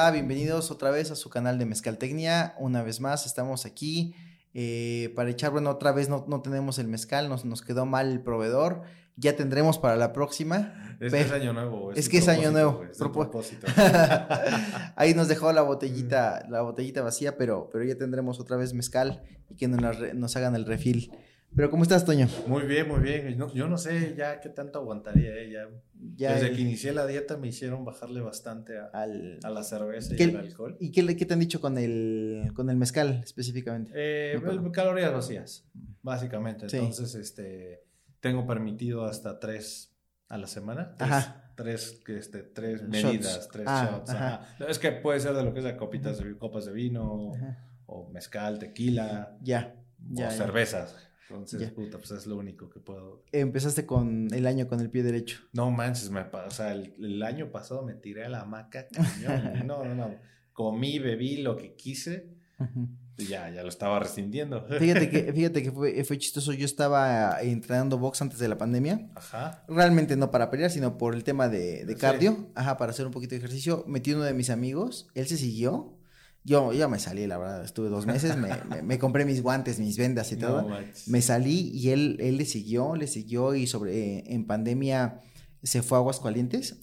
hola, 0.00 0.12
bienvenidos 0.12 0.70
otra 0.70 0.90
vez 0.90 1.10
a 1.10 1.14
su 1.14 1.28
canal 1.28 1.58
de 1.58 1.66
Mezcaltecnia. 1.66 2.54
Una 2.58 2.82
vez 2.82 3.00
más, 3.00 3.26
estamos 3.26 3.66
aquí 3.66 4.14
eh, 4.54 5.12
para 5.14 5.28
echar, 5.28 5.50
bueno, 5.50 5.68
otra 5.68 5.92
vez 5.92 6.08
no, 6.08 6.24
no 6.26 6.40
tenemos 6.40 6.78
el 6.78 6.88
mezcal, 6.88 7.28
nos, 7.28 7.44
nos 7.44 7.60
quedó 7.60 7.84
mal 7.84 8.10
el 8.10 8.22
proveedor. 8.22 8.80
Ya 9.16 9.36
tendremos 9.36 9.78
para 9.78 9.96
la 9.96 10.14
próxima. 10.14 10.96
Es 11.00 11.12
que 11.12 11.20
es 11.20 11.32
año 11.32 11.52
nuevo. 11.52 11.92
Es, 11.92 12.08
que 12.08 12.16
es 12.16 12.28
año 12.28 12.50
nuevo. 12.50 12.82
Es 12.90 12.98
un 12.98 13.12
propósito. 13.12 13.66
Ahí 14.96 15.12
nos 15.12 15.28
dejó 15.28 15.52
la 15.52 15.60
botellita, 15.60 16.46
la 16.48 16.62
botellita 16.62 17.02
vacía, 17.02 17.36
pero, 17.36 17.68
pero 17.70 17.84
ya 17.84 17.96
tendremos 17.96 18.40
otra 18.40 18.56
vez 18.56 18.72
mezcal 18.72 19.22
y 19.50 19.56
que 19.56 19.68
nos 19.68 20.36
hagan 20.36 20.54
el 20.54 20.64
refil. 20.64 21.12
Pero 21.56 21.68
¿cómo 21.70 21.82
estás, 21.82 22.04
Toño? 22.04 22.28
Muy 22.46 22.62
bien, 22.62 22.86
muy 22.88 23.00
bien. 23.00 23.36
No- 23.36 23.52
yo 23.52 23.66
no 23.68 23.76
sé 23.76 24.14
ya 24.16 24.40
qué 24.40 24.48
tanto 24.48 24.78
aguantaría. 24.78 25.34
eh, 25.36 25.50
ya. 25.50 25.68
Ya 26.16 26.32
Desde 26.34 26.48
el- 26.48 26.56
que 26.56 26.62
inicié 26.62 26.92
la 26.92 27.06
dieta 27.06 27.36
me 27.36 27.48
hicieron 27.48 27.84
bajarle 27.84 28.20
bastante 28.20 28.78
a, 28.78 28.86
al- 28.86 29.38
a 29.42 29.50
la 29.50 29.62
cerveza 29.64 30.14
y 30.14 30.16
¿Qué- 30.16 30.24
al 30.24 30.36
alcohol. 30.36 30.76
¿Y 30.80 30.92
qué, 30.92 31.16
qué 31.16 31.26
te 31.26 31.34
han 31.34 31.40
dicho 31.40 31.60
con 31.60 31.76
el, 31.76 32.52
con 32.54 32.70
el 32.70 32.76
mezcal 32.76 33.20
específicamente? 33.24 33.92
Eh, 33.94 34.40
No, 34.42 34.70
calorías 34.72 35.12
vacías, 35.12 35.64
básicamente. 36.02 36.68
Sí. 36.68 36.76
Entonces, 36.78 37.14
este, 37.16 37.84
tengo 38.20 38.46
permitido 38.46 39.04
hasta 39.04 39.38
tres 39.40 39.92
a 40.28 40.38
la 40.38 40.46
semana. 40.46 40.94
Tres, 40.96 41.10
Ajá. 41.10 41.52
tres, 41.56 42.00
este, 42.06 42.42
tres 42.44 42.80
Shots. 42.82 42.88
medidas, 42.90 43.48
tres 43.52 43.66
Ah, 43.68 43.90
shots. 43.92 44.10
ajá. 44.10 44.34
ajá. 44.56 44.66
Es 44.68 44.78
que 44.78 44.92
puede 44.92 45.18
ser 45.20 45.34
de 45.34 45.42
lo 45.42 45.52
que 45.52 45.60
sea 45.62 45.76
copitas 45.76 46.18
de, 46.18 46.38
copas 46.38 46.64
de 46.64 46.72
vino, 46.72 47.32
o 47.86 48.08
mezcal, 48.10 48.58
tequila, 48.60 49.36
Ya, 49.42 49.74
ya. 50.08 50.14
o 50.14 50.14
ya. 50.20 50.30
cervezas. 50.30 50.96
Entonces, 51.30 51.60
Ya. 51.60 51.74
puta, 51.74 51.98
pues 51.98 52.10
es 52.10 52.26
lo 52.26 52.36
único 52.36 52.68
que 52.68 52.80
puedo. 52.80 53.24
Empezaste 53.32 53.86
con 53.86 54.28
el 54.32 54.46
año 54.46 54.66
con 54.68 54.80
el 54.80 54.90
pie 54.90 55.02
derecho. 55.02 55.38
No 55.52 55.70
manches, 55.70 56.10
me, 56.10 56.20
o 56.20 56.50
sea, 56.50 56.72
el, 56.72 56.94
el 56.98 57.22
año 57.22 57.50
pasado 57.50 57.82
me 57.82 57.94
tiré 57.94 58.24
a 58.24 58.28
la 58.28 58.40
hamaca 58.42 58.86
cañón. 58.88 59.66
No, 59.66 59.84
no, 59.84 59.94
no. 59.94 60.14
Comí, 60.52 60.98
bebí 60.98 61.38
lo 61.38 61.56
que 61.56 61.74
quise 61.74 62.34
ya, 63.16 63.50
ya 63.50 63.62
lo 63.62 63.68
estaba 63.68 63.98
rescindiendo. 64.00 64.62
Fíjate 64.78 65.08
que, 65.10 65.32
fíjate 65.34 65.62
que 65.62 65.70
fue, 65.70 66.02
fue 66.04 66.18
chistoso. 66.18 66.52
Yo 66.52 66.64
estaba 66.64 67.40
entrenando 67.42 67.98
box 67.98 68.22
antes 68.22 68.38
de 68.38 68.48
la 68.48 68.56
pandemia. 68.58 69.08
Ajá. 69.14 69.64
Realmente 69.68 70.16
no 70.16 70.30
para 70.30 70.50
pelear, 70.50 70.70
sino 70.70 70.96
por 70.98 71.14
el 71.14 71.22
tema 71.24 71.48
de, 71.48 71.84
de 71.84 71.94
Sí. 71.94 72.00
cardio. 72.00 72.48
Ajá, 72.54 72.76
para 72.78 72.90
hacer 72.92 73.06
un 73.06 73.12
poquito 73.12 73.30
de 73.30 73.38
ejercicio. 73.38 73.84
Metí 73.86 74.12
uno 74.12 74.24
de 74.24 74.32
mis 74.34 74.48
amigos. 74.50 75.08
Él 75.14 75.26
se 75.26 75.36
siguió. 75.36 75.96
Yo 76.44 76.72
ya 76.72 76.88
me 76.88 76.98
salí, 76.98 77.26
la 77.26 77.36
verdad. 77.38 77.64
Estuve 77.64 77.88
dos 77.90 78.06
meses. 78.06 78.36
me, 78.36 78.48
me- 78.68 78.82
me 78.82 78.98
compré 78.98 79.24
mis 79.24 79.42
guantes, 79.42 79.78
mis 79.78 79.96
vendas 79.98 80.32
y 80.32 80.36
todo. 80.36 80.68
Manches. 80.68 81.06
Me 81.08 81.20
salí 81.22 81.70
y 81.74 81.90
él, 81.90 82.16
él 82.20 82.38
le 82.38 82.46
siguió, 82.46 82.96
le 82.96 83.06
siguió 83.06 83.54
y 83.54 83.66
sobre 83.66 84.18
eh, 84.18 84.24
en 84.28 84.46
pandemia 84.46 85.20
se 85.62 85.82
fue 85.82 85.98
a 85.98 86.00
Aguascalientes 86.00 86.76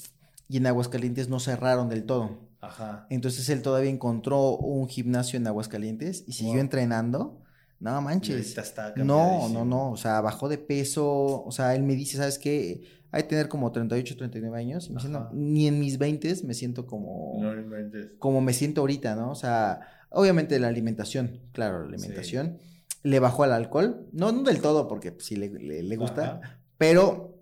y 0.48 0.58
en 0.58 0.68
Aguascalientes 0.68 1.28
no 1.30 1.40
cerraron 1.40 1.90
del 1.90 2.06
todo. 2.06 2.48
Ajá. 2.62 3.08
Entonces 3.10 3.50
él 3.50 3.62
todavía 3.62 3.90
encontró 3.90 4.56
un 4.58 4.88
gimnasio 4.88 5.38
en 5.38 5.48
Aguascalientes 5.48 6.24
y 6.28 6.34
siguió 6.34 6.54
Wow. 6.54 6.62
entrenando. 6.62 7.42
No 7.80 8.02
manches. 8.02 8.58
está 8.58 8.94
No, 8.98 9.50
no, 9.50 9.64
no. 9.66 9.92
O 9.92 9.98
sea, 9.98 10.20
bajó 10.22 10.50
de 10.50 10.58
peso. 10.58 11.44
O 11.44 11.52
sea, 11.52 11.76
él 11.76 11.84
me 11.84 11.96
dice, 11.96 12.18
¿sabes 12.18 12.40
qué? 12.40 12.84
Hay 13.12 13.24
que 13.24 13.30
tener 13.30 13.48
como 13.48 13.72
38, 13.72 14.18
39 14.18 14.58
años. 14.60 14.88
Y 14.88 14.94
me 14.94 14.98
dice, 14.98 15.10
no, 15.10 15.30
ni 15.34 15.68
en 15.68 15.80
mis 15.80 15.98
20 15.98 16.34
me 16.46 16.54
siento 16.54 16.86
como, 16.88 17.38
No 17.42 17.54
inventes. 17.54 18.12
como 18.20 18.42
me 18.42 18.54
siento 18.54 18.82
ahorita, 18.82 19.16
¿no? 19.16 19.32
O 19.32 19.36
sea, 19.36 19.82
obviamente 20.10 20.60
la 20.60 20.68
alimentación, 20.68 21.40
claro, 21.54 21.80
la 21.88 21.96
alimentación. 21.96 22.58
Le 23.04 23.20
bajó 23.20 23.44
al 23.44 23.54
alcohol. 23.54 24.08
No, 24.12 24.32
no 24.32 24.44
del 24.44 24.60
todo, 24.60 24.88
porque 24.88 25.16
sí 25.20 25.36
le, 25.36 25.50
le- 25.50 25.84
le 25.84 25.96
gusta. 25.98 26.40
Ajá. 26.44 26.60
Pero, 26.78 27.40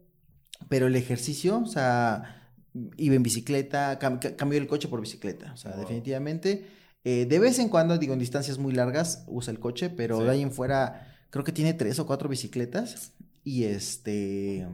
pero 0.69 0.87
el 0.87 0.95
ejercicio, 0.95 1.59
o 1.59 1.65
sea, 1.65 2.51
iba 2.97 3.15
en 3.15 3.23
bicicleta, 3.23 3.97
cam- 3.99 4.19
ca- 4.19 4.35
cambió 4.35 4.59
el 4.59 4.67
coche 4.67 4.87
por 4.89 4.99
bicicleta, 5.01 5.53
o 5.53 5.57
sea, 5.57 5.71
Wow. 5.71 5.79
definitivamente. 5.81 6.65
Eh, 7.05 7.25
de 7.25 7.39
vez 7.39 7.57
en 7.59 7.69
cuando, 7.69 7.97
digo, 7.97 8.11
en 8.13 8.19
distancias 8.19 8.57
muy 8.57 8.73
largas, 8.73 9.23
usa 9.27 9.51
el 9.51 9.59
coche, 9.59 9.89
pero 9.89 10.17
Sí. 10.17 10.23
de 10.25 10.29
ahí 10.31 10.41
en 10.41 10.51
fuera, 10.51 11.15
creo 11.29 11.43
que 11.45 11.51
tiene 11.53 11.73
tres 11.73 11.99
o 11.99 12.05
cuatro 12.05 12.27
bicicletas 12.27 13.13
y 13.43 13.63
este, 13.65 14.67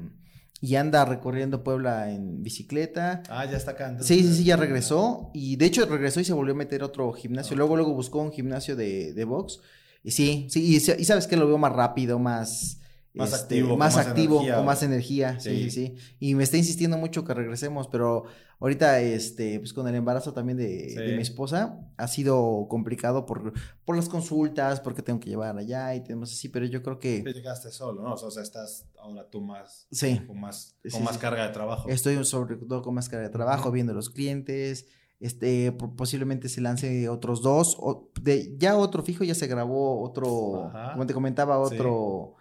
y 0.61 0.75
anda 0.75 1.03
recorriendo 1.05 1.63
Puebla 1.63 2.11
en 2.11 2.41
bicicleta. 2.43 3.21
Ah, 3.29 3.45
ya 3.45 3.57
está 3.57 3.71
acá. 3.71 3.89
entonces. 3.89 4.07
Sí, 4.17 4.23
sí, 4.27 4.35
sí, 4.35 4.43
ya 4.45 4.55
regresó. 4.57 5.29
Y 5.33 5.55
de 5.57 5.65
hecho 5.65 5.85
regresó 5.85 6.19
y 6.19 6.23
se 6.23 6.33
volvió 6.33 6.53
a 6.53 6.57
meter 6.57 6.83
otro 6.83 7.11
gimnasio. 7.13 7.53
Ah. 7.55 7.57
Luego, 7.57 7.75
luego 7.75 7.93
buscó 7.93 8.19
un 8.21 8.31
gimnasio 8.31 8.75
de, 8.75 9.13
de 9.13 9.25
box. 9.25 9.59
Y 10.03 10.11
sí, 10.11 10.47
sí, 10.49 10.63
y 10.63 10.79
sabes 11.05 11.27
que 11.27 11.37
lo 11.37 11.47
veo 11.47 11.57
más 11.59 11.73
rápido, 11.73 12.17
más... 12.19 12.77
Más 13.13 13.33
este, 13.33 13.43
activo, 13.55 13.69
con 13.71 13.79
más 13.79 13.95
más 13.97 14.07
activo, 14.07 14.35
energía, 14.41 14.55
con 14.63 14.83
energía, 14.83 15.39
sí, 15.39 15.69
sí, 15.69 15.87
Sí. 15.97 16.15
Y 16.19 16.35
me 16.35 16.43
está 16.43 16.55
insistiendo 16.57 16.97
mucho 16.97 17.25
que 17.25 17.33
regresemos, 17.33 17.87
pero 17.89 18.23
ahorita, 18.59 19.01
este, 19.01 19.59
pues 19.59 19.73
con 19.73 19.85
el 19.87 19.95
embarazo 19.95 20.31
también 20.33 20.57
de, 20.57 20.89
Sí. 20.91 20.95
de 20.95 21.15
mi 21.17 21.21
esposa, 21.21 21.77
ha 21.97 22.07
sido 22.07 22.67
complicado 22.69 23.25
por, 23.25 23.51
por 23.83 23.95
las 23.97 24.07
consultas, 24.07 24.79
porque 24.79 25.01
tengo 25.01 25.19
que 25.19 25.29
llevar 25.29 25.57
allá 25.57 25.93
y 25.93 26.01
tenemos 26.03 26.31
así, 26.31 26.47
pero 26.47 26.65
yo 26.67 26.81
creo 26.83 26.99
que 26.99 27.21
llegaste 27.21 27.69
solo, 27.71 28.01
¿no? 28.01 28.13
O 28.13 28.31
sea, 28.31 28.41
estás 28.43 28.85
ahora 28.97 29.27
tú 29.29 29.41
más. 29.41 29.87
sí, 29.91 30.21
Con 30.25 30.39
más, 30.39 30.75
Sí, 30.83 30.91
con 30.91 31.03
más 31.03 31.17
carga 31.17 31.45
de 31.47 31.53
trabajo. 31.53 31.89
Estoy 31.89 32.23
sobre 32.23 32.55
todo 32.55 32.81
con 32.81 32.93
más 32.93 33.09
carga 33.09 33.25
de 33.27 33.33
trabajo, 33.33 33.71
viendo 33.71 33.93
los 33.93 34.09
clientes. 34.09 34.85
Este, 35.19 35.71
po- 35.71 35.95
posiblemente 35.95 36.49
se 36.49 36.61
lance 36.61 37.07
otros 37.09 37.41
dos. 37.43 37.75
o- 37.79 38.09
de, 38.21 38.55
ya 38.57 38.75
otro 38.77 39.03
fijo, 39.03 39.23
ya 39.23 39.35
se 39.35 39.45
grabó 39.47 40.01
otro, 40.01 40.65
Ajá. 40.67 40.93
como 40.93 41.05
te 41.05 41.13
comentaba, 41.13 41.59
otro, 41.59 42.35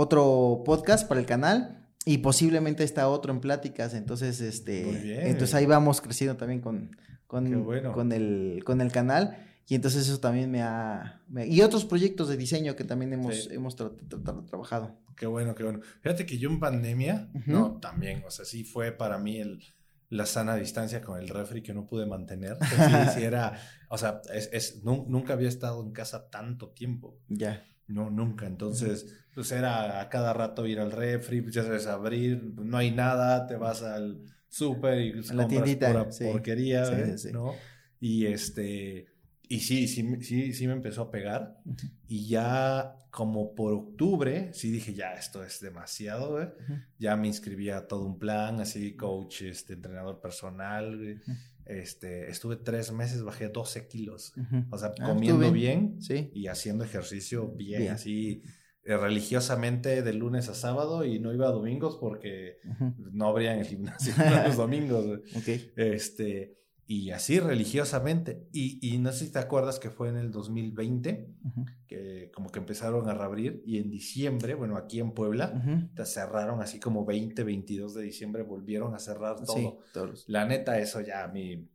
otro 0.00 0.62
podcast 0.64 1.08
para 1.08 1.20
el 1.20 1.26
canal. 1.26 1.74
Y 2.04 2.18
posiblemente 2.18 2.84
está 2.84 3.08
otro 3.08 3.32
en 3.32 3.40
pláticas. 3.40 3.92
Entonces, 3.94 4.40
este, 4.40 4.84
Muy 4.84 4.96
bien. 4.96 5.26
entonces 5.26 5.54
ahí 5.54 5.66
vamos 5.66 6.00
creciendo 6.00 6.36
también 6.36 6.60
con, 6.60 6.96
con, 7.26 7.64
bueno. 7.64 7.92
con 7.92 8.12
el, 8.12 8.62
con 8.64 8.80
el 8.80 8.90
canal. 8.92 9.36
Y 9.66 9.74
entonces 9.74 10.08
eso 10.08 10.18
también 10.18 10.50
me 10.50 10.62
ha... 10.62 11.20
me- 11.28 11.46
y 11.46 11.60
otros 11.60 11.84
proyectos 11.84 12.28
de 12.28 12.38
diseño 12.38 12.74
que 12.76 12.84
también 12.84 13.12
hemos, 13.12 13.34
Sí. 13.44 13.48
hemos 13.52 13.76
tra- 13.76 13.94
tra- 14.08 14.22
tra- 14.22 14.46
trabajado. 14.46 14.96
Qué 15.16 15.26
bueno, 15.26 15.54
qué 15.54 15.64
bueno. 15.64 15.80
Fíjate 16.00 16.24
que 16.24 16.38
yo 16.38 16.48
en 16.48 16.58
pandemia, 16.60 17.28
Ujú. 17.34 17.50
no, 17.50 17.72
también, 17.78 18.22
o 18.26 18.30
sea, 18.30 18.46
sí 18.46 18.64
fue 18.64 18.92
para 18.92 19.18
mí 19.18 19.36
el, 19.36 19.60
la 20.08 20.24
sana 20.24 20.54
distancia 20.56 21.02
con 21.02 21.18
el 21.20 21.28
refri 21.28 21.60
que 21.62 21.74
no 21.74 21.84
pude 21.86 22.06
mantener. 22.06 22.56
Sí, 22.62 23.18
sí 23.18 23.24
era, 23.24 23.60
o 23.90 23.98
sea, 23.98 24.22
es, 24.32 24.48
es- 24.54 24.82
nun- 24.82 25.06
nunca 25.08 25.34
había 25.34 25.48
estado 25.50 25.82
en 25.84 25.90
casa 25.92 26.30
tanto 26.30 26.70
tiempo. 26.70 27.18
Ya. 27.28 27.62
No, 27.88 28.10
nunca. 28.10 28.46
Entonces, 28.46 29.06
pues 29.34 29.50
era 29.50 30.00
a 30.00 30.08
cada 30.08 30.32
rato 30.32 30.66
ir 30.66 30.78
al 30.78 30.92
refri, 30.92 31.40
pues 31.40 31.54
ya 31.54 31.62
sabes, 31.64 31.86
abrir, 31.86 32.42
no 32.56 32.76
hay 32.76 32.90
nada, 32.90 33.46
te 33.46 33.56
vas 33.56 33.82
al 33.82 34.22
súper 34.48 35.00
y 35.00 35.12
pues, 35.12 35.30
A 35.30 35.34
la 35.34 35.48
tiendita, 35.48 35.88
pura 35.88 36.12
sí. 36.12 36.24
porquería, 36.24 36.84
Sí, 36.84 36.92
¿eh? 36.94 37.18
sí. 37.18 37.32
¿no? 37.32 37.54
Y 38.00 38.26
este, 38.26 39.06
y 39.48 39.60
sí, 39.60 39.88
sí, 39.88 40.20
sí, 40.22 40.52
sí 40.52 40.66
me 40.66 40.74
empezó 40.74 41.02
a 41.02 41.10
pegar. 41.10 41.56
Ujú. 41.64 41.86
Y 42.06 42.28
ya 42.28 42.94
como 43.10 43.54
por 43.54 43.72
octubre, 43.72 44.50
sí 44.52 44.70
dije, 44.70 44.92
ya, 44.94 45.14
esto 45.14 45.42
es 45.42 45.60
demasiado, 45.60 46.32
güey. 46.32 46.44
Ujú. 46.46 46.74
Ya 46.98 47.16
me 47.16 47.26
inscribí 47.26 47.70
a 47.70 47.86
todo 47.88 48.04
un 48.04 48.18
plan, 48.18 48.60
así, 48.60 48.94
coach, 48.96 49.42
este, 49.42 49.72
entrenador 49.72 50.20
personal, 50.20 50.96
güey. 50.96 51.14
Ujú. 51.16 51.32
Este, 51.68 52.30
estuve 52.30 52.56
tres 52.56 52.92
meses, 52.92 53.22
bajé 53.22 53.48
12 53.48 53.86
kilos. 53.88 54.32
O 54.70 54.78
sea, 54.78 54.92
Ah, 55.00 55.06
comiendo 55.08 55.52
bien 55.52 56.00
Sí. 56.00 56.30
y 56.32 56.46
haciendo 56.46 56.84
ejercicio 56.84 57.48
bien, 57.48 57.82
Bien. 57.82 57.92
así 57.92 58.42
eh, 58.84 58.96
religiosamente 58.96 60.02
de 60.02 60.12
lunes 60.14 60.48
a 60.48 60.54
sábado 60.54 61.04
y 61.04 61.18
no 61.20 61.34
iba 61.34 61.46
a 61.46 61.52
domingos 61.52 61.98
porque 62.00 62.56
Ujú. 62.64 62.94
no 63.12 63.26
habría 63.28 63.52
en 63.52 63.60
el 63.60 63.66
gimnasio 63.66 64.14
los 64.46 64.56
domingos. 64.56 65.04
güey. 65.06 65.18
Ok. 65.36 65.72
Este, 65.76 66.56
y 66.90 67.10
así 67.10 67.38
religiosamente. 67.38 68.48
Y, 68.50 68.78
y 68.80 68.96
no 68.98 69.12
sé 69.12 69.26
si 69.26 69.32
te 69.32 69.38
acuerdas 69.38 69.78
que 69.78 69.90
fue 69.90 70.08
en 70.08 70.16
el 70.16 70.30
2020 70.32 71.28
Ujú. 71.44 71.66
que 71.86 72.30
como 72.34 72.50
que 72.50 72.58
empezaron 72.60 73.08
a 73.10 73.14
reabrir 73.14 73.62
y 73.66 73.76
en 73.78 73.90
diciembre, 73.90 74.54
bueno, 74.54 74.76
aquí 74.78 74.98
en 74.98 75.12
Puebla, 75.12 75.52
Ujú. 75.54 75.88
te 75.94 76.06
cerraron 76.06 76.62
así 76.62 76.80
como 76.80 77.04
20, 77.04 77.44
22 77.44 77.94
de 77.94 78.02
diciembre, 78.02 78.42
volvieron 78.42 78.94
a 78.94 78.98
cerrar 78.98 79.36
todo. 79.44 79.54
Sí, 79.56 79.70
todos. 79.92 80.24
La 80.28 80.46
neta, 80.46 80.78
eso 80.78 81.02
ya 81.02 81.24
a 81.24 81.28
mí 81.28 81.68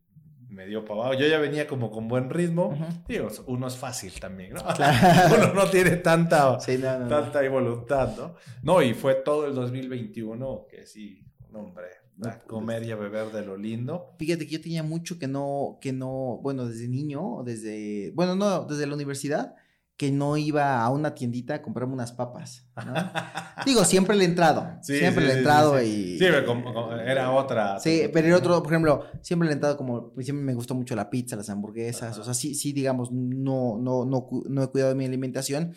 me 0.48 0.66
dio 0.66 0.80
abajo. 0.80 1.14
Yo 1.14 1.26
ya 1.28 1.38
venía 1.38 1.66
como 1.68 1.90
con 1.92 2.08
buen 2.08 2.28
ritmo. 2.30 2.70
Ujú. 2.70 2.84
Digo, 3.08 3.28
uno 3.46 3.68
es 3.68 3.76
fácil 3.76 4.18
también, 4.18 4.54
¿no? 4.54 4.64
Claro. 4.74 5.36
uno 5.36 5.54
no 5.54 5.70
tiene 5.70 5.96
tanta, 5.96 6.58
Sí, 6.60 6.76
no, 6.78 6.98
no, 6.98 7.04
no. 7.04 7.08
tanta 7.22 7.38
ahí 7.38 7.48
voluntad, 7.48 8.16
¿no? 8.16 8.34
No, 8.62 8.82
y 8.82 8.94
fue 8.94 9.14
todo 9.16 9.46
el 9.46 9.54
2021 9.54 10.66
que 10.68 10.86
sí, 10.86 11.24
no, 11.50 11.60
hombre, 11.60 11.86
No, 12.02 12.03
a 12.22 12.38
comer 12.40 12.82
y 12.84 12.90
a 12.92 12.96
beber 12.96 13.32
de 13.32 13.44
lo 13.44 13.56
lindo. 13.56 14.14
Fíjate 14.18 14.46
que 14.46 14.52
yo 14.52 14.60
tenía 14.60 14.82
mucho 14.82 15.18
que 15.18 15.26
no, 15.26 15.78
que 15.80 15.92
no, 15.92 16.38
bueno, 16.42 16.66
desde 16.66 16.88
niño, 16.88 17.42
desde, 17.44 18.12
bueno, 18.14 18.36
no, 18.36 18.64
desde 18.64 18.86
la 18.86 18.94
universidad, 18.94 19.54
que 19.96 20.10
no 20.10 20.36
iba 20.36 20.82
a 20.82 20.90
una 20.90 21.14
tiendita 21.14 21.54
a 21.54 21.62
comprarme 21.62 21.94
unas 21.94 22.12
papas. 22.12 22.68
¿no? 22.84 22.94
Digo, 23.64 23.84
siempre 23.84 24.16
le 24.16 24.24
he 24.24 24.26
entrado, 24.26 24.66
Sí, 24.82 24.98
siempre 24.98 25.22
sí, 25.22 25.28
le 25.28 25.34
he 25.34 25.38
entrado 25.38 25.78
sí, 25.78 25.84
y... 25.86 26.18
Sí, 26.18 26.24
como- 26.46 26.92
era 26.94 27.30
otra. 27.30 27.78
Sí, 27.78 28.02
pero 28.12 28.26
el 28.26 28.34
otro, 28.34 28.60
por 28.62 28.72
ejemplo, 28.72 29.04
siempre 29.20 29.46
le 29.46 29.52
he 29.52 29.54
entrado 29.54 29.76
como, 29.76 30.10
pues, 30.12 30.26
siempre 30.26 30.44
me 30.44 30.54
gustó 30.54 30.74
mucho 30.74 30.96
la 30.96 31.10
pizza, 31.10 31.36
las 31.36 31.48
hamburguesas, 31.48 32.12
Ajá. 32.12 32.20
o 32.20 32.24
sea, 32.24 32.34
sí, 32.34 32.54
sí, 32.56 32.72
digamos, 32.72 33.12
no, 33.12 33.78
no, 33.78 34.04
no, 34.04 34.28
no 34.48 34.62
he 34.62 34.66
cuidado 34.68 34.90
de 34.90 34.96
mi 34.96 35.04
alimentación, 35.04 35.74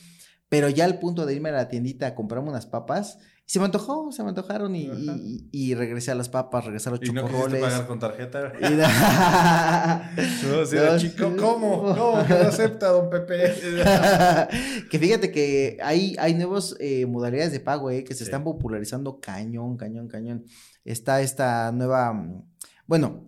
pero 0.50 0.70
ya 0.70 0.86
al 0.86 0.98
punto 0.98 1.26
de 1.26 1.36
irme 1.36 1.50
a 1.50 1.54
la 1.54 1.68
tiendita 1.68 2.08
a 2.08 2.16
comprarme 2.16 2.50
unas 2.50 2.66
papas, 2.66 3.20
Se 3.50 3.60
me 3.60 3.66
antojó, 3.66 4.12
se 4.12 4.24
me 4.24 4.30
antojaron 4.30 4.76
y, 4.76 4.82
y, 4.84 5.48
y 5.54 5.74
regresé 5.74 6.12
a 6.12 6.16
las 6.16 6.28
papas, 6.28 6.66
regresé 6.66 6.90
a 6.90 6.92
los 6.92 7.02
¿Y 7.02 7.14
no 7.14 7.22
chocorroles. 7.22 7.62
pagar 7.62 7.88
con 7.88 7.98
tarjeta? 7.98 8.52
Y 8.60 8.76
da- 8.76 10.12
No, 10.52 10.66
sí, 10.66 10.76
No, 10.76 10.98
chico, 10.98 11.30
sí. 11.32 11.36
¿cómo? 11.40 11.82
¿Cómo 11.96 12.26
que 12.28 12.34
no 12.34 12.40
acepta, 12.42 12.90
don 12.90 13.10
Pepe? 13.10 13.54
que 14.92 15.00
fíjate 15.00 15.32
que 15.32 15.78
hay, 15.82 16.16
hay 16.20 16.34
nuevas 16.34 16.76
eh, 16.82 17.06
modalidades 17.06 17.54
de 17.54 17.62
pago 17.62 17.90
eh, 17.90 18.04
que 18.04 18.14
se 18.14 18.20
Sí. 18.20 18.24
están 18.26 18.44
popularizando 18.44 19.22
cañón, 19.22 19.78
cañón, 19.78 20.10
cañón. 20.10 20.44
Está 20.84 21.22
esta 21.22 21.72
nueva. 21.72 22.12
mm, 22.12 22.44
Bueno, 22.86 23.27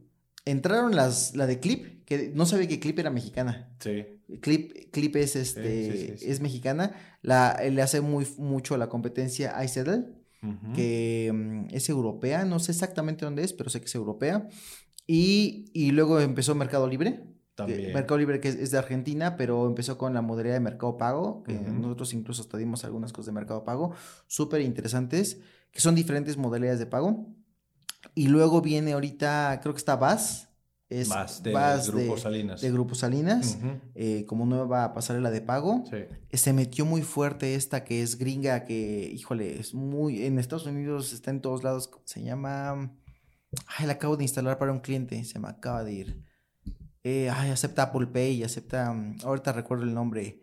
entraron 0.50 0.96
las, 0.96 1.36
la 1.36 1.48
de 1.48 1.60
Clip, 1.60 2.04
que 2.06 2.32
no 2.34 2.46
sabía 2.46 2.68
que 2.68 2.80
Clip 2.80 2.98
era 3.00 3.10
mexicana. 3.10 3.70
Sí. 3.80 4.06
Clip, 4.42 4.92
Clip 4.92 5.16
es 5.16 5.36
este, 5.36 5.92
sí, 5.92 5.98
sí, 5.98 6.18
sí. 6.18 6.32
es 6.32 6.42
mexicana. 6.42 6.94
La, 7.22 7.60
le 7.70 7.82
hace 7.82 8.02
muy 8.02 8.28
mucho 8.38 8.78
la 8.78 8.90
competencia 8.90 9.64
iSettle, 9.64 10.06
Ujú. 10.42 10.74
que 10.74 11.32
mm, 11.34 11.68
es 11.72 11.90
europea, 11.90 12.46
no 12.46 12.60
sé 12.60 12.72
exactamente 12.72 13.26
dónde 13.26 13.44
es, 13.44 13.54
pero 13.54 13.70
sé 13.70 13.80
que 13.80 13.88
es 13.88 13.96
europea. 13.96 14.48
Y, 15.06 15.72
y 15.74 15.92
luego 15.92 16.20
empezó 16.20 16.56
Mercado 16.56 16.88
Libre. 16.88 17.24
También. 17.56 17.92
Mercado 17.94 18.18
Libre 18.18 18.40
que 18.40 18.48
es, 18.48 18.56
es 18.56 18.72
de 18.72 18.78
Argentina, 18.78 19.36
pero 19.36 19.68
empezó 19.68 19.98
con 19.98 20.14
la 20.14 20.22
modalidad 20.22 20.54
de 20.54 20.62
Mercado 20.62 20.98
Pago, 20.98 21.44
que 21.44 21.54
Ujú. 21.54 21.74
nosotros 21.74 22.14
incluso 22.14 22.42
hasta 22.42 22.58
dimos 22.58 22.86
algunas 22.86 23.12
cosas 23.12 23.28
de 23.28 23.32
Mercado 23.34 23.66
Pago, 23.66 23.94
súper 24.28 24.62
interesantes, 24.62 25.40
que 25.72 25.82
son 25.82 25.94
diferentes 25.94 26.38
modalidades 26.38 26.80
de 26.80 26.86
pago. 26.86 27.28
Y 28.16 28.28
luego 28.28 28.62
viene 28.62 28.94
ahorita, 28.94 29.60
creo 29.62 29.74
que 29.74 29.80
está 29.80 29.96
VAS, 29.96 30.50
es 30.90 31.08
Más 31.10 31.44
de 31.44 31.52
Grupo 31.52 32.16
de, 32.16 32.18
Salinas. 32.22 32.62
de 32.62 32.72
Grupo 32.72 32.96
Salinas, 32.96 33.58
Ujú. 33.60 33.80
eh, 33.96 34.26
como 34.26 34.46
nueva 34.48 34.92
pasarela 34.94 35.30
de 35.30 35.42
pago. 35.42 35.84
Sí. 35.90 35.98
Se 36.38 36.52
metió 36.52 36.84
muy 36.86 37.04
fuerte 37.04 37.54
esta 37.56 37.84
que 37.84 38.02
es 38.02 38.18
gringa, 38.18 38.66
que, 38.66 39.12
híjole, 39.14 39.60
es 39.60 39.74
muy, 39.76 40.26
en 40.26 40.40
Estados 40.40 40.66
Unidos 40.66 41.14
está 41.14 41.30
en 41.30 41.42
todos 41.42 41.64
lados, 41.64 41.88
¿cómo 41.88 42.04
se 42.08 42.24
llama, 42.24 42.92
ay, 43.78 43.86
la 43.86 43.94
acabo 43.94 44.18
de 44.18 44.24
instalar 44.24 44.58
para 44.58 44.72
un 44.72 44.80
cliente, 44.80 45.24
se 45.26 45.38
me 45.40 45.48
acaba 45.48 45.84
de 45.84 45.94
ir. 45.94 46.24
Eh, 47.04 47.30
ay, 47.30 47.52
acepta 47.52 47.84
Apple 47.84 48.08
Pay, 48.08 48.44
acepta, 48.44 48.92
mm, 48.92 49.20
ahorita 49.24 49.52
recuerdo 49.54 49.84
el 49.84 49.94
nombre, 49.94 50.42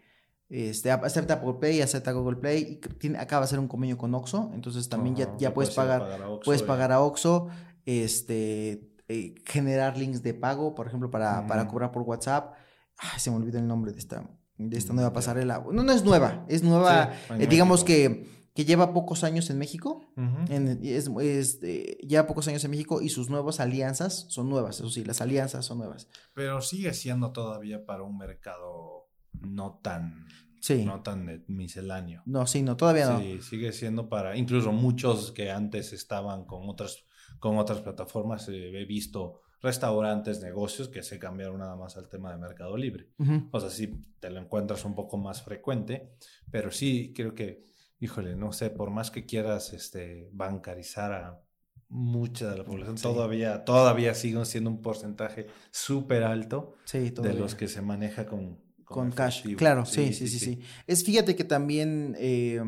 este, 0.48 0.90
acepta 0.90 1.34
Apple 1.34 1.54
Pay, 1.60 1.81
acepta 1.81 2.12
Google 2.12 2.37
Play, 2.37 2.81
y 2.82 2.88
tiene, 2.98 3.19
acaba 3.19 3.40
de 3.40 3.44
hacer 3.46 3.58
un 3.58 3.69
convenio 3.69 3.98
con 3.98 4.14
Oxxo, 4.14 4.50
entonces 4.54 4.88
también 4.88 5.16
ya, 5.16 5.25
Ajá, 5.25 5.37
ya 5.38 5.48
que 5.48 5.54
puedes 5.54 5.75
pagar, 5.75 6.02
a 6.02 6.28
Oxxo 6.28 6.44
puedes 6.44 6.62
pagar 6.62 6.93
a 6.93 7.00
Oxxo, 7.00 7.48
este, 7.84 8.90
eh, 9.08 9.34
generar 9.44 9.96
links 9.96 10.22
de 10.22 10.34
pago, 10.34 10.75
por 10.75 10.87
ejemplo, 10.87 11.10
para, 11.10 11.46
para 11.46 11.66
cobrar 11.69 11.93
por 11.93 12.02
WhatsApp. 12.02 12.54
Ay, 12.98 13.20
se 13.20 13.31
me 13.31 13.37
olvidó 13.37 13.58
el 13.58 13.66
nombre 13.66 13.93
de 13.93 13.98
esta, 13.98 14.28
de 14.58 14.76
esta 14.76 14.93
Mm, 14.93 14.96
nueva 14.96 15.12
pasarela. 15.12 15.64
No, 15.70 15.82
no 15.82 15.93
es 15.93 16.04
nueva, 16.04 16.44
es 16.48 16.62
nueva, 16.62 17.12
Sí, 17.28 17.34
eh, 17.38 17.46
digamos 17.46 17.84
que, 17.84 18.26
que 18.54 18.64
lleva 18.64 18.94
pocos 18.94 19.22
años 19.22 19.50
en 19.50 19.58
México. 19.58 20.00
Ujú. 20.16 20.52
En, 20.52 20.81
es, 20.82 21.10
es, 21.20 21.58
eh, 21.62 21.98
lleva 22.06 22.26
pocos 22.26 22.48
años 22.48 22.64
en 22.64 22.70
México 22.70 23.02
y 23.02 23.10
sus 23.10 23.28
nuevas 23.28 23.60
alianzas 23.60 24.26
son 24.31 24.48
nuevas, 24.48 24.76
eso 24.76 24.88
sí, 24.88 25.04
las 25.04 25.20
alianzas 25.20 25.66
son 25.66 25.78
nuevas. 25.78 26.08
Pero 26.32 26.60
sigue 26.62 26.94
siendo 26.94 27.32
todavía 27.32 27.84
para 27.84 28.02
un 28.02 28.16
mercado 28.16 28.95
no 29.42 29.80
tan, 29.82 30.26
Sí. 30.60 30.84
no 30.84 31.02
tan 31.02 31.44
misceláneo. 31.48 32.22
No, 32.26 32.46
sí, 32.46 32.62
no, 32.62 32.76
todavía 32.76 33.08
no. 33.10 33.20
Sí, 33.20 33.40
sigue 33.42 33.72
siendo 33.72 34.08
para, 34.08 34.36
incluso 34.36 34.72
muchos 34.72 35.32
que 35.32 35.50
antes 35.50 35.92
estaban 35.92 36.44
con 36.44 36.68
otras, 36.68 37.04
con 37.38 37.58
otras 37.58 37.80
plataformas, 37.82 38.48
eh, 38.48 38.80
he 38.80 38.84
visto 38.84 39.40
restaurantes, 39.62 40.40
negocios 40.42 40.88
que 40.88 41.02
se 41.02 41.18
cambiaron 41.18 41.58
nada 41.58 41.76
más 41.76 41.96
al 41.96 42.08
tema 42.08 42.30
de 42.30 42.38
Mercado 42.38 42.76
Libre. 42.76 43.10
O 43.52 43.60
sea, 43.60 43.70
sí 43.70 43.92
te 44.20 44.30
lo 44.30 44.40
encuentras 44.40 44.84
un 44.84 44.94
poco 44.94 45.16
más 45.18 45.42
frecuente, 45.42 46.14
pero 46.50 46.70
sí 46.70 47.12
creo 47.14 47.34
que, 47.34 47.64
híjole, 47.98 48.36
no 48.36 48.52
sé, 48.52 48.70
por 48.70 48.90
más 48.90 49.10
que 49.10 49.24
quieras 49.24 49.72
este, 49.72 50.28
bancarizar 50.32 51.12
a 51.12 51.42
mucha 51.88 52.50
de 52.50 52.58
la 52.58 52.64
población, 52.64 52.98
Sí. 52.98 53.02
todavía, 53.04 53.64
todavía 53.64 54.14
siguen 54.14 54.44
siendo 54.46 54.70
un 54.70 54.82
porcentaje 54.82 55.46
súper 55.70 56.24
alto 56.24 56.74
Sí, 56.84 57.10
de 57.10 57.32
los 57.32 57.54
que 57.54 57.68
se 57.68 57.80
maneja 57.80 58.26
con, 58.26 58.60
Con 58.86 59.10
cash, 59.10 59.40
efectivo. 59.40 59.58
claro, 59.58 59.84
sí 59.84 60.12
sí 60.12 60.28
sí, 60.28 60.38
sí, 60.38 60.60
Es, 60.86 61.04
fíjate 61.04 61.34
que 61.36 61.44
también 61.44 62.14
eh, 62.18 62.60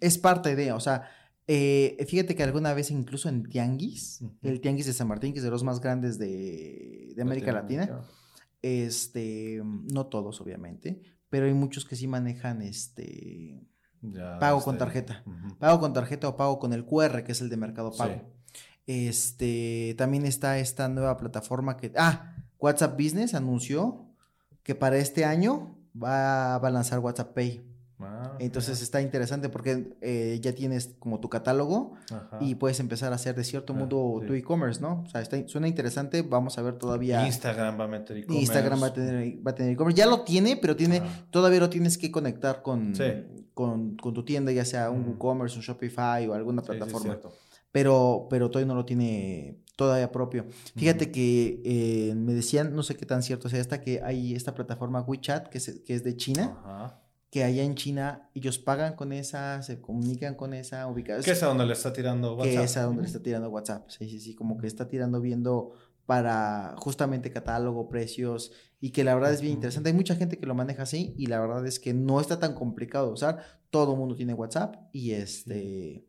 es 0.00 0.18
parte 0.18 0.54
de, 0.56 0.72
o 0.72 0.80
sea, 0.80 1.08
eh, 1.46 1.96
fíjate 2.08 2.34
que 2.34 2.42
alguna 2.42 2.72
vez 2.74 2.90
incluso 2.90 3.28
en 3.28 3.42
Tianguis, 3.42 4.24
el 4.42 4.60
Tianguis 4.60 4.86
de 4.86 4.92
San 4.92 5.08
Martín, 5.08 5.32
que 5.32 5.40
es 5.40 5.44
de 5.44 5.50
los 5.50 5.62
más 5.64 5.80
grandes 5.80 6.16
de, 6.18 7.12
de 7.14 7.22
América 7.22 7.52
Latina, 7.52 8.02
este, 8.62 9.60
no 9.64 10.06
todos 10.06 10.40
obviamente, 10.40 11.02
pero 11.28 11.46
hay 11.46 11.54
muchos 11.54 11.84
que 11.84 11.96
sí 11.96 12.06
manejan 12.06 12.62
este 12.62 13.60
Ya, 14.00 14.38
pago 14.38 14.58
este, 14.58 14.64
con 14.64 14.78
tarjeta. 14.78 15.24
Pago 15.58 15.80
con 15.80 15.92
tarjeta 15.92 16.28
o 16.28 16.36
pago 16.36 16.58
con 16.58 16.72
el 16.72 16.84
QR, 16.86 17.24
que 17.24 17.32
es 17.32 17.40
el 17.40 17.48
de 17.50 17.56
Mercado 17.56 17.92
Sí. 17.92 17.98
Pago. 17.98 18.32
Este, 18.86 19.94
también 19.98 20.24
está 20.26 20.58
esta 20.58 20.88
nueva 20.88 21.16
plataforma 21.16 21.76
que, 21.76 21.92
ah, 21.96 22.36
WhatsApp 22.58 22.98
Business 22.98 23.34
anunció 23.34 24.03
que 24.64 24.74
para 24.74 24.96
este 24.96 25.24
año 25.24 25.76
va, 25.96 26.58
va 26.58 26.68
a 26.68 26.70
lanzar 26.72 26.98
WhatsApp 26.98 27.32
Pay. 27.34 27.70
Ah, 28.00 28.36
Entonces 28.40 28.82
está 28.82 29.00
interesante 29.00 29.48
porque 29.48 29.96
eh, 30.02 30.38
ya 30.42 30.52
tienes 30.52 30.96
como 30.98 31.20
tu 31.20 31.28
catálogo. 31.30 31.92
Ajá. 32.10 32.38
y 32.40 32.56
puedes 32.56 32.80
empezar 32.80 33.12
a 33.12 33.14
hacer 33.14 33.34
de 33.36 33.44
cierto 33.44 33.72
Ah, 33.72 33.76
modo 33.76 34.20
sí. 34.20 34.26
tu 34.26 34.32
e-commerce, 34.34 34.80
¿no? 34.80 35.04
O 35.06 35.08
sea, 35.08 35.20
está- 35.22 35.46
suena 35.48 35.68
interesante. 35.68 36.22
Vamos 36.22 36.58
a 36.58 36.62
ver 36.62 36.74
todavía. 36.76 37.24
Instagram 37.26 37.78
va 37.80 37.84
a 37.84 37.88
meter 37.88 38.16
e-commerce. 38.18 38.40
Instagram 38.42 38.82
va 38.82 38.86
a 38.88 38.92
tener 38.92 39.46
va 39.46 39.50
a 39.52 39.54
tener 39.54 39.72
e-commerce. 39.72 39.96
Ya 39.96 40.06
lo 40.06 40.22
tiene, 40.22 40.56
pero 40.56 40.74
tiene 40.76 41.00
todavía 41.30 41.60
lo 41.60 41.70
tienes 41.70 41.96
que 41.96 42.10
conectar 42.10 42.62
con, 42.62 42.94
Sí. 42.96 43.04
con, 43.54 43.96
con 43.96 44.12
tu 44.12 44.24
tienda, 44.24 44.50
ya 44.52 44.64
sea 44.64 44.90
un 44.90 45.02
Ujú. 45.02 45.10
WooCommerce, 45.12 45.56
un 45.56 45.62
Shopify 45.62 46.26
o 46.26 46.34
alguna 46.34 46.60
Sí, 46.62 46.66
sí, 46.72 46.76
plataforma. 46.76 47.04
cierto. 47.14 47.32
Pero, 47.74 48.28
pero 48.30 48.50
todavía 48.50 48.72
no 48.72 48.76
lo 48.76 48.84
tiene 48.84 49.58
todavía 49.74 50.12
propio. 50.12 50.46
Fíjate 50.76 51.10
que 51.10 51.60
eh, 51.64 52.14
me 52.14 52.32
decían, 52.32 52.72
no 52.72 52.84
sé 52.84 52.94
qué 52.94 53.04
tan 53.04 53.24
cierto 53.24 53.48
sea 53.48 53.60
esta, 53.60 53.80
que 53.80 54.00
hay 54.00 54.36
esta 54.36 54.54
plataforma 54.54 55.00
WeChat 55.00 55.48
que 55.48 55.58
es, 55.58 55.82
que 55.84 55.92
es 55.92 56.04
de 56.04 56.16
China, 56.16 56.56
Ajá. 56.64 57.02
que 57.30 57.42
allá 57.42 57.64
en 57.64 57.74
China 57.74 58.30
ellos 58.32 58.60
pagan 58.60 58.94
con 58.94 59.12
esa, 59.12 59.60
se 59.64 59.80
comunican 59.80 60.36
con 60.36 60.54
esa 60.54 60.86
ubicación. 60.86 61.24
¿Qué 61.24 61.32
es 61.32 61.42
a 61.42 61.46
donde 61.46 61.66
le 61.66 61.72
está 61.72 61.92
tirando 61.92 62.36
WhatsApp? 62.36 62.54
Que 62.54 62.62
es 62.62 62.76
a 62.76 62.82
donde 62.84 63.02
le 63.02 63.08
está 63.08 63.20
tirando 63.20 63.50
WhatsApp. 63.50 63.90
Sí, 63.90 64.08
sí, 64.08 64.20
sí, 64.20 64.36
como 64.36 64.56
que 64.56 64.68
está 64.68 64.86
tirando 64.86 65.20
viendo 65.20 65.72
para 66.06 66.76
justamente 66.78 67.32
catálogo, 67.32 67.88
precios, 67.88 68.52
y 68.80 68.90
que 68.90 69.02
la 69.02 69.16
verdad 69.16 69.32
es 69.32 69.40
bien 69.40 69.54
interesante. 69.54 69.90
Hay 69.90 69.96
mucha 69.96 70.14
gente 70.14 70.38
que 70.38 70.46
lo 70.46 70.54
maneja 70.54 70.84
así 70.84 71.12
y 71.18 71.26
la 71.26 71.40
verdad 71.40 71.66
es 71.66 71.80
que 71.80 71.92
no 71.92 72.20
está 72.20 72.38
tan 72.38 72.54
complicado 72.54 73.08
de 73.08 73.14
usar. 73.14 73.42
Todo 73.70 73.94
el 73.94 73.98
mundo 73.98 74.14
tiene 74.14 74.32
WhatsApp 74.32 74.76
y 74.92 75.10
este... 75.10 76.06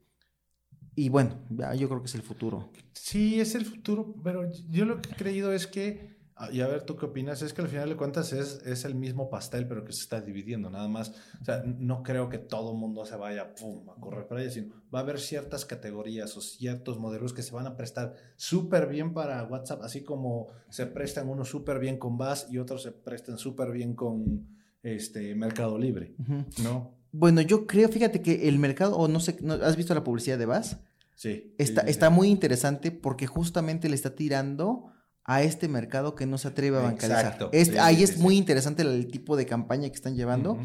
Y 0.95 1.09
bueno, 1.09 1.37
yo 1.49 1.89
creo 1.89 2.01
que 2.01 2.07
es 2.07 2.15
el 2.15 2.21
futuro. 2.21 2.69
Sí, 2.93 3.39
es 3.39 3.53
el 3.55 3.65
futuro, 3.65 4.15
pero 4.23 4.49
yo 4.69 4.85
lo 4.85 5.01
que 5.01 5.11
he 5.11 5.15
creído 5.15 5.51
es 5.51 5.67
que, 5.67 6.15
ah, 6.35 6.49
y 6.51 6.61
a 6.61 6.67
ver, 6.67 6.83
¿tú 6.83 6.95
qué 6.95 7.05
opinas? 7.05 7.41
Es 7.41 7.53
que 7.53 7.61
al 7.61 7.67
final 7.67 7.89
de 7.89 7.97
cuentas 7.97 8.31
es, 8.31 8.61
es 8.65 8.85
el 8.85 8.95
mismo 8.95 9.29
pastel, 9.29 9.67
pero 9.67 9.83
que 9.83 9.91
se 9.91 10.01
está 10.01 10.21
dividiendo, 10.21 10.69
nada 10.69 10.87
más. 10.87 11.09
O 11.41 11.43
sea, 11.43 11.63
no 11.65 12.01
creo 12.01 12.29
que 12.29 12.37
todo 12.37 12.71
el 12.71 12.77
mundo 12.77 13.05
se 13.05 13.17
vaya 13.17 13.53
pum, 13.53 13.89
a 13.89 13.99
correr 13.99 14.25
para 14.27 14.39
allá, 14.39 14.49
sino 14.49 14.73
va 14.93 14.99
a 14.99 15.01
haber 15.01 15.19
ciertas 15.19 15.65
categorías 15.65 16.35
o 16.37 16.41
ciertos 16.41 16.97
modelos 16.97 17.33
que 17.33 17.43
se 17.43 17.53
van 17.53 17.67
a 17.67 17.75
prestar 17.75 18.15
súper 18.37 18.87
bien 18.87 19.13
para 19.13 19.43
WhatsApp, 19.43 19.81
así 19.83 20.01
como 20.03 20.47
se 20.69 20.85
prestan 20.87 21.27
unos 21.27 21.49
súper 21.49 21.79
bien 21.79 21.97
con 21.97 22.17
Bass 22.17 22.47
y 22.49 22.57
otros 22.57 22.83
se 22.83 22.93
prestan 22.93 23.37
súper 23.37 23.71
bien 23.71 23.95
con 23.95 24.47
este 24.81 25.35
Mercado 25.35 25.77
Libre. 25.77 26.15
¿no? 26.63 26.95
Bueno, 27.17 27.41
yo 27.41 27.65
creo, 27.67 27.89
fíjate 27.89 28.21
que 28.21 28.47
el 28.49 28.59
mercado, 28.59 28.95
o 28.97 29.07
no 29.07 29.19
sé, 29.19 29.37
¿no- 29.41 29.53
¿has 29.55 29.75
visto 29.75 29.93
la 29.93 30.03
publicidad 30.03 30.37
de 30.37 30.45
Bass? 30.45 30.77
Sí. 31.15 31.53
Está, 31.57 31.81
sí, 31.81 31.87
sí, 31.87 31.91
está 31.91 32.07
sí. 32.09 32.13
muy 32.13 32.27
interesante 32.29 32.91
porque 32.91 33.25
justamente 33.27 33.87
le 33.89 33.95
está 33.95 34.15
tirando 34.15 34.91
a 35.23 35.41
este 35.41 35.67
mercado 35.67 36.13
que 36.13 36.25
no 36.25 36.37
se 36.37 36.49
atreve 36.49 36.77
a 36.77 36.81
bancarizar. 36.81 37.25
Exacto. 37.25 37.49
Este- 37.51 37.79
ahí 37.79 38.03
es 38.03 38.17
muy 38.17 38.35
interesante 38.37 38.81
el, 38.83 38.89
el 38.89 39.07
tipo 39.07 39.35
de 39.37 39.45
campaña 39.45 39.87
que 39.89 39.95
están 39.95 40.15
llevando, 40.15 40.57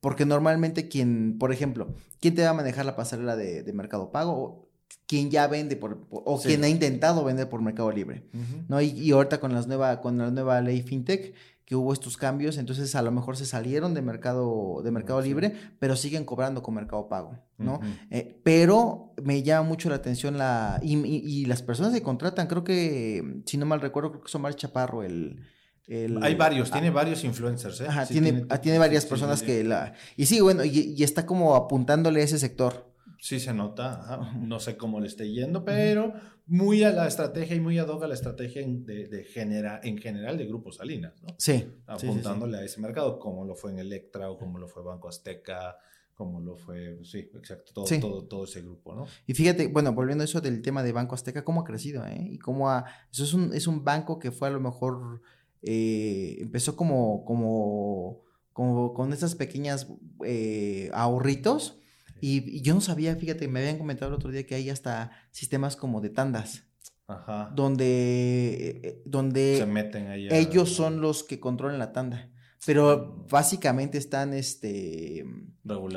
porque 0.00 0.26
normalmente 0.26 0.88
quien, 0.88 1.38
por 1.38 1.52
ejemplo, 1.52 1.94
¿quién 2.20 2.34
te 2.34 2.42
va 2.42 2.50
a 2.50 2.54
manejar 2.54 2.84
la 2.84 2.96
pasarela 2.96 3.36
de, 3.36 3.62
de 3.62 3.72
Mercado 3.72 4.10
Pago? 4.10 4.32
O 4.32 4.68
quien 5.06 5.30
ya 5.30 5.46
vende 5.46 5.76
por, 5.76 6.06
por- 6.08 6.22
o 6.26 6.38
Sí. 6.38 6.48
quien 6.48 6.64
ha 6.64 6.68
intentado 6.68 7.24
vender 7.24 7.48
por 7.48 7.62
Mercado 7.62 7.90
Libre. 7.92 8.24
¿no? 8.68 8.80
Y, 8.82 8.88
y 8.90 9.12
ahorita 9.12 9.40
con, 9.40 9.54
las 9.54 9.66
nueva, 9.66 10.00
con 10.02 10.18
la 10.18 10.30
nueva 10.30 10.60
ley 10.60 10.82
FinTech, 10.82 11.32
que 11.64 11.76
hubo 11.76 11.92
estos 11.92 12.16
cambios, 12.16 12.58
entonces 12.58 12.94
a 12.94 13.02
lo 13.02 13.10
mejor 13.12 13.36
se 13.36 13.46
salieron 13.46 13.94
de 13.94 14.02
Mercado, 14.02 14.80
de 14.82 14.90
mercado 14.90 15.22
Sí. 15.22 15.28
Libre, 15.28 15.52
pero 15.78 15.94
siguen 15.96 16.24
cobrando 16.24 16.62
con 16.62 16.74
Mercado 16.74 17.08
Pago, 17.08 17.38
¿no? 17.58 17.80
Eh, 18.10 18.40
pero 18.42 19.14
me 19.22 19.42
llama 19.42 19.68
mucho 19.68 19.88
la 19.88 19.94
atención 19.96 20.36
la... 20.38 20.80
Y, 20.82 20.96
y- 20.98 21.22
y 21.24 21.44
las 21.46 21.62
personas 21.62 21.92
que 21.92 22.02
contratan, 22.02 22.46
creo 22.48 22.64
que, 22.64 23.42
si 23.46 23.56
no 23.58 23.64
mal 23.66 23.80
recuerdo, 23.80 24.10
creo 24.10 24.22
que 24.24 24.30
son 24.30 24.40
Omar 24.42 24.56
Chaparro, 24.56 25.02
el... 25.04 25.40
el- 25.86 26.22
Hay 26.22 26.34
varios, 26.34 26.70
ah, 26.70 26.72
tiene 26.72 26.90
varios 26.90 27.22
influencers, 27.24 27.80
¿eh? 27.82 27.86
Ajá, 27.88 28.06
Sí, 28.06 28.14
tiene, 28.14 28.44
ah, 28.50 28.58
tiene 28.58 28.78
varias 28.78 29.06
personas 29.06 29.38
sí. 29.40 29.46
que 29.46 29.64
la... 29.64 29.94
Y 30.16 30.26
sí, 30.26 30.40
bueno, 30.40 30.64
y, 30.64 30.94
y 30.96 31.02
está 31.04 31.24
como 31.26 31.54
apuntándole 31.54 32.20
a 32.20 32.24
ese 32.24 32.38
sector. 32.38 32.91
Sí 33.22 33.38
se 33.38 33.54
nota, 33.54 34.32
no 34.40 34.58
sé 34.58 34.76
cómo 34.76 34.98
le 34.98 35.06
esté 35.06 35.30
yendo, 35.30 35.64
pero 35.64 36.12
muy 36.46 36.82
a 36.82 36.90
la 36.90 37.06
estrategia 37.06 37.54
y 37.54 37.60
muy 37.60 37.78
ad 37.78 37.86
hoc 37.86 38.02
a 38.02 38.08
la 38.08 38.14
estrategia 38.14 38.62
en, 38.62 38.84
de, 38.84 39.06
de 39.06 39.22
genera, 39.22 39.80
en 39.84 39.96
general 39.96 40.36
de 40.36 40.46
Grupo 40.46 40.72
Salinas, 40.72 41.22
¿no? 41.22 41.28
Sí. 41.38 41.58
sí, 41.58 41.58
sí, 41.60 41.96
sí. 41.98 42.06
apuntándole 42.08 42.58
a 42.58 42.64
ese 42.64 42.80
mercado, 42.80 43.20
como 43.20 43.44
lo 43.44 43.54
fue 43.54 43.70
en 43.70 43.78
Electra 43.78 44.28
o 44.28 44.36
como 44.36 44.58
lo 44.58 44.66
fue 44.66 44.82
Banco 44.82 45.08
Azteca 45.08 45.76
como 46.14 46.40
lo 46.40 46.56
fue, 46.56 46.94
pues 46.96 47.10
sí, 47.10 47.30
exacto, 47.34 47.72
todo, 47.72 48.00
todo, 48.00 48.24
todo 48.24 48.44
ese 48.44 48.60
grupo, 48.60 48.92
¿no? 48.92 49.06
Y 49.26 49.34
fíjate, 49.34 49.68
bueno, 49.68 49.92
volviendo 49.92 50.22
a 50.22 50.24
eso 50.24 50.40
del 50.40 50.60
tema 50.60 50.82
de 50.82 50.92
Banco 50.92 51.14
Azteca, 51.14 51.44
cómo 51.44 51.60
ha 51.60 51.64
crecido, 51.64 52.04
¿eh? 52.06 52.26
Y 52.28 52.38
cómo 52.38 52.70
ha, 52.70 52.84
eso 53.12 53.24
es 53.24 53.34
un, 53.34 53.54
es 53.54 53.68
un 53.68 53.84
banco 53.84 54.18
que 54.18 54.30
fue 54.30 54.48
a 54.48 54.50
lo 54.50 54.60
mejor, 54.60 55.22
eh, 55.62 56.38
empezó 56.40 56.76
como, 56.76 57.24
como, 57.24 58.20
como 58.52 58.92
con 58.94 59.12
estas 59.12 59.36
pequeñas 59.36 59.88
eh, 60.24 60.90
ahorritos, 60.92 61.81
y, 62.22 62.58
y, 62.58 62.62
yo 62.62 62.72
no 62.72 62.80
sabía, 62.80 63.16
fíjate, 63.16 63.48
me 63.48 63.58
habían 63.58 63.78
comentado 63.78 64.08
el 64.08 64.14
otro 64.14 64.30
día 64.30 64.46
que 64.46 64.54
hay 64.54 64.70
hasta 64.70 65.10
sistemas 65.32 65.74
como 65.74 66.00
de 66.00 66.08
tandas. 66.10 66.62
Ajá. 67.08 67.50
Donde, 67.52 69.02
donde 69.04 69.56
Se 69.58 69.66
meten 69.66 70.06
ahí 70.06 70.28
ellos 70.30 70.72
son 70.72 71.00
los 71.00 71.24
que 71.24 71.40
controlan 71.40 71.80
la 71.80 71.92
tanda. 71.92 72.30
Pero 72.64 73.26
básicamente 73.28 73.98
están 73.98 74.34
este 74.34 75.24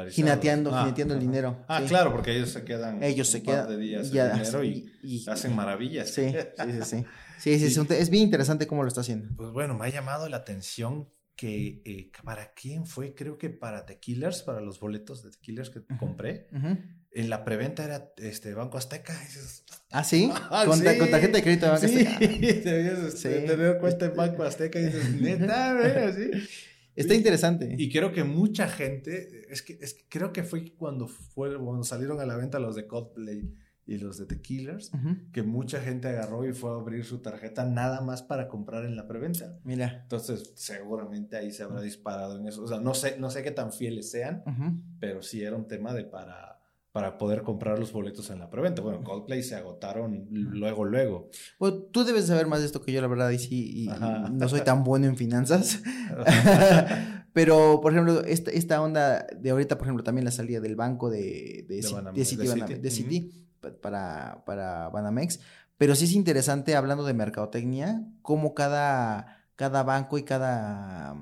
ginateando, 0.10 0.72
ah, 0.74 0.92
el 0.98 1.20
dinero. 1.20 1.64
Ah, 1.68 1.84
claro, 1.88 2.12
porque 2.12 2.36
ellos 2.36 2.50
se 2.50 2.64
quedan 2.64 3.04
ellos 3.04 3.28
se 3.28 3.44
quedan 3.44 3.70
de 3.70 3.78
días 3.78 4.12
ya, 4.12 4.34
dinero 4.34 4.64
y, 4.64 5.24
hacen 5.28 5.56
maravillas. 5.56 6.10
Sí, 6.10 6.32
sí, 6.32 6.72
sí, 6.82 7.06
sí. 7.38 7.60
sí, 7.60 7.70
sí, 7.70 7.82
es 8.00 8.10
bien 8.10 8.24
interesante 8.24 8.66
cómo 8.66 8.82
lo 8.82 8.88
está 8.88 9.02
haciendo. 9.02 9.30
Pues 9.36 9.52
bueno, 9.52 9.78
me 9.78 9.86
ha 9.86 9.90
llamado 9.90 10.28
la 10.28 10.38
atención 10.38 11.08
que 11.36 11.82
eh, 11.86 12.12
para 12.24 12.54
quién 12.54 12.86
fue, 12.86 13.14
creo 13.14 13.38
que 13.38 13.50
para 13.50 13.86
The 13.86 14.00
Killers, 14.00 14.44
para 14.44 14.62
los 14.62 14.80
boletos 14.80 15.24
de 15.24 15.32
The 15.32 15.38
Killers 15.42 15.70
que 15.70 15.82
compré. 15.98 16.48
En 17.12 17.30
la 17.30 17.46
preventa 17.46 17.86
era 17.86 18.14
este 18.18 18.54
Banco 18.54 18.78
Azteca. 18.78 19.14
¿Ah, 19.92 20.04
sí? 20.04 20.30
Ah, 20.52 20.66
con, 20.68 20.82
tarjeta 20.84 21.38
de 21.38 21.44
crédito 21.44 21.66
de 21.66 21.72
Banco 21.72 21.86
Azteca. 21.86 22.20
Debías 22.20 23.14
sí, 23.14 23.30
tener 23.30 23.78
cuenta 23.80 24.06
en 24.06 24.16
Banco 24.16 24.44
Azteca 24.44 24.80
y 24.80 24.86
dices, 24.86 25.10
neta, 25.22 26.08
así. 26.08 26.30
Está 26.96 27.14
interesante. 27.14 27.76
Y 27.78 27.92
creo 27.92 28.14
que 28.14 28.24
mucha 28.24 28.70
gente, 28.70 29.46
es 29.50 29.62
que, 29.62 29.78
es 29.82 29.94
que 29.94 30.06
creo 30.08 30.32
que 30.32 30.44
fue 30.44 30.72
cuando, 30.78 31.08
fue, 31.08 31.58
cuando 31.58 31.84
salieron 31.84 32.22
a 32.22 32.26
la 32.26 32.38
venta 32.38 32.58
los 32.58 32.76
de 32.76 32.88
Coldplay 32.88 33.54
y 33.88 33.98
los 34.00 34.18
de 34.18 34.26
The 34.26 34.42
Killers, 34.42 34.92
que 35.32 35.44
mucha 35.44 35.80
gente 35.80 36.08
agarró 36.08 36.48
y 36.48 36.54
fue 36.54 36.72
a 36.72 36.74
abrir 36.74 37.06
su 37.06 37.20
tarjeta 37.20 37.66
nada 37.66 38.02
más 38.02 38.24
para 38.24 38.48
comprar 38.48 38.84
en 38.84 38.96
la 38.96 39.08
preventa. 39.08 39.60
Mira. 39.64 40.00
Entonces, 40.02 40.54
seguramente 40.56 41.38
ahí 41.38 41.52
se 41.52 41.64
habrá 41.64 41.82
disparado 41.82 42.40
en 42.40 42.48
eso. 42.48 42.64
O 42.64 42.68
sea, 42.68 42.80
no 42.80 42.96
sé, 42.96 43.18
no 43.20 43.30
sé 43.30 43.44
qué 43.44 43.52
tan 43.52 43.72
fieles 43.72 44.10
sean, 44.10 44.44
pero 45.00 45.22
sí 45.22 45.44
era 45.44 45.56
un 45.56 45.68
tema 45.68 45.94
de 45.94 46.04
para, 46.04 46.60
para 46.92 47.20
poder 47.20 47.44
comprar 47.44 47.78
los 47.78 47.94
boletos 47.94 48.32
en 48.32 48.40
la 48.40 48.50
preventa. 48.50 48.82
Bueno, 48.82 49.04
Coldplay 49.04 49.44
se 49.44 49.56
agotaron 49.56 50.28
luego, 50.32 50.84
luego. 50.84 51.30
Bueno, 51.60 51.78
tú 51.92 52.06
debes 52.06 52.26
saber 52.26 52.48
más 52.48 52.62
de 52.62 52.66
esto 52.66 52.82
que 52.82 52.92
yo, 52.92 53.02
la 53.02 53.08
verdad, 53.08 53.30
y 53.30 53.38
sí, 53.38 53.84
y, 53.84 53.90
no 54.32 54.50
soy 54.50 54.62
tan 54.62 54.84
bueno 54.84 55.06
en 55.06 55.16
finanzas. 55.16 55.84
Pero, 57.34 57.82
por 57.82 57.92
ejemplo, 57.92 58.24
esta, 58.24 58.50
esta 58.50 58.82
onda 58.82 59.28
de 59.38 59.50
ahorita, 59.50 59.78
por 59.78 59.86
ejemplo, 59.86 60.04
también 60.04 60.24
la 60.24 60.32
salida 60.32 60.62
del 60.62 60.78
banco 60.78 61.10
de, 61.10 61.66
de, 61.68 61.82
de, 61.82 62.80
de 62.80 62.92
City 62.92 63.45
para, 63.74 64.44
para 64.46 64.90
Banamex. 64.90 65.40
Pero 65.78 65.96
sí 65.96 66.06
es 66.06 66.14
interesante, 66.14 66.76
hablando 66.76 67.04
de 67.04 67.14
mercadotecnia, 67.14 68.04
cómo 68.22 68.54
cada, 68.54 69.44
cada 69.56 69.84
banco 69.84 70.18
y 70.18 70.24
cada... 70.24 71.16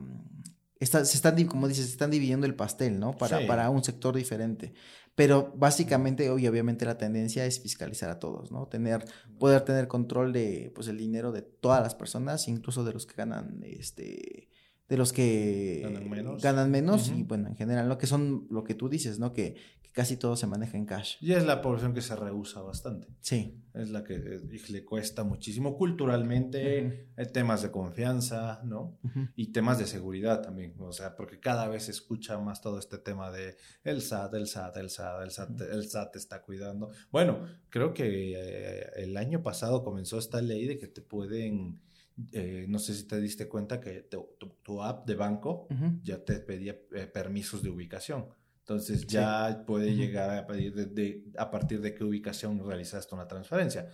Está, 0.79 1.05
se 1.05 1.15
están, 1.15 1.41
como 1.45 1.67
dices, 1.67 1.85
se 1.85 1.91
están 1.91 2.11
dividiendo 2.11 2.45
el 2.45 2.55
pastel, 2.55 2.99
¿no? 2.99 3.15
Para, 3.15 3.47
para 3.47 3.69
un 3.69 3.83
sector 3.83 4.15
diferente. 4.15 4.73
Pero 5.15 5.53
básicamente, 5.55 6.29
hoy 6.29 6.47
obviamente 6.47 6.85
la 6.85 6.97
tendencia 6.97 7.45
es 7.45 7.61
fiscalizar 7.61 8.09
a 8.09 8.19
todos, 8.19 8.51
¿no? 8.51 8.67
Tener, 8.67 9.05
poder 9.39 9.61
tener 9.61 9.87
control 9.87 10.33
de, 10.33 10.71
pues, 10.75 10.87
el 10.87 10.97
dinero 10.97 11.31
de 11.31 11.41
todas 11.41 11.81
las 11.81 11.95
personas, 11.95 12.47
incluso 12.47 12.83
de 12.83 12.93
los 12.93 13.05
que 13.05 13.15
ganan, 13.15 13.61
este, 13.63 14.49
de 14.89 14.97
los 14.97 15.13
que 15.13 15.81
ganan 16.41 16.69
menos, 16.71 17.09
y 17.09 17.23
bueno, 17.23 17.47
en 17.49 17.55
general, 17.55 17.87
lo 17.87 17.97
que 17.97 18.07
son 18.07 18.47
lo 18.49 18.63
que 18.63 18.73
tú 18.73 18.89
dices, 18.89 19.19
¿no? 19.19 19.33
Que, 19.33 19.55
casi 19.93 20.17
todo 20.17 20.35
se 20.35 20.47
maneja 20.47 20.77
en 20.77 20.85
cash. 20.85 21.15
Y 21.21 21.33
es 21.33 21.45
la 21.45 21.61
población 21.61 21.93
que 21.93 22.01
se 22.01 22.15
rehúsa 22.15 22.61
bastante. 22.61 23.07
Sí. 23.21 23.63
Es 23.73 23.89
la 23.89 24.03
que 24.03 24.17
le 24.17 24.85
cuesta 24.85 25.23
muchísimo 25.23 25.77
culturalmente, 25.77 27.09
hay 27.15 27.25
temas 27.27 27.61
de 27.61 27.71
confianza, 27.71 28.61
¿no? 28.63 28.99
Y 29.35 29.51
temas 29.51 29.79
de 29.79 29.87
seguridad 29.87 30.41
también, 30.41 30.75
o 30.79 30.91
sea, 30.91 31.15
porque 31.15 31.39
cada 31.39 31.67
vez 31.67 31.83
se 31.83 31.91
escucha 31.91 32.37
más 32.39 32.61
todo 32.61 32.77
este 32.77 32.97
tema 32.97 33.31
de 33.31 33.55
el 33.83 34.01
SAT, 34.01 34.33
el 34.35 34.47
SAT, 34.47 34.77
el 34.77 34.89
SAT, 34.89 35.21
el 35.23 35.31
SAT, 35.31 35.61
el 35.61 35.89
SAT 35.89 36.15
está 36.17 36.41
cuidando. 36.41 36.91
Bueno, 37.11 37.45
creo 37.69 37.93
que 37.93 38.33
eh, 38.35 38.89
el 38.97 39.15
año 39.17 39.41
pasado 39.41 39.83
comenzó 39.83 40.19
esta 40.19 40.41
ley 40.41 40.67
de 40.67 40.77
que 40.77 40.87
te 40.87 41.01
pueden 41.01 41.79
eh, 42.31 42.65
no 42.69 42.77
sé 42.77 42.93
si 42.93 43.07
te 43.07 43.19
diste 43.19 43.47
cuenta 43.47 43.79
que 43.79 44.07
tu, 44.63 44.83
app 44.83 45.07
de 45.07 45.15
banco 45.15 45.67
ya 46.03 46.23
te 46.23 46.39
pedía 46.39 46.77
eh, 46.91 47.07
permisos 47.07 47.63
de 47.63 47.69
ubicación. 47.69 48.27
Entonces 48.63 49.05
ya 49.07 49.65
puede 49.67 49.93
llegar 49.93 50.29
a 50.37 50.47
pedir 50.47 50.73
de, 50.73 51.25
a 51.37 51.51
partir 51.51 51.81
de 51.81 51.93
qué 51.93 52.05
ubicación 52.05 52.65
realizaste 52.65 53.13
una 53.13 53.27
transferencia. 53.27 53.89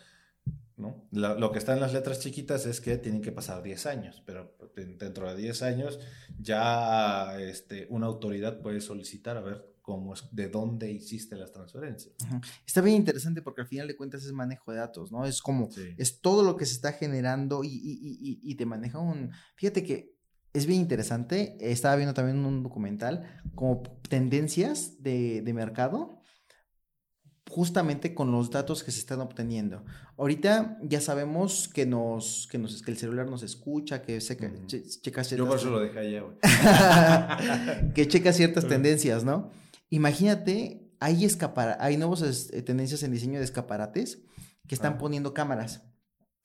¿no? 0.78 1.08
Lo, 1.12 1.52
que 1.52 1.58
está 1.58 1.74
en 1.74 1.80
las 1.80 1.92
letras 1.92 2.20
chiquitas 2.20 2.68
es 2.68 2.80
que 2.80 2.98
tienen 2.98 3.22
que 3.22 3.32
pasar 3.32 3.64
10 3.64 3.86
años, 3.88 4.22
pero 4.28 4.56
dentro 4.76 5.28
de 5.28 5.42
10 5.42 5.64
años 5.64 6.00
ya 6.40 7.40
este, 7.40 7.88
una 7.90 8.06
autoridad 8.06 8.62
puede 8.62 8.80
solicitar 8.80 9.38
a 9.38 9.42
ver 9.42 9.66
cómo 9.82 10.14
es, 10.14 10.24
de 10.32 10.50
dónde 10.50 10.92
hiciste 10.92 11.36
las 11.36 11.52
transferencias. 11.52 12.16
Está 12.64 12.82
bien 12.82 12.98
interesante 12.98 13.42
porque 13.42 13.62
al 13.62 13.68
final 13.68 13.88
de 13.88 13.98
cuentas 13.98 14.24
es 14.24 14.32
manejo 14.32 14.72
de 14.72 14.78
datos, 14.78 15.12
¿no? 15.12 15.26
Es 15.26 15.42
como, 15.42 15.68
es 15.98 16.22
todo 16.22 16.44
lo 16.44 16.56
que 16.56 16.68
se 16.68 16.76
está 16.76 16.94
generando 16.94 17.64
y, 17.64 17.70
y, 17.70 18.20
y, 18.22 18.40
y 18.44 18.56
te 18.56 18.68
maneja 18.68 19.00
un... 19.00 19.32
Fíjate 19.56 19.84
que 19.84 20.19
es 20.53 20.65
bien 20.65 20.82
interesante. 20.82 21.58
Estaba 21.60 21.96
viendo 21.96 22.13
también 22.13 22.44
un 22.46 22.63
documental 22.63 23.41
como 23.56 23.84
tendencias 24.08 25.01
de, 25.01 25.41
de, 25.41 25.53
mercado 25.53 26.20
justamente 27.50 28.13
con 28.13 28.32
los 28.32 28.51
datos 28.51 28.84
que 28.84 28.91
se 28.91 29.00
están 29.00 29.22
obteniendo. 29.22 29.84
Ahorita 30.18 30.77
ya 30.84 31.01
sabemos 31.01 31.68
que 31.68 31.86
nos, 31.86 32.48
que 32.50 32.60
nos, 32.60 32.84
que 32.84 32.91
el 32.91 32.98
celular 32.98 33.27
nos 33.27 33.41
escucha, 33.41 34.03
que 34.03 34.22
se, 34.22 34.38
checa 34.38 35.24
ciertas... 35.24 35.38
Yo 35.38 35.48
por 35.48 35.58
eso 35.58 35.72
lo 35.72 35.79
dejé 35.79 36.00
allá, 36.00 36.24
que 37.96 38.08
checa 38.08 38.34
ciertas 38.34 38.68
tendencias, 38.68 39.24
¿no? 39.24 39.50
Imagínate, 39.89 40.91
hay, 41.00 41.25
escapar 41.25 41.77
hay 41.79 41.98
nuevas 41.98 42.22
eh, 42.53 42.62
tendencias 42.62 43.01
en 43.01 43.12
diseño 43.12 43.39
de 43.39 43.46
escaparates 43.46 44.22
que 44.68 44.75
están 44.75 45.00
poniendo 45.00 45.34
cámaras. 45.34 45.82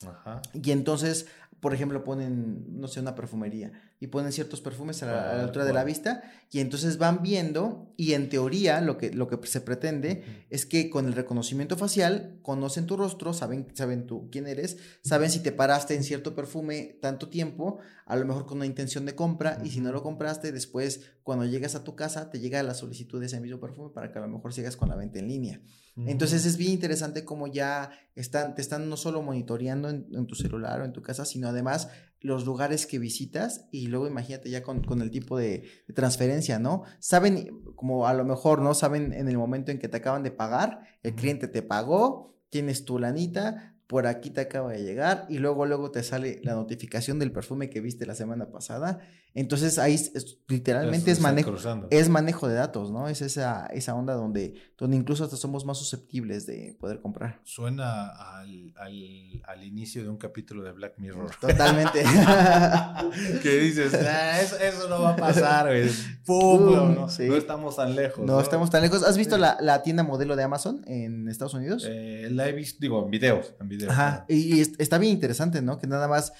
Ajá. 0.07 0.41
Y 0.55 0.71
entonces 0.71 1.27
por 1.65 1.73
ejemplo, 1.73 2.05
ponen, 2.05 2.79
no 2.79 2.89
sé, 2.89 3.01
una 3.01 3.15
perfumería 3.15 3.73
y 4.05 4.07
ponen 4.07 4.33
ciertos 4.33 4.61
perfumes 4.61 5.03
a 5.03 5.07
la, 5.07 5.41
altura 5.41 5.65
de 5.65 5.73
la 5.73 5.83
vista 5.83 6.23
y 6.51 6.61
entonces 6.61 6.99
van 6.99 7.23
viendo 7.23 7.95
y 7.97 8.13
en 8.13 8.29
teoría 8.29 8.83
lo 8.83 8.99
que, 8.99 9.11
lo 9.11 9.29
que 9.29 9.47
se 9.47 9.63
pretende 9.63 10.45
es 10.51 10.67
que 10.67 10.91
con 10.91 11.07
el 11.07 11.15
reconocimiento 11.15 11.79
facial 11.79 12.39
conocen 12.43 12.85
tu 12.85 12.99
rostro, 12.99 13.33
saben, 13.33 13.67
saben 13.73 14.07
tú 14.07 14.29
quién 14.31 14.47
eres, 14.47 14.77
saben 15.03 15.31
si 15.31 15.41
te 15.41 15.53
paraste 15.53 15.95
en 15.95 16.05
cierto 16.05 16.35
perfume 16.35 16.99
tanto 17.01 17.31
tiempo, 17.31 17.79
a 18.05 18.15
lo 18.17 18.27
mejor 18.27 18.45
con 18.45 18.59
una 18.59 18.67
intención 18.67 19.07
de 19.07 19.15
compra 19.15 19.59
y 19.65 19.71
si 19.71 19.81
no 19.81 19.91
lo 19.91 20.03
compraste, 20.03 20.53
después 20.53 21.13
cuando 21.23 21.47
llegas 21.47 21.75
a 21.75 21.83
tu 21.83 21.97
casa 21.97 22.31
te 22.31 22.41
llega 22.41 22.63
la 22.63 22.75
solicitud 22.75 23.21
de 23.21 23.27
ese 23.27 23.41
mismo 23.41 23.59
perfume 23.59 23.89
para 23.95 24.13
que 24.13 24.19
a 24.19 24.21
lo 24.21 24.29
mejor 24.29 24.53
sigas 24.53 24.77
con 24.77 24.91
la 24.91 24.97
venta 24.97 25.19
en 25.19 25.29
línea. 25.29 25.63
Entonces 25.97 26.45
es 26.45 26.57
bien 26.57 26.73
interesante 26.73 27.25
cómo 27.25 27.47
ya 27.47 27.91
están, 28.17 28.57
te 28.57 28.63
están 28.63 28.89
no 28.89 28.97
solo 28.97 29.23
monitoreando 29.23 29.89
en, 29.89 30.27
tu 30.27 30.35
celular 30.35 30.81
o 30.81 30.85
en 30.85 30.93
tu 30.93 31.03
casa, 31.03 31.25
sino 31.25 31.49
además 31.49 31.89
los 32.25 32.47
lugares 32.47 32.87
que 32.87 32.99
visitas 32.99 33.67
y 33.71 33.89
luego 33.89 34.07
imagínate 34.07 34.49
ya 34.49 34.63
con, 34.63 34.83
el 35.03 35.11
tipo 35.11 35.37
de, 35.37 35.65
transferencia, 35.95 36.59
¿no? 36.59 36.85
Saben, 36.99 37.63
como 37.77 38.07
a 38.07 38.15
lo 38.15 38.25
mejor, 38.25 38.63
¿no? 38.63 38.73
Saben 38.73 39.13
en 39.13 39.29
el 39.29 39.37
momento 39.37 39.71
en 39.71 39.79
que 39.79 39.89
te 39.89 39.99
acaban 39.99 40.23
de 40.23 40.31
pagar, 40.31 40.81
el 41.03 41.15
cliente 41.15 41.49
te 41.49 41.61
pagó, 41.61 42.35
tienes 42.49 42.87
tu 42.87 42.99
lanita, 42.99 43.74
por 43.87 44.07
aquí 44.07 44.31
te 44.31 44.41
acaba 44.41 44.73
de 44.73 44.83
llegar 44.83 45.27
y 45.29 45.39
luego 45.39 45.67
luego 45.67 45.91
te 45.91 46.03
sale 46.03 46.41
la 46.43 46.55
notificación 46.55 47.19
del 47.19 47.33
perfume 47.33 47.69
que 47.69 47.81
viste 47.81 48.07
la 48.07 48.15
semana 48.15 48.51
pasada. 48.51 49.01
Entonces 49.37 49.79
ahí 49.81 49.99
literalmente 50.47 51.11
es 51.11 51.21
manejo 51.21 51.57
es 51.91 52.09
manejo 52.09 52.47
de 52.47 52.55
datos, 52.55 52.93
¿no? 52.93 53.09
Es 53.09 53.21
esa 53.21 53.67
esa 53.67 53.95
onda 53.97 54.15
donde 54.15 54.55
donde 54.79 54.97
incluso 54.97 55.25
hasta 55.25 55.37
somos 55.37 55.65
más 55.65 55.77
susceptibles 55.77 56.47
de 56.47 56.77
poder 56.79 57.01
comprar. 57.01 57.41
Suena 57.43 58.09
al, 58.09 58.73
al, 58.77 59.65
inicio 59.65 60.03
de 60.05 60.09
un 60.09 60.19
capítulo 60.19 60.63
de 60.63 60.73
Black 60.73 60.99
Mirror. 60.99 61.31
Totalmente. 61.41 62.03
que 63.43 63.59
dices, 63.59 63.93
ah, 63.95 64.41
eso, 64.41 64.89
no 64.89 65.03
va 65.03 65.11
a 65.11 65.17
pasar, 65.17 65.69
¡Pum! 66.25 66.95
no, 66.95 67.07
estamos 67.37 67.77
tan 67.77 67.95
lejos. 67.97 68.25
No, 68.25 68.41
estamos 68.41 68.71
tan 68.71 68.83
lejos. 68.83 69.03
¿Has 69.03 69.17
visto 69.17 69.37
la, 69.37 69.57
la, 69.61 69.83
tienda 69.83 70.03
modelo 70.03 70.37
de 70.37 70.43
Amazon 70.43 70.83
en 70.87 71.29
Estados 71.29 71.55
Unidos? 71.55 71.87
Eh, 71.89 72.29
la 72.31 72.49
he 72.49 72.53
visto, 72.53 72.79
digo, 72.81 73.05
en 73.05 73.11
videos, 73.11 73.55
en 73.61 73.69
videos 73.69 73.74
Ajá, 73.89 74.25
y, 74.29 74.61
está 74.61 74.99
bien 74.99 75.13
interesante, 75.13 75.63
¿no? 75.63 75.79
Que 75.79 75.87
nada 75.87 76.09
más 76.09 76.33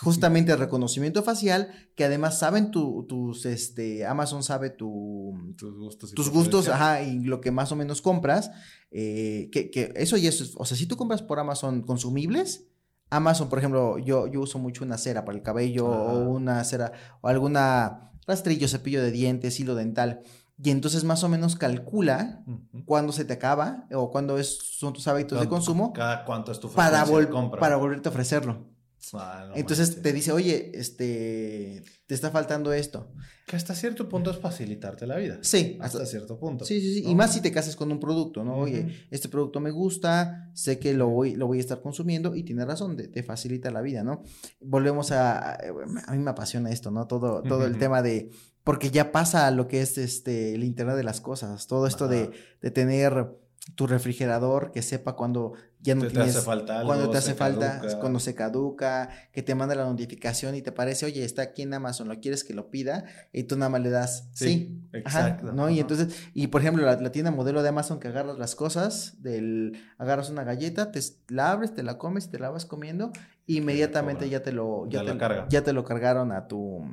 justamente 0.00 0.52
el 0.52 0.58
reconocimiento 0.58 1.22
facial, 1.22 1.70
que 1.94 2.04
además 2.04 2.38
saben 2.38 2.70
tu, 2.70 3.04
tus, 3.06 3.44
este, 3.44 4.06
Amazon 4.06 4.42
sabe 4.42 4.70
tu, 4.70 5.54
tus 5.56 5.76
gustos, 5.76 6.12
y 6.12 6.14
tus 6.14 6.30
gustos, 6.30 6.68
ajá, 6.68 7.02
y 7.02 7.20
lo 7.20 7.40
que 7.40 7.50
más 7.50 7.72
o 7.72 7.76
menos 7.76 8.00
compras, 8.00 8.50
eh, 8.90 9.50
que, 9.52 9.70
que, 9.70 9.92
eso 9.96 10.16
y 10.16 10.26
eso, 10.26 10.44
o 10.56 10.64
sea, 10.64 10.76
si 10.76 10.86
tú 10.86 10.96
compras 10.96 11.20
por 11.20 11.38
Amazon 11.38 11.82
consumibles, 11.82 12.68
Amazon, 13.10 13.50
por 13.50 13.58
ejemplo, 13.58 13.98
yo, 13.98 14.26
yo 14.26 14.40
uso 14.40 14.58
mucho 14.58 14.84
una 14.84 14.96
cera 14.96 15.26
para 15.26 15.36
el 15.36 15.44
cabello 15.44 15.86
o 15.86 16.30
una 16.30 16.64
cera 16.64 16.92
o 17.20 17.28
alguna 17.28 18.10
rastrillo, 18.26 18.68
cepillo 18.68 19.02
de 19.02 19.10
dientes, 19.10 19.60
hilo 19.60 19.74
dental. 19.74 20.22
Y 20.62 20.70
entonces 20.70 21.02
más 21.04 21.24
o 21.24 21.28
menos 21.28 21.56
calcula 21.56 22.44
cuándo 22.84 23.12
se 23.12 23.24
te 23.24 23.32
acaba 23.32 23.86
o 23.92 24.10
cuándo 24.10 24.38
es, 24.38 24.58
son 24.78 24.92
tus 24.92 25.08
hábitos 25.08 25.40
de 25.40 25.46
¿Cuánto- 25.48 25.56
consumo 25.66 25.92
Cada 25.92 26.24
cuánto 26.24 26.52
es 26.52 26.60
tu 26.60 26.70
para, 26.70 27.04
vol- 27.06 27.28
compra. 27.28 27.60
para 27.60 27.76
volverte 27.76 28.08
a 28.08 28.12
ofrecerlo. 28.12 28.70
Ah, 29.14 29.46
no 29.48 29.56
entonces 29.56 29.88
manches. 29.88 30.02
te 30.04 30.12
dice, 30.12 30.30
oye, 30.30 30.70
este, 30.78 31.82
te 32.06 32.14
está 32.14 32.30
faltando 32.30 32.72
esto. 32.72 33.10
Que 33.48 33.56
hasta 33.56 33.74
cierto 33.74 34.08
punto 34.08 34.30
es 34.30 34.38
facilitarte 34.38 35.08
la 35.08 35.16
vida. 35.16 35.38
Sí, 35.42 35.76
Hasta 35.80 35.98
hasta- 35.98 36.06
cierto 36.10 36.38
punto. 36.38 36.64
Sí, 36.64 36.80
sí, 36.80 36.94
sí. 36.94 37.04
Y 37.10 37.14
más 37.16 37.32
si 37.34 37.40
te 37.40 37.50
casas 37.50 37.74
con 37.74 37.90
un 37.90 37.98
producto, 37.98 38.44
¿no? 38.44 38.54
Oye, 38.56 39.06
este 39.10 39.28
producto 39.28 39.58
me 39.58 39.72
gusta, 39.72 40.48
sé 40.54 40.78
que 40.78 40.94
lo 40.94 41.08
voy, 41.08 41.34
lo 41.34 41.48
voy 41.48 41.58
a 41.58 41.60
estar 41.60 41.80
consumiendo 41.82 42.36
y 42.36 42.44
tiene 42.44 42.64
razón, 42.64 42.96
te, 42.96 43.08
te 43.08 43.24
facilita 43.24 43.72
la 43.72 43.80
vida, 43.80 44.04
¿no? 44.04 44.22
Volvemos 44.60 45.10
a, 45.10 45.54
a 45.56 46.12
mí 46.12 46.18
me 46.18 46.30
apasiona 46.30 46.70
esto, 46.70 46.92
¿no? 46.92 47.08
Todo, 47.08 47.42
todo 47.42 47.66
el 47.66 47.78
tema 47.78 48.02
de, 48.02 48.30
porque 48.64 48.90
ya 48.90 49.12
pasa 49.12 49.50
lo 49.50 49.68
que 49.68 49.80
es 49.82 49.98
este, 49.98 50.54
el 50.54 50.64
Internet 50.64 50.96
de 50.96 51.04
las 51.04 51.20
cosas, 51.20 51.66
todo 51.66 51.86
esto 51.86 52.08
de, 52.08 52.30
de 52.60 52.70
tener 52.70 53.28
tu 53.76 53.86
refrigerador 53.86 54.72
que 54.72 54.82
sepa 54.82 55.14
cuando 55.14 55.52
ya 55.80 55.94
no 55.94 56.00
Te- 56.02 56.08
te 56.08 56.12
tienes, 56.14 56.36
hace 56.36 56.44
falta 56.44 56.78
algo, 56.80 56.88
cuando 56.88 57.10
te 57.10 57.18
hace 57.18 57.34
falta, 57.34 57.78
caduca. 57.80 58.00
cuando 58.00 58.18
se 58.20 58.34
caduca, 58.34 59.08
que 59.32 59.42
te 59.42 59.54
manda 59.54 59.74
la 59.76 59.84
notificación 59.84 60.54
y 60.56 60.62
te 60.62 60.72
parece, 60.72 61.06
oye, 61.06 61.24
está 61.24 61.42
aquí 61.42 61.62
en 61.62 61.72
Amazon, 61.74 62.08
¿lo 62.08 62.18
quieres 62.20 62.42
que 62.44 62.54
lo 62.54 62.70
pida? 62.70 63.04
Y 63.32 63.44
tú 63.44 63.56
nada 63.56 63.68
más 63.68 63.80
le 63.80 63.90
das, 63.90 64.28
sí, 64.32 64.44
Sí, 64.44 64.80
Ajá, 65.04 65.28
exacto, 65.28 65.52
¿no? 65.52 65.70
Y 65.70 65.78
entonces, 65.80 66.08
y 66.34 66.48
por 66.48 66.60
ejemplo, 66.60 66.84
la, 66.84 66.96
la 67.00 67.12
tienda 67.12 67.30
modelo 67.30 67.62
de 67.62 67.68
Amazon 67.68 67.98
que 68.00 68.08
agarras 68.08 68.36
las 68.38 68.54
cosas, 68.56 69.22
del, 69.22 69.80
agarras 69.98 70.28
una 70.30 70.44
galleta, 70.44 70.90
te, 70.92 71.00
la 71.28 71.50
abres, 71.52 71.72
te 71.74 71.82
la 71.84 71.98
comes, 71.98 72.30
te 72.30 72.38
la 72.40 72.50
vas 72.50 72.66
comiendo, 72.66 73.12
inmediatamente 73.46 74.28
ya 74.28 74.42
te 74.42 74.52
lo, 74.52 74.86
ya 74.88 75.00
Ya 75.00 75.04
te, 75.06 75.12
la 75.14 75.18
carga. 75.18 75.46
ya 75.48 75.62
te 75.64 75.72
lo 75.72 75.84
cargaron 75.84 76.32
a 76.32 76.46
tu, 76.48 76.84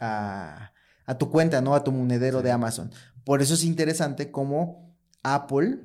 a, 0.00 0.72
a 1.06 1.18
tu 1.18 1.30
cuenta, 1.30 1.60
¿no? 1.60 1.74
A 1.74 1.84
tu 1.84 1.92
monedero 1.92 2.38
Sí. 2.38 2.44
de 2.44 2.50
Amazon. 2.52 2.90
Por 3.24 3.42
eso 3.42 3.54
es 3.54 3.64
interesante 3.64 4.30
cómo 4.30 4.96
Apple, 5.22 5.80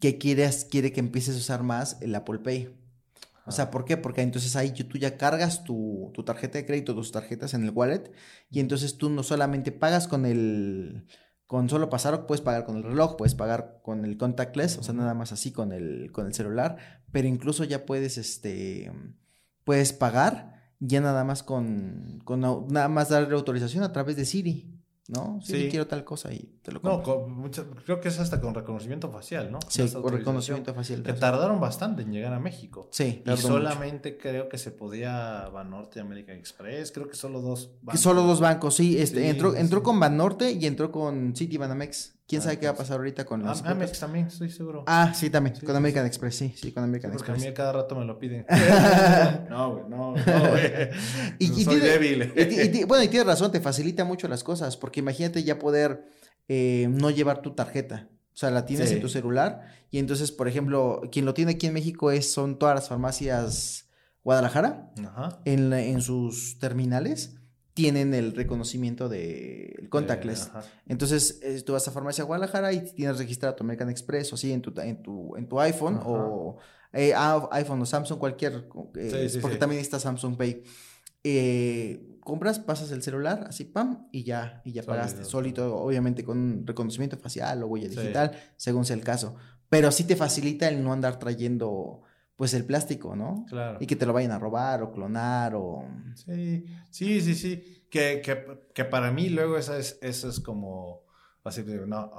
que 0.00 0.18
quieres, 0.18 0.64
quiere 0.64 0.92
que 0.92 1.00
empieces 1.00 1.34
a 1.36 1.38
usar 1.38 1.62
más 1.62 1.96
el 2.00 2.14
Apple 2.14 2.40
Pay. 2.40 2.74
O 3.44 3.52
sea, 3.52 3.64
Ajá. 3.64 3.70
¿por 3.70 3.84
qué? 3.84 3.96
Porque 3.96 4.22
entonces 4.22 4.56
ahí 4.56 4.72
tú 4.72 4.98
ya 4.98 5.16
cargas 5.16 5.62
tu, 5.62 6.10
tu 6.14 6.24
tarjeta 6.24 6.58
de 6.58 6.66
crédito, 6.66 6.94
tus 6.94 7.12
tarjetas 7.12 7.54
en 7.54 7.62
el 7.64 7.70
wallet, 7.70 8.10
y 8.50 8.58
entonces 8.60 8.98
tú 8.98 9.08
no 9.08 9.22
solamente 9.22 9.70
pagas 9.70 10.08
con 10.08 10.26
el, 10.26 11.06
con 11.46 11.68
solo 11.68 11.88
pasar, 11.88 12.26
puedes 12.26 12.40
pagar 12.40 12.64
con 12.64 12.76
el 12.76 12.82
reloj, 12.82 13.16
puedes 13.16 13.36
pagar 13.36 13.80
con 13.84 14.04
el 14.04 14.16
contactless, 14.16 14.78
o 14.78 14.82
sea, 14.82 14.94
nada 14.94 15.14
más 15.14 15.30
así 15.30 15.52
con 15.52 15.70
el, 15.72 16.10
con 16.10 16.26
el 16.26 16.34
celular, 16.34 17.04
pero 17.12 17.28
incluso 17.28 17.62
ya 17.62 17.86
puedes, 17.86 18.18
este, 18.18 18.90
puedes 19.62 19.92
pagar 19.92 20.55
ya 20.80 21.00
nada 21.00 21.24
más 21.24 21.42
con, 21.42 22.20
con 22.24 22.40
nada 22.40 22.88
más 22.88 23.08
darle 23.08 23.34
autorización 23.34 23.82
a 23.84 23.92
través 23.92 24.16
de 24.16 24.24
Siri, 24.24 24.72
¿no? 25.08 25.40
Siri, 25.42 25.62
Sí. 25.64 25.68
quiero 25.70 25.86
tal 25.86 26.02
cosa 26.04 26.32
y 26.34 26.58
te 26.62 26.72
lo 26.72 26.80
No, 26.80 27.02
compro. 27.02 27.28
mucha- 27.28 27.64
creo 27.84 28.00
que 28.00 28.08
es 28.08 28.18
hasta 28.18 28.40
con 28.40 28.54
reconocimiento 28.54 29.08
facial, 29.10 29.50
¿no? 29.52 29.58
sí, 29.68 29.88
con 29.90 30.12
reconocimiento 30.12 30.74
facial. 30.74 31.02
Que 31.02 31.12
tardaron 31.12 31.60
bastante 31.60 32.02
en 32.02 32.12
llegar 32.12 32.32
a 32.34 32.40
México. 32.40 32.88
Sí, 32.92 33.22
Y 33.24 33.30
mucho. 33.30 33.42
solamente 33.48 34.18
creo 34.18 34.48
que 34.48 34.58
se 34.58 34.70
podía 34.72 35.48
Banorte 35.48 36.00
y 36.00 36.02
American 36.02 36.36
Express. 36.36 36.90
Creo 36.92 37.08
que 37.08 37.14
solo 37.16 37.40
dos. 37.40 37.68
Que 37.68 37.86
bancos. 37.86 38.00
solo 38.00 38.22
dos 38.24 38.40
bancos, 38.40 38.74
sí. 38.74 38.98
Este, 38.98 39.22
Sí, 39.22 39.28
entró, 39.28 39.54
entró 39.54 39.78
sí. 39.78 39.84
con 39.84 40.00
Banorte 40.00 40.50
y 40.52 40.66
entró 40.66 40.90
con 40.90 41.36
City 41.36 41.56
Banamex. 41.56 42.15
¿Quién 42.28 42.40
Ah, 42.40 42.44
sabe 42.44 42.58
qué 42.58 42.66
va 42.66 42.72
a 42.72 42.76
pasar 42.76 42.96
ahorita 42.96 43.24
con 43.24 43.42
los 43.44 43.60
Am- 43.62 43.68
Amex 43.72 44.00
también, 44.00 44.26
estoy 44.26 44.50
seguro. 44.50 44.82
Ah, 44.88 45.12
sí, 45.14 45.30
también. 45.30 45.54
Sí, 45.54 45.64
con 45.64 45.76
American 45.76 46.02
sí. 46.04 46.08
Express, 46.08 46.34
sí, 46.36 46.52
sí, 46.56 46.72
con 46.72 46.82
American 46.82 47.12
Porque 47.12 47.30
a 47.30 47.34
mí 47.34 47.38
Express. 47.40 47.56
cada 47.56 47.72
rato 47.72 47.94
me 47.94 48.04
lo 48.04 48.18
piden. 48.18 48.44
no, 49.48 49.72
güey, 49.74 49.84
no, 49.88 50.14
no, 50.16 50.48
güey. 50.50 50.88
Y 51.38 51.46
Soy 51.48 51.64
tiene- 51.76 51.80
débil. 51.88 52.32
Y 52.80 52.84
bueno, 52.84 53.04
y 53.04 53.08
tienes 53.08 53.26
razón, 53.28 53.52
te 53.52 53.60
facilita 53.60 54.04
mucho 54.04 54.26
las 54.28 54.42
cosas, 54.42 54.76
porque 54.76 54.98
imagínate 55.00 55.44
ya 55.44 55.58
poder 55.60 56.04
eh, 56.48 56.88
no 56.90 57.10
llevar 57.10 57.42
tu 57.42 57.54
tarjeta. 57.54 58.08
O 58.34 58.38
sea, 58.38 58.50
la 58.50 58.66
tienes 58.66 58.90
en 58.90 59.00
tu 59.00 59.08
celular 59.08 59.62
y 59.90 59.98
entonces, 59.98 60.30
por 60.30 60.46
ejemplo, 60.46 61.00
quien 61.10 61.24
lo 61.24 61.32
tiene 61.32 61.52
aquí 61.52 61.68
en 61.68 61.72
México 61.72 62.10
es, 62.10 62.30
son 62.30 62.58
todas 62.58 62.74
las 62.74 62.88
farmacias 62.88 63.88
Guadalajara. 64.24 64.90
Ajá. 65.06 65.40
En, 65.44 65.72
en 65.72 66.02
sus 66.02 66.58
terminales 66.58 67.36
tienen 67.76 68.14
el 68.14 68.34
reconocimiento 68.34 69.10
del 69.10 69.88
contactless. 69.90 70.46
Eh, 70.46 70.50
ajá. 70.54 70.64
Entonces, 70.88 71.38
eh, 71.42 71.60
tú 71.60 71.74
vas 71.74 71.86
a 71.86 71.90
Farmacia 71.90 72.24
Guadalajara 72.24 72.72
y 72.72 72.80
tienes 72.94 73.18
registrado 73.18 73.54
tu 73.54 73.64
American 73.64 73.90
Express 73.90 74.32
o 74.32 74.36
así 74.36 74.50
en 74.50 74.62
tu, 74.62 74.72
en 74.80 75.02
tu, 75.02 75.36
en 75.36 75.46
tu 75.46 75.60
iPhone 75.60 75.96
Ajá. 75.96 76.08
o 76.08 76.56
eh, 76.94 77.12
ah, 77.14 77.46
iPhone 77.52 77.82
o 77.82 77.84
Samsung, 77.86 78.18
cualquier, 78.18 78.66
eh, 78.96 79.10
Sí, 79.28 79.28
sí, 79.28 79.38
porque 79.40 79.56
sí. 79.56 79.60
también 79.60 79.82
está 79.82 80.00
Samsung 80.00 80.38
Pay. 80.38 80.62
Eh, 81.22 82.18
compras, 82.20 82.58
pasas 82.60 82.90
el 82.92 83.02
celular, 83.02 83.44
así 83.46 83.64
pam, 83.64 84.08
y 84.10 84.24
ya, 84.24 84.62
y 84.64 84.72
ya 84.72 84.82
pagaste. 84.82 85.24
Solito, 85.26 85.76
obviamente 85.76 86.24
con 86.24 86.66
reconocimiento 86.66 87.18
facial 87.18 87.62
o 87.62 87.66
huella 87.66 87.88
digital, 87.88 88.32
según 88.56 88.86
sea 88.86 88.96
el 88.96 89.02
caso. 89.02 89.36
Pero 89.68 89.92
sí 89.92 90.04
te 90.04 90.16
facilita 90.16 90.66
el 90.68 90.82
no 90.82 90.94
andar 90.94 91.18
trayendo, 91.18 92.00
pues, 92.36 92.54
el 92.54 92.64
plástico, 92.64 93.16
¿no? 93.16 93.44
Claro. 93.48 93.78
Y 93.80 93.86
que 93.86 93.96
te 93.96 94.06
lo 94.06 94.12
vayan 94.12 94.32
a 94.32 94.38
robar 94.38 94.82
o 94.82 94.92
clonar 94.92 95.54
o... 95.54 95.84
Sí, 96.14 96.64
sí, 96.90 97.20
sí, 97.20 97.34
sí. 97.34 97.84
Que, 97.90 98.20
que, 98.22 98.44
que 98.74 98.84
para 98.84 99.10
mí 99.10 99.28
luego 99.28 99.56
eso 99.58 99.74
es, 99.76 99.98
eso 100.02 100.28
es 100.28 100.40
como... 100.40 101.04
Así 101.44 101.62
no, 101.86 102.10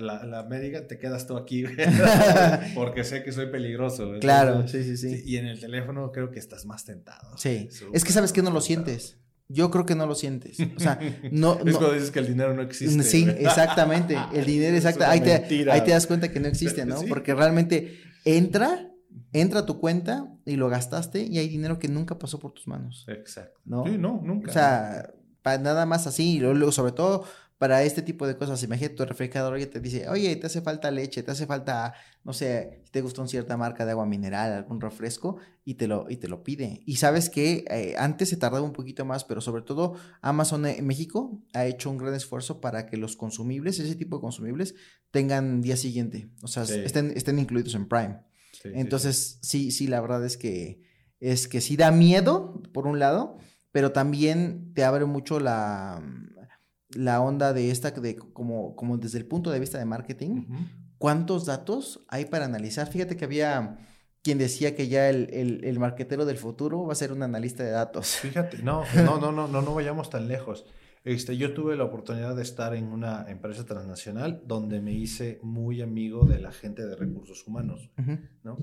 la, 0.00 0.24
la 0.24 0.42
médica 0.42 0.88
te 0.88 0.98
quedas 0.98 1.28
tú 1.28 1.36
aquí, 1.36 1.62
porque 2.74 3.04
sé 3.04 3.22
que 3.22 3.30
soy 3.30 3.46
peligroso. 3.46 4.14
Claro, 4.20 4.66
sí, 4.66 4.82
sí, 4.82 4.96
sí. 4.96 5.22
Y 5.24 5.36
en 5.36 5.46
el 5.46 5.60
teléfono 5.60 6.10
creo 6.10 6.32
que 6.32 6.40
estás 6.40 6.66
más 6.66 6.84
tentado. 6.84 7.38
Sí. 7.38 7.68
Es 7.92 8.04
que 8.04 8.10
sabes 8.10 8.32
que 8.32 8.42
no 8.42 8.50
lo 8.50 8.60
sientes. 8.60 9.18
Yo 9.46 9.70
creo 9.70 9.86
que 9.86 9.94
no 9.94 10.06
lo 10.06 10.16
sientes. 10.16 10.58
O 10.76 10.80
sea, 10.80 10.98
no. 11.30 11.58
Es 11.60 11.64
no- 11.64 11.78
cuando 11.78 11.92
dices 11.92 12.10
que 12.10 12.18
el 12.18 12.26
dinero 12.26 12.54
no 12.54 12.62
existe. 12.62 13.04
sí, 13.04 13.24
exactamente. 13.38 14.16
El 14.34 14.44
dinero, 14.46 14.74
exacto. 14.76 15.04
Ahí 15.06 15.20
te, 15.20 15.70
ahí 15.70 15.82
te 15.84 15.92
das 15.92 16.08
cuenta 16.08 16.32
que 16.32 16.40
no 16.40 16.48
existe, 16.48 16.84
¿no? 16.84 16.98
Sí. 16.98 17.06
Porque 17.08 17.34
realmente 17.34 18.00
entra, 18.24 18.90
entra 19.32 19.60
a 19.60 19.66
tu 19.66 19.78
cuenta 19.80 20.28
y 20.44 20.56
lo 20.56 20.68
gastaste 20.68 21.22
y 21.22 21.38
hay 21.38 21.48
dinero 21.48 21.78
que 21.78 21.88
nunca 21.88 22.18
pasó 22.18 22.38
por 22.38 22.52
tus 22.52 22.66
manos. 22.66 23.04
Exacto. 23.08 23.60
¿No? 23.64 23.84
Sí, 23.84 23.96
no, 23.98 24.20
nunca. 24.22 24.50
O 24.50 24.52
sea, 24.52 25.12
para 25.42 25.58
nada 25.58 25.86
más 25.86 26.06
así. 26.06 26.36
Y 26.36 26.40
luego, 26.40 26.72
sobre 26.72 26.92
todo 26.92 27.24
para 27.62 27.84
este 27.84 28.02
tipo 28.02 28.26
de 28.26 28.36
cosas. 28.36 28.60
Imagínate 28.64 28.96
tu 28.96 29.04
refrigerador 29.04 29.56
y 29.60 29.66
te 29.66 29.78
dice, 29.78 30.08
oye, 30.08 30.34
te 30.34 30.48
hace 30.48 30.62
falta 30.62 30.90
leche, 30.90 31.22
te 31.22 31.30
hace 31.30 31.46
falta, 31.46 31.94
no 32.24 32.32
sé, 32.32 32.80
si 32.86 32.90
te 32.90 33.00
gusta 33.02 33.20
una 33.20 33.28
cierta 33.28 33.56
marca 33.56 33.84
de 33.84 33.92
agua 33.92 34.04
mineral, 34.04 34.52
algún 34.52 34.80
refresco, 34.80 35.36
y 35.64 35.74
te 35.74 35.86
lo, 35.86 36.10
y 36.10 36.16
te 36.16 36.26
lo 36.26 36.42
pide. 36.42 36.82
Y 36.86 36.96
sabes 36.96 37.30
que 37.30 37.64
eh, 37.70 37.94
antes 37.96 38.30
se 38.30 38.36
tardaba 38.36 38.64
un 38.64 38.72
poquito 38.72 39.04
más, 39.04 39.22
pero 39.22 39.40
sobre 39.40 39.62
todo 39.62 39.94
Amazon 40.22 40.66
en 40.66 40.84
México 40.84 41.40
ha 41.54 41.64
hecho 41.66 41.88
un 41.88 41.98
gran 41.98 42.14
esfuerzo 42.14 42.60
para 42.60 42.86
que 42.86 42.96
los 42.96 43.14
consumibles, 43.14 43.78
ese 43.78 43.94
tipo 43.94 44.16
de 44.16 44.22
consumibles, 44.22 44.74
tengan 45.12 45.60
día 45.60 45.76
siguiente. 45.76 46.30
O 46.42 46.48
sea, 46.48 46.66
Sí. 46.66 46.80
estén, 46.84 47.12
estén 47.14 47.38
incluidos 47.38 47.76
en 47.76 47.86
Prime. 47.86 48.18
Sí, 48.62 48.70
Entonces, 48.74 49.38
sí, 49.42 49.70
sí, 49.70 49.86
la 49.86 50.00
verdad 50.00 50.24
es 50.24 50.36
que 50.36 50.80
es 51.20 51.46
que 51.46 51.60
sí 51.60 51.76
da 51.76 51.92
miedo, 51.92 52.62
por 52.72 52.86
un 52.86 52.98
lado, 52.98 53.38
pero 53.70 53.92
también 53.92 54.72
te 54.74 54.84
abre 54.84 55.04
mucho 55.04 55.38
la, 55.38 56.02
la 56.90 57.20
onda 57.20 57.52
de 57.52 57.70
esta, 57.70 57.92
de 57.92 58.16
como, 58.16 58.74
como 58.74 58.98
desde 58.98 59.18
el 59.18 59.26
punto 59.26 59.50
de 59.50 59.60
vista 59.60 59.78
de 59.78 59.84
marketing. 59.84 60.46
¿cuántos 61.02 61.46
datos 61.46 62.04
hay 62.06 62.26
para 62.26 62.44
analizar? 62.44 62.86
Fíjate 62.86 63.16
que 63.16 63.24
había 63.24 63.76
quien 64.22 64.38
decía 64.38 64.76
que 64.76 64.86
ya 64.86 65.10
el, 65.10 65.28
el, 65.32 65.64
el 65.64 65.78
marquetero 65.80 66.24
del 66.24 66.38
futuro 66.38 66.86
va 66.86 66.92
a 66.92 66.94
ser 66.94 67.12
un 67.12 67.24
analista 67.24 67.64
de 67.64 67.70
datos. 67.70 68.18
Fíjate, 68.18 68.58
no, 68.58 68.84
no, 68.94 69.18
no, 69.18 69.32
no, 69.32 69.48
no, 69.48 69.62
no 69.62 69.74
vayamos 69.74 70.10
tan 70.10 70.28
lejos. 70.28 70.64
Este, 71.04 71.36
yo 71.36 71.52
tuve 71.52 71.76
la 71.76 71.84
oportunidad 71.84 72.36
de 72.36 72.42
estar 72.42 72.74
en 72.74 72.86
una 72.86 73.28
empresa 73.28 73.64
transnacional 73.64 74.42
donde 74.46 74.80
me 74.80 74.92
hice 74.92 75.40
muy 75.42 75.82
amigo 75.82 76.26
de 76.26 76.38
la 76.40 76.52
gente 76.52 76.86
de 76.86 76.94
recursos 76.94 77.46
humanos, 77.46 77.90
Ujú, 77.98 78.18
¿no? 78.44 78.58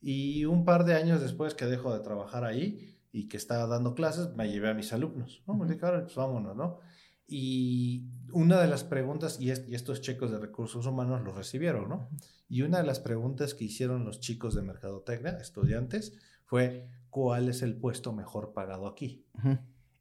Y 0.00 0.44
un 0.44 0.64
par 0.64 0.84
de 0.84 0.94
años 0.94 1.20
después 1.20 1.54
que 1.54 1.66
dejo 1.66 1.92
de 1.92 2.00
trabajar 2.00 2.44
ahí 2.44 2.96
y 3.12 3.28
que 3.28 3.36
estaba 3.36 3.66
dando 3.66 3.94
clases, 3.94 4.34
me 4.36 4.48
llevé 4.50 4.70
a 4.70 4.74
mis 4.74 4.92
alumnos. 4.92 5.42
¿no? 5.46 5.66
Dije, 5.66 5.84
"Ahora, 5.84 6.04
pues 6.04 6.14
vámonos, 6.14 6.56
¿no? 6.56 6.78
Y 7.26 8.06
una 8.32 8.60
de 8.60 8.66
las 8.68 8.82
preguntas, 8.84 9.38
y, 9.40 9.46
y 9.48 9.74
estos 9.74 10.00
chicos 10.00 10.30
de 10.30 10.38
recursos 10.38 10.86
humanos 10.86 11.22
los 11.22 11.36
recibieron, 11.36 11.88
¿no? 11.88 12.08
Y 12.48 12.62
una 12.62 12.78
de 12.78 12.84
las 12.86 12.98
preguntas 12.98 13.54
que 13.54 13.64
hicieron 13.64 14.04
los 14.04 14.20
chicos 14.20 14.54
de 14.54 14.62
Mercadotecnia, 14.62 15.38
estudiantes, 15.38 16.18
fue, 16.44 16.88
¿cuál 17.10 17.48
es 17.48 17.62
el 17.62 17.76
puesto 17.76 18.12
mejor 18.12 18.52
pagado 18.52 18.86
aquí? 18.88 19.24
ujú, 19.34 19.58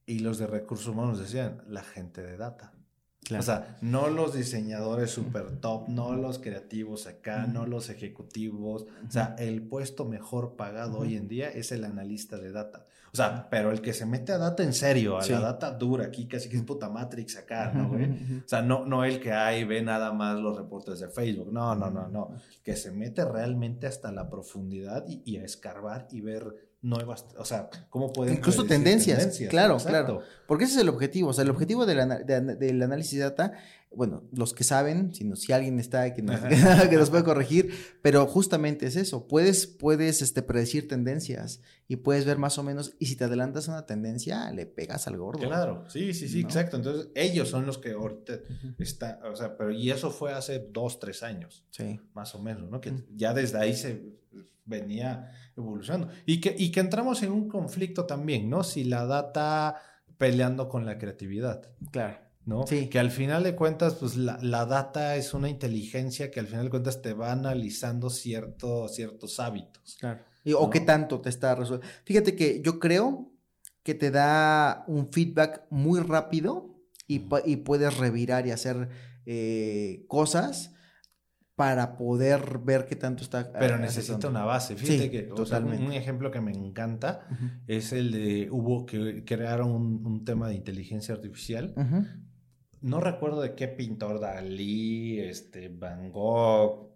Y 0.10 0.20
los 0.20 0.38
de 0.40 0.48
recursos 0.48 0.88
humanos 0.88 1.20
decían, 1.20 1.62
la 1.68 1.84
gente 1.84 2.22
de 2.24 2.36
data. 2.38 2.74
claro. 3.22 3.42
O 3.42 3.46
sea, 3.46 3.78
no 3.82 4.10
los 4.10 4.34
diseñadores 4.34 5.12
super 5.12 5.60
top, 5.62 5.88
no 5.88 6.16
los 6.16 6.40
creativos 6.40 7.06
acá, 7.06 7.46
no 7.46 7.62
Ujú. 7.62 7.70
los 7.70 7.90
ejecutivos. 7.92 8.88
O 9.08 9.12
sea, 9.12 9.36
el 9.38 9.62
puesto 9.62 10.06
mejor 10.06 10.56
pagado 10.56 10.94
Ujú. 10.94 11.02
hoy 11.04 11.16
en 11.16 11.28
día 11.28 11.48
es 11.50 11.72
el 11.72 11.84
analista 11.86 12.38
de 12.38 12.52
data. 12.52 12.88
O 13.14 13.16
sea, 13.16 13.48
pero 13.52 13.72
el 13.72 13.82
que 13.82 13.94
se 13.94 14.06
mete 14.08 14.32
a 14.32 14.38
data 14.40 14.64
en 14.64 14.74
serio, 14.74 15.18
a 15.18 15.24
Sí. 15.24 15.32
la 15.34 15.40
data 15.42 15.72
dura, 15.72 16.06
aquí 16.06 16.28
casi 16.28 16.48
que 16.50 16.58
es 16.58 16.64
puta 16.64 16.90
Matrix 16.90 17.38
acá, 17.38 17.72
¿no, 17.74 17.90
güey? 17.90 18.06
O 18.46 18.48
sea, 18.48 18.62
no, 18.64 18.86
no 18.86 19.04
el 19.04 19.20
que 19.20 19.32
hay 19.32 19.64
ve 19.64 19.82
nada 19.84 20.12
más 20.14 20.40
los 20.40 20.58
reportes 20.58 21.00
de 21.00 21.10
Facebook. 21.10 21.52
No, 21.52 21.76
no, 21.76 21.90
no, 21.92 22.08
no. 22.08 22.32
Que 22.64 22.76
se 22.76 22.92
mete 22.92 23.26
realmente 23.26 23.86
hasta 23.88 24.12
la 24.12 24.28
profundidad 24.30 25.06
y, 25.08 25.22
y 25.26 25.38
a 25.38 25.44
escarbar 25.44 26.08
y 26.12 26.22
ver 26.22 26.69
nuevas, 26.82 27.26
o 27.38 27.46
sea, 27.46 27.70
cómo 27.90 28.14
pueden... 28.14 28.36
Incluso 28.36 28.66
tendencias, 28.66 29.38
claro, 29.50 29.78
claro. 29.78 30.22
Porque 30.48 30.64
ese 30.64 30.76
es 30.76 30.82
el 30.82 30.90
objetivo, 30.90 31.30
o 31.30 31.34
sea, 31.34 31.44
el 31.44 31.50
objetivo 31.50 31.86
del, 31.86 32.26
del 32.26 32.82
análisis 32.82 33.20
de 33.20 33.26
data 33.26 33.54
bueno, 33.92 34.24
los 34.32 34.54
que 34.54 34.64
saben, 34.64 35.16
si, 35.16 35.24
no, 35.24 35.36
si 35.36 35.52
alguien 35.52 35.80
está 35.80 36.14
que 36.14 36.22
nos, 36.22 36.40
que 36.90 36.96
nos, 36.96 37.10
puede 37.10 37.24
corregir, 37.24 37.74
pero 38.02 38.28
justamente 38.28 38.86
es 38.86 38.96
eso, 38.96 39.28
puedes, 39.28 39.66
puedes 39.66 40.22
este, 40.22 40.44
predecir 40.44 40.88
tendencias 40.88 41.62
y 41.88 41.96
puedes 41.96 42.26
ver 42.26 42.38
más 42.38 42.60
o 42.60 42.64
menos, 42.64 42.94
y 43.00 43.08
si 43.08 43.16
te 43.16 43.24
adelantas 43.24 43.68
a 43.68 43.72
una 43.72 43.86
tendencia, 43.88 44.52
le 44.52 44.68
pegas 44.68 45.08
al 45.08 45.18
gordo. 45.18 45.48
Claro, 45.48 45.86
sí, 45.90 46.14
sí, 46.14 46.28
sí, 46.28 46.42
exacto. 46.42 46.78
Entonces, 46.78 47.10
ellos 47.16 47.50
son 47.50 47.66
los 47.66 47.80
que 47.80 47.92
ahorita 47.94 48.40
están, 48.78 49.24
o 49.24 49.36
sea, 49.36 49.58
pero 49.58 49.72
y 49.72 49.90
eso 49.90 50.12
fue 50.12 50.34
hace 50.34 50.68
dos, 50.72 51.00
tres 51.00 51.24
años, 51.24 51.66
sí. 51.72 52.00
más 52.14 52.36
o 52.36 52.40
menos, 52.40 52.70
¿no? 52.70 52.80
Que 52.80 52.94
ya 53.16 53.34
desde 53.34 53.58
ahí 53.58 53.76
se 53.76 54.20
venía 54.70 55.32
evolucionando. 55.58 56.14
Y 56.26 56.40
que, 56.40 56.56
y 56.58 56.72
que 56.72 56.80
entramos 56.80 57.22
en 57.24 57.32
un 57.32 57.50
conflicto 57.50 58.06
también, 58.06 58.50
¿no? 58.50 58.64
Si 58.64 58.84
la 58.84 59.06
data 59.06 59.76
peleando 60.18 60.70
con 60.70 60.86
la 60.86 60.98
creatividad. 60.98 61.70
Claro. 61.92 62.18
¿no? 62.46 62.66
Sí. 62.66 62.88
Que 62.88 63.00
al 63.00 63.12
final 63.12 63.44
de 63.44 63.56
cuentas, 63.56 63.96
pues 63.96 64.16
la, 64.16 64.66
data 64.66 65.16
es 65.16 65.34
una 65.34 65.50
inteligencia 65.50 66.32
que 66.32 66.40
al 66.40 66.48
final 66.48 66.66
de 66.66 66.70
cuentas 66.72 67.02
te 67.02 67.14
va 67.14 67.32
analizando 67.32 68.10
ciertos 68.10 69.40
hábitos. 69.40 69.98
Claro. 70.00 70.24
O 70.58 70.70
qué 70.70 70.80
tanto 70.80 71.22
te 71.22 71.30
está 71.30 71.54
resuelto. 71.56 71.86
Fíjate 72.06 72.36
que 72.36 72.62
yo 72.62 72.80
creo 72.80 73.32
que 73.84 73.94
te 73.94 74.12
da 74.12 74.84
un 74.88 75.12
feedback 75.12 75.66
muy 75.70 76.00
rápido 76.00 76.76
y, 77.08 77.20
puedes 77.20 77.98
revirar 77.98 78.46
y 78.46 78.52
hacer 78.52 78.90
eh, 79.26 80.06
cosas 80.08 80.74
para 81.60 81.98
poder 81.98 82.60
ver 82.60 82.86
qué 82.86 82.96
tanto 82.96 83.22
está. 83.22 83.52
Pero 83.52 83.78
necesita 83.78 84.30
una 84.30 84.46
base. 84.46 84.78
Fíjate 84.78 85.12
que 85.12 85.24
totalmente. 85.24 85.86
un 85.86 85.92
ejemplo 85.92 86.32
que 86.32 86.40
me 86.40 86.54
encanta 86.54 87.28
es 87.68 87.92
el 87.92 88.12
de 88.12 88.48
hubo 88.50 88.86
que 88.86 89.26
crearon 89.26 89.72
un, 89.72 90.24
tema 90.24 90.48
de 90.48 90.56
inteligencia 90.56 91.14
artificial 91.14 91.74
no 92.82 93.02
recuerdo 93.02 93.42
de 93.42 93.56
qué 93.56 93.68
pintor, 93.68 94.20
Dalí, 94.20 95.20
este, 95.20 95.68
Van 95.70 96.12
Gogh, 96.12 96.94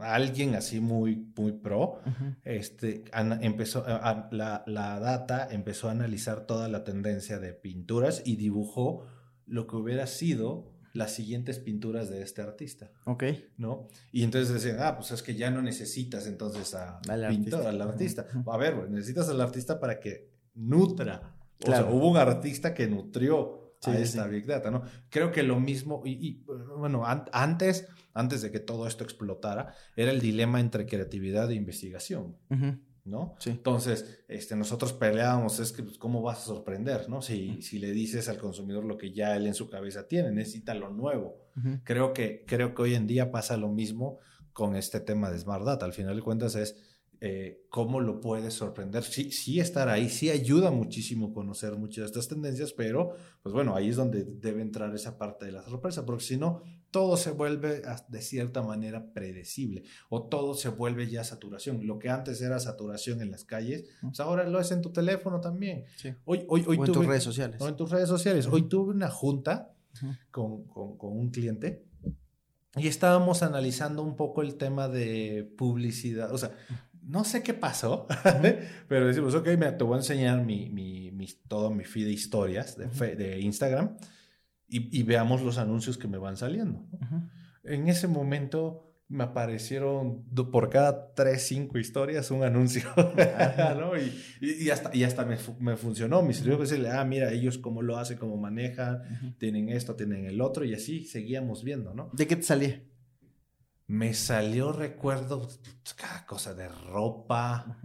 alguien 0.00 0.54
así 0.54 0.80
muy, 0.80 1.32
muy 1.36 1.52
pro, 1.52 2.00
este, 2.44 3.04
empezó, 3.40 3.84
la, 3.86 4.64
la, 4.66 5.00
data 5.00 5.48
empezó 5.50 5.88
a 5.88 5.92
analizar 5.92 6.46
toda 6.46 6.68
la 6.68 6.84
tendencia 6.84 7.38
de 7.38 7.54
pinturas 7.54 8.22
y 8.26 8.36
dibujó 8.36 9.06
lo 9.46 9.66
que 9.66 9.76
hubiera 9.76 10.06
sido 10.06 10.73
las 10.94 11.12
siguientes 11.12 11.58
pinturas 11.58 12.08
de 12.08 12.22
este 12.22 12.40
artista. 12.40 12.90
Ok. 13.04 13.24
¿No? 13.58 13.88
Y 14.12 14.22
entonces 14.22 14.54
decían, 14.54 14.78
ah, 14.80 14.96
pues 14.96 15.10
es 15.10 15.22
que 15.22 15.34
ya 15.34 15.50
no 15.50 15.60
necesitas 15.60 16.26
entonces 16.26 16.74
a 16.74 17.00
al 17.08 17.28
pintor, 17.28 17.66
al 17.66 17.82
artista. 17.82 18.26
A 18.46 18.56
ver, 18.56 18.88
necesitas 18.88 19.28
al 19.28 19.40
artista 19.40 19.78
para 19.80 20.00
que 20.00 20.30
nutra. 20.54 21.34
Claro. 21.58 21.86
O 21.86 21.90
sea, 21.90 21.94
hubo 21.94 22.10
un 22.10 22.16
artista 22.16 22.72
que 22.72 22.86
nutrió 22.86 23.76
a 23.82 23.98
esta 23.98 24.26
Big 24.26 24.46
Data, 24.46 24.70
¿no? 24.70 24.82
Creo 25.10 25.30
que 25.30 25.42
lo 25.42 25.60
mismo, 25.60 26.02
y, 26.04 26.44
bueno, 26.78 27.04
antes, 27.04 27.88
antes 28.14 28.40
de 28.42 28.50
que 28.50 28.60
todo 28.60 28.86
esto 28.86 29.04
explotara, 29.04 29.74
era 29.96 30.10
el 30.10 30.20
dilema 30.20 30.60
entre 30.60 30.86
creatividad 30.86 31.50
e 31.50 31.54
investigación. 31.54 32.36
¿No? 33.04 33.36
Entonces, 33.44 34.24
este, 34.28 34.56
nosotros 34.56 34.92
peleábamos, 34.92 35.60
es 35.60 35.72
que, 35.72 35.82
pues, 35.82 35.98
¿cómo 35.98 36.22
vas 36.22 36.38
a 36.38 36.46
sorprender, 36.46 37.08
no? 37.08 37.20
Si, 37.20 37.60
si 37.60 37.78
le 37.78 37.92
dices 37.92 38.28
al 38.28 38.38
consumidor 38.38 38.84
lo 38.84 38.96
que 38.96 39.12
ya 39.12 39.36
él 39.36 39.46
en 39.46 39.54
su 39.54 39.68
cabeza 39.68 40.08
tiene, 40.08 40.30
necesita 40.32 40.74
lo 40.74 40.90
nuevo. 40.90 41.36
creo, 41.84 42.12
que, 42.12 42.44
creo 42.46 42.74
que 42.74 42.82
hoy 42.82 42.94
en 42.94 43.06
día 43.06 43.30
pasa 43.30 43.56
lo 43.56 43.68
mismo 43.68 44.18
con 44.52 44.76
este 44.76 45.00
tema 45.00 45.30
de 45.30 45.38
Smart 45.38 45.64
Data. 45.64 45.84
Al 45.84 45.92
final 45.92 46.16
de 46.16 46.22
cuentas 46.22 46.54
es 46.54 46.76
eh, 47.20 47.64
cómo 47.68 48.00
lo 48.00 48.20
puedes 48.20 48.54
sorprender. 48.54 49.02
Sí, 49.02 49.30
sí 49.30 49.60
estar 49.60 49.88
ahí, 49.88 50.08
sí 50.08 50.30
ayuda 50.30 50.70
muchísimo 50.70 51.32
conocer 51.32 51.76
muchas 51.76 52.04
de 52.04 52.06
estas 52.06 52.28
tendencias, 52.28 52.72
pero 52.72 53.14
pues 53.42 53.52
bueno, 53.52 53.76
ahí 53.76 53.88
es 53.88 53.96
donde 53.96 54.24
debe 54.24 54.62
entrar 54.62 54.94
esa 54.94 55.18
parte 55.18 55.46
de 55.46 55.52
la 55.52 55.62
sorpresa, 55.62 56.04
porque 56.04 56.24
si 56.24 56.36
no, 56.36 56.62
todo 56.94 57.16
se 57.16 57.32
vuelve 57.32 57.82
de 58.06 58.22
cierta 58.22 58.62
manera 58.62 59.12
predecible 59.12 59.82
o 60.10 60.28
todo 60.28 60.54
se 60.54 60.68
vuelve 60.68 61.10
ya 61.10 61.24
saturación. 61.24 61.84
Lo 61.88 61.98
que 61.98 62.08
antes 62.08 62.40
era 62.40 62.60
saturación 62.60 63.20
en 63.20 63.32
las 63.32 63.44
calles, 63.44 63.86
pues 64.00 64.20
ahora 64.20 64.48
lo 64.48 64.60
es 64.60 64.70
en 64.70 64.80
tu 64.80 64.92
teléfono 64.92 65.40
también. 65.40 65.86
Hoy, 66.24 66.44
hoy, 66.46 66.64
hoy 66.68 66.76
o 66.78 66.86
en 66.86 66.92
tus 66.92 67.04
redes 67.04 67.24
sociales. 67.24 67.60
O 67.60 67.66
en 67.66 67.74
tus 67.74 67.90
redes 67.90 68.08
sociales. 68.08 68.46
Hoy 68.46 68.68
tuve 68.68 68.92
una 68.92 69.10
junta 69.10 69.74
con, 70.30 70.68
con, 70.68 70.96
con 70.96 71.18
un 71.18 71.30
cliente 71.30 71.84
y 72.76 72.86
estábamos 72.86 73.42
analizando 73.42 74.00
un 74.04 74.14
poco 74.14 74.42
el 74.42 74.54
tema 74.54 74.86
de 74.86 75.52
publicidad, 75.58 76.32
o 76.32 76.38
sea, 76.38 76.52
no 77.02 77.24
sé 77.24 77.42
qué 77.42 77.54
pasó, 77.54 78.06
pero 78.88 79.08
decimos, 79.08 79.34
ok, 79.34 79.48
mira, 79.58 79.76
te 79.76 79.82
voy 79.82 79.94
a 79.94 79.98
enseñar 79.98 80.44
mi, 80.44 80.70
mi, 80.70 81.10
mi 81.10 81.26
todo 81.48 81.70
mi 81.70 81.82
feed 81.82 82.04
de 82.04 82.12
historias 82.12 82.76
de, 82.78 83.16
de 83.16 83.40
Instagram 83.40 83.96
y, 84.68 84.98
y, 84.98 85.02
veamos 85.02 85.42
los 85.42 85.58
anuncios 85.58 85.98
que 85.98 86.08
me 86.08 86.18
van 86.18 86.36
saliendo. 86.36 86.86
En 87.62 87.88
ese 87.88 88.08
momento 88.08 88.90
me 89.08 89.24
aparecieron 89.24 90.24
por 90.50 90.70
cada 90.70 91.14
tres, 91.14 91.46
cinco 91.46 91.78
historias 91.78 92.30
un 92.30 92.42
anuncio, 92.42 92.88
¿no? 93.78 93.96
Y, 93.96 94.12
y, 94.40 94.70
hasta, 94.70 94.94
y 94.94 95.04
hasta 95.04 95.24
me, 95.24 95.36
me 95.60 95.76
funcionó. 95.76 96.22
Me 96.22 96.32
sirvió 96.32 96.56
decirle, 96.56 96.90
ah, 96.90 97.04
mira, 97.04 97.30
ellos 97.32 97.58
cómo 97.58 97.82
lo 97.82 97.98
hacen, 97.98 98.18
cómo 98.18 98.36
manejan, 98.36 99.36
tienen 99.38 99.68
esto, 99.68 99.94
tienen 99.94 100.24
el 100.26 100.40
otro, 100.40 100.64
y 100.64 100.74
así 100.74 101.04
seguíamos 101.04 101.62
viendo, 101.62 101.94
¿no? 101.94 102.10
¿De 102.12 102.26
qué 102.26 102.36
te 102.36 102.42
salía? 102.42 102.80
me 103.86 104.14
salió, 104.14 104.72
recuerdo, 104.72 105.48
cada 105.96 106.24
cosa 106.26 106.54
de 106.54 106.68
ropa, 106.68 107.78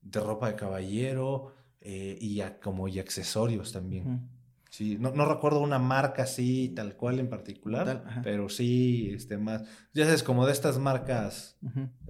de 0.00 0.20
ropa 0.20 0.48
de 0.48 0.56
caballero 0.56 1.52
eh, 1.80 2.16
y 2.20 2.40
como 2.62 2.88
y 2.88 2.98
accesorios 2.98 3.72
también. 3.72 4.28
Sí, 4.78 4.96
no, 4.96 5.10
no, 5.10 5.24
recuerdo 5.24 5.58
una 5.58 5.80
marca 5.80 6.22
así, 6.22 6.68
tal 6.68 6.94
cual 6.94 7.18
en 7.18 7.28
particular, 7.28 8.22
pero 8.22 8.48
sí, 8.48 9.10
este, 9.12 9.36
más, 9.36 9.64
ya 9.92 10.04
sabes, 10.04 10.22
como 10.22 10.46
de 10.46 10.52
estas 10.52 10.78
marcas, 10.78 11.58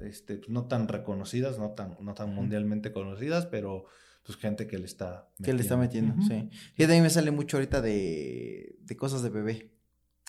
este, 0.03 0.43
no 0.49 0.67
tan 0.67 0.87
reconocidas, 0.87 1.59
no 1.59 1.71
tan, 1.71 1.97
no 1.99 2.13
tan 2.13 2.35
mundialmente 2.35 2.93
conocidas, 2.93 3.47
pero 3.47 3.87
pues 4.23 4.37
gente 4.37 4.67
que 4.67 4.77
le 4.77 4.85
está 4.85 5.31
metiendo. 5.39 5.45
Que 5.47 5.53
le 5.55 5.63
está 5.63 5.77
metiendo, 5.79 6.23
sí. 6.25 6.51
Y 6.77 6.85
a 6.85 6.89
mí 6.89 7.01
me 7.01 7.09
sale 7.09 7.31
mucho 7.31 7.57
ahorita 7.57 7.81
de, 7.81 8.77
de 8.83 8.97
cosas 8.99 9.23
de 9.23 9.31
bebé. 9.31 9.73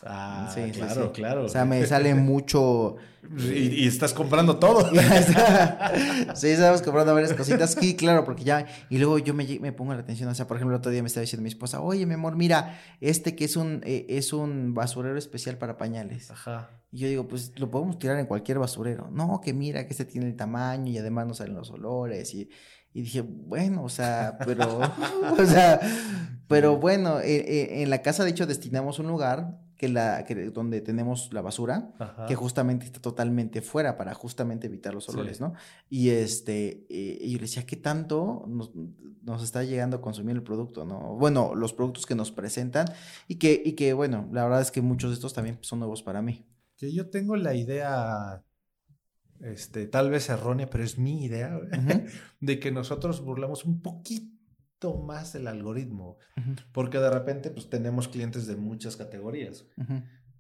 Ah, 0.06 0.50
sí, 0.54 0.72
claro, 0.72 1.12
claro. 1.12 1.46
O 1.46 1.50
sea, 1.50 1.66
me 1.66 1.86
sale 1.86 2.16
mucho. 2.16 2.96
Y, 3.38 3.86
estás 3.86 4.14
comprando 4.14 4.58
todo. 4.58 4.90
sí, 6.36 6.48
estamos 6.48 6.82
comprando 6.82 7.14
varias 7.14 7.34
cositas. 7.34 7.76
Sí, 7.80 7.96
claro, 7.98 8.24
porque 8.24 8.46
ya. 8.46 8.66
Y 8.90 8.98
luego 8.98 9.20
yo 9.20 9.34
me, 9.34 9.46
me, 9.60 9.74
pongo 9.74 9.94
la 9.94 10.00
atención. 10.00 10.30
O 10.30 10.36
sea, 10.36 10.48
por 10.48 10.56
ejemplo, 10.56 10.76
el 10.76 10.80
otro 10.80 10.92
día 10.92 11.02
me 11.02 11.08
estaba 11.08 11.22
diciendo 11.22 11.44
mi 11.44 11.50
esposa, 11.50 11.82
oye, 11.82 12.06
mi 12.06 12.14
amor, 12.14 12.38
mira, 12.38 12.80
este 13.02 13.36
que 13.36 13.44
es 13.44 13.58
un, 13.58 13.82
eh, 13.84 14.06
es 14.08 14.32
un 14.32 14.74
basurero 14.74 15.18
especial 15.18 15.58
para 15.58 15.78
pañales. 15.78 16.32
Ajá. 16.32 16.70
Y 16.92 17.00
yo 17.00 17.08
digo, 17.10 17.28
pues 17.28 17.52
lo 17.60 17.70
podemos 17.70 18.00
tirar 18.00 18.18
en 18.20 18.26
cualquier 18.26 18.58
basurero. 18.58 19.10
No, 19.12 19.42
que 19.42 19.54
mira, 19.54 19.86
que 19.86 19.92
este 19.92 20.06
tiene 20.06 20.28
el 20.28 20.36
tamaño 20.38 20.92
y 20.92 20.98
además 20.98 21.28
no 21.28 21.34
salen 21.34 21.56
los 21.56 21.72
olores. 21.72 22.34
Y, 22.34 22.50
y 22.94 23.02
dije, 23.02 23.22
bueno, 23.22 23.84
o 23.84 23.90
sea, 23.90 24.38
pero. 24.46 24.80
o 25.38 25.46
sea, 25.46 25.82
pero 26.48 26.78
bueno, 26.78 27.20
eh, 27.20 27.36
eh, 27.36 27.84
en 27.84 27.90
la 27.90 28.02
casa, 28.02 28.24
de 28.24 28.30
hecho, 28.30 28.48
destinamos 28.48 28.98
un 28.98 29.08
lugar 29.08 29.60
que 29.80 29.88
la, 29.88 30.26
que 30.26 30.36
donde 30.52 30.82
tenemos 30.82 31.32
la 31.32 31.42
basura, 31.42 31.94
que 32.28 32.36
justamente 32.36 32.86
está 32.86 33.00
totalmente 33.00 33.62
fuera 33.62 33.96
para 33.96 34.14
justamente 34.14 34.68
evitar 34.68 34.94
los 34.94 35.08
olores, 35.08 35.40
¿no? 35.40 35.54
Y 35.90 36.10
este, 36.10 36.86
eh, 36.90 37.18
y 37.22 37.32
yo 37.32 37.38
le 37.38 37.44
decía, 37.44 37.66
¿qué 37.66 37.78
tanto 37.78 38.44
nos, 38.50 38.72
nos, 39.24 39.42
está 39.42 39.64
llegando 39.64 39.96
a 39.96 40.02
consumir 40.02 40.36
el 40.36 40.44
producto, 40.44 40.84
no? 40.84 41.16
Bueno, 41.16 41.56
los 41.56 41.72
productos 41.72 42.06
que 42.06 42.14
nos 42.14 42.30
presentan 42.30 42.88
y 43.30 43.36
que, 43.36 43.62
y 43.64 43.72
que, 43.72 43.94
bueno, 43.94 44.28
la 44.34 44.44
verdad 44.44 44.60
es 44.60 44.70
que 44.70 44.82
muchos 44.82 45.12
de 45.12 45.14
estos 45.14 45.34
también 45.34 45.58
son 45.62 45.80
nuevos 45.80 46.04
para 46.04 46.22
mí. 46.22 46.46
Que 46.76 46.92
yo 46.92 47.10
tengo 47.10 47.38
la 47.38 47.56
idea, 47.56 48.44
este, 49.40 49.88
tal 49.88 50.10
vez 50.10 50.28
errónea, 50.28 50.70
pero 50.70 50.84
es 50.84 50.98
mi 50.98 51.24
idea, 51.24 51.58
de 52.42 52.60
que 52.60 52.70
nosotros 52.74 53.24
burlamos 53.24 53.64
un 53.64 53.82
poquito 53.82 54.39
más 54.98 55.36
el 55.36 55.48
algoritmo, 55.48 56.18
porque 56.72 57.00
de 57.00 57.10
repente 57.10 57.50
pues 57.50 57.70
tenemos 57.70 58.08
clientes 58.08 58.48
de 58.48 58.56
muchas 58.56 58.96
categorías 58.96 59.66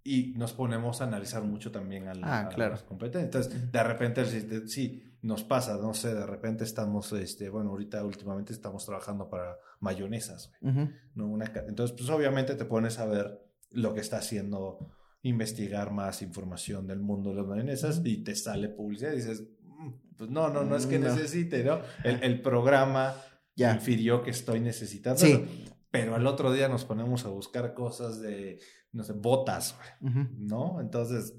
y 0.03 0.33
nos 0.37 0.53
ponemos 0.53 1.01
a 1.01 1.03
analizar 1.03 1.43
mucho 1.43 1.71
también 1.71 2.07
a, 2.07 2.13
ah, 2.23 2.49
claro. 2.49 2.71
las 2.71 2.83
competencias. 2.83 3.45
Entonces, 3.45 3.71
de 3.71 3.83
repente 3.83 4.25
sí, 4.67 5.03
nos 5.21 5.43
pasa, 5.43 5.77
no 5.77 5.93
sé, 5.93 6.13
de 6.13 6.25
repente 6.25 6.63
estamos, 6.63 7.11
este, 7.13 7.49
bueno, 7.49 7.71
ahorita 7.71 8.03
últimamente 8.03 8.53
estamos 8.53 8.85
trabajando 8.85 9.29
para 9.29 9.57
mayonesas, 9.79 10.51
¿no? 10.61 11.27
Una, 11.27 11.45
entonces, 11.67 11.95
pues 11.97 12.09
obviamente 12.09 12.55
te 12.55 12.65
pones 12.65 12.99
a 12.99 13.05
ver 13.05 13.39
lo 13.71 13.93
que 13.93 13.99
está 13.99 14.17
haciendo, 14.17 14.79
investigar 15.21 15.91
más 15.91 16.21
información 16.21 16.87
del 16.87 16.99
mundo 16.99 17.31
de 17.31 17.35
las 17.35 17.45
mayonesas 17.45 18.01
y 18.03 18.23
te 18.23 18.35
sale 18.35 18.69
publicidad 18.69 19.11
y 19.11 19.17
dices, 19.17 19.43
mm, 19.61 19.89
pues 20.17 20.29
no, 20.29 20.49
no, 20.49 20.63
no 20.63 20.77
es 20.77 20.85
que 20.85 20.97
mm, 20.97 21.03
necesite, 21.03 21.63
¿no? 21.63 21.81
El, 22.03 22.23
el 22.23 22.41
programa 22.41 23.15
ya. 23.59 23.73
infirió 23.73 24.23
que 24.23 24.31
estoy 24.31 24.59
necesitando. 24.59 25.19
Sí. 25.19 25.65
Pero 25.91 26.15
al 26.15 26.27
otro 26.27 26.51
día 26.51 26.67
nos 26.67 26.85
ponemos 26.85 27.25
a 27.25 27.29
buscar 27.29 27.73
cosas 27.73 28.21
de, 28.21 28.59
no 28.91 29.03
sé, 29.03 29.13
botas, 29.13 29.75
¿no? 29.99 30.79
Entonces, 30.81 31.33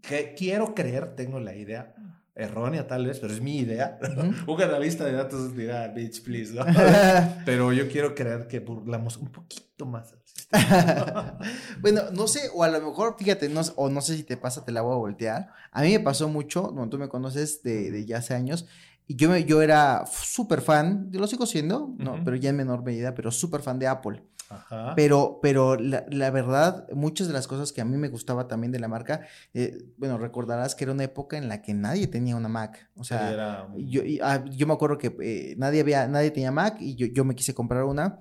que 0.00 0.34
quiero 0.34 0.74
creer, 0.74 1.14
tengo 1.14 1.40
la 1.40 1.54
idea 1.54 1.94
errónea 2.34 2.86
tal 2.86 3.06
vez, 3.06 3.18
pero 3.20 3.32
es 3.32 3.40
mi 3.40 3.58
idea. 3.58 3.98
Un 4.46 4.62
analista 4.62 5.04
de 5.06 5.12
datos 5.12 5.56
dirá, 5.56 5.88
bitch, 5.88 6.22
please, 6.22 6.52
¿no? 6.54 6.64
pero 7.44 7.72
yo 7.72 7.88
quiero 7.88 8.14
creer 8.14 8.46
que 8.46 8.60
burlamos 8.60 9.16
un 9.16 9.30
poquito 9.30 9.86
más. 9.86 10.14
bueno, 11.80 12.02
no 12.12 12.26
sé, 12.26 12.40
o 12.54 12.62
a 12.62 12.68
lo 12.68 12.80
mejor, 12.80 13.16
fíjate, 13.18 13.48
no, 13.48 13.60
o 13.76 13.88
no 13.88 14.00
sé 14.00 14.16
si 14.16 14.22
te 14.22 14.36
pasa, 14.36 14.64
te 14.64 14.72
la 14.72 14.82
voy 14.82 14.94
a 14.94 14.98
voltear. 14.98 15.48
A 15.70 15.82
mí 15.82 15.92
me 15.92 16.00
pasó 16.00 16.28
mucho, 16.28 16.62
cuando 16.62 16.88
tú 16.88 16.98
me 16.98 17.08
conoces 17.08 17.62
de, 17.62 17.90
de 17.90 18.04
ya 18.06 18.18
hace 18.18 18.34
años, 18.34 18.66
y 19.06 19.16
yo, 19.16 19.36
yo 19.36 19.62
era 19.62 20.04
súper 20.06 20.60
fan, 20.60 21.10
lo 21.12 21.26
sigo 21.26 21.46
siendo, 21.46 21.94
¿no? 21.98 22.22
Pero 22.24 22.36
ya 22.36 22.50
en 22.50 22.56
menor 22.56 22.82
medida, 22.82 23.14
pero 23.14 23.30
súper 23.30 23.60
fan 23.60 23.78
de 23.78 23.88
Apple. 23.88 24.22
Ajá. 24.48 24.92
Pero, 24.94 25.38
pero 25.40 25.76
la, 25.76 26.04
la, 26.10 26.30
verdad, 26.30 26.86
muchas 26.92 27.26
de 27.26 27.32
las 27.32 27.46
cosas 27.46 27.72
que 27.72 27.80
a 27.80 27.84
mí 27.84 27.96
me 27.96 28.08
gustaba 28.08 28.48
también 28.48 28.70
de 28.70 28.78
la 28.78 28.88
marca, 28.88 29.22
eh, 29.54 29.78
bueno, 29.96 30.18
recordarás 30.18 30.74
que 30.74 30.84
era 30.84 30.92
una 30.92 31.04
época 31.04 31.38
en 31.38 31.48
la 31.48 31.62
que 31.62 31.72
nadie 31.72 32.06
tenía 32.06 32.36
una 32.36 32.48
Mac. 32.48 32.90
O 32.96 33.04
sea, 33.04 33.66
yo, 33.76 34.02
ah, 34.22 34.44
yo 34.50 34.66
me 34.66 34.74
acuerdo 34.74 34.98
que 34.98 35.16
eh, 35.22 35.54
nadie, 35.56 35.80
había, 35.80 36.06
nadie 36.06 36.30
tenía 36.30 36.52
Mac 36.52 36.76
y 36.80 36.96
yo, 36.96 37.06
yo 37.06 37.24
me 37.24 37.34
quise 37.34 37.54
comprar 37.54 37.84
una. 37.84 38.20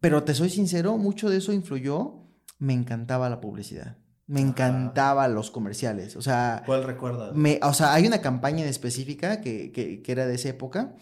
Pero 0.00 0.22
te 0.22 0.34
soy 0.34 0.50
sincero, 0.50 0.96
mucho 0.98 1.28
de 1.30 1.38
eso 1.38 1.52
influyó. 1.52 2.20
Me 2.58 2.72
encantaba 2.72 3.28
la 3.28 3.40
publicidad. 3.40 3.96
Me 4.26 4.40
encantaba 4.40 5.28
los 5.28 5.50
comerciales. 5.50 6.16
O 6.16 6.22
sea. 6.22 6.62
¿Cuál 6.64 6.84
recuerdas? 6.84 7.34
Me, 7.34 7.60
o 7.62 7.74
sea, 7.74 7.92
hay 7.92 8.06
una 8.06 8.20
campaña 8.20 8.62
en 8.62 8.68
específica 8.68 9.40
que, 9.40 9.70
que, 9.70 10.02
que, 10.02 10.12
era 10.12 10.26
de 10.26 10.34
esa 10.34 10.48
época. 10.48 10.94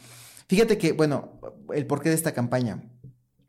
Fíjate 0.49 0.77
que, 0.77 0.93
bueno, 0.93 1.41
el 1.73 1.87
porqué 1.87 2.09
de 2.09 2.17
esta 2.17 2.33
campaña. 2.33 2.83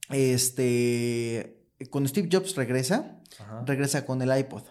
Este. 0.10 1.66
Cuando 1.90 2.08
Steve 2.08 2.30
Jobs 2.32 2.56
regresa, 2.56 3.20
regresa 3.66 4.06
con 4.06 4.22
el 4.22 4.38
iPod. 4.38 4.64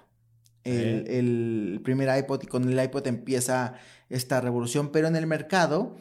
El, 0.65 1.09
el, 1.09 1.81
primer 1.83 2.17
iPod 2.17 2.45
y 2.45 2.47
con 2.47 2.71
el 2.71 2.83
iPod 2.83 3.05
empieza 3.09 3.75
esta 4.09 4.41
revolución, 4.41 4.93
pero 4.93 5.09
en 5.09 5.17
el 5.17 5.27
mercado. 5.27 5.97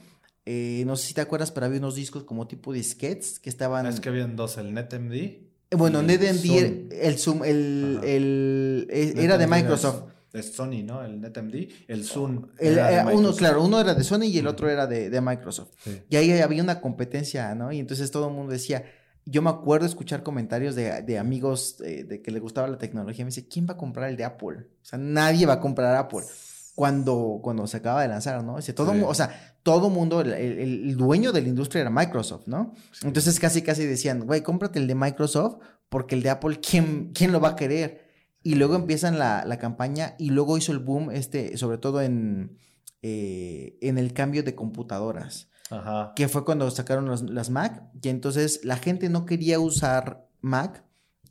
Eh, 0.46 0.84
no 0.86 0.96
sé 0.96 1.08
si 1.08 1.14
te 1.14 1.22
acuerdas, 1.22 1.52
pero 1.52 1.66
había 1.66 1.80
unos 1.80 1.96
discos 1.96 2.24
como 2.24 2.48
tipo 2.48 2.72
disquets 2.72 3.40
que 3.40 3.50
estaban. 3.50 3.88
Es 3.88 4.00
que 4.00 4.10
habían 4.10 4.36
dos, 4.36 4.58
el 4.58 4.74
NetMD 4.74 5.51
bueno, 5.78 6.02
NetMD, 6.02 6.92
el 6.92 7.18
Zoom, 7.18 7.44
el, 7.44 8.00
el, 8.04 8.88
eh, 8.90 9.14
era 9.18 9.38
de 9.38 9.48
Microsoft. 9.48 10.04
Es 10.34 10.54
Sony, 10.54 10.84
¿no? 10.84 11.04
El 11.04 11.20
NetMD, 11.20 11.56
el 11.90 12.06
Zoom. 12.06 12.48
El, 12.58 12.78
eh, 12.78 13.04
uno, 13.14 13.34
claro, 13.34 13.64
uno 13.64 13.82
era 13.82 13.94
de 13.94 14.04
Sony 14.04 14.24
y 14.24 14.38
el 14.38 14.48
otro 14.48 14.70
era 14.70 14.88
de, 14.88 15.10
de 15.10 15.22
Microsoft. 15.22 15.72
Y 16.10 16.16
ahí 16.16 16.32
había 16.40 16.64
una 16.64 16.80
competencia, 16.80 17.54
¿no? 17.54 17.72
Y 17.72 17.80
entonces 17.80 18.12
todo 18.12 18.30
el 18.30 18.34
mundo 18.34 18.54
decía, 18.54 18.86
yo 19.26 19.42
me 19.42 19.50
acuerdo 19.50 19.86
escuchar 19.86 20.24
comentarios 20.24 20.74
de, 20.76 21.02
de 21.02 21.20
amigos 21.20 21.78
de, 21.80 22.06
de, 22.06 22.22
que 22.22 22.32
les 22.32 22.42
gustaba 22.42 22.68
la 22.70 22.78
tecnología. 22.78 23.26
Me 23.26 23.30
dice, 23.30 23.48
¿quién 23.48 23.68
va 23.68 23.74
a 23.74 23.78
comprar 23.78 24.10
el 24.10 24.16
de 24.16 24.24
Apple? 24.24 24.58
O 24.60 24.86
sea, 24.86 24.98
nadie 24.98 25.46
va 25.46 25.54
a 25.54 25.60
comprar 25.60 25.96
Apple 25.96 26.24
cuando, 26.76 27.40
cuando 27.42 27.68
se 27.68 27.78
acaba 27.78 28.02
de 28.02 28.08
lanzar, 28.08 28.44
¿no? 28.44 28.58
Todo, 28.76 29.08
o 29.08 29.14
sea, 29.14 29.56
todo 29.64 29.90
mundo, 29.90 30.22
el, 30.22 30.34
el, 30.34 30.98
dueño 30.98 31.32
de 31.32 31.42
la 31.42 31.50
industria 31.50 31.82
era 31.82 31.90
Microsoft, 31.90 32.48
¿no? 32.48 32.74
Entonces 33.04 33.40
casi, 33.40 33.62
casi 33.62 33.86
decían, 33.86 34.26
güey, 34.26 34.42
cómprate 34.42 34.80
el 34.80 34.88
de 34.88 34.96
Microsoft 34.96 35.58
porque 35.90 36.16
el 36.16 36.24
de 36.24 36.30
Apple, 36.30 36.60
¿quién, 36.62 37.12
quién 37.14 37.32
lo 37.32 37.42
va 37.42 37.50
a 37.50 37.56
querer? 37.56 38.10
Y 38.44 38.56
luego 38.56 38.76
empiezan 38.76 39.20
la, 39.20 39.44
la 39.46 39.60
campaña 39.60 40.16
y 40.18 40.32
luego 40.32 40.58
hizo 40.58 40.72
el 40.72 40.80
boom, 40.80 41.12
este, 41.12 41.58
sobre 41.58 41.78
todo 41.78 42.02
en, 42.02 42.58
eh, 43.02 43.78
en 43.82 43.98
el 43.98 44.14
cambio 44.14 44.44
de 44.44 44.56
computadoras. 44.56 45.50
Ajá. 45.70 46.14
Que 46.16 46.28
fue 46.28 46.44
cuando 46.44 46.70
sacaron 46.72 47.10
las 47.34 47.50
Mac, 47.50 47.84
y 48.02 48.10
entonces 48.10 48.62
la 48.64 48.78
gente 48.78 49.10
no 49.10 49.26
quería 49.26 49.60
usar 49.60 50.28
Mac 50.42 50.86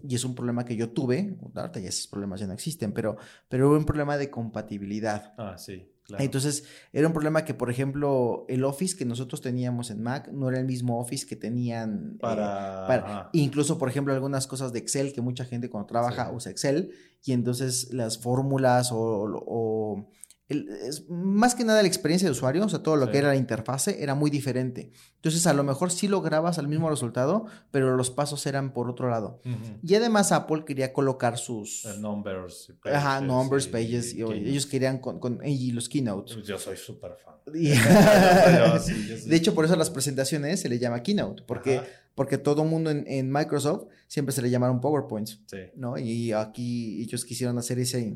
y 0.06 0.14
es 0.14 0.24
un 0.24 0.34
problema 0.34 0.64
que 0.64 0.76
yo 0.76 0.90
tuve, 0.90 1.36
ahorita 1.54 1.80
ya 1.80 1.88
esos 1.88 2.06
problemas 2.06 2.40
ya 2.40 2.46
no 2.46 2.52
existen, 2.52 2.92
pero, 2.92 3.16
pero 3.48 3.68
hubo 3.68 3.76
un 3.76 3.84
problema 3.84 4.16
de 4.16 4.30
compatibilidad. 4.30 5.34
Ah, 5.38 5.56
sí. 5.58 5.86
Claro. 6.02 6.24
Entonces, 6.24 6.64
era 6.92 7.06
un 7.06 7.12
problema 7.12 7.44
que, 7.44 7.54
por 7.54 7.70
ejemplo, 7.70 8.44
el 8.48 8.64
Office 8.64 8.96
que 8.96 9.04
nosotros 9.04 9.40
teníamos 9.40 9.90
en 9.90 10.02
Mac 10.02 10.28
no 10.32 10.48
era 10.48 10.58
el 10.58 10.66
mismo 10.66 10.98
Office 10.98 11.24
que 11.24 11.36
tenían 11.36 12.16
para... 12.20 12.84
Eh, 12.84 12.86
para 12.88 13.30
incluso, 13.32 13.78
por 13.78 13.88
ejemplo, 13.88 14.12
algunas 14.12 14.48
cosas 14.48 14.72
de 14.72 14.80
Excel, 14.80 15.12
que 15.12 15.20
mucha 15.20 15.44
gente 15.44 15.70
cuando 15.70 15.86
trabaja 15.86 16.26
sí. 16.28 16.34
usa 16.34 16.50
Excel, 16.50 16.90
y 17.24 17.32
entonces 17.32 17.92
las 17.92 18.18
fórmulas 18.18 18.90
o, 18.90 18.98
o 18.98 20.10
es, 20.50 21.08
más 21.08 21.54
que 21.54 21.64
nada 21.64 21.80
la 21.80 21.88
experiencia 21.88 22.26
de 22.26 22.32
usuario, 22.32 22.64
o 22.64 22.68
sea, 22.68 22.82
todo 22.82 22.96
lo 22.96 23.06
sí. 23.06 23.12
que 23.12 23.18
era 23.18 23.28
la 23.28 23.36
interfase 23.36 24.02
era 24.02 24.14
muy 24.14 24.30
diferente. 24.30 24.90
Entonces, 25.16 25.46
a 25.46 25.54
lo 25.54 25.62
mejor 25.62 25.92
sí 25.92 26.08
lograbas 26.08 26.58
el 26.58 26.66
mismo 26.66 26.90
resultado, 26.90 27.46
pero 27.70 27.96
los 27.96 28.10
pasos 28.10 28.44
eran 28.46 28.72
por 28.72 28.90
otro 28.90 29.08
lado. 29.08 29.40
Uh 29.44 29.48
-huh. 29.50 29.78
Y 29.82 29.94
además 29.94 30.32
Apple 30.32 30.64
quería 30.66 30.92
colocar 30.92 31.38
sus... 31.38 31.84
El 31.84 32.02
numbers. 32.02 32.72
Pages, 32.82 32.98
Ajá, 32.98 33.20
numbers, 33.20 33.66
y, 33.66 33.68
pages. 33.68 34.14
Y, 34.14 34.22
y 34.22 34.48
ellos 34.50 34.66
querían 34.66 34.98
con, 34.98 35.20
con, 35.20 35.40
y 35.46 35.70
los 35.70 35.88
keynotes. 35.88 36.42
Yo 36.42 36.58
soy 36.58 36.76
súper 36.76 37.12
fan. 37.16 37.34
sí, 38.80 39.28
de 39.28 39.36
hecho, 39.36 39.54
por 39.54 39.64
eso 39.64 39.74
a 39.74 39.76
las 39.76 39.90
presentaciones 39.90 40.60
se 40.60 40.68
le 40.68 40.78
llama 40.78 41.02
keynote, 41.02 41.42
porque... 41.46 41.78
Ajá 41.78 41.86
porque 42.12 42.36
todo 42.36 42.64
mundo 42.64 42.90
en, 42.90 43.04
en, 43.06 43.32
Microsoft 43.32 43.86
siempre 44.06 44.34
se 44.34 44.42
le 44.42 44.50
llamaron 44.50 44.80
PowerPoints, 44.80 45.40
sí. 45.46 45.58
¿no? 45.74 45.96
Y 45.96 46.32
aquí 46.32 47.00
ellos 47.00 47.24
quisieron 47.24 47.56
hacer 47.56 47.78
ese, 47.78 48.14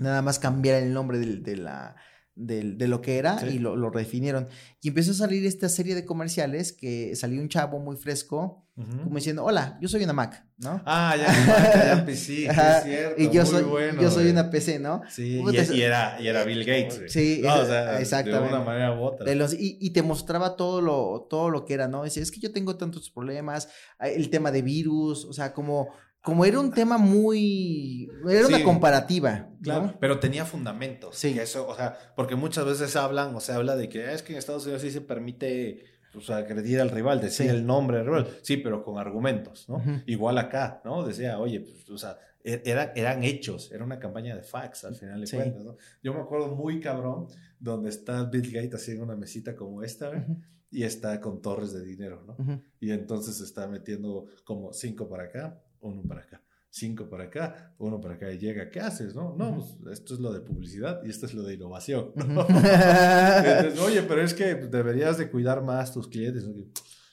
nada 0.00 0.22
más 0.22 0.38
cambiar 0.38 0.82
el 0.82 0.92
nombre 0.92 1.18
de, 1.18 1.36
de 1.36 1.56
la, 1.56 1.96
de, 2.38 2.62
de, 2.74 2.86
lo 2.86 3.02
que 3.02 3.18
era 3.18 3.38
sí. 3.40 3.46
y 3.46 3.58
lo, 3.58 3.74
lo, 3.74 3.90
redefinieron. 3.90 4.46
Y 4.80 4.88
empezó 4.88 5.10
a 5.10 5.14
salir 5.14 5.44
esta 5.44 5.68
serie 5.68 5.96
de 5.96 6.04
comerciales 6.04 6.72
que 6.72 7.16
salió 7.16 7.40
un 7.42 7.48
chavo 7.48 7.80
muy 7.80 7.96
fresco, 7.96 8.64
uh 8.76 8.82
-huh. 8.82 9.02
como 9.02 9.16
diciendo, 9.16 9.44
hola, 9.44 9.76
yo 9.80 9.88
soy 9.88 10.04
una 10.04 10.12
Mac, 10.12 10.46
¿no? 10.56 10.80
Ah, 10.86 11.16
ya, 11.16 11.26
Mac, 11.46 11.74
ya 11.74 12.06
PC, 12.06 12.46
es 12.50 12.84
cierto, 12.84 13.20
y 13.20 13.30
yo 13.30 13.42
muy 13.42 13.50
soy, 13.50 13.62
bueno, 13.64 14.00
yo 14.00 14.10
soy 14.10 14.30
una 14.30 14.50
PC, 14.50 14.78
¿no? 14.78 15.02
Sí, 15.10 15.42
y, 15.44 15.74
y, 15.74 15.82
era, 15.82 16.16
y 16.20 16.28
era 16.28 16.44
Bill 16.44 16.64
Gates. 16.64 17.02
Sí, 17.08 17.40
no, 17.42 17.56
o 17.56 17.66
sea, 17.66 17.98
exactamente. 18.00 18.48
De 18.48 18.54
una 18.54 18.64
manera 18.64 18.92
u 18.96 19.02
otra. 19.02 19.26
De 19.26 19.34
los, 19.34 19.52
y, 19.52 19.76
y, 19.80 19.90
te 19.90 20.02
mostraba 20.02 20.54
todo 20.54 20.80
lo, 20.80 21.26
todo 21.28 21.50
lo 21.50 21.64
que 21.64 21.74
era, 21.74 21.88
¿no? 21.88 22.04
Decía, 22.04 22.22
es 22.22 22.30
que 22.30 22.38
yo 22.38 22.52
tengo 22.52 22.76
tantos 22.76 23.10
problemas, 23.10 23.68
el 23.98 24.30
tema 24.30 24.52
de 24.52 24.62
virus, 24.62 25.24
o 25.24 25.32
sea, 25.32 25.52
como 25.52 25.88
como 26.22 26.44
era 26.44 26.60
un 26.60 26.72
tema 26.72 26.98
muy. 26.98 28.10
Era 28.28 28.46
sí, 28.46 28.54
una 28.54 28.64
comparativa. 28.64 29.48
Claro, 29.62 29.86
¿no? 29.86 29.98
pero 30.00 30.18
tenía 30.18 30.44
fundamentos. 30.44 31.16
Sí. 31.16 31.38
eso, 31.38 31.66
o 31.66 31.74
sea, 31.74 31.98
porque 32.16 32.36
muchas 32.36 32.64
veces 32.64 32.94
hablan 32.96 33.34
o 33.34 33.40
se 33.40 33.52
habla 33.52 33.76
de 33.76 33.88
que 33.88 34.12
es 34.12 34.22
que 34.22 34.32
en 34.32 34.38
Estados 34.38 34.64
Unidos 34.64 34.82
sí 34.82 34.90
se 34.90 35.00
permite 35.00 35.98
sea, 36.20 36.38
agredir 36.38 36.80
al 36.80 36.90
rival, 36.90 37.20
decir 37.20 37.50
sí. 37.50 37.56
el 37.56 37.66
nombre 37.66 37.98
del 37.98 38.06
rival. 38.06 38.28
Sí, 38.42 38.56
pero 38.58 38.82
con 38.82 38.98
argumentos, 38.98 39.68
¿no? 39.68 39.76
Uh 39.76 39.80
-huh. 39.80 40.02
Igual 40.06 40.38
acá, 40.38 40.80
¿no? 40.84 41.06
Decía, 41.06 41.38
oye, 41.38 41.60
pues, 41.60 41.88
o 41.90 41.98
sea, 41.98 42.18
e-, 42.42 42.62
era, 42.64 42.92
eran 42.94 43.22
hechos, 43.24 43.70
era 43.72 43.84
una 43.84 43.98
campaña 43.98 44.34
de 44.34 44.42
fax 44.42 44.84
al 44.84 44.94
final 44.94 45.20
de 45.20 45.26
sí. 45.26 45.36
cuentas, 45.36 45.64
¿no? 45.64 45.76
Yo 46.02 46.14
me 46.14 46.20
acuerdo 46.20 46.54
muy 46.54 46.80
cabrón 46.80 47.26
donde 47.58 47.90
está 47.90 48.24
Bill 48.24 48.50
Gates 48.50 48.74
así 48.74 48.92
en 48.92 49.02
una 49.02 49.16
mesita 49.16 49.54
como 49.54 49.82
esta, 49.82 50.10
¿eh? 50.10 50.24
uh 50.26 50.32
-huh. 50.32 50.42
y 50.70 50.82
está 50.84 51.20
con 51.20 51.40
torres 51.42 51.72
de 51.72 51.84
dinero, 51.84 52.22
¿no? 52.26 52.32
Uh 52.38 52.46
-huh. 52.48 52.62
Y 52.80 52.90
entonces 52.90 53.40
está 53.40 53.66
metiendo 53.68 54.26
como 54.44 54.72
cinco 54.72 55.08
para 55.08 55.24
acá, 55.24 55.60
uno 55.80 56.02
para 56.02 56.22
acá, 56.22 56.42
cinco 56.70 57.08
para 57.08 57.24
acá, 57.24 57.74
uno 57.78 58.00
para 58.00 58.14
acá 58.14 58.30
y 58.32 58.38
llega, 58.38 58.70
¿qué 58.70 58.80
haces? 58.80 59.14
No, 59.14 59.34
no, 59.36 59.56
pues 59.56 59.98
esto 59.98 60.14
es 60.14 60.20
lo 60.20 60.32
de 60.32 60.40
publicidad 60.40 61.00
y 61.04 61.10
esto 61.10 61.26
es 61.26 61.34
lo 61.34 61.42
de 61.42 61.54
innovación. 61.54 62.12
¿no? 62.14 62.46
Entonces, 62.48 63.78
Oye, 63.80 64.02
pero 64.02 64.22
es 64.22 64.34
que 64.34 64.54
deberías 64.54 65.18
de 65.18 65.30
cuidar 65.30 65.62
más 65.62 65.92
tus 65.92 66.08
clientes. 66.08 66.46
¿no? 66.46 66.54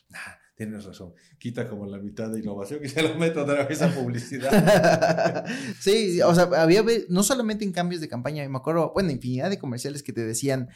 Nah, 0.09 0.19
tienes 0.55 0.85
razón, 0.85 1.13
quita 1.37 1.67
como 1.67 1.85
la 1.85 1.97
mitad 1.97 2.29
de 2.29 2.39
innovación 2.39 2.79
y 2.83 2.87
se 2.87 3.03
lo 3.03 3.15
meto 3.15 3.43
otra 3.43 3.65
vez 3.65 3.81
a 3.81 3.89
publicidad. 3.89 5.45
sí, 5.79 6.21
o 6.21 6.33
sea, 6.33 6.49
había, 6.55 6.83
no 7.09 7.23
solamente 7.23 7.65
en 7.65 7.71
cambios 7.71 8.01
de 8.01 8.07
campaña, 8.07 8.47
me 8.47 8.57
acuerdo, 8.57 8.91
bueno, 8.93 9.11
infinidad 9.11 9.49
de 9.49 9.59
comerciales 9.59 10.01
que 10.01 10.13
te 10.13 10.25
decían 10.25 10.69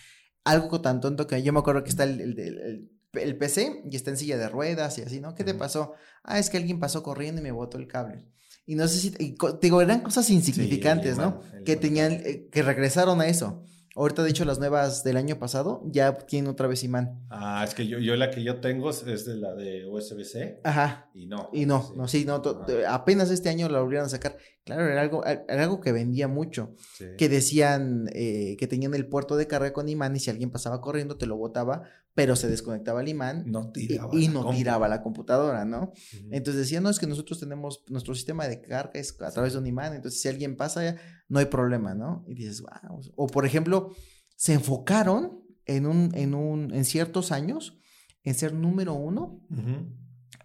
algo 0.44 0.82
tan 0.82 1.00
tonto 1.00 1.28
que 1.28 1.42
yo 1.44 1.54
me 1.54 1.60
acuerdo 1.60 1.84
que 1.84 1.90
está 1.90 2.04
el, 2.04 2.20
el, 2.22 2.40
el 2.40 2.99
el 3.14 3.38
PC 3.38 3.84
y 3.90 3.96
está 3.96 4.12
en 4.12 4.18
silla 4.18 4.38
de 4.38 4.50
ruedas 4.50 4.98
y 4.98 5.02
así, 5.02 5.20
¿no? 5.20 5.36
¿Qué 5.36 5.44
te 5.44 5.54
pasó? 5.54 5.94
Ah, 6.24 6.40
es 6.40 6.50
que 6.50 6.58
alguien 6.58 6.80
pasó 6.80 7.04
corriendo 7.04 7.42
y 7.42 7.44
me 7.44 7.52
botó 7.52 7.78
el 7.78 7.88
cable. 7.88 8.26
Y 8.66 8.76
no 8.76 8.88
sé 8.88 9.00
si, 9.00 9.08
y, 9.20 9.36
digo, 9.62 9.82
eran 9.82 10.02
cosas 10.02 10.30
insignificantes, 10.30 11.16
sí, 11.16 11.22
¿no? 11.22 11.42
que 11.66 11.76
tenían, 11.76 12.12
eh, 12.12 12.48
que 12.52 12.62
regresaron 12.62 13.20
a 13.20 13.28
eso. 13.28 13.64
Ahorita, 13.96 14.24
de 14.24 14.30
hecho, 14.30 14.46
las 14.46 14.60
nuevas 14.60 15.04
del 15.04 15.18
año 15.18 15.40
pasado 15.40 15.82
ya 15.88 16.14
tienen 16.20 16.52
otra 16.52 16.68
vez 16.68 16.84
imán. 16.84 17.26
Ah, 17.30 17.66
es 17.68 17.74
que 17.74 17.88
yo, 17.88 17.98
yo 17.98 18.16
la 18.16 18.30
que 18.30 18.44
yo 18.44 18.62
tengo 18.62 18.92
es 18.92 19.26
de 19.26 19.36
la 19.36 19.56
de 19.56 19.88
USB-C. 19.88 20.62
Ajá. 20.64 21.10
Y 21.16 21.26
no. 21.26 21.50
Y 21.52 21.66
no, 21.66 21.82
sí. 21.82 21.94
no, 21.98 22.08
sí, 22.08 22.26
no. 22.26 22.42
Apenas 22.88 23.32
este 23.32 23.50
año 23.50 23.68
la 23.68 23.82
volvieron 23.82 24.06
a 24.06 24.10
sacar. 24.10 24.38
Claro, 24.70 24.88
era 24.88 25.02
algo, 25.02 25.26
era 25.26 25.64
algo 25.64 25.82
que 25.82 25.92
vendía 25.92 26.28
mucho. 26.28 26.76
Sí. 26.94 27.06
Que 27.18 27.28
decían 27.28 28.08
eh, 28.14 28.56
que 28.60 28.68
tenían 28.68 28.94
el 28.94 29.08
puerto 29.08 29.36
de 29.36 29.48
carga 29.48 29.74
con 29.74 29.90
imán 29.90 30.16
y 30.16 30.20
si 30.20 30.30
alguien 30.30 30.52
pasaba 30.52 30.80
corriendo 30.80 31.18
te 31.18 31.26
lo 31.26 31.38
botaba, 31.38 31.84
pero 32.14 32.36
se 32.36 32.48
desconectaba 32.48 33.02
el 33.02 33.08
imán. 33.08 33.46
No 33.48 33.72
tiraba. 33.72 34.10
Y, 34.14 34.26
y 34.26 34.28
no 34.28 34.48
tiraba 34.52 34.88
la 34.88 35.02
computadora, 35.02 35.66
¿no? 35.66 35.82
Uh 35.82 36.18
-huh. 36.18 36.28
Entonces 36.32 36.62
decían, 36.62 36.84
no, 36.84 36.92
es 36.92 37.00
que 37.00 37.08
nosotros 37.08 37.40
tenemos, 37.40 37.84
nuestro 37.88 38.14
sistema 38.14 38.48
de 38.48 38.62
carga 38.62 38.92
es 38.94 39.20
a 39.22 39.32
través 39.32 39.54
de 39.54 39.60
un 39.60 39.66
imán, 39.66 39.94
entonces 39.96 40.22
si 40.22 40.28
alguien 40.28 40.56
pasa, 40.56 40.96
no 41.30 41.40
hay 41.40 41.46
problema, 41.46 41.96
¿no? 41.96 42.24
Y 42.28 42.36
dices, 42.36 42.62
wow. 42.62 43.02
O 43.16 43.26
por 43.26 43.46
ejemplo, 43.46 43.96
se 44.36 44.54
enfocaron 44.54 45.42
en, 45.66 45.88
un, 45.88 46.12
en, 46.14 46.36
un, 46.36 46.74
en 46.74 46.86
ciertos 46.86 47.32
años 47.32 47.80
en 48.24 48.36
ser 48.36 48.54
número 48.54 48.94
uno 48.94 49.42
uh 49.50 49.56
-huh. 49.56 49.96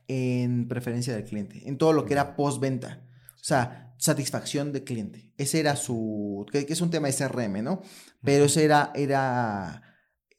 en 0.09 0.69
preferencia 0.69 1.13
del 1.15 1.25
cliente, 1.25 1.69
en 1.69 1.77
todo 1.77 1.93
lo 1.93 2.05
que 2.07 2.15
era 2.15 2.37
postventa. 2.37 3.03
Sea, 3.47 3.95
satisfacción 3.99 4.73
de 4.73 4.85
cliente. 4.85 5.33
Ese 5.37 5.61
era 5.61 5.77
su, 5.77 6.47
que, 6.51 6.67
es 6.69 6.81
un 6.81 6.91
tema 6.91 7.09
de 7.09 7.15
CRM, 7.15 7.63
¿no? 7.63 7.83
Pero 8.23 8.45
ese 8.47 8.65
era, 8.65 8.91
era 8.95 9.83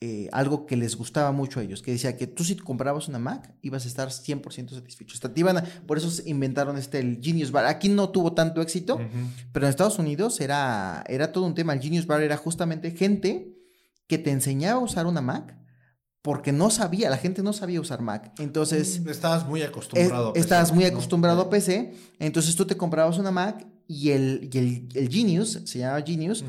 eh, 0.01 0.27
algo 0.31 0.65
que 0.65 0.75
les 0.75 0.95
gustaba 0.95 1.31
mucho 1.31 1.59
a 1.59 1.63
ellos, 1.63 1.81
que 1.81 1.91
decía 1.91 2.17
que 2.17 2.27
tú 2.27 2.43
si 2.43 2.55
comprabas 2.55 3.07
una 3.07 3.19
Mac 3.19 3.55
ibas 3.61 3.85
a 3.85 3.87
estar 3.87 4.09
100% 4.09 4.71
satisfecho. 4.71 5.17
por 5.85 5.97
eso 5.97 6.21
inventaron 6.25 6.77
este, 6.77 6.99
el 6.99 7.19
Genius 7.21 7.51
Bar. 7.51 7.65
Aquí 7.65 7.89
no 7.89 8.09
tuvo 8.09 8.33
tanto 8.33 8.61
éxito, 8.61 8.99
pero 9.51 9.65
en 9.65 9.69
Estados 9.69 9.99
Unidos 9.99 10.41
era, 10.41 11.03
era 11.07 11.31
todo 11.31 11.45
un 11.45 11.53
tema. 11.53 11.73
El 11.73 11.81
Genius 11.81 12.07
Bar 12.07 12.21
era 12.21 12.37
justamente 12.37 12.91
gente 12.91 13.55
que 14.07 14.17
te 14.17 14.31
enseñaba 14.31 14.81
a 14.81 14.83
usar 14.83 15.05
una 15.05 15.21
Mac 15.21 15.57
porque 16.25 16.51
no 16.51 16.71
sabía, 16.71 17.11
la 17.11 17.19
gente 17.19 17.43
no 17.43 17.53
sabía 17.53 17.79
usar 17.79 18.01
Mac. 18.01 18.31
Entonces... 18.39 18.99
Mm, 18.99 19.09
estabas 19.09 19.45
muy 19.45 19.61
acostumbrado 19.61 20.29
a 20.29 20.33
PC. 20.33 20.43
Estabas 20.43 20.73
muy 20.73 20.85
acostumbrado 20.85 21.41
a 21.43 21.49
PC, 21.51 21.93
entonces 22.17 22.55
tú 22.55 22.65
te 22.65 22.75
comprabas 22.75 23.19
una 23.19 23.29
Mac 23.29 23.63
y 23.88 24.09
el, 24.09 24.49
el, 24.51 25.07
Genius, 25.11 25.61
se 25.65 25.77
llamaba 25.77 26.01
Genius, 26.01 26.43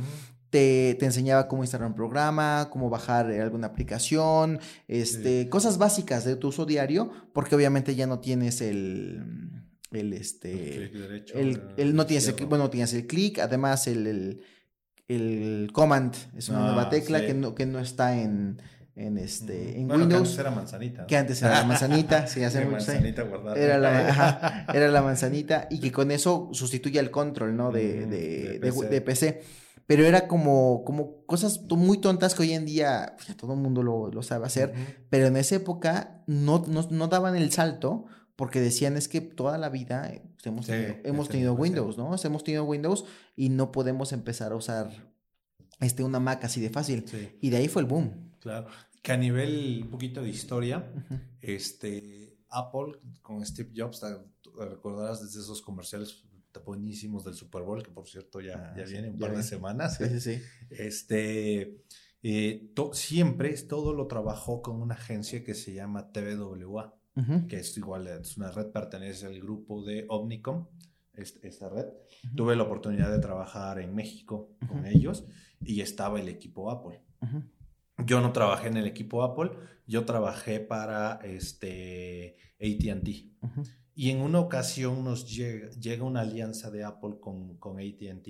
te, 0.49 1.05
enseñaba 1.05 1.47
cómo 1.47 1.63
instalar 1.63 1.89
un 1.89 1.95
programa, 1.95 2.71
cómo 2.73 2.89
bajar 2.89 3.31
alguna 3.31 3.67
aplicación, 3.67 4.61
este, 4.89 5.51
cosas 5.51 5.77
básicas 5.77 6.25
de 6.25 6.37
tu 6.37 6.49
uso 6.49 6.65
diario, 6.65 7.11
porque 7.35 7.55
obviamente 7.55 7.95
ya 7.95 8.07
no 8.07 8.21
tienes 8.21 8.63
el... 8.63 9.23
El, 9.93 10.15
este, 10.15 10.91
el, 11.35 11.95
no 11.95 12.07
tienes 12.07 12.29
el, 12.29 12.47
bueno, 12.47 12.71
tienes 12.71 12.95
el 12.95 13.07
clic, 13.07 13.41
además 13.41 13.87
el, 13.87 14.41
el, 15.07 15.71
command 15.75 16.15
es 16.35 16.49
una 16.49 16.61
nueva 16.61 16.83
ah, 16.83 16.89
tecla 16.89 17.25
que, 17.25 17.35
no, 17.35 17.55
que 17.55 17.67
no 17.67 17.79
está 17.79 18.21
en, 18.21 18.59
en, 18.97 19.19
este, 19.19 19.79
en 19.79 19.91
Windows. 19.91 20.09
Que 20.09 20.17
antes 20.17 20.39
era 20.39 20.51
manzanita. 20.51 21.07
Que 21.07 21.17
antes 21.17 21.43
era 21.43 21.61
la 21.61 21.65
manzanita, 21.65 22.27
sí, 22.27 22.43
hace 22.43 22.65
manzanita 22.67 23.23
guardada. 23.23 23.57
Era 23.57 23.79
la, 23.79 24.67
era 24.75 24.89
la 24.89 25.03
manzanita 25.03 25.69
y 25.71 25.81
que 25.81 25.93
con 25.93 26.11
eso 26.11 26.49
sustituye 26.53 26.99
el 26.99 27.11
control, 27.11 27.57
¿no? 27.57 27.71
De, 27.71 28.07
de, 28.07 28.59
de, 28.59 29.01
PC. 29.03 29.43
Pero 29.87 30.05
era 30.05 30.27
como, 30.27 30.83
como 30.85 31.25
cosas 31.27 31.61
muy 31.71 31.99
tontas 31.99 32.35
que 32.35 32.43
hoy 32.43 32.55
en 32.55 32.65
día 32.65 33.13
pues, 33.17 33.29
ya 33.29 33.37
todo 33.37 33.53
el 33.53 33.61
mundo 33.61 33.83
lo, 33.83 34.11
lo 34.11 34.23
sabe 34.23 34.47
hacer, 34.47 34.73
pero 35.11 35.27
en 35.27 35.37
esa 35.37 35.55
época 35.57 36.23
no, 36.27 36.65
no, 36.67 36.89
no, 36.91 37.07
daban 37.07 37.37
el 37.37 37.53
salto 37.53 38.07
porque 38.35 38.61
decían 38.61 38.97
es 38.97 39.07
que 39.07 39.21
toda 39.21 39.59
la 39.59 39.69
vida 39.69 40.11
hemos, 40.43 40.67
tenido, 40.67 40.97
hemos 41.05 41.29
tenido 41.29 41.55
Windows, 41.55 41.97
¿no? 41.97 42.17
hemos 42.21 42.43
tenido 42.43 42.65
Windows 42.65 43.05
y 43.37 43.51
no 43.51 43.71
podemos 43.71 44.13
empezar 44.13 44.51
a 44.51 44.57
usar 44.57 44.91
este, 45.79 46.03
una 46.03 46.19
Mac 46.19 46.45
así 46.45 46.61
de 46.61 46.71
fácil. 46.71 47.05
Y 47.41 47.51
de 47.51 47.59
ahí 47.59 47.69
fue 47.69 47.83
el 47.83 47.87
boom. 47.87 48.33
Claro 48.41 48.67
que 49.07 49.13
a 49.13 49.17
nivel 49.17 49.83
un 49.85 49.91
poquito 49.91 50.21
de 50.21 50.31
historia, 50.31 50.85
este, 51.41 52.41
Apple 52.49 52.99
con 53.23 53.47
Steve 53.47 53.71
Jobs, 53.73 54.05
recordarás 54.59 55.23
desde 55.23 55.43
esos 55.43 55.63
comerciales 55.63 56.25
buenísimos 56.65 57.25
del 57.25 57.35
Super 57.35 57.63
Bowl, 57.63 57.85
que 57.85 57.93
por 57.93 58.09
cierto 58.09 58.41
ya, 58.41 58.73
ah, 58.73 58.75
ya 58.77 58.85
viene 58.85 59.11
un 59.11 59.17
par 59.17 59.37
de 59.37 59.45
semanas. 59.45 59.99
Sí, 59.99 60.09
sí, 60.09 60.21
sí. 60.21 60.43
Este, 60.71 61.85
eh, 62.25 62.73
siempre 62.95 63.57
todo 63.63 63.95
lo 63.95 64.09
trabajó 64.09 64.61
con 64.61 64.83
una 64.83 64.97
agencia 64.97 65.45
que 65.45 65.55
se 65.55 65.73
llama 65.73 66.11
TVWA, 66.11 66.93
que 67.49 67.61
es 67.61 67.77
igual, 67.77 68.09
es 68.09 68.37
una 68.37 68.51
red, 68.51 68.73
pertenece 68.73 69.27
al 69.27 69.39
grupo 69.41 69.85
de 69.85 70.05
Omnicom, 70.09 70.67
esta 71.15 71.69
red. 71.69 71.87
Tuve 72.35 72.57
la 72.57 72.65
oportunidad 72.65 73.13
de 73.13 73.21
trabajar 73.21 73.79
en 73.79 73.95
México 73.95 74.57
con 74.67 74.85
ellos 74.85 75.27
y 75.61 75.81
estaba 75.81 76.19
el 76.19 76.29
equipo 76.29 76.73
Apple. 76.73 77.05
Yo 78.05 78.21
no 78.21 78.33
trabajé 78.33 78.69
en 78.69 78.77
el 78.77 78.87
equipo 78.87 79.23
Apple, 79.23 79.53
yo 79.87 80.05
trabajé 80.05 80.61
para 80.61 81.21
este 81.25 82.37
ATT. 82.61 83.09
Y 83.95 84.11
en 84.11 84.21
una 84.21 84.41
ocasión 84.41 85.03
nos 85.05 85.27
llega, 85.27 86.05
una 86.05 86.21
alianza 86.21 86.71
de 86.71 86.85
Apple 86.85 87.17
con, 87.21 87.57
con 87.57 87.79
ATT 87.79 88.29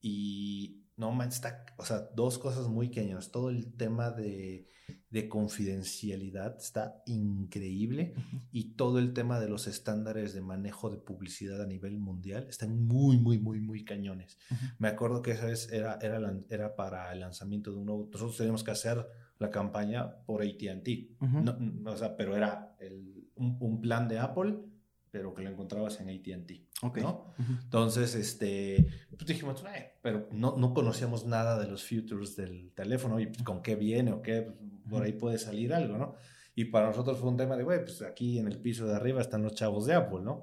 y 0.00 0.86
no 0.96 1.12
man, 1.12 1.28
está, 1.28 1.66
o 1.76 1.84
sea, 1.84 2.08
dos 2.14 2.38
cosas 2.38 2.68
muy 2.68 2.88
pequeñas. 2.88 3.30
Todo 3.30 3.50
el 3.50 3.76
tema 3.76 4.10
de, 4.10 4.68
de 5.10 5.28
confidencialidad 5.28 6.56
está 6.58 7.02
increíble 7.06 8.14
y 8.52 8.74
todo 8.74 8.98
el 8.98 9.14
tema 9.14 9.40
de 9.40 9.48
los 9.48 9.66
estándares 9.66 10.34
de 10.34 10.42
manejo 10.42 10.90
de 10.90 10.98
publicidad 10.98 11.62
a 11.62 11.66
nivel 11.66 11.98
mundial 11.98 12.46
están 12.48 12.84
muy, 12.86 13.16
muy, 13.16 13.38
muy, 13.38 13.60
muy 13.60 13.84
cañones. 13.84 14.38
Me 14.78 14.88
acuerdo 14.88 15.22
que 15.22 15.32
esa 15.32 15.46
vez 15.46 15.72
era, 15.72 15.98
era, 16.02 16.20
era 16.50 16.76
para 16.76 17.10
el 17.12 17.20
lanzamiento 17.20 17.70
de 17.70 17.78
un 17.78 17.86
nuevo. 17.86 18.08
Nosotros 18.12 18.36
teníamos 18.36 18.64
que 18.64 18.70
hacer 18.70 19.06
la 19.38 19.50
campaña 19.50 20.16
por 20.26 20.42
ATT, 20.42 20.88
no, 21.20 21.56
o 21.90 21.96
sea, 21.96 22.16
pero 22.16 22.36
era 22.36 22.76
el, 22.80 23.30
un, 23.36 23.56
un 23.60 23.80
plan 23.80 24.08
de 24.08 24.18
Apple 24.18 24.58
pero 25.10 25.34
que 25.34 25.42
lo 25.42 25.50
encontrabas 25.50 26.00
en 26.00 26.10
ATT. 26.10 26.52
¿no? 27.00 27.34
Entonces, 27.64 28.14
este, 28.14 28.86
pues 29.10 29.26
dijimos, 29.26 29.64
pero 30.02 30.28
no, 30.32 30.56
no, 30.56 30.74
conocíamos 30.74 31.26
nada 31.26 31.58
de 31.58 31.66
los 31.66 31.86
futures 31.88 32.36
del 32.36 32.72
teléfono 32.72 33.18
y 33.18 33.32
con 33.44 33.62
qué 33.62 33.74
viene 33.74 34.12
o 34.12 34.22
qué, 34.22 34.42
pues, 34.42 34.58
por 34.88 35.02
ahí 35.02 35.12
puede 35.12 35.38
salir 35.38 35.72
algo, 35.72 35.98
¿no? 35.98 36.14
Y 36.54 36.66
para 36.66 36.88
nosotros 36.88 37.18
fue 37.18 37.28
un 37.28 37.36
tema 37.36 37.56
de, 37.56 37.64
güey, 37.64 37.84
pues 37.84 38.02
aquí 38.02 38.38
en 38.38 38.48
el 38.48 38.60
piso 38.60 38.86
de 38.86 38.96
arriba 38.96 39.20
están 39.20 39.42
los 39.42 39.54
chavos 39.54 39.86
de 39.86 39.94
Apple, 39.94 40.20
¿no? 40.22 40.42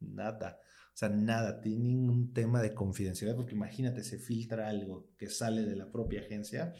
Nada. 0.00 0.58
O 0.88 0.96
sea, 0.96 1.08
nada, 1.08 1.60
tiene 1.60 1.84
ningún 1.84 2.32
tema 2.32 2.60
de 2.60 2.74
confidencialidad, 2.74 3.36
porque 3.36 3.54
imagínate, 3.54 4.02
se 4.02 4.18
filtra 4.18 4.68
algo 4.68 5.10
que 5.16 5.30
sale 5.30 5.64
de 5.64 5.76
la 5.76 5.90
propia 5.90 6.20
agencia 6.20 6.74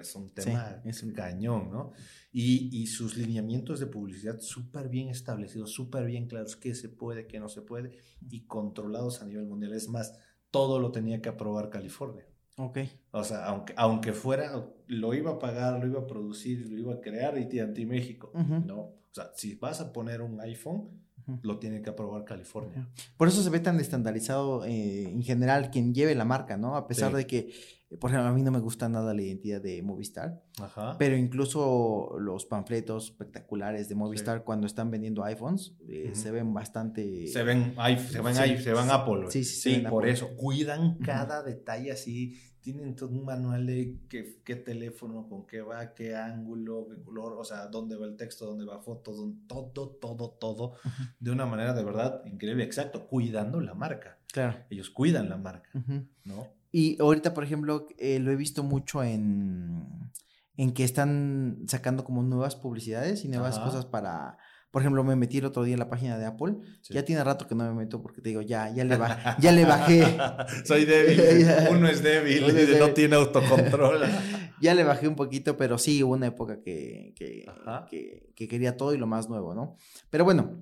es 0.00 0.14
un 0.14 0.30
tema, 0.30 0.80
es 0.84 1.02
un 1.02 1.12
cañón, 1.12 1.70
¿no? 1.70 1.92
Y, 2.32 2.82
y 2.82 2.86
sus 2.86 3.16
lineamientos 3.16 3.80
de 3.80 3.86
publicidad 3.86 4.40
súper 4.40 4.88
bien 4.88 5.08
establecidos, 5.08 5.72
súper 5.72 6.06
bien 6.06 6.26
claros, 6.26 6.56
qué 6.56 6.74
se 6.74 6.88
puede, 6.88 7.26
qué 7.26 7.38
no 7.38 7.48
se 7.48 7.62
puede, 7.62 7.98
y 8.30 8.46
controlados 8.46 9.20
a 9.20 9.26
nivel 9.26 9.46
mundial. 9.46 9.74
Es 9.74 9.88
más, 9.88 10.14
todo 10.50 10.78
lo 10.78 10.92
tenía 10.92 11.20
que 11.20 11.28
aprobar 11.28 11.68
California. 11.68 12.26
Ok. 12.58 12.78
O 13.10 13.24
sea, 13.24 13.46
aunque, 13.46 13.74
aunque 13.76 14.12
fuera, 14.12 14.66
lo 14.86 15.14
iba 15.14 15.32
a 15.32 15.38
pagar, 15.38 15.78
lo 15.78 15.86
iba 15.86 16.00
a 16.00 16.06
producir, 16.06 16.70
lo 16.70 16.78
iba 16.78 16.94
a 16.94 17.00
crear 17.00 17.38
y 17.38 17.58
anti 17.58 17.86
México. 17.86 18.32
No. 18.34 18.80
O 18.80 19.12
sea, 19.12 19.30
si 19.34 19.54
vas 19.54 19.80
a 19.80 19.92
poner 19.92 20.22
un 20.22 20.40
iPhone, 20.40 20.90
lo 21.42 21.58
tiene 21.58 21.82
que 21.82 21.90
aprobar 21.90 22.24
California. 22.24 22.88
Por 23.16 23.28
eso 23.28 23.42
se 23.42 23.50
ve 23.50 23.60
tan 23.60 23.80
estandarizado 23.80 24.64
eh, 24.64 25.08
en 25.08 25.22
general 25.22 25.70
quien 25.70 25.94
lleve 25.94 26.14
la 26.14 26.24
marca, 26.24 26.56
¿no? 26.56 26.76
A 26.76 26.86
pesar 26.86 27.14
de 27.14 27.26
que 27.26 27.52
por 28.00 28.10
ejemplo, 28.10 28.28
a 28.28 28.32
mí 28.32 28.42
no 28.42 28.50
me 28.50 28.58
gusta 28.58 28.88
nada 28.88 29.14
la 29.14 29.22
identidad 29.22 29.60
de 29.60 29.80
Movistar, 29.80 30.42
pero 30.98 31.16
incluso 31.16 32.16
los 32.18 32.44
panfletos 32.44 33.04
espectaculares 33.04 33.88
de 33.88 33.94
Movistar 33.94 34.42
cuando 34.42 34.66
están 34.66 34.90
vendiendo 34.90 35.22
iPhones 35.22 35.72
eh, 35.88 36.10
se 36.14 36.32
ven 36.32 36.52
bastante... 36.52 37.28
Se 37.28 37.44
ven, 37.44 37.76
se 38.10 38.20
ven, 38.20 38.34
se 38.60 38.72
van 38.72 38.90
Apple. 38.90 39.26
Sí, 39.30 39.44
sí, 39.44 39.76
sí 39.76 39.84
por 39.88 40.06
eso. 40.08 40.34
Cuidan 40.36 40.98
cada 40.98 41.44
detalle 41.44 41.92
así. 41.92 42.36
Tienen 42.66 42.96
todo 42.96 43.10
un 43.10 43.24
manual 43.24 43.64
de 43.64 44.00
qué, 44.08 44.40
qué, 44.44 44.56
teléfono, 44.56 45.28
con 45.28 45.46
qué 45.46 45.62
va, 45.62 45.94
qué 45.94 46.16
ángulo, 46.16 46.88
qué 46.88 47.00
color, 47.00 47.34
o 47.38 47.44
sea, 47.44 47.68
dónde 47.68 47.94
va 47.94 48.06
el 48.06 48.16
texto, 48.16 48.44
dónde 48.44 48.64
va 48.64 48.80
fotos, 48.80 49.18
todo, 49.46 49.90
todo, 50.00 50.30
todo, 50.30 50.72
de 51.20 51.30
una 51.30 51.46
manera 51.46 51.74
de 51.74 51.84
verdad 51.84 52.24
increíble, 52.26 52.64
exacto, 52.64 53.06
cuidando 53.06 53.60
la 53.60 53.74
marca. 53.74 54.18
Claro. 54.32 54.64
Ellos 54.68 54.90
cuidan 54.90 55.28
la 55.28 55.36
marca, 55.36 55.70
¿no? 56.24 56.48
Y 56.72 57.00
ahorita, 57.00 57.34
por 57.34 57.44
ejemplo, 57.44 57.86
eh, 57.98 58.18
lo 58.18 58.32
he 58.32 58.36
visto 58.36 58.64
mucho 58.64 59.04
en, 59.04 60.10
en 60.56 60.74
que 60.74 60.82
están 60.82 61.66
sacando 61.68 62.02
como 62.02 62.24
nuevas 62.24 62.56
publicidades 62.56 63.24
y 63.24 63.28
nuevas 63.28 63.60
cosas 63.60 63.86
para... 63.86 64.38
Por 64.76 64.82
ejemplo, 64.82 65.02
me 65.04 65.16
metí 65.16 65.38
el 65.38 65.46
otro 65.46 65.64
día 65.64 65.72
en 65.72 65.78
la 65.78 65.88
página 65.88 66.18
de 66.18 66.26
Apple. 66.26 66.56
Ya 66.90 67.02
tiene 67.02 67.24
rato 67.24 67.48
que 67.48 67.54
no 67.54 67.64
me 67.64 67.72
meto 67.72 68.02
porque 68.02 68.20
te 68.20 68.28
digo, 68.28 68.42
ya, 68.42 68.68
ya 68.74 68.84
le, 68.84 68.98
ya 69.40 69.50
le 69.50 69.64
bajé. 69.64 70.04
Soy 70.66 70.84
débil. 70.84 71.46
Uno 71.70 71.88
es 71.88 72.02
débil. 72.02 72.44
no 72.78 72.90
tiene 72.90 73.16
autocontrol. 73.16 74.02
ya 74.60 74.74
le 74.74 74.84
bajé 74.84 75.08
un 75.08 75.14
poquito, 75.14 75.56
pero 75.56 75.78
sí 75.78 76.02
hubo 76.02 76.12
una 76.12 76.26
época 76.26 76.60
que, 76.60 77.14
que, 77.16 77.46
que, 78.34 78.48
quería 78.48 78.76
todo 78.76 78.92
y 78.92 78.98
lo 78.98 79.06
más 79.06 79.30
nuevo, 79.30 79.54
¿no? 79.54 79.78
Pero 80.10 80.24
bueno, 80.24 80.58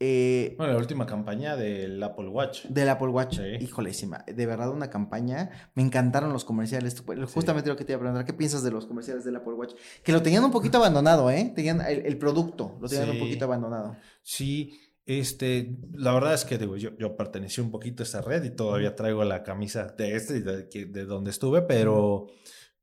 eh, 0.00 0.54
bueno, 0.56 0.74
la 0.74 0.78
última 0.78 1.06
campaña 1.06 1.56
del 1.56 2.00
Apple 2.00 2.28
Watch. 2.28 2.66
Del 2.66 2.88
Apple 2.88 3.08
Watch. 3.08 3.40
Híjole, 3.60 3.92
de 4.26 4.46
verdad 4.46 4.70
una 4.70 4.90
campaña. 4.90 5.50
Me 5.74 5.82
encantaron 5.82 6.32
los 6.32 6.44
comerciales. 6.44 7.02
Justamente 7.34 7.68
lo 7.68 7.76
que 7.76 7.84
te 7.84 7.92
iba 7.92 7.96
a 7.96 8.00
preguntar, 8.00 8.24
¿qué 8.24 8.32
piensas 8.32 8.62
de 8.62 8.70
los 8.70 8.86
comerciales 8.86 9.24
del 9.24 9.36
Apple 9.36 9.54
Watch? 9.54 9.74
Que 10.04 10.12
lo 10.12 10.22
tenían 10.22 10.44
un 10.44 10.52
poquito 10.52 10.78
abandonado, 10.78 11.30
¿eh? 11.30 11.52
Tenían 11.54 11.80
el, 11.80 12.16
producto, 12.16 12.78
lo 12.80 12.88
tenían 12.88 13.10
un 13.10 13.18
poquito 13.18 13.46
abandonado. 13.46 13.96
Sí, 14.22 14.78
este, 15.04 15.78
la 15.94 16.12
verdad 16.12 16.34
es 16.34 16.44
que 16.44 16.58
digo, 16.58 16.76
yo, 16.76 16.96
yo 16.96 17.16
pertenecí 17.16 17.60
un 17.60 17.72
poquito 17.72 18.02
a 18.02 18.06
esa 18.06 18.20
red 18.20 18.44
y 18.44 18.50
todavía 18.50 18.94
traigo 18.94 19.24
la 19.24 19.42
camisa 19.42 19.86
de 19.98 20.14
este, 20.14 20.42
de, 20.42 20.86
de 20.86 21.04
donde 21.06 21.30
estuve, 21.30 21.62
pero, 21.62 22.28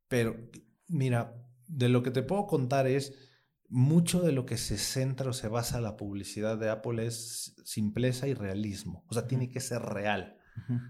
pero 0.09 0.35
mira, 0.87 1.33
de 1.67 1.87
lo 1.87 2.03
que 2.03 2.11
te 2.11 2.23
puedo 2.23 2.45
contar 2.45 2.87
es 2.87 3.13
mucho 3.69 4.21
de 4.21 4.31
lo 4.31 4.45
que 4.45 4.57
se 4.57 4.77
centra 4.77 5.29
o 5.29 5.33
se 5.33 5.47
basa 5.47 5.81
la 5.81 5.97
publicidad 5.97 6.57
de 6.57 6.69
Apple 6.69 7.05
es 7.05 7.55
simpleza 7.63 8.27
y 8.27 8.33
realismo. 8.33 9.05
O 9.07 9.13
sea, 9.13 9.27
tiene 9.27 9.49
que 9.49 9.59
ser 9.59 9.81
real. 9.81 10.37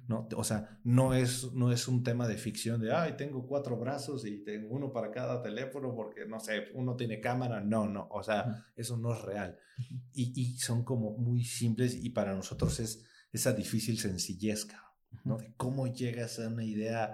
¿no? 0.08 0.28
O 0.36 0.44
sea, 0.44 0.80
no 0.84 1.14
es, 1.14 1.52
no 1.54 1.72
es 1.72 1.88
un 1.88 2.04
tema 2.04 2.28
de 2.28 2.38
ficción 2.38 2.80
de, 2.82 2.94
ay, 2.94 3.18
tengo 3.18 3.48
cuatro 3.48 3.78
brazos 3.78 4.26
y 4.26 4.44
tengo 4.44 4.70
uno 4.70 4.92
para 4.92 5.12
cada 5.12 5.42
teléfono 5.42 5.96
porque, 5.96 6.26
no 6.26 6.40
sé, 6.40 6.66
uno 6.76 6.96
tiene 6.96 7.20
cámara. 7.20 7.62
No, 7.62 7.88
no, 7.88 8.08
o 8.12 8.22
sea, 8.22 8.66
eso 8.76 8.98
no 8.98 9.14
es 9.14 9.22
real. 9.24 9.58
Y, 10.14 10.40
y, 10.40 10.58
son 10.58 10.84
como 10.84 11.18
muy 11.18 11.44
simples 11.44 11.96
y 11.96 12.12
para 12.12 12.36
nosotros 12.36 12.80
es, 12.80 13.04
esa 13.32 13.54
difícil 13.54 14.00
sencillez, 14.00 14.68
¿no? 15.24 15.38
De 15.38 15.54
cómo 15.58 15.88
llegas 15.88 16.40
a 16.40 16.48
una 16.48 16.64
idea 16.64 17.14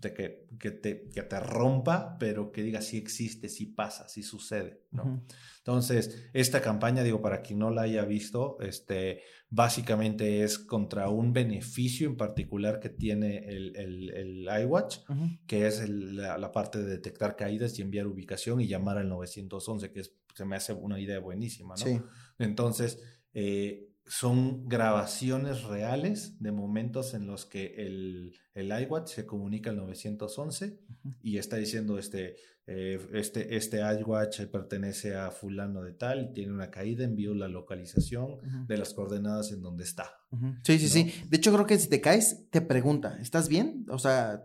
que, 0.00 0.46
que, 0.58 0.70
te, 0.70 1.08
que 1.10 1.22
te 1.22 1.40
rompa, 1.40 2.16
pero 2.18 2.50
que 2.50 2.62
diga 2.62 2.80
si 2.80 2.96
existe, 2.96 3.48
si 3.48 3.66
pasa, 3.66 4.08
si 4.08 4.22
sucede, 4.22 4.82
¿no? 4.90 5.24
Entonces, 5.58 6.28
esta 6.32 6.60
campaña, 6.60 7.02
digo, 7.02 7.20
para 7.20 7.42
quien 7.42 7.60
no 7.60 7.70
la 7.70 7.82
haya 7.82 8.04
visto, 8.04 8.56
este, 8.60 9.22
básicamente 9.48 10.42
es 10.42 10.58
contra 10.58 11.08
un 11.08 11.32
beneficio 11.32 12.08
en 12.08 12.16
particular 12.16 12.80
que 12.80 12.88
tiene 12.88 13.44
el, 13.46 13.76
el, 13.76 14.48
iWatch, 14.62 14.98
que 15.46 15.66
es 15.66 15.88
la, 15.88 16.50
parte 16.52 16.82
de 16.82 16.90
detectar 16.90 17.36
caídas 17.36 17.78
y 17.78 17.82
enviar 17.82 18.06
ubicación 18.06 18.60
y 18.60 18.66
llamar 18.66 18.98
al 18.98 19.08
911, 19.08 19.92
que 19.92 20.00
es, 20.00 20.16
se 20.34 20.44
me 20.44 20.56
hace 20.56 20.72
una 20.72 20.98
idea 20.98 21.20
buenísima, 21.20 21.74
¿no? 21.78 21.84
Sí. 21.84 22.00
Entonces, 22.38 23.00
eh, 23.34 23.91
son 24.06 24.68
grabaciones 24.68 25.64
reales 25.64 26.40
de 26.40 26.52
momentos 26.52 27.14
en 27.14 27.26
los 27.26 27.46
que 27.46 27.74
el, 27.76 28.34
el 28.54 28.82
iWatch 28.82 29.08
se 29.08 29.26
comunica 29.26 29.70
al 29.70 29.76
911 29.76 30.80
y 31.22 31.38
está 31.38 31.56
diciendo 31.56 31.98
este, 31.98 32.36
eh, 32.64 33.00
este, 33.12 33.56
este 33.56 33.80
iWatch 33.80 34.42
pertenece 34.42 35.16
a 35.16 35.32
fulano 35.32 35.82
de 35.82 35.94
tal, 35.94 36.32
tiene 36.32 36.52
una 36.52 36.70
caída, 36.70 37.04
envío 37.04 37.34
la 37.34 37.48
localización 37.48 38.66
de 38.68 38.76
las 38.78 38.94
coordenadas 38.94 39.50
en 39.50 39.62
donde 39.62 39.82
está. 39.82 40.20
Sí, 40.62 40.78
sí, 40.78 40.88
sí. 40.88 41.12
De 41.28 41.38
hecho, 41.38 41.52
creo 41.52 41.66
que 41.66 41.76
si 41.78 41.88
te 41.88 42.00
caes, 42.00 42.48
te 42.50 42.60
pregunta, 42.60 43.18
¿estás 43.20 43.48
bien? 43.48 43.84
O 43.90 43.98
sea, 43.98 44.44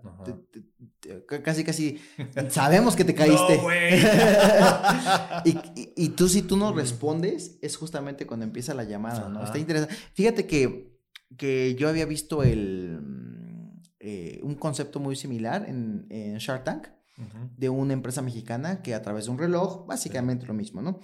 casi, 1.44 1.64
casi 1.64 2.00
sabemos 2.50 2.96
que 2.96 3.06
te 3.06 3.14
caíste. 3.16 3.62
y, 5.46 5.94
y, 5.96 6.10
tú, 6.10 6.28
si 6.28 6.42
tú 6.42 6.58
no 6.58 6.74
respondes, 6.74 7.60
es 7.62 7.78
justamente 7.78 8.26
cuando 8.26 8.46
empieza 8.46 8.74
la 8.74 8.84
llamada, 8.84 9.30
¿no? 9.30 9.44
Está 9.44 9.60
interesante. 9.60 9.96
Fíjate 10.14 10.48
que, 10.48 10.98
que 11.38 11.76
yo 11.76 11.88
había 11.88 12.06
visto 12.06 12.42
el, 12.42 13.00
eh, 14.00 14.40
un 14.42 14.56
concepto 14.56 15.00
muy 15.00 15.16
similar 15.16 15.70
en, 15.70 16.08
en 16.10 16.38
Shark 16.40 16.64
Tank 16.64 16.88
de 17.58 17.70
una 17.70 17.94
empresa 17.94 18.22
mexicana 18.22 18.82
que 18.82 18.94
a 18.94 19.02
través 19.02 19.26
de 19.26 19.32
un 19.32 19.40
reloj, 19.40 19.88
básicamente 19.88 20.46
lo 20.46 20.54
mismo, 20.54 20.82
¿no? 20.82 21.00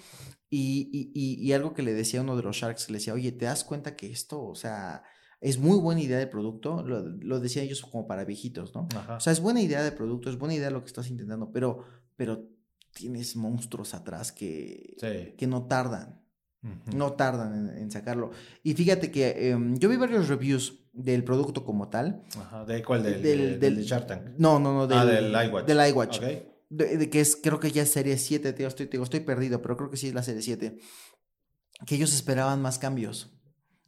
Y, 0.49 1.11
y, 1.15 1.43
y, 1.43 1.53
algo 1.53 1.73
que 1.73 1.81
le 1.81 1.93
decía 1.93 2.21
uno 2.21 2.35
de 2.37 2.43
los 2.43 2.55
Sharks, 2.55 2.89
le 2.91 2.99
decía, 2.99 3.15
oye, 3.15 3.31
¿te 3.31 3.45
das 3.45 3.63
cuenta 3.63 3.95
que 3.95 4.11
esto, 4.11 4.43
o 4.43 4.53
sea, 4.53 5.01
es 5.41 5.57
muy 5.57 5.79
buena 5.79 6.01
idea 6.01 6.19
de 6.19 6.27
producto? 6.27 6.83
Lo, 6.83 7.01
lo 7.01 7.39
decían 7.39 7.65
ellos 7.65 7.81
como 7.81 8.05
para 8.05 8.23
viejitos, 8.23 8.75
¿no? 8.75 8.87
O 9.09 9.19
sea, 9.19 9.33
es 9.33 9.39
buena 9.39 9.61
idea 9.61 9.81
de 9.81 9.91
producto, 9.91 10.29
es 10.29 10.37
buena 10.37 10.53
idea 10.53 10.69
lo 10.69 10.81
que 10.81 10.87
estás 10.87 11.09
intentando, 11.09 11.51
pero, 11.51 11.83
pero 12.15 12.47
tienes 12.93 13.35
monstruos 13.35 13.95
atrás 13.95 14.31
que, 14.31 14.95
que 15.37 15.47
no 15.47 15.65
tardan. 15.65 16.21
No 16.95 17.11
tardan 17.13 17.77
en, 17.77 17.91
sacarlo. 17.91 18.31
Y 18.63 18.73
fíjate 18.73 19.11
que 19.11 19.49
em, 19.49 19.77
yo 19.77 19.89
vi 19.89 19.97
varios 19.97 20.29
reviews 20.29 20.82
del 20.93 21.23
producto 21.23 21.65
como 21.65 21.89
tal. 21.89 22.23
Ajá, 22.39 22.65
¿de 22.65 22.83
cuál? 22.83 23.03
Del, 23.03 23.21
del, 23.21 23.59
del, 23.59 23.83
Shark 23.83 24.07
Tank. 24.07 24.21
No, 24.37 24.59
no, 24.59 24.73
no. 24.73 24.87
Del, 24.87 24.97
ah, 24.97 25.05
del 25.05 25.49
iWatch. 25.49 25.65
Del 25.65 25.89
iWatch. 25.89 26.21
De, 26.69 27.09
que 27.09 27.19
es, 27.19 27.35
creo 27.35 27.59
que 27.59 27.71
ya 27.71 27.83
es 27.83 27.91
serie 27.91 28.17
7, 28.17 28.53
tío, 28.53 28.67
estoy, 28.67 28.89
estoy 28.91 29.19
perdido, 29.19 29.61
pero 29.61 29.75
creo 29.75 29.89
que 29.89 29.97
sí 29.97 30.07
es 30.07 30.13
la 30.13 30.23
serie 30.23 30.41
7. 30.41 30.79
Que 31.85 31.95
ellos 31.95 32.13
esperaban 32.13 32.61
más 32.61 32.79
cambios. 32.79 33.33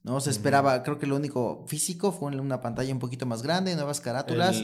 ¿no? 0.05 0.19
Se 0.19 0.29
esperaba, 0.29 0.83
creo 0.83 0.99
que 0.99 1.07
lo 1.07 1.15
único 1.15 1.65
físico 1.67 2.11
fue 2.11 2.35
una 2.35 2.61
pantalla 2.61 2.93
un 2.93 2.99
poquito 2.99 3.25
más 3.25 3.41
grande, 3.41 3.73
nuevas 3.75 4.01
carátulas. 4.01 4.61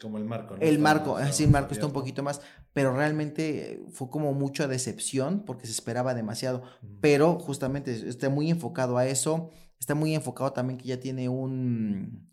como 0.00 0.16
el 0.16 0.24
marco, 0.24 0.56
¿no? 0.56 0.62
El 0.62 0.78
marco, 0.78 1.18
sí, 1.30 1.44
el 1.44 1.50
marco 1.50 1.74
está 1.74 1.84
un 1.84 1.92
poquito 1.92 2.22
más, 2.22 2.40
pero 2.72 2.96
realmente 2.96 3.84
fue 3.92 4.08
como 4.08 4.32
mucha 4.32 4.68
decepción 4.68 5.44
porque 5.44 5.66
se 5.66 5.72
esperaba 5.72 6.14
demasiado. 6.14 6.62
Pero 7.02 7.38
justamente 7.38 7.92
está 8.08 8.30
muy 8.30 8.50
enfocado 8.50 8.96
a 8.96 9.06
eso, 9.06 9.50
está 9.82 9.96
muy 9.96 10.14
enfocado 10.14 10.52
también 10.52 10.78
que 10.78 10.86
ya 10.86 11.00
tiene 11.00 11.28
un... 11.28 12.28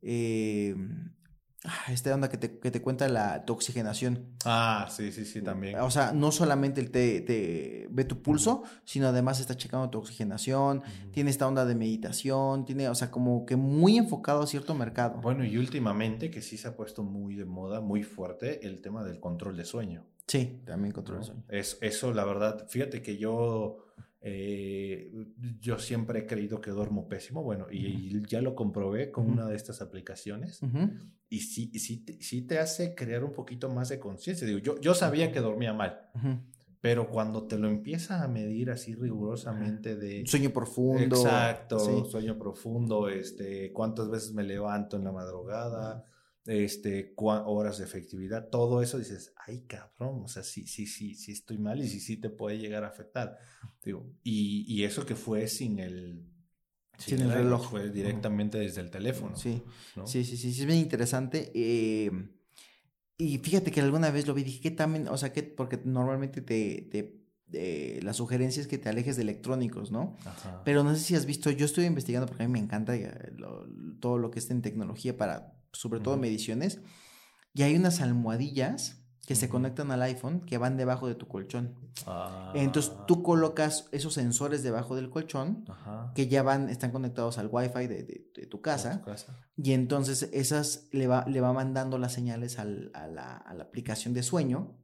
Eh, 0.00 0.76
Ah, 1.64 1.92
esta 1.92 2.12
onda 2.12 2.28
que 2.28 2.38
te, 2.38 2.58
que 2.58 2.72
te 2.72 2.82
cuenta 2.82 3.08
la 3.08 3.44
oxigenación. 3.46 4.34
Ah, 4.44 4.88
sí, 4.90 5.12
sí, 5.12 5.24
sí, 5.24 5.42
también. 5.42 5.78
O 5.78 5.92
sea, 5.92 6.12
no 6.12 6.32
solamente 6.32 6.82
te, 6.88 7.20
te 7.20 7.86
ve 7.88 8.04
tu 8.04 8.20
pulso, 8.20 8.64
sino 8.84 9.06
además 9.06 9.38
está 9.38 9.56
checando 9.56 9.88
tu 9.88 9.98
oxigenación, 9.98 10.82
tiene 11.12 11.30
esta 11.30 11.46
onda 11.46 11.64
de 11.64 11.76
meditación, 11.76 12.64
tiene, 12.64 12.88
o 12.88 12.96
sea, 12.96 13.12
como 13.12 13.46
que 13.46 13.54
muy 13.54 13.96
enfocado 13.96 14.42
a 14.42 14.46
cierto 14.48 14.74
mercado. 14.74 15.20
Bueno, 15.20 15.44
y 15.44 15.56
últimamente 15.56 16.32
que 16.32 16.42
sí 16.42 16.58
se 16.58 16.66
ha 16.66 16.74
puesto 16.76 17.04
muy 17.04 17.36
de 17.36 17.44
moda, 17.44 17.80
muy 17.80 18.02
fuerte, 18.02 18.66
el 18.66 18.80
tema 18.80 19.04
del 19.04 19.20
control 19.20 19.56
de 19.56 19.64
sueño. 19.64 20.04
Sí, 20.26 20.62
también 20.64 20.92
control 20.92 21.20
de 21.20 21.26
sueño. 21.26 21.44
Es, 21.48 21.78
eso, 21.80 22.12
la 22.12 22.24
verdad, 22.24 22.66
fíjate 22.68 23.02
que 23.02 23.18
yo... 23.18 23.81
Eh, 24.24 25.10
yo 25.60 25.78
siempre 25.78 26.20
he 26.20 26.26
creído 26.26 26.60
que 26.60 26.70
duermo 26.70 27.08
pésimo, 27.08 27.42
bueno, 27.42 27.66
y, 27.70 28.22
ya 28.28 28.40
lo 28.40 28.54
comprobé 28.54 29.10
con 29.10 29.28
una 29.28 29.46
de 29.46 29.56
estas 29.56 29.82
aplicaciones 29.82 30.60
y 31.28 31.40
sí, 31.40 31.76
sí, 31.78 32.04
sí, 32.20 32.42
te 32.42 32.60
hace 32.60 32.94
crear 32.94 33.24
un 33.24 33.32
poquito 33.32 33.68
más 33.68 33.88
de 33.88 33.98
conciencia. 33.98 34.46
Digo, 34.46 34.60
yo, 34.60 34.80
yo 34.80 34.94
sabía 34.94 35.32
que 35.32 35.40
dormía 35.40 35.72
mal, 35.72 36.08
pero 36.80 37.10
cuando 37.10 37.48
te 37.48 37.58
lo 37.58 37.68
empieza 37.68 38.22
a 38.22 38.28
medir 38.28 38.70
así 38.70 38.94
rigurosamente 38.94 39.96
de... 39.96 40.24
Sueño 40.24 40.50
profundo. 40.50 41.16
Exacto, 41.16 42.04
sueño 42.04 42.38
profundo, 42.38 43.08
este, 43.08 43.72
cuántas 43.72 44.08
veces 44.08 44.34
me 44.34 44.44
levanto 44.44 44.96
en 44.96 45.04
la 45.04 45.10
madrugada, 45.10 46.04
este, 46.46 47.14
horas 47.16 47.78
de 47.78 47.84
efectividad, 47.84 48.48
todo 48.48 48.82
eso 48.82 48.98
dices, 48.98 49.32
ay 49.46 49.62
cabrón, 49.66 50.22
o 50.24 50.28
sea, 50.28 50.42
sí, 50.42 50.66
sí, 50.66 50.86
sí, 50.86 51.14
sí 51.14 51.32
estoy 51.32 51.58
mal 51.58 51.80
y 51.80 51.88
sí, 51.88 52.00
sí 52.00 52.16
te 52.16 52.30
puede 52.30 52.58
llegar 52.58 52.84
a 52.84 52.88
afectar. 52.88 53.38
Digo, 53.84 54.12
y, 54.22 54.64
y 54.66 54.84
eso 54.84 55.06
que 55.06 55.14
fue 55.14 55.46
sin 55.48 55.78
el 55.78 56.28
sin 56.98 57.20
el 57.20 57.32
reloj. 57.32 57.68
Fue 57.70 57.90
directamente 57.90 58.58
desde 58.58 58.80
el 58.80 58.90
teléfono. 58.90 59.36
Sí, 59.36 59.62
sí, 60.06 60.24
sí, 60.24 60.36
sí, 60.36 60.48
es 60.48 60.66
bien 60.66 60.78
interesante. 60.78 61.50
Eh, 61.54 62.10
y 63.18 63.38
fíjate 63.38 63.70
que 63.70 63.80
alguna 63.80 64.10
vez 64.10 64.26
lo 64.26 64.34
vi, 64.34 64.44
dije, 64.44 64.60
¿qué 64.60 64.70
también? 64.70 65.08
O 65.08 65.16
sea, 65.16 65.32
que 65.32 65.42
porque 65.42 65.80
normalmente 65.84 66.40
te, 66.42 66.88
te 66.90 67.22
la 68.02 68.14
sugerencia 68.14 68.60
es 68.60 68.66
que 68.66 68.78
te 68.78 68.88
alejes 68.88 69.16
de 69.16 69.22
electrónicos, 69.22 69.90
¿no? 69.90 70.16
Pero 70.64 70.82
no 70.84 70.94
sé 70.94 71.02
si 71.02 71.14
has 71.14 71.26
visto, 71.26 71.50
yo 71.50 71.66
estoy 71.66 71.84
investigando 71.84 72.26
porque 72.26 72.42
a 72.42 72.46
mí 72.46 72.52
me 72.52 72.58
encanta 72.58 72.96
eh, 72.96 73.12
todo 74.00 74.18
lo 74.18 74.30
que 74.30 74.38
está 74.38 74.54
en 74.54 74.62
tecnología 74.62 75.16
para, 75.16 75.54
sobre 75.72 76.00
todo 76.00 76.16
mediciones, 76.16 76.80
y 77.54 77.62
hay 77.62 77.76
unas 77.76 78.00
almohadillas 78.00 79.02
que 79.26 79.36
se 79.36 79.48
conectan 79.48 79.90
al 79.92 80.02
iPhone 80.02 80.40
que 80.40 80.58
van 80.58 80.76
debajo 80.76 81.06
de 81.06 81.14
tu 81.14 81.28
colchón. 81.28 81.76
Entonces 82.54 82.92
tú 83.06 83.18
ah. 83.20 83.22
colocas 83.22 83.88
esos 83.92 84.14
sensores 84.14 84.62
debajo 84.64 84.96
del 84.96 85.10
colchón 85.10 85.64
que 86.14 86.26
ya 86.26 86.42
van, 86.42 86.68
están 86.68 86.90
conectados 86.90 87.38
al 87.38 87.48
Wi-Fi 87.50 87.86
de, 87.86 88.46
tu, 88.50 88.60
casa, 88.60 89.02
Y 89.56 89.72
entonces 89.72 90.28
esas 90.32 90.88
le 90.90 91.06
va, 91.06 91.24
le 91.28 91.40
va 91.40 91.52
mandando 91.52 91.98
las 91.98 92.12
señales 92.12 92.58
a, 92.58 92.64
la, 92.64 93.44
aplicación 93.60 94.12
de 94.12 94.22
sueño. 94.22 94.78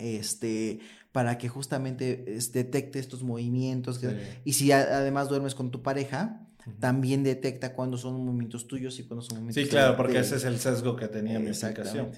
Este, 0.00 0.80
para 1.12 1.38
que 1.38 1.48
justamente 1.48 2.24
detecte 2.52 2.98
estos 2.98 3.22
movimientos. 3.22 4.00
y 4.44 4.54
si 4.54 4.72
además 4.72 5.28
duermes 5.28 5.54
con 5.54 5.70
tu 5.70 5.80
pareja, 5.80 6.48
también 6.80 7.22
detecta 7.22 7.74
cuando 7.74 7.96
son 7.96 8.24
movimientos 8.24 8.66
tuyos 8.66 8.98
y 8.98 9.04
cuando 9.04 9.22
son 9.22 9.36
movimientos 9.38 9.64
Sí, 9.64 9.68
claro, 9.68 9.96
porque 9.96 10.18
ese 10.18 10.36
es 10.36 10.44
el 10.44 10.58
sesgo 10.58 10.96
que 10.96 11.08
tenía 11.08 11.38
mi 11.38 11.50
aplicación. 11.50 12.10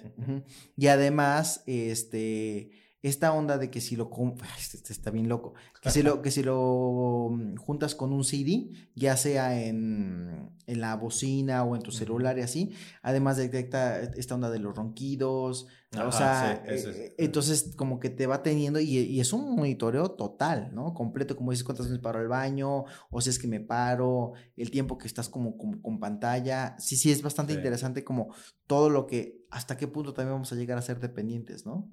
Y 0.76 0.86
además, 0.86 1.62
este, 1.66 2.70
esta 3.02 3.32
onda 3.32 3.58
de 3.58 3.70
que 3.70 3.80
si 3.80 3.94
lo 3.94 4.10
este, 4.58 4.76
este 4.78 4.92
está 4.92 5.10
bien 5.10 5.28
loco, 5.28 5.54
que 5.80 5.90
si 5.90 6.02
lo 6.02 6.20
que 6.22 6.30
si 6.30 6.42
lo 6.42 7.28
mm, 7.30 7.56
juntas 7.56 7.94
con 7.94 8.12
un 8.12 8.24
CD, 8.24 8.70
ya 8.94 9.16
sea 9.16 9.62
en, 9.62 10.50
en 10.66 10.80
la 10.80 10.96
bocina 10.96 11.62
o 11.64 11.76
en 11.76 11.82
tu 11.82 11.92
celular 11.92 12.38
y 12.38 12.42
así, 12.42 12.72
además 13.02 13.36
detecta 13.36 14.00
esta 14.00 14.34
onda 14.34 14.50
de 14.50 14.58
los 14.58 14.74
ronquidos, 14.74 15.66
o 16.04 16.12
sea, 16.12 16.62
eh, 16.66 17.14
entonces 17.18 17.74
como 17.76 18.00
que 18.00 18.10
te 18.10 18.26
va 18.26 18.42
teniendo 18.42 18.80
y, 18.80 19.20
es 19.20 19.32
un 19.32 19.56
monitoreo 19.56 20.10
total, 20.12 20.70
¿no? 20.74 20.94
Completo, 20.94 21.36
como 21.36 21.50
dices, 21.50 21.64
cuántas 21.64 21.86
veces 21.86 22.00
paro 22.00 22.18
al 22.18 22.28
baño, 22.28 22.84
o 23.10 23.20
si 23.20 23.30
es 23.30 23.38
que 23.38 23.46
me 23.46 23.60
paro, 23.60 24.32
el 24.56 24.70
tiempo 24.70 24.98
que 24.98 25.06
estás 25.06 25.28
como, 25.28 25.56
con 25.56 26.00
pantalla. 26.00 26.76
Sí, 26.78 26.96
sí, 26.96 27.10
es 27.10 27.22
bastante 27.22 27.52
interesante 27.52 28.04
como 28.04 28.34
todo 28.66 28.90
lo 28.90 29.06
que, 29.06 29.44
hasta 29.50 29.76
qué 29.76 29.88
punto 29.88 30.12
también 30.12 30.34
vamos 30.34 30.52
a 30.52 30.56
llegar 30.56 30.78
a 30.78 30.82
ser 30.82 31.00
dependientes, 31.00 31.66
¿no? 31.66 31.90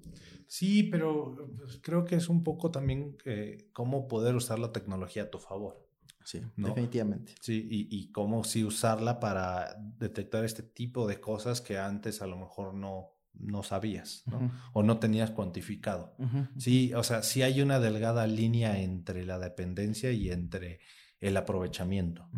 Sí, 0.48 0.84
pero 0.84 1.36
pues, 1.58 1.80
creo 1.82 2.06
que 2.06 2.16
es 2.16 2.30
un 2.30 2.44
poco 2.44 2.72
también 2.72 3.18
eh, 3.26 3.70
cómo 3.74 4.08
poder 4.08 4.36
usar 4.36 4.60
la 4.60 4.72
tecnología 4.72 5.24
a 5.24 5.30
tu 5.30 5.40
favor. 5.40 5.84
Sí, 6.24 6.42
definitivamente. 6.56 7.36
Sí, 7.42 7.68
y, 7.70 7.88
y 7.90 8.12
cómo 8.12 8.44
sí 8.44 8.64
usarla 8.64 9.20
para 9.20 9.76
detectar 9.98 10.46
este 10.46 10.64
tipo 10.64 11.06
de 11.08 11.20
cosas 11.20 11.60
que 11.60 11.78
antes 11.78 12.22
a 12.22 12.28
lo 12.28 12.38
mejor 12.38 12.74
no, 12.74 13.13
no 13.34 13.64
sabías, 13.64 14.24
¿no? 14.28 14.52
O 14.74 14.84
no 14.84 15.00
tenías 15.00 15.32
cuantificado. 15.32 16.16
Sí, 16.58 16.94
o 16.94 17.04
sea, 17.04 17.24
sí 17.24 17.42
hay 17.42 17.62
una 17.62 17.80
delgada 17.80 18.28
línea 18.28 18.80
entre 18.80 19.26
la 19.26 19.40
dependencia 19.40 20.12
y 20.12 20.30
entre 20.30 20.80
el 21.20 21.38
aprovechamiento, 21.38 22.30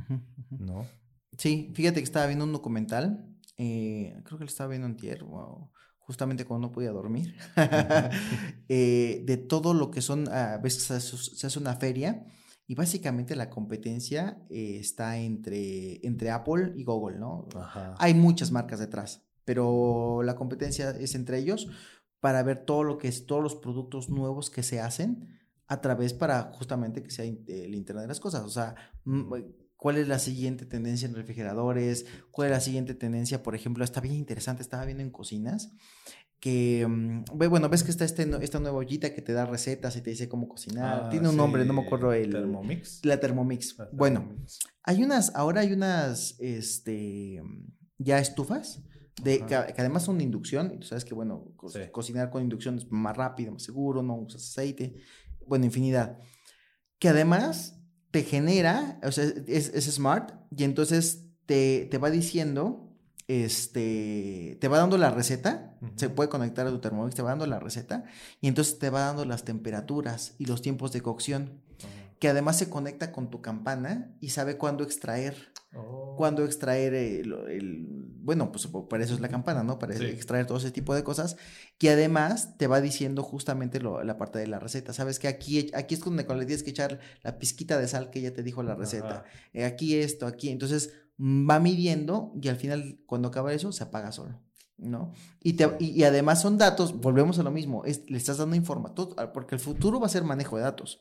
¿no? 0.50 0.86
Sí, 1.38 1.72
fíjate 1.76 2.00
que 2.00 2.06
estaba 2.06 2.28
viendo 2.28 2.46
un 2.46 2.54
documental, 2.54 3.28
eh, 3.58 4.22
creo 4.24 4.38
que 4.38 4.46
lo 4.46 4.50
estaba 4.50 4.70
viendo 4.70 4.88
en 4.88 4.96
tierra, 4.96 5.26
justamente 5.98 6.46
cuando 6.46 6.68
no 6.68 6.72
podía 6.72 6.92
dormir, 6.92 7.36
eh, 8.70 9.24
de 9.26 9.38
todo 9.38 9.74
lo 9.74 9.92
que 9.92 10.02
son, 10.02 10.30
a 10.32 10.58
veces 10.58 10.84
se 10.84 11.48
hace 11.48 11.60
una 11.60 11.76
feria 11.76 12.26
Y 12.68 12.74
básicamente 12.76 13.36
la 13.36 13.50
competencia 13.50 14.40
eh, 14.50 14.78
está 14.80 15.18
entre, 15.18 16.06
entre 16.06 16.32
Apple 16.32 16.74
y 16.76 16.84
Google, 16.84 17.20
¿no? 17.20 17.48
Hay 18.00 18.14
muchas 18.16 18.52
marcas 18.52 18.80
detrás, 18.80 19.25
pero 19.46 20.22
la 20.24 20.36
competencia 20.36 20.90
es 20.92 21.16
entre 21.16 21.38
ellos 21.38 21.68
para 22.20 22.44
ver 22.44 22.66
todo 22.66 22.84
lo 22.84 22.98
que 22.98 23.08
es, 23.08 23.26
todos 23.26 23.44
los 23.44 23.56
productos 23.56 24.10
nuevos 24.10 24.50
que 24.50 24.64
se 24.64 24.80
hacen 24.80 25.30
a 25.68 25.82
través 25.82 26.14
para 26.14 26.52
justamente 26.54 27.04
que 27.04 27.12
sea 27.12 27.26
el 27.26 27.76
Internet 27.76 28.04
de 28.04 28.08
las 28.08 28.20
cosas. 28.20 28.44
O 28.44 28.50
sea, 28.50 28.76
cuál 29.76 29.98
es 29.98 30.08
la 30.08 30.20
siguiente 30.20 30.66
tendencia 30.66 31.08
en 31.08 31.16
refrigeradores, 31.16 32.06
cuál 32.32 32.48
es 32.48 32.52
la 32.52 32.60
siguiente 32.60 32.96
tendencia, 32.96 33.44
por 33.44 33.56
ejemplo, 33.56 33.84
está 33.84 34.02
bien 34.02 34.16
interesante, 34.16 34.62
estaba 34.62 34.86
viendo 34.86 35.04
en 35.04 35.12
cocinas, 35.12 35.72
que, 36.40 36.86
mm, 36.88 37.26
bueno, 37.50 37.70
ves 37.70 37.84
que 37.84 37.92
está 37.92 38.06
este, 38.06 38.30
esta 38.42 38.60
nueva 38.60 38.78
ollita 38.78 39.14
que 39.14 39.22
te 39.22 39.34
da 39.34 39.46
recetas 39.46 39.96
y 39.96 40.02
te 40.02 40.12
dice 40.12 40.30
cómo 40.30 40.48
cocinar. 40.48 41.04
Ah, 41.06 41.10
Tiene 41.10 41.30
un 41.30 41.38
nombre, 41.38 41.66
no 41.66 41.74
me 41.74 41.84
acuerdo 41.84 42.14
el. 42.14 42.32
Thermomix. 42.32 43.02
La 43.04 43.20
Thermomix. 43.20 43.76
bueno, 43.92 44.36
hay 44.84 45.04
unas, 45.04 45.34
ahora 45.36 45.62
hay 45.62 45.74
unas, 45.74 46.36
este, 46.40 47.42
ya 47.98 48.20
estufas. 48.20 48.82
De, 49.22 49.46
que, 49.46 49.56
además 49.56 50.04
son 50.04 50.18
de 50.18 50.26
inducción, 50.26 50.74
y 50.74 50.78
tú 50.80 50.88
sabes 50.88 51.06
que, 51.06 51.14
bueno, 51.14 51.54
cocinar 51.92 52.30
con 52.30 52.44
inducción 52.44 52.78
es 52.78 52.92
más 52.92 53.16
rápido, 53.16 53.52
más 53.54 53.64
seguro, 53.64 54.04
no 54.04 54.16
usas 54.16 54.44
aceite, 54.44 54.96
bueno, 55.48 55.66
infinidad. 55.66 56.20
Que 57.00 57.10
además 57.10 57.80
te 58.12 58.24
genera, 58.24 59.00
o 59.04 59.12
sea, 59.12 59.24
es, 59.48 59.70
es 59.70 59.86
smart, 59.86 60.34
y 60.56 60.64
entonces 60.64 61.28
te, 61.46 61.88
te 61.90 61.98
va 61.98 62.10
diciendo 62.10 62.86
este, 63.28 64.58
te 64.62 64.68
va 64.68 64.78
dando 64.78 64.98
la 64.98 65.10
receta, 65.10 65.76
se 65.96 66.10
puede 66.10 66.30
conectar 66.30 66.68
a 66.68 66.70
tu 66.70 66.80
Thermomix, 66.80 67.16
te 67.16 67.22
va 67.22 67.32
dando 67.32 67.48
la 67.48 67.60
receta 67.60 68.06
y 68.40 68.48
entonces 68.48 68.78
te 68.78 68.90
va 68.90 69.02
dando 69.02 69.26
las 69.26 69.44
temperaturas 69.44 70.36
y 70.38 70.46
los 70.46 70.62
tiempos 70.62 70.92
de 70.92 71.02
cocción, 71.02 71.62
que 72.20 72.30
además 72.30 72.58
se 72.58 72.70
conecta 72.70 73.12
con 73.12 73.30
tu 73.30 73.42
campana 73.42 74.16
y 74.22 74.30
sabe 74.30 74.58
cuándo 74.58 74.84
extraer, 74.84 75.36
oh. 75.76 76.16
cuándo 76.18 76.46
extraer 76.46 76.94
el, 76.94 77.88
bueno, 78.26 78.52
pues 78.52 78.68
para 78.90 79.04
eso 79.04 79.14
es 79.14 79.20
la 79.20 79.30
campana, 79.30 79.64
¿no? 79.64 79.78
Para 79.78 79.96
extraer 79.96 80.48
todo 80.48 80.58
ese 80.58 80.72
tipo 80.72 80.96
de 80.96 81.04
cosas, 81.04 81.38
que 81.78 81.90
además 81.90 82.58
te 82.58 82.68
va 82.68 82.82
diciendo 82.82 83.22
justamente 83.22 83.82
la 83.82 84.18
parte 84.18 84.40
de 84.40 84.48
la 84.48 84.60
receta, 84.60 84.94
sabes 84.94 85.20
que 85.20 85.28
aquí, 85.28 85.72
aquí 85.74 85.96
es 85.96 86.02
donde 86.02 86.24
le 86.24 86.46
tienes 86.46 86.64
que 86.64 86.72
echar 86.72 87.00
la 87.22 87.38
pizquita 87.38 87.78
de 87.78 87.88
sal 87.88 88.10
que 88.10 88.20
ella 88.20 88.34
te 88.34 88.44
dijo 88.44 88.64
la 88.64 88.76
receta, 88.76 89.26
eh, 89.54 89.66
aquí 89.66 89.96
esto, 89.96 90.26
aquí, 90.26 90.50
entonces 90.50 90.94
va 91.20 91.60
midiendo 91.60 92.34
y 92.42 92.48
al 92.48 92.56
final, 92.56 93.00
cuando 93.06 93.28
acaba 93.28 93.54
eso, 93.54 93.72
se 93.72 93.84
apaga 93.84 94.12
solo. 94.12 94.42
¿no? 94.78 95.14
Y, 95.42 95.54
te, 95.54 95.70
y, 95.80 96.04
además 96.04 96.42
son 96.42 96.58
datos, 96.58 97.00
volvemos 97.00 97.40
a 97.40 97.44
lo 97.44 97.52
mismo, 97.52 97.84
le 97.86 98.18
estás 98.18 98.38
dando 98.38 98.56
información, 98.56 99.16
porque 99.34 99.56
el 99.56 99.62
futuro 99.62 100.00
va 100.00 100.08
a 100.08 100.10
ser 100.10 100.24
manejo 100.24 100.58
de 100.58 100.64
datos. 100.64 101.00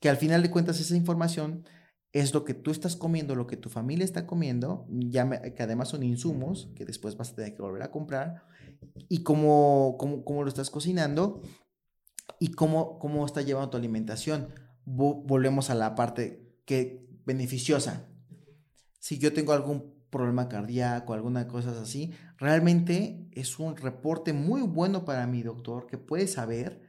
Que 0.00 0.08
al 0.08 0.16
final 0.16 0.42
de 0.42 0.50
cuentas 0.50 0.80
esa 0.80 0.96
información 0.96 1.64
es 2.12 2.32
lo 2.32 2.44
que 2.44 2.54
tú 2.54 2.70
estás 2.70 2.94
comiendo, 2.94 3.34
lo 3.34 3.48
que 3.48 3.56
tu 3.56 3.68
familia 3.68 4.04
está 4.04 4.26
comiendo, 4.26 4.86
ya 4.88 5.28
que 5.54 5.62
además 5.62 5.88
son 5.88 6.04
insumos 6.04 6.70
que 6.76 6.84
después 6.84 7.16
vas 7.16 7.32
a 7.32 7.34
tener 7.34 7.54
que 7.54 7.62
volver 7.62 7.82
a 7.82 7.90
comprar, 7.90 8.44
y 9.08 9.24
cómo, 9.24 9.96
cómo, 9.98 10.24
cómo 10.24 10.42
lo 10.42 10.48
estás 10.48 10.70
cocinando 10.70 11.42
y 12.38 12.52
cómo, 12.52 12.98
cómo 12.98 13.26
está 13.26 13.42
llevando 13.42 13.70
tu 13.70 13.76
alimentación. 13.76 14.48
volvemos 14.84 15.70
a 15.70 15.74
la 15.74 15.94
parte 15.94 16.60
que 16.64 17.04
beneficiosa, 17.24 18.08
si 19.00 19.18
yo 19.18 19.32
tengo 19.32 19.52
algún 19.52 19.94
problema 20.10 20.48
cardíaco, 20.48 21.12
alguna 21.12 21.48
cosa 21.48 21.78
así, 21.80 22.12
realmente 22.38 23.28
es 23.32 23.58
un 23.58 23.76
reporte 23.76 24.32
muy 24.32 24.62
bueno 24.62 25.04
para 25.04 25.26
mi 25.26 25.42
doctor 25.42 25.86
que 25.88 25.98
puede 25.98 26.28
saber 26.28 26.83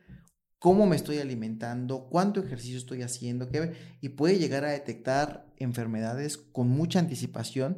cómo 0.66 0.88
me 0.88 0.96
estoy 0.96 1.20
alimentando, 1.20 2.08
cuánto 2.10 2.40
ejercicio 2.40 2.80
estoy 2.80 3.04
haciendo, 3.04 3.50
qué, 3.50 3.74
y 4.02 4.10
puede 4.10 4.40
llegar 4.40 4.66
a 4.66 4.72
detectar 4.72 5.46
enfermedades 5.58 6.38
con 6.40 6.70
mucha 6.70 6.98
anticipación 6.98 7.78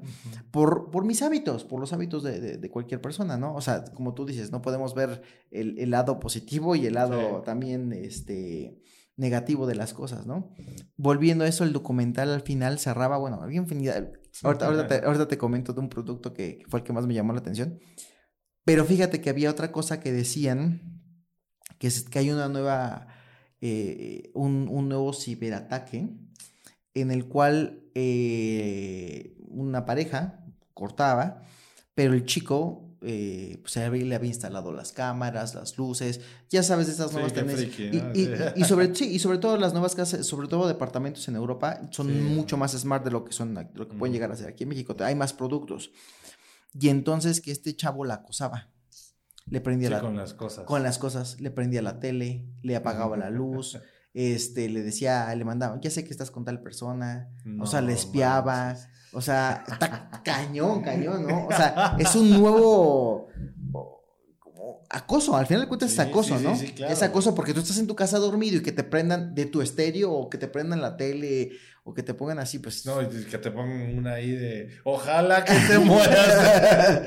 por, 0.51 0.89
por 0.89 1.03
mis 1.03 1.21
hábitos, 1.21 1.65
por 1.65 1.81
los 1.81 1.91
hábitos 1.91 2.23
de, 2.23 2.39
de, 2.57 2.69
cualquier 2.71 3.01
persona, 3.01 3.35
¿no? 3.35 3.53
O 3.55 3.59
sea, 3.59 3.83
como 3.93 4.13
tú 4.13 4.25
dices, 4.25 4.53
no 4.53 4.61
podemos 4.61 4.95
ver 4.95 5.21
el, 5.51 5.77
el 5.79 5.91
lado 5.91 6.17
positivo 6.21 6.77
y 6.77 6.85
el 6.85 6.93
lado 6.93 7.41
también, 7.41 7.91
este, 7.91 8.81
negativo 9.17 9.67
de 9.67 9.75
las 9.75 9.93
cosas, 9.93 10.25
¿no? 10.25 10.53
Volviendo 10.95 11.43
a 11.43 11.47
eso, 11.49 11.65
el 11.65 11.73
documental 11.73 12.29
al 12.29 12.41
final 12.41 12.79
cerraba, 12.79 13.17
bueno, 13.17 13.41
había 13.41 13.57
infinidad. 13.57 14.13
Ahorita, 14.43 14.65
ahorita, 14.67 15.27
te, 15.27 15.37
comento 15.37 15.73
de 15.73 15.81
un 15.81 15.89
producto 15.89 16.33
que, 16.33 16.63
fue 16.69 16.79
el 16.79 16.85
que 16.85 16.93
más 16.93 17.05
me 17.05 17.15
llamó 17.15 17.33
la 17.33 17.39
atención. 17.39 17.81
Pero 18.63 18.85
fíjate 18.85 19.19
que 19.19 19.29
había 19.29 19.51
otra 19.51 19.73
cosa 19.73 19.99
que 19.99 20.13
decían, 20.13 20.96
que, 21.77 21.87
es, 21.87 22.03
que 22.03 22.19
hay 22.19 22.31
una 22.31 22.47
nueva, 22.47 23.07
eh, 23.61 24.31
un, 24.33 24.67
un, 24.69 24.89
nuevo 24.89 25.13
ciberataque 25.13 26.09
en 26.93 27.11
el 27.11 27.25
cual 27.25 27.83
eh, 27.95 29.35
una 29.49 29.85
pareja 29.85 30.43
cortaba, 30.73 31.43
pero 31.93 32.13
el 32.13 32.25
chico 32.25 32.87
eh, 33.01 33.59
pues 33.61 33.75
le 33.75 34.15
había 34.15 34.27
instalado 34.27 34.71
las 34.71 34.91
cámaras, 34.91 35.53
las 35.53 35.77
luces, 35.77 36.19
ya 36.49 36.63
sabes 36.63 36.87
de 36.87 36.93
esas 36.93 37.13
nuevas 37.13 37.31
tendencias. 37.31 37.71
y, 38.55 38.63
sobre, 38.63 38.95
sí, 38.95 39.05
y 39.05 39.19
sobre 39.19 39.37
todo 39.37 39.57
las 39.57 39.73
nuevas 39.73 39.93
casas, 39.93 40.25
sobre 40.25 40.47
todo 40.47 40.67
departamentos 40.67 41.27
en 41.27 41.35
Europa, 41.35 41.81
son 41.91 42.35
mucho 42.35 42.57
más 42.57 42.71
smart 42.71 43.03
de 43.03 43.11
lo 43.11 43.23
que 43.23 43.33
son, 43.33 43.53
lo 43.75 43.87
que 43.87 43.95
pueden 43.95 44.13
llegar 44.13 44.31
a 44.31 44.35
ser 44.35 44.47
aquí 44.47 44.63
en 44.63 44.69
México. 44.69 44.95
Hay 44.99 45.15
más 45.15 45.33
productos. 45.33 45.91
Y 46.79 46.89
entonces 46.89 47.39
que 47.39 47.51
este 47.51 47.75
chavo 47.75 48.03
la 48.03 48.15
acosaba. 48.15 48.69
Le 49.49 49.61
prendía 49.61 49.89
la, 49.89 50.01
con 50.01 50.15
las 50.15 50.33
cosas. 50.33 50.65
Con 50.65 50.83
las 50.83 50.97
cosas. 50.97 51.39
Le 51.39 51.51
prendía 51.51 51.81
la 51.81 51.99
tele, 51.99 52.45
le 52.63 52.75
apagaba 52.75 53.17
la 53.17 53.29
luz. 53.29 53.79
este, 54.17 54.67
le 54.67 54.81
decía, 54.81 55.33
le 55.35 55.45
mandaba, 55.45 55.79
ya 55.79 55.91
sé 55.91 56.03
que 56.03 56.09
estás 56.09 56.31
con 56.31 56.43
tal 56.43 56.59
persona, 56.59 57.29
o 57.59 57.67
sea, 57.67 57.81
le 57.81 57.93
espiaba, 57.93 58.75
o 59.13 59.21
sea, 59.21 59.63
está 59.67 60.09
cañón, 60.25 60.81
cañón, 60.81 61.27
¿no? 61.27 61.45
O 61.45 61.51
sea, 61.51 61.95
es 61.99 62.15
un 62.15 62.31
nuevo 62.31 63.27
acoso, 64.89 65.35
al 65.35 65.45
final 65.45 65.61
de 65.61 65.67
cuentas 65.67 65.91
es 65.91 65.99
acoso, 65.99 66.39
¿no? 66.39 66.53
Es 66.53 67.03
acoso 67.03 67.35
porque 67.35 67.53
tú 67.53 67.59
estás 67.59 67.77
en 67.77 67.85
tu 67.85 67.95
casa 67.95 68.17
dormido 68.17 68.57
y 68.57 68.63
que 68.63 68.71
te 68.71 68.83
prendan 68.83 69.35
de 69.35 69.45
tu 69.45 69.61
estéreo 69.61 70.11
o 70.11 70.29
que 70.31 70.39
te 70.39 70.47
prendan 70.47 70.81
la 70.81 70.97
tele 70.97 71.51
o 71.87 71.93
que 71.93 72.03
te 72.03 72.13
pongan 72.13 72.37
así, 72.37 72.59
pues. 72.59 72.85
No, 72.85 72.97
que 72.99 73.37
te 73.37 73.49
pongan 73.49 73.97
una 73.97 74.15
ahí 74.15 74.31
de 74.31 74.77
ojalá 74.83 75.45
que 75.45 75.53
te 75.53 75.79
mueras. 75.85 77.01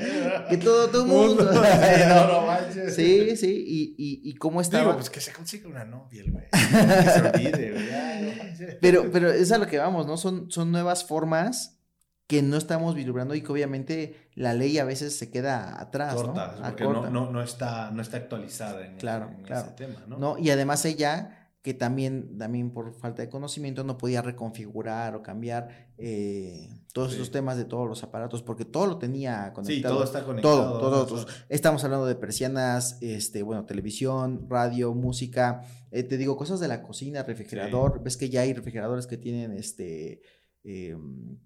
que 0.49 0.57
todo 0.57 0.89
tu 0.89 1.05
mundo. 1.05 1.43
no, 1.53 2.27
no 2.27 2.47
manches. 2.47 2.95
Sí, 2.95 3.37
sí, 3.37 3.63
y, 3.67 3.95
y, 3.95 4.31
y 4.31 4.33
cómo 4.37 4.59
está. 4.59 4.79
Digo, 4.79 4.95
pues 4.95 5.11
que 5.11 5.21
se 5.21 5.33
consiga 5.33 5.69
una 5.69 5.85
novia, 5.85 6.23
güey. 6.27 6.45
Que 6.49 7.09
se 7.11 7.21
olvide, 7.21 7.71
güey. 7.73 8.77
pero, 8.81 9.11
pero 9.11 9.31
es 9.31 9.51
a 9.51 9.59
lo 9.59 9.67
que 9.67 9.77
vamos, 9.77 10.07
¿no? 10.07 10.17
Son, 10.17 10.49
son 10.49 10.71
nuevas 10.71 11.05
formas 11.05 11.77
que 12.25 12.41
no 12.41 12.57
estamos 12.57 12.95
vislumbrando 12.95 13.35
y 13.35 13.41
que 13.41 13.51
obviamente 13.51 14.31
la 14.33 14.55
ley 14.55 14.79
a 14.79 14.83
veces 14.83 15.15
se 15.15 15.29
queda 15.29 15.79
atrás, 15.79 16.15
corta, 16.15 16.55
¿no? 16.57 16.67
Porque 16.69 16.83
no, 16.85 17.07
no, 17.11 17.31
no, 17.31 17.43
está, 17.43 17.91
no 17.91 18.01
está 18.01 18.17
actualizada 18.17 18.83
en, 18.83 18.95
claro, 18.95 19.29
ese 19.47 19.71
tema, 19.75 19.99
¿no? 20.07 20.17
¿no? 20.17 20.37
Y 20.39 20.49
además 20.49 20.83
ella, 20.85 21.40
que 21.61 21.75
también, 21.75 22.37
también 22.39 22.71
por 22.71 22.93
falta 22.95 23.21
de 23.21 23.29
conocimiento, 23.29 23.83
no 23.83 23.97
podía 23.97 24.23
reconfigurar 24.23 25.15
o 25.15 25.21
cambiar 25.21 25.91
eh, 25.97 26.69
todos 26.91 27.13
esos 27.13 27.29
temas 27.29 27.55
de 27.55 27.65
todos 27.65 27.87
los 27.87 28.01
aparatos, 28.01 28.41
porque 28.41 28.65
todo 28.65 28.87
lo 28.87 28.97
tenía 28.97 29.53
conectado. 29.53 29.75
Sí, 29.75 29.81
todo 29.81 30.03
está 30.03 30.23
conectado. 30.23 30.79
Todo, 30.79 31.05
todo. 31.05 31.25
Estamos 31.49 31.83
hablando 31.83 32.07
de 32.07 32.15
persianas, 32.15 32.97
este, 33.01 33.43
bueno, 33.43 33.65
televisión, 33.65 34.47
radio, 34.49 34.95
música, 34.95 35.61
eh, 35.91 36.01
te 36.01 36.17
digo, 36.17 36.35
cosas 36.35 36.59
de 36.59 36.67
la 36.67 36.81
cocina, 36.81 37.21
refrigerador, 37.21 38.01
ves 38.03 38.17
que 38.17 38.29
ya 38.29 38.41
hay 38.41 38.53
refrigeradores 38.53 39.05
que 39.05 39.17
tienen, 39.17 39.51
este 39.51 40.23
eh, 40.63 40.95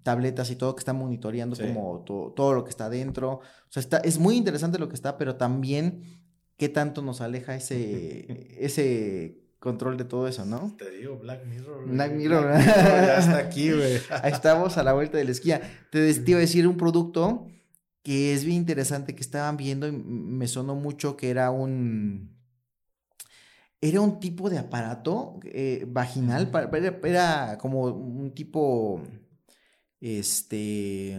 tabletas 0.02 0.50
y 0.50 0.56
todo 0.56 0.74
que 0.74 0.80
está 0.80 0.92
monitoreando 0.92 1.56
como 1.56 2.04
todo 2.04 2.54
lo 2.54 2.64
que 2.64 2.70
está 2.70 2.88
dentro. 2.88 3.32
O 3.32 3.70
sea, 3.70 3.80
está, 3.80 3.98
es 3.98 4.18
muy 4.18 4.36
interesante 4.36 4.78
lo 4.78 4.88
que 4.88 4.94
está, 4.94 5.18
pero 5.18 5.36
también 5.36 6.02
qué 6.56 6.70
tanto 6.70 7.02
nos 7.02 7.20
aleja 7.20 7.54
ese, 7.54 8.56
ese 8.58 9.45
control 9.66 9.96
de 9.96 10.04
todo 10.04 10.28
eso, 10.28 10.44
¿no? 10.44 10.74
Te 10.78 10.90
digo, 10.90 11.18
Black 11.18 11.44
Mirror. 11.44 11.88
Black 11.88 12.12
Mirror. 12.12 12.58
ya 12.64 13.18
está 13.18 13.38
aquí, 13.38 13.72
güey. 13.72 13.98
Ahí 14.22 14.32
estamos 14.32 14.78
a 14.78 14.82
la 14.82 14.92
vuelta 14.92 15.18
de 15.18 15.24
la 15.24 15.32
esquina. 15.32 15.60
Te, 15.90 16.14
te 16.14 16.30
iba 16.30 16.38
a 16.38 16.40
decir 16.40 16.66
un 16.66 16.76
producto 16.76 17.48
que 18.02 18.32
es 18.32 18.44
bien 18.44 18.58
interesante 18.58 19.14
que 19.14 19.22
estaban 19.22 19.56
viendo 19.56 19.88
y 19.88 19.92
me 19.92 20.46
sonó 20.46 20.76
mucho 20.76 21.16
que 21.16 21.28
era 21.28 21.50
un 21.50 22.36
era 23.80 24.00
un 24.00 24.20
tipo 24.20 24.48
de 24.48 24.58
aparato 24.58 25.38
eh, 25.44 25.84
vaginal, 25.88 26.50
era, 27.02 27.58
como 27.58 27.84
un 27.84 28.32
tipo, 28.34 29.02
este... 30.00 31.16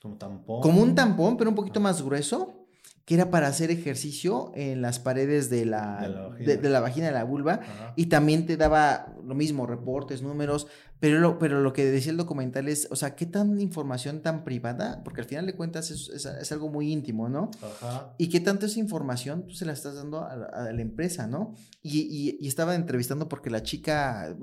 Como 0.00 0.16
tampón. 0.18 0.60
Como 0.62 0.82
un 0.82 0.94
tampón, 0.94 1.36
pero 1.36 1.50
un 1.50 1.56
poquito 1.56 1.80
más 1.80 2.02
grueso, 2.02 2.63
que 3.04 3.14
era 3.14 3.30
para 3.30 3.48
hacer 3.48 3.70
ejercicio 3.70 4.50
en 4.54 4.80
las 4.80 4.98
paredes 4.98 5.50
de 5.50 5.66
la, 5.66 6.00
De 6.00 6.08
la 6.08 6.26
vagina. 6.28 6.46
de, 6.46 6.56
de 6.56 6.68
la 6.70 6.80
vagina 6.80 7.06
de 7.06 7.12
la 7.12 7.24
vulva 7.24 7.54
Ajá. 7.62 7.92
y 7.96 8.06
también 8.06 8.46
te 8.46 8.56
daba 8.56 9.14
lo 9.22 9.34
mismo, 9.34 9.66
reportes, 9.66 10.22
números, 10.22 10.66
pero 11.00 11.20
lo, 11.20 11.38
pero 11.38 11.60
lo 11.60 11.72
que 11.72 11.84
decía 11.84 12.12
el 12.12 12.16
documental 12.16 12.68
es, 12.68 12.88
o 12.90 12.96
sea, 12.96 13.14
qué 13.14 13.26
tan 13.26 13.60
información 13.60 14.22
tan 14.22 14.42
privada, 14.44 15.02
porque 15.04 15.20
al 15.20 15.26
final 15.26 15.44
de 15.46 15.54
cuentas 15.54 15.90
es, 15.90 16.08
es- 16.08 16.24
es 16.24 16.52
algo 16.52 16.68
muy 16.70 16.90
íntimo, 16.92 17.28
¿no? 17.28 17.50
Ajá. 17.62 18.14
Y 18.16 18.28
qué 18.28 18.40
tanto 18.40 18.66
esa 18.66 18.78
información 18.80 19.46
tú 19.46 19.54
se 19.54 19.66
la 19.66 19.72
estás 19.72 19.96
dando 19.96 20.24
a 20.24 20.34
la, 20.36 20.46
a 20.46 20.72
la 20.72 20.80
empresa, 20.82 21.26
¿no? 21.26 21.54
Y, 21.82 22.00
y, 22.00 22.38
y 22.40 22.48
estaba 22.48 22.74
entrevistando 22.74 23.28
porque 23.28 23.50
la 23.50 23.62
chica, 23.62 24.34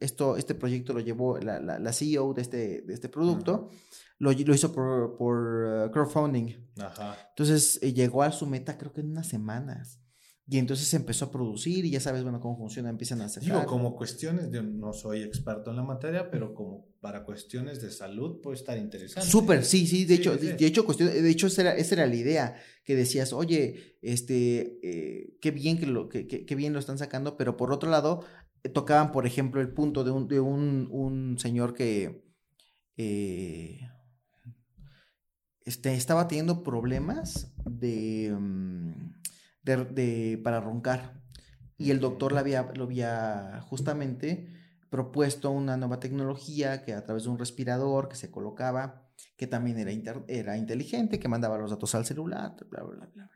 esto, 0.00 0.36
este 0.36 0.54
proyecto 0.54 0.92
lo 0.92 1.00
llevó, 1.00 1.38
la, 1.38 1.58
la, 1.60 1.78
la 1.78 1.92
CEO 1.92 2.34
de 2.34 2.42
este, 2.42 2.82
de 2.82 2.92
este 2.92 3.08
producto, 3.08 3.70
lo, 4.18 4.32
lo 4.32 4.54
hizo 4.54 4.72
por, 4.72 5.16
por 5.16 5.86
uh, 5.86 5.90
crowdfunding. 5.90 6.54
Ajá. 6.78 7.16
Entonces 7.30 7.78
eh, 7.82 7.94
llegó 7.94 8.22
a 8.22 8.32
su 8.32 8.46
meta 8.46 8.76
creo 8.76 8.92
que 8.92 9.00
en 9.00 9.10
unas 9.12 9.26
semanas. 9.28 9.99
Y 10.52 10.58
entonces 10.58 10.88
se 10.88 10.96
empezó 10.96 11.26
a 11.26 11.30
producir 11.30 11.84
y 11.84 11.90
ya 11.90 12.00
sabes, 12.00 12.24
bueno, 12.24 12.40
cómo 12.40 12.56
funciona, 12.58 12.90
empiezan 12.90 13.20
a 13.20 13.26
hacer. 13.26 13.44
Digo, 13.44 13.64
como 13.66 13.94
cuestiones, 13.94 14.50
yo 14.50 14.64
no 14.64 14.92
soy 14.92 15.22
experto 15.22 15.70
en 15.70 15.76
la 15.76 15.84
materia, 15.84 16.28
pero 16.28 16.54
como 16.54 16.88
para 17.00 17.22
cuestiones 17.24 17.80
de 17.80 17.92
salud 17.92 18.40
puede 18.40 18.56
estar 18.56 18.76
interesante. 18.76 19.30
Súper, 19.30 19.64
sí, 19.64 19.86
sí, 19.86 20.04
de 20.04 20.16
Sí, 20.16 20.20
hecho, 20.20 20.36
sí. 20.36 20.48
de 20.52 20.66
hecho, 20.66 20.84
cuestión, 20.84 21.08
de 21.08 21.30
hecho 21.30 21.46
esa 21.46 21.60
era, 21.62 21.76
esa 21.76 21.94
era 21.94 22.06
la 22.08 22.16
idea, 22.16 22.56
que 22.84 22.96
decías, 22.96 23.32
oye, 23.32 23.96
este, 24.02 24.80
eh, 24.82 25.36
qué 25.40 25.52
bien 25.52 25.78
que 25.78 25.86
lo, 25.86 26.08
que, 26.08 26.26
que- 26.26 26.44
qué 26.44 26.56
bien 26.56 26.72
lo 26.72 26.80
están 26.80 26.98
sacando, 26.98 27.36
pero 27.36 27.56
por 27.56 27.72
otro 27.72 27.88
lado, 27.88 28.24
eh, 28.64 28.70
tocaban, 28.70 29.12
por 29.12 29.28
ejemplo, 29.28 29.60
el 29.60 29.72
punto 29.72 30.02
de 30.02 30.10
un, 30.10 30.26
de 30.26 30.40
un, 30.40 30.88
un 30.90 31.38
señor 31.38 31.74
que 31.74 32.24
eh, 32.96 33.78
este, 35.64 35.94
estaba 35.94 36.26
teniendo 36.26 36.62
problemas 36.64 37.52
de, 37.64 38.34
mm, 38.36 39.19
de, 39.62 39.84
de- 39.84 40.38
para 40.42 40.60
roncar. 40.60 41.20
Y 41.78 41.90
el 41.90 42.00
doctor 42.00 42.32
lo 42.32 42.38
había, 42.38 42.62
lo 42.74 42.84
había 42.84 43.60
justamente 43.68 44.48
propuesto 44.90 45.50
una 45.50 45.76
nueva 45.76 46.00
tecnología 46.00 46.82
que 46.84 46.92
a 46.94 47.04
través 47.04 47.24
de 47.24 47.30
un 47.30 47.38
respirador 47.38 48.08
que 48.08 48.16
se 48.16 48.30
colocaba, 48.30 49.08
que 49.36 49.46
también 49.46 49.78
era, 49.78 49.92
inter- 49.92 50.24
era 50.28 50.56
inteligente, 50.56 51.18
que 51.18 51.28
mandaba 51.28 51.58
los 51.58 51.70
datos 51.70 51.94
al 51.94 52.04
celular, 52.04 52.56
bla, 52.70 52.82
bla, 52.82 52.96
bla, 52.96 53.06
bla. 53.14 53.30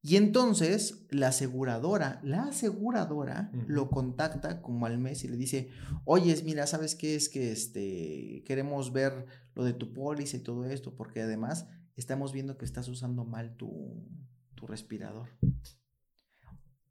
Y 0.00 0.16
entonces 0.16 1.06
la 1.10 1.28
aseguradora, 1.28 2.20
la 2.22 2.44
aseguradora 2.44 3.50
lo 3.66 3.90
contacta 3.90 4.62
como 4.62 4.86
al 4.86 4.96
mes 4.98 5.24
y 5.24 5.28
le 5.28 5.36
dice, 5.36 5.70
oye, 6.04 6.40
mira, 6.44 6.66
¿sabes 6.66 6.94
qué? 6.94 7.16
Es 7.16 7.28
que 7.28 7.50
este, 7.50 8.42
queremos 8.46 8.92
ver 8.92 9.26
lo 9.54 9.64
de 9.64 9.72
tu 9.72 9.92
póliza 9.92 10.36
y 10.36 10.40
todo 10.40 10.64
esto, 10.66 10.94
porque 10.94 11.22
además 11.22 11.66
estamos 11.96 12.32
viendo 12.32 12.56
que 12.56 12.64
estás 12.64 12.86
usando 12.88 13.24
mal 13.24 13.56
tu, 13.56 14.04
tu 14.58 14.66
respirador. 14.66 15.28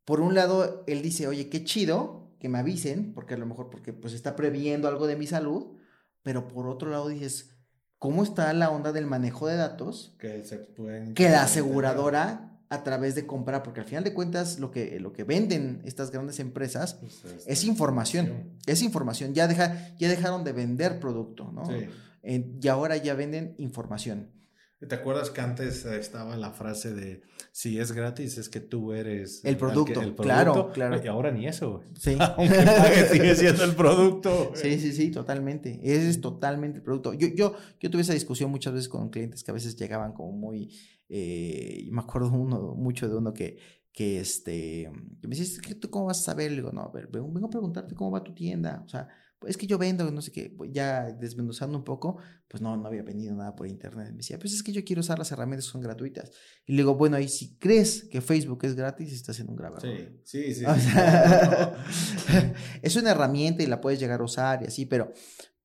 Por 0.06 0.22
un 0.22 0.34
lado, 0.36 0.86
él 0.88 1.02
dice, 1.02 1.28
oye, 1.28 1.50
qué 1.50 1.66
chido 1.66 2.32
que 2.40 2.48
me 2.48 2.60
avisen, 2.60 3.14
porque 3.14 3.34
a 3.34 3.38
lo 3.38 3.46
mejor 3.46 3.70
porque 3.70 3.92
pues 3.92 4.14
está 4.14 4.36
previendo 4.36 4.88
algo 4.88 5.06
de 5.06 5.18
mi 5.18 5.28
salud, 5.28 5.76
pero 6.24 6.48
por 6.48 6.68
otro 6.68 6.90
lado 6.90 7.10
dices, 7.10 7.58
¿cómo 8.00 8.24
está 8.24 8.54
la 8.54 8.70
onda 8.70 8.94
del 8.94 9.06
manejo 9.06 9.48
de 9.48 9.58
datos? 9.58 10.16
Que 10.18 10.46
se 10.46 10.60
pueden... 10.60 11.14
que 11.14 11.30
la 11.30 11.44
aseguradora 11.44 12.62
a 12.70 12.84
través 12.84 13.16
de 13.16 13.26
comprar, 13.26 13.64
porque 13.64 13.82
al 13.82 13.86
final 13.86 14.04
de 14.04 14.14
cuentas 14.14 14.60
lo 14.60 14.72
que, 14.72 15.00
lo 15.00 15.12
que 15.12 15.24
venden 15.24 15.82
estas 15.86 16.12
grandes 16.12 16.40
empresas 16.40 16.96
Pues, 16.96 17.24
este, 17.26 17.52
es 17.52 17.64
información, 17.66 18.58
es 18.66 18.82
información, 18.82 19.34
ya, 19.34 19.48
deja, 19.48 19.96
ya 19.98 20.08
dejaron 20.08 20.44
de 20.44 20.54
vender 20.54 21.00
producto, 21.00 21.52
¿no? 21.52 21.66
Sí. 21.66 21.88
Eh, 22.24 22.58
y 22.62 22.68
ahora 22.68 22.98
ya 22.98 23.14
venden 23.14 23.56
información. 23.58 24.37
¿Te 24.80 24.94
acuerdas 24.94 25.32
que 25.32 25.42
antes 25.42 25.86
estaba 25.86 26.38
la 26.38 26.52
frase 26.52 26.94
de 26.94 27.22
si 27.52 27.80
es 27.80 27.92
gratis 27.94 28.38
es 28.38 28.48
que 28.48 28.60
tú 28.60 28.94
eres 28.94 29.42
El 29.44 29.50
al 29.50 29.56
que- 29.56 29.60
producto, 29.60 30.16
claro, 30.22 30.72
claro. 30.72 31.02
Y 31.04 31.08
ahora 31.08 31.32
ni 31.32 31.48
eso, 31.48 31.78
güey. 31.78 31.88
Sí. 32.00 32.16
Aunque 32.38 33.06
sigue 33.12 33.36
siendo 33.36 33.64
el 33.64 33.74
producto. 33.76 34.50
güey. 34.52 34.62
Sí, 34.62 34.80
sí, 34.80 34.92
sí, 34.94 35.10
totalmente. 35.10 35.80
Ese 35.82 36.10
es 36.10 36.22
totalmente 36.22 36.78
el 36.78 36.84
producto. 36.84 37.14
Yo, 37.16 37.28
yo, 37.30 37.56
yo 37.80 37.90
tuve 37.90 38.02
esa 38.04 38.14
discusión 38.14 38.52
muchas 38.52 38.74
veces 38.74 38.88
con 38.88 39.10
clientes 39.10 39.44
que 39.44 39.50
a 39.50 39.54
veces 39.56 39.76
llegaban 39.76 40.14
como 40.14 40.32
muy, 40.34 40.70
eh, 41.10 41.80
y 41.86 41.90
me 41.92 42.02
acuerdo 42.02 42.32
uno, 42.32 42.76
mucho 42.76 43.10
de 43.10 43.16
uno 43.16 43.34
que, 43.34 43.58
que 43.92 44.20
este, 44.20 44.92
que 45.20 45.28
me 45.28 45.36
dice, 45.36 45.54
"Es 45.56 45.60
que 45.60 45.74
¿tú 45.74 45.90
cómo 45.90 46.06
vas 46.06 46.20
a 46.20 46.24
saber? 46.24 46.52
Le 46.52 46.58
digo, 46.58 46.72
no, 46.72 46.82
a 46.82 46.92
ver, 46.92 47.08
vengo, 47.08 47.32
vengo 47.32 47.48
a 47.48 47.50
preguntarte 47.50 47.96
cómo 47.96 48.12
va 48.12 48.24
tu 48.24 48.36
tienda. 48.36 48.84
O 48.86 48.90
sea, 48.90 49.08
pues 49.40 49.52
es 49.52 49.58
que 49.58 49.68
yo 49.68 49.78
vendo, 49.78 50.10
no 50.10 50.22
sé 50.22 50.32
qué, 50.32 50.56
ya 50.72 51.12
desmenuzando 51.12 51.78
un 51.78 51.84
poco, 51.84 52.18
pues 52.48 52.62
no, 52.62 52.76
no 52.76 52.88
había 52.88 53.04
venido 53.04 53.36
nada 53.36 53.56
por 53.56 53.68
internet. 53.68 54.10
Me 54.12 54.18
decía, 54.18 54.40
pues 54.40 54.54
es 54.54 54.64
que 54.64 54.72
yo 54.72 54.84
quiero 54.84 55.02
usar 55.02 55.20
las 55.20 55.32
herramientas 55.32 55.66
que 55.66 55.72
son 55.74 55.82
gratuitas. 55.82 56.32
Y 56.66 56.72
le 56.74 56.78
digo, 56.78 56.96
bueno, 56.96 57.20
y 57.20 57.28
si 57.28 57.56
crees 57.58 58.06
que 58.06 58.22
Facebook 58.22 58.60
es 58.64 58.76
gratis, 58.76 59.14
estás 59.14 59.40
en 59.40 59.50
un 59.50 59.60
error. 59.60 59.80
Sí, 59.80 60.08
sí, 60.24 60.56
sí. 60.56 60.66
O 60.66 60.74
sí. 60.76 60.90
es 62.82 62.96
una 62.96 63.12
herramienta 63.12 63.62
y 63.62 63.68
la 63.68 63.80
puedes 63.80 64.00
llegar 64.00 64.22
a 64.22 64.24
usar 64.24 64.64
y 64.64 64.66
así, 64.66 64.86
pero, 64.86 65.14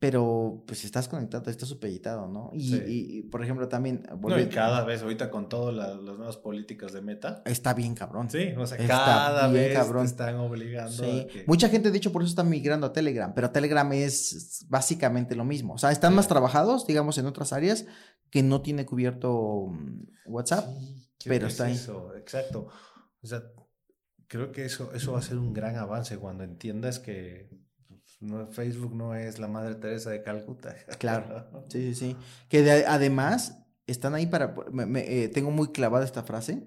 pero 0.02 0.64
pues 0.66 0.84
estás 0.84 1.06
conectado, 1.06 1.48
estás 1.48 1.68
supeditado, 1.68 2.26
¿no? 2.26 2.50
Y, 2.52 2.70
Sí. 2.70 2.82
y- 2.88 3.18
y, 3.18 3.22
por 3.22 3.40
ejemplo, 3.44 3.68
también 3.68 4.02
No, 4.08 4.16
y 4.16 4.18
volviendo- 4.18 4.52
cada 4.52 4.84
vez 4.84 5.00
ahorita 5.00 5.30
con 5.30 5.48
todas 5.48 5.72
la- 5.76 5.94
las 5.94 6.16
nuevas 6.16 6.36
políticas 6.38 6.92
de 6.92 7.02
meta. 7.02 7.40
está 7.46 7.72
bien 7.72 7.94
cabrón. 7.94 8.28
Sí, 8.28 8.48
o 8.58 8.66
sea, 8.66 8.78
Está 8.78 8.88
cada 8.96 9.46
bien 9.46 9.62
vez 9.68 9.74
cabrón. 9.78 10.02
te 10.02 10.10
están 10.10 10.34
obligando 10.38 10.90
Sí. 11.04 11.20
a 11.20 11.26
que... 11.28 11.44
Mucha 11.46 11.68
gente, 11.68 11.92
de 11.92 11.98
hecho, 11.98 12.10
por 12.10 12.22
eso 12.22 12.30
está 12.30 12.42
migrando 12.42 12.88
a 12.88 12.92
Telegram, 12.92 13.32
pero 13.32 13.52
Telegram 13.52 13.92
es 13.92 14.66
básicamente 14.68 15.36
lo 15.36 15.44
mismo. 15.44 15.74
O 15.74 15.78
sea, 15.78 15.92
están 15.92 16.16
más 16.16 16.26
trabajados, 16.26 16.84
digamos, 16.84 17.16
en 17.18 17.26
otras 17.26 17.52
áreas 17.52 17.86
que 18.28 18.42
no 18.42 18.60
tiene 18.60 18.84
cubierto 18.84 19.68
mm, 19.70 20.02
WhatsApp. 20.26 20.66
Pero 21.24 21.46
está 21.46 21.70
es 21.70 21.76
ahí. 21.78 21.80
Eso, 21.80 22.16
exacto. 22.16 22.66
O 23.22 23.26
sea, 23.28 23.44
creo 24.26 24.50
que 24.50 24.64
eso, 24.64 24.92
eso 24.94 25.12
va 25.12 25.20
a 25.20 25.22
ser 25.22 25.38
un 25.38 25.52
gran 25.52 25.76
avance 25.76 26.18
cuando 26.18 26.42
entiendas 26.42 26.98
que 26.98 27.50
no, 28.22 28.46
Facebook 28.48 28.94
no 28.94 29.14
es 29.14 29.38
la 29.38 29.48
Madre 29.48 29.74
Teresa 29.74 30.10
de 30.10 30.22
Calcuta. 30.22 30.74
Claro. 30.98 31.46
Sí, 31.68 31.92
sí, 31.92 31.94
sí. 31.94 32.16
Que 32.48 32.62
de- 32.62 32.86
además 32.86 33.58
están 33.86 34.14
ahí 34.14 34.26
para... 34.26 34.54
me- 34.72 34.86
me- 34.86 35.24
eh, 35.24 35.28
tengo 35.28 35.50
muy 35.50 35.68
clavada 35.72 36.04
esta 36.04 36.22
frase 36.22 36.66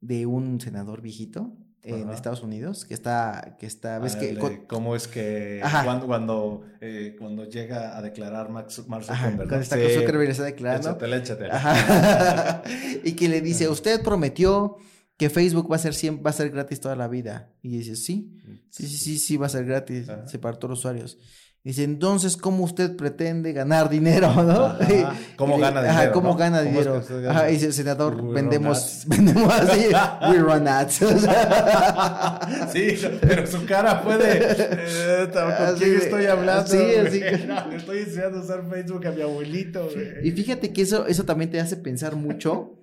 de 0.00 0.26
un 0.26 0.60
senador 0.60 1.00
viejito 1.02 1.56
en 1.82 2.04
Ajá. 2.04 2.14
Estados 2.14 2.42
Unidos 2.42 2.84
que 2.86 2.94
está... 2.94 3.56
Que 3.58 3.66
está 3.66 3.98
¿Ves 3.98 4.16
que... 4.16 4.38
¿Cómo 4.68 4.96
es 4.96 5.06
que 5.08 5.60
Ajá. 5.62 5.84
cuando, 5.84 6.06
cuando, 6.06 6.62
eh, 6.80 7.14
cuando 7.18 7.44
llega 7.44 7.96
a 7.98 8.00
declarar 8.02 8.48
Max, 8.50 8.86
Mark 8.88 9.04
Zuckerberg? 9.04 9.48
cuando 9.48 9.56
está 9.60 9.76
Sí. 9.76 9.94
Zuckerberg 9.94 10.30
está 10.30 10.44
declarando. 10.44 10.88
Échatela, 10.90 11.16
échatela. 11.16 11.54
Ajá. 11.56 12.62
y 13.04 13.12
que 13.12 13.28
le 13.28 13.40
dice, 13.42 13.68
usted 13.68 14.02
prometió 14.02 14.76
que 15.16 15.28
Facebook 15.30 15.70
va 15.70 15.76
a 15.76 15.78
ser 15.78 15.94
siempre, 15.94 16.22
va 16.24 16.30
a 16.30 16.32
ser 16.34 16.50
gratis 16.50 16.80
toda 16.80 16.96
la 16.96 17.06
vida. 17.08 17.52
Y 17.62 17.68
dice, 17.68 17.96
sí, 17.96 18.36
sí, 18.74 18.86
sí, 18.88 18.96
sí, 18.98 19.18
sí 19.18 19.36
va 19.36 19.46
a 19.46 19.50
ser 19.50 19.64
gratis, 19.64 20.08
Ajá. 20.08 20.24
para 20.40 20.56
todos 20.58 20.70
los 20.70 20.78
usuarios. 20.80 21.18
Dice, 21.62 21.82
entonces, 21.82 22.36
¿cómo 22.36 22.62
usted 22.64 22.94
pretende 22.94 23.54
ganar 23.54 23.88
dinero, 23.88 24.28
no? 24.42 24.66
Ajá. 24.66 25.14
¿Cómo 25.36 25.56
gana 25.58 25.80
Ajá, 25.80 25.90
dinero, 25.92 26.12
¿cómo 26.12 26.28
no? 26.30 26.36
gana 26.36 26.58
¿Cómo 26.62 26.78
es 26.80 26.86
que 26.86 26.92
dinero? 26.92 27.22
gana? 27.22 27.38
Ajá, 27.38 27.46
dice, 27.48 27.72
senador, 27.72 28.20
We 28.20 28.34
vendemos, 28.34 29.04
vendemos 29.06 29.50
así, 29.50 29.86
we 30.30 30.38
run 30.40 30.68
ads. 30.68 31.00
O 31.02 31.18
sea, 31.18 32.40
Sí, 32.70 32.98
pero 33.22 33.46
su 33.46 33.64
cara 33.64 34.02
puede. 34.02 34.40
eh, 34.42 35.30
¿Con 35.32 35.42
Así 35.52 35.78
quién 35.84 35.90
de- 35.98 36.04
estoy 36.04 36.26
hablando? 36.26 36.66
sí, 36.70 36.76
así 37.06 37.20
que- 37.20 37.46
No, 37.46 37.66
le 37.68 37.76
estoy 37.76 37.98
enseñando 38.00 38.38
a 38.40 38.42
usar 38.42 38.68
Facebook 38.68 39.06
a 39.06 39.10
mi 39.12 39.22
abuelito. 39.22 39.88
güey. 39.90 40.28
y 40.28 40.32
fíjate 40.32 40.70
que 40.72 40.82
eso, 40.82 41.06
eso 41.06 41.24
también 41.24 41.50
te 41.50 41.60
hace 41.60 41.76
pensar 41.78 42.14
mucho 42.14 42.78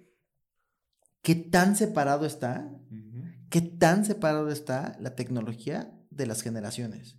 qué 1.21 1.35
tan 1.35 1.75
separado 1.75 2.25
está. 2.25 2.67
Qué 3.51 3.61
tan 3.61 4.03
separado 4.05 4.49
está 4.49 4.97
la 4.99 5.13
tecnología 5.15 5.93
de 6.09 6.25
las 6.25 6.41
generaciones. 6.41 7.17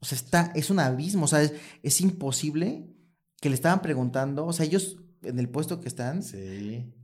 O 0.00 0.06
sea, 0.06 0.16
está, 0.16 0.52
es 0.54 0.70
un 0.70 0.78
abismo, 0.80 1.24
o 1.24 1.28
sea, 1.28 1.42
es, 1.42 1.52
es 1.82 2.00
imposible 2.00 2.88
que 3.40 3.48
le 3.50 3.54
estaban 3.56 3.82
preguntando, 3.82 4.46
o 4.46 4.52
sea, 4.54 4.64
ellos 4.64 4.96
en 5.22 5.38
el 5.38 5.48
puesto 5.50 5.80
que 5.80 5.88
están, 5.88 6.22
Sí. 6.22 6.94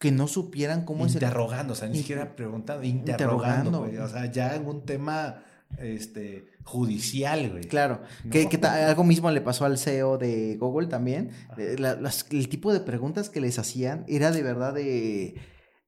que 0.00 0.10
no 0.10 0.26
supieran 0.26 0.84
cómo 0.84 1.06
es 1.06 1.14
el... 1.14 1.22
Interrogando, 1.22 1.74
o 1.74 1.76
sea, 1.76 1.88
ni 1.88 1.98
siquiera 1.98 2.34
preguntando, 2.34 2.82
interrogando. 2.84 3.68
interrogando, 3.68 3.78
güey. 3.80 3.96
O 3.98 4.08
sea, 4.08 4.26
ya 4.32 4.54
en 4.56 4.66
un 4.66 4.84
tema 4.86 5.42
este, 5.78 6.46
judicial, 6.64 7.50
güey. 7.50 7.64
Claro, 7.64 8.00
¿no? 8.24 8.30
que, 8.30 8.48
algo 8.66 9.04
mismo 9.04 9.30
le 9.30 9.40
pasó 9.42 9.64
al 9.66 9.76
CEO 9.78 10.16
de 10.16 10.56
Google 10.56 10.86
también. 10.88 11.30
Eh, 11.58 11.76
la- 11.78 11.96
las- 11.96 12.26
el 12.30 12.48
tipo 12.48 12.72
de 12.72 12.80
preguntas 12.80 13.28
que 13.28 13.40
les 13.42 13.58
hacían 13.58 14.04
era 14.08 14.30
de 14.30 14.42
verdad 14.42 14.72
de... 14.72 15.34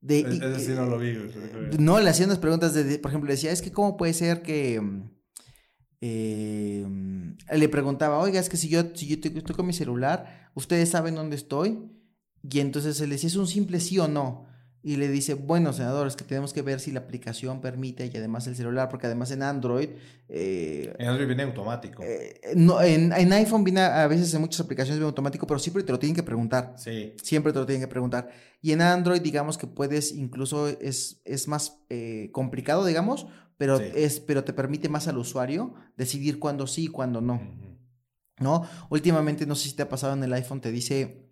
de 0.01 0.19
E- 0.21 0.21
y- 0.35 0.39
Ese 0.57 0.61
sí 0.67 0.73
no 0.73 0.87
lo 0.87 0.99
vi. 0.99 1.79
No, 1.79 2.01
le 2.01 2.11
hacían 2.11 2.29
las 2.31 2.39
preguntas 2.39 2.73
de, 2.75 2.85
de- 2.85 2.99
por 2.99 3.11
ejemplo, 3.11 3.29
le 3.29 3.35
decía, 3.35 3.53
es 3.53 3.63
que 3.63 3.71
cómo 3.73 3.97
puede 3.97 4.13
ser 4.15 4.43
que 4.43 4.81
eh, 6.01 6.87
le 7.53 7.69
preguntaba, 7.69 8.19
oiga, 8.19 8.41
es 8.41 8.49
que 8.49 8.57
si 8.57 8.69
yo, 8.69 8.83
si 8.95 9.07
yo 9.07 9.17
estoy 9.23 9.55
con 9.55 9.67
mi 9.67 9.73
celular, 9.73 10.51
ustedes 10.55 10.89
saben 10.91 11.15
dónde 11.15 11.37
estoy, 11.37 11.79
y 12.49 12.61
entonces 12.61 13.01
él 13.01 13.11
decía, 13.11 13.27
es 13.29 13.37
un 13.37 13.47
simple 13.47 13.81
sí 13.81 13.99
o 13.99 14.09
no. 14.09 14.47
Y 14.83 14.97
le 14.97 15.09
dice, 15.09 15.35
bueno, 15.35 15.75
senador, 15.75 16.07
es 16.07 16.17
que 16.17 16.25
tenemos 16.25 16.55
que 16.55 16.63
ver 16.63 16.81
si 16.81 16.91
la 16.91 17.01
aplicación 17.01 17.61
permite 17.61 18.07
y 18.07 18.17
además 18.17 18.47
el 18.47 18.57
celular, 18.57 18.89
porque 18.89 19.07
además 19.07 19.31
en 19.31 19.43
Android... 19.43 19.91
Eh, 20.27 20.95
en 20.99 21.07
Android 21.07 21.27
viene 21.27 21.43
automático. 21.43 22.03
Eh, 22.03 22.41
no, 22.57 22.81
en, 22.81 23.13
en, 23.13 23.33
iPhone 23.35 23.63
viene 23.63 23.83
a 23.83 24.07
veces 24.07 24.33
en 24.33 24.41
muchas 24.41 24.61
aplicaciones 24.61 24.99
viene 24.99 25.09
automático, 25.09 25.47
pero 25.47 25.61
siempre 25.61 25.83
te 25.83 25.93
lo 25.93 25.99
tienen 25.99 26.17
que 26.17 26.23
preguntar. 26.23 26.75
Sí. 26.79 27.15
Siempre 27.23 27.53
te 27.53 27.59
lo 27.59 27.67
tienen 27.67 27.83
que 27.83 27.89
preguntar. 27.89 28.31
Y 28.63 28.73
en 28.73 28.81
Android, 28.81 29.21
digamos 29.21 29.59
que 29.59 29.67
puedes, 29.67 30.13
incluso 30.13 30.69
es, 30.69 31.21
es 31.27 31.47
más 31.47 31.83
eh, 31.91 32.31
complicado, 32.33 32.87
digamos, 32.87 33.27
pero, 33.59 33.79
es, 33.79 34.21
pero 34.21 34.45
te 34.45 34.55
permite 34.55 34.89
más 34.89 35.09
al 35.09 35.19
usuario 35.19 35.75
decidir 35.99 36.39
cuándo 36.39 36.67
sí 36.67 36.85
y 36.85 36.89
cuándo 36.89 37.21
no. 37.21 37.39
¿No? 38.39 38.67
Últimamente, 38.89 39.45
no 39.45 39.55
sé 39.55 39.69
si 39.69 39.77
te 39.77 39.83
ha 39.83 39.89
pasado 39.91 40.15
en 40.15 40.25
el 40.25 40.33
iPhone, 40.33 40.63
te 40.63 40.73
dice, 40.73 41.27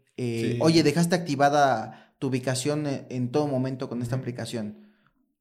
oye, 0.60 0.82
dejaste 0.82 1.14
activada 1.14 2.07
tu 2.18 2.28
ubicación 2.28 2.86
e, 2.86 3.06
en 3.10 3.30
todo 3.30 3.46
momento 3.46 3.88
con 3.88 4.02
esta 4.02 4.16
aplicación. 4.16 4.86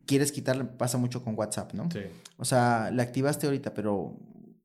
Quieres 0.05 0.31
quitarla, 0.31 0.77
pasa 0.77 0.97
mucho 0.97 1.23
con 1.23 1.37
WhatsApp, 1.37 1.73
¿no? 1.73 1.89
Sí. 1.91 1.99
O 2.37 2.45
sea, 2.45 2.91
la 2.93 3.03
activaste 3.03 3.45
ahorita, 3.47 3.73
pero, 3.73 4.17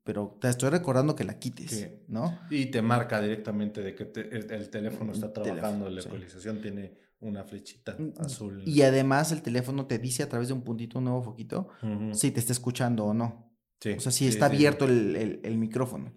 pero 0.03 0.37
te 0.39 0.47
estoy 0.47 0.69
recordando 0.69 1.15
que 1.15 1.25
la 1.25 1.37
quites, 1.37 1.89
¿no? 2.07 2.39
Y 2.49 2.67
te 2.67 2.81
marca 2.81 3.21
directamente 3.21 3.81
de 3.81 3.93
que 3.93 4.03
el, 4.31 4.69
teléfono 4.69 5.11
está 5.11 5.33
trabajando, 5.33 5.89
la 5.89 6.01
actualización 6.01 6.61
tiene 6.61 6.97
una 7.19 7.43
flechita 7.43 7.95
mm, 7.97 8.13
azul. 8.19 8.63
Y 8.65 8.83
además 8.83 9.31
el 9.31 9.41
teléfono 9.41 9.85
te 9.85 9.99
dice 9.99 10.23
a 10.23 10.29
través 10.29 10.47
de 10.47 10.53
un 10.53 10.61
puntito, 10.61 10.99
un 10.99 11.05
nuevo 11.05 11.23
foquito, 11.23 11.67
si 12.13 12.31
te 12.31 12.39
está 12.39 12.53
escuchando 12.53 13.05
o 13.05 13.13
no. 13.13 13.53
O 13.97 13.99
sea, 13.99 14.11
si 14.11 14.27
está 14.27 14.45
abierto 14.45 14.85
el, 14.85 15.41
el, 15.43 15.57
micrófono. 15.57 16.13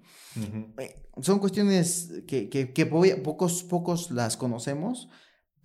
Eh, 0.78 1.02
son 1.20 1.40
cuestiones 1.40 2.12
que, 2.26 2.48
que, 2.48 2.72
que, 2.72 2.86
pocos, 2.86 3.64
pocos 3.64 4.10
las 4.12 4.36
conocemos 4.36 5.08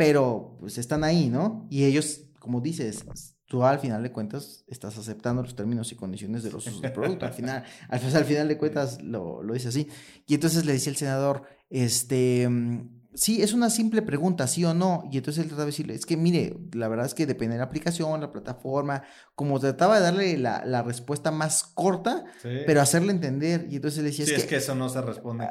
pero 0.02 0.58
pues 0.60 0.80
están 0.80 1.04
ahí, 1.04 1.30
¿no? 1.30 1.68
Y 1.70 1.86
ellos, 1.86 2.22
como 2.40 2.60
dices, 2.60 3.06
tú 3.46 3.64
al 3.64 3.78
final 3.78 4.02
de 4.02 4.12
cuentas 4.12 4.64
estás 4.66 4.98
aceptando 4.98 5.44
los 5.44 5.56
términos 5.56 5.92
y 5.92 5.96
condiciones 5.96 6.42
de 6.42 6.50
los 6.50 6.66
usos 6.66 6.82
del 6.82 6.92
producto. 6.92 7.28
Al 7.28 7.34
final, 7.34 7.64
al, 7.88 8.16
al 8.16 8.26
final 8.26 8.48
de 8.48 8.58
cuentas 8.58 9.00
lo, 9.04 9.44
lo 9.44 9.54
dice 9.54 9.68
así. 9.68 9.88
Y 10.26 10.34
entonces 10.34 10.66
le 10.66 10.74
dice 10.74 10.90
el 10.90 10.96
senador, 10.96 11.44
este, 11.70 12.50
sí, 13.14 13.42
es 13.42 13.54
una 13.54 13.70
simple 13.70 14.02
pregunta, 14.02 14.48
sí 14.48 14.64
o 14.66 14.74
no. 14.74 15.04
Y 15.12 15.18
entonces 15.18 15.44
él 15.44 15.48
trataba 15.50 15.66
de 15.66 15.72
decirle, 15.72 15.96
es 15.96 16.06
que 16.06 16.18
mire, 16.18 16.58
la 16.74 16.88
verdad 16.88 17.06
es 17.06 17.14
que 17.14 17.26
depende 17.26 17.54
de 17.54 17.60
la 17.60 17.66
aplicación, 17.66 18.22
la 18.22 18.32
plataforma, 18.32 19.04
como 19.36 19.60
trataba 19.60 19.98
de 19.98 20.02
darle 20.02 20.38
la, 20.38 20.64
la 20.66 20.84
respuesta 20.84 21.32
más 21.32 21.64
corta, 21.64 22.26
pero 22.42 22.82
hacerle 22.82 23.12
entender. 23.12 23.68
Y 23.70 23.78
entonces 23.78 24.04
le 24.04 24.10
decía, 24.10 24.26
sí, 24.26 24.34
es, 24.34 24.46
que, 24.46 24.58
eso 24.58 24.76
no 24.76 24.90
se 24.90 25.02
responde 25.02 25.48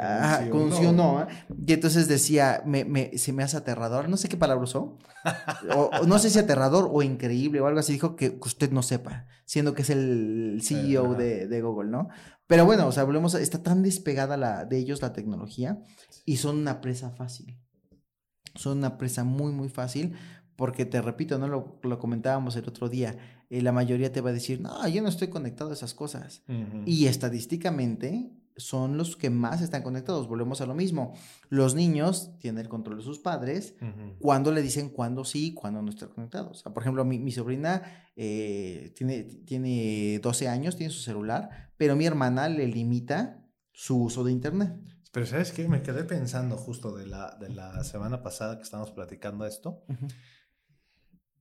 con, 0.51 0.63
un 0.63 0.73
sí 0.73 0.87
o 0.87 0.93
no. 0.93 1.23
¿eh? 1.23 1.27
Y 1.67 1.73
entonces 1.73 2.09
decía, 2.09 2.63
me, 2.65 2.85
me, 2.85 3.17
se 3.19 3.33
me 3.33 3.43
hace 3.43 3.57
aterrador, 3.57 4.09
no 4.09 4.17
sé 4.17 4.29
qué 4.29 4.37
palabra 4.37 4.65
usó, 4.65 4.99
o, 5.77 5.91
no 6.07 6.19
sé 6.19 6.31
si 6.31 6.39
aterrador 6.39 6.89
o 6.93 7.03
increíble 7.03 7.61
o 7.61 7.67
algo 7.67 7.81
así, 7.81 7.93
dijo 7.93 8.17
que 8.17 8.39
usted 8.43 8.71
no 8.71 8.83
sepa, 8.83 9.27
siendo 9.45 9.75
que 9.75 9.83
es 9.83 9.91
el 9.91 10.61
CEO 10.63 11.15
de, 11.15 11.47
de 11.47 11.63
Google, 11.63 11.91
¿no? 11.91 12.09
Pero 12.51 12.67
bueno, 12.67 12.89
o 12.89 12.91
sea, 12.91 13.05
volvemos, 13.05 13.35
está 13.35 13.63
tan 13.63 13.81
despegada 13.81 14.37
la, 14.37 14.65
de 14.65 14.77
ellos 14.77 15.03
la 15.03 15.13
tecnología 15.13 15.85
y 16.25 16.39
son 16.39 16.59
una 16.59 16.81
presa 16.81 17.13
fácil. 17.13 17.57
Son 18.57 18.79
una 18.79 18.99
presa 18.99 19.23
muy, 19.23 19.53
muy 19.53 19.69
fácil 19.69 20.17
porque 20.57 20.85
te 20.85 21.01
repito, 21.01 21.39
no 21.39 21.47
lo, 21.47 21.79
lo 21.85 21.99
comentábamos 22.01 22.57
el 22.57 22.69
otro 22.69 22.89
día, 22.89 23.17
eh, 23.51 23.63
la 23.63 23.71
mayoría 23.71 24.11
te 24.11 24.21
va 24.21 24.31
a 24.31 24.33
decir, 24.33 24.61
no, 24.61 24.89
yo 24.89 25.01
no 25.01 25.09
estoy 25.09 25.29
conectado 25.29 25.71
a 25.71 25.75
esas 25.75 25.95
cosas. 25.95 26.43
Y 26.87 27.07
estadísticamente 27.07 28.33
son 28.57 28.97
los 28.97 29.17
que 29.17 29.31
más 29.31 29.63
están 29.63 29.83
conectados. 29.83 30.29
Volvemos 30.29 30.61
a 30.61 30.67
lo 30.67 30.75
mismo. 30.75 31.15
Los 31.49 31.75
niños 31.75 32.39
tienen 32.39 32.61
el 32.61 32.69
control 32.69 32.99
de 32.99 33.05
sus 33.05 33.19
padres 33.19 33.75
cuando 34.19 34.53
le 34.53 34.63
dicen 34.63 34.91
cuándo 34.91 35.25
sí, 35.25 35.55
cuándo 35.55 35.83
no 35.83 35.91
están 35.91 36.11
conectados. 36.11 36.63
por 36.63 36.83
ejemplo, 36.83 37.05
mi, 37.05 37.19
mi 37.19 37.33
sobrina 37.33 37.83
eh, 38.17 38.93
tiene, 38.97 39.23
tiene 39.25 40.21
12 40.23 40.49
años, 40.49 40.77
tiene 40.77 40.93
su 40.93 41.01
celular, 41.01 41.73
pero 41.77 41.97
mi 41.97 42.07
hermana 42.07 42.49
le 42.49 42.67
limita 42.67 43.45
su 43.73 44.03
uso 44.03 44.25
de 44.25 44.33
Internet. 44.33 44.75
Pero 45.13 45.27
¿sabes 45.27 45.53
qué? 45.53 45.69
Me 45.69 45.83
quedé 45.83 46.05
pensando 46.05 46.57
justo 46.57 46.95
de 46.95 47.07
la, 47.07 47.37
de 47.41 47.49
la 47.49 47.83
semana 47.83 48.23
pasada 48.23 48.57
que 48.57 48.63
estábamos 48.63 48.93
platicando 48.93 49.45
esto. 49.45 49.83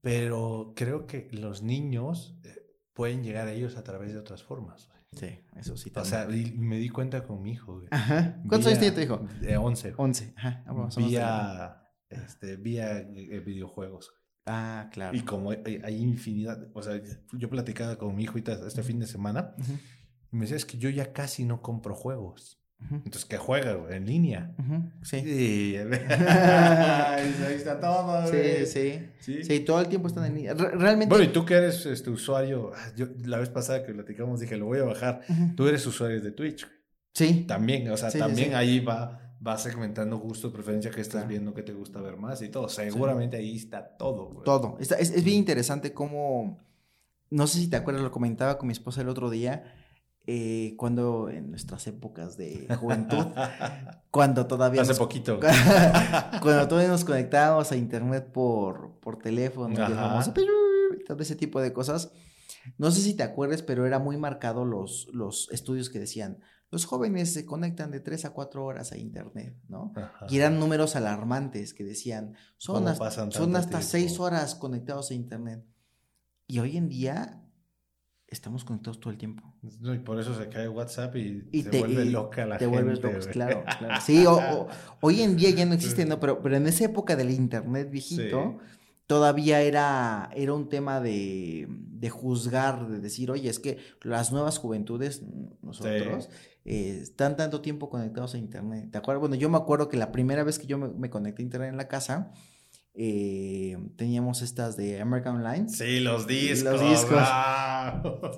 Pero 0.00 0.72
creo 0.74 1.06
que 1.06 1.28
los 1.32 1.62
niños 1.62 2.38
eh, 2.42 2.60
pueden 2.94 3.22
llegar 3.22 3.46
a 3.46 3.52
ellos 3.52 3.76
a 3.76 3.84
través 3.84 4.12
de 4.12 4.18
otras 4.18 4.42
formas. 4.42 4.88
Sí, 5.12 5.40
eso 5.56 5.76
sí. 5.76 5.92
O 5.94 6.04
sea, 6.04 6.30
y 6.30 6.52
me 6.52 6.78
di 6.78 6.88
cuenta 6.88 7.24
con 7.24 7.42
mi 7.42 7.52
hijo. 7.52 7.82
Ajá. 7.90 8.40
¿Cuántos 8.48 8.68
años 8.68 8.78
tiene 8.78 8.94
tu 8.94 9.00
hijo? 9.00 9.26
De 9.40 9.56
11. 9.56 9.94
11. 9.96 10.34
Ajá. 10.36 10.64
Ah, 10.66 10.88
vía, 10.96 11.82
este, 12.08 12.56
vía 12.56 12.98
eh, 12.98 13.40
videojuegos. 13.40 14.12
Ah, 14.46 14.88
claro. 14.92 15.16
Y 15.16 15.22
como 15.22 15.50
hay, 15.50 15.96
infinidad, 15.96 16.68
o 16.74 16.82
sea, 16.82 17.00
yo 17.32 17.50
platicaba 17.50 17.96
con 17.96 18.14
mi 18.14 18.24
hijo 18.24 18.38
este 18.38 18.82
fin 18.82 18.98
de 18.98 19.06
semana 19.06 19.54
y 20.32 20.36
me 20.36 20.42
decía, 20.42 20.56
es 20.56 20.64
que 20.64 20.78
yo 20.78 20.88
ya 20.90 21.12
casi 21.12 21.44
no 21.44 21.60
compro 21.60 21.94
juegos. 21.94 22.60
Entonces, 22.90 23.24
¿qué 23.24 23.36
juega, 23.36 23.78
En 23.90 24.06
línea. 24.06 24.50
Sí. 25.02 25.16
ahí 25.76 27.54
está 27.54 27.78
todo, 27.78 28.26
sí, 28.26 28.66
sí, 28.66 29.08
sí, 29.20 29.44
sí. 29.44 29.60
todo 29.60 29.80
el 29.80 29.88
tiempo 29.88 30.08
están 30.08 30.26
en 30.26 30.34
línea. 30.34 30.54
realmente. 30.54 31.08
Bueno, 31.08 31.24
y 31.24 31.32
tú 31.32 31.44
que 31.44 31.54
eres 31.54 31.86
este 31.86 32.10
usuario, 32.10 32.72
ah, 32.74 32.92
yo 32.96 33.06
la 33.24 33.38
vez 33.38 33.48
pasada 33.48 33.84
que 33.84 33.92
platicamos 33.92 34.40
dije, 34.40 34.56
lo 34.56 34.66
voy 34.66 34.80
a 34.80 34.84
bajar. 34.84 35.22
Tú 35.56 35.68
eres 35.68 35.86
usuario 35.86 36.20
de 36.20 36.32
Twitch. 36.32 36.66
Sí. 37.14 37.44
También, 37.46 37.88
o 37.90 37.96
sea, 37.96 38.10
también 38.10 38.54
ahí 38.54 38.80
va, 38.80 39.34
va 39.46 39.58
segmentando 39.58 40.18
gusto, 40.18 40.52
preferencia 40.52 40.90
que 40.90 41.00
estás 41.00 41.26
viendo, 41.28 41.54
que 41.54 41.62
te 41.62 41.72
gusta 41.72 42.00
ver 42.00 42.16
más 42.16 42.42
y 42.42 42.48
todo. 42.48 42.68
Seguramente 42.68 43.36
ahí 43.36 43.56
está 43.56 43.96
todo. 43.96 44.42
Todo. 44.44 44.78
es, 44.80 44.90
es 44.90 45.24
bien 45.24 45.38
interesante 45.38 45.92
cómo. 45.92 46.58
No 47.30 47.46
sé 47.46 47.58
si 47.58 47.68
te 47.68 47.76
acuerdas, 47.76 48.02
lo 48.02 48.10
comentaba 48.10 48.58
con 48.58 48.66
mi 48.66 48.72
esposa 48.72 49.02
el 49.02 49.08
otro 49.08 49.30
día 49.30 49.79
eh, 50.26 50.74
cuando 50.76 51.28
en 51.28 51.50
nuestras 51.50 51.86
épocas 51.86 52.36
de 52.36 52.66
juventud, 52.80 53.26
cuando 54.10 54.46
todavía... 54.46 54.82
Hace 54.82 54.94
poquito. 54.94 55.40
cuando 56.42 56.68
todavía 56.68 56.88
nos 56.88 57.04
conectábamos 57.04 57.72
a 57.72 57.76
internet 57.76 58.30
por, 58.32 58.98
por 59.00 59.18
teléfono, 59.18 59.74
y 59.74 61.04
todo 61.04 61.22
ese 61.22 61.36
tipo 61.36 61.60
de 61.60 61.72
cosas. 61.72 62.12
No 62.78 62.90
sé 62.90 63.00
si 63.00 63.14
te 63.14 63.22
acuerdas, 63.22 63.62
pero 63.62 63.86
era 63.86 63.98
muy 63.98 64.16
marcado 64.16 64.64
los, 64.64 65.08
los 65.12 65.48
estudios 65.50 65.88
que 65.88 65.98
decían, 65.98 66.40
los 66.70 66.84
jóvenes 66.84 67.32
se 67.32 67.44
conectan 67.44 67.90
de 67.90 68.00
3 68.00 68.26
a 68.26 68.30
4 68.30 68.64
horas 68.64 68.92
a 68.92 68.98
internet, 68.98 69.56
¿no? 69.68 69.92
Y 70.28 70.38
eran 70.38 70.60
números 70.60 70.94
alarmantes 70.94 71.74
que 71.74 71.84
decían, 71.84 72.34
son, 72.58 72.86
son 73.32 73.56
hasta 73.56 73.82
6 73.82 74.20
horas 74.20 74.54
conectados 74.54 75.10
a 75.10 75.14
internet. 75.14 75.64
Y 76.46 76.60
hoy 76.60 76.76
en 76.76 76.88
día 76.88 77.42
estamos 78.28 78.64
conectados 78.64 79.00
todo 79.00 79.10
el 79.10 79.18
tiempo. 79.18 79.49
Y 79.62 79.98
por 79.98 80.18
eso 80.18 80.34
se 80.34 80.48
cae 80.48 80.68
WhatsApp 80.68 81.16
y, 81.16 81.62
se 81.62 81.78
vuelve 81.78 82.06
loca 82.06 82.46
la 82.46 82.58
gente. 82.58 82.64
Te 82.64 82.66
vuelves 82.66 83.02
loco, 83.02 83.18
claro, 83.30 83.64
claro. 83.78 84.00
Sí, 84.00 84.24
hoy 85.00 85.20
en 85.20 85.36
día 85.36 85.50
ya 85.50 85.66
no 85.66 85.74
existe, 85.74 86.06
¿no? 86.06 86.18
Pero, 86.18 86.40
pero 86.40 86.56
en 86.56 86.66
esa 86.66 86.84
época 86.84 87.14
del 87.14 87.30
internet 87.30 87.90
viejito, 87.90 88.58
todavía 89.06 89.60
era, 89.60 90.30
era 90.34 90.54
un 90.54 90.68
tema 90.68 91.00
de, 91.00 91.66
de, 91.68 92.10
juzgar, 92.10 92.88
de 92.88 93.00
decir, 93.00 93.30
oye, 93.30 93.50
es 93.50 93.58
que 93.58 93.78
las 94.02 94.32
nuevas 94.32 94.58
juventudes, 94.58 95.22
nosotros, 95.62 96.30
eh, 96.64 97.00
están 97.02 97.36
tanto 97.36 97.60
tiempo 97.60 97.90
conectados 97.90 98.34
a 98.34 98.38
internet. 98.38 98.88
¿Te 98.92 98.98
acuerdas? 98.98 99.20
Bueno, 99.20 99.34
yo 99.34 99.50
me 99.50 99.58
acuerdo 99.58 99.88
que 99.88 99.98
la 99.98 100.10
primera 100.10 100.42
vez 100.42 100.58
que 100.58 100.66
yo 100.66 100.78
me, 100.78 100.88
me 100.88 101.10
conecté 101.10 101.42
a 101.42 101.44
internet 101.44 101.70
en 101.70 101.76
la 101.76 101.88
casa, 101.88 102.32
eh, 102.94 103.78
teníamos 103.96 104.42
estas 104.42 104.76
de 104.76 105.00
American 105.00 105.36
Online. 105.36 105.68
Sí, 105.68 106.00
los 106.00 106.26
discos. 106.26 106.80
Los 106.80 106.90
discos. 106.90 107.22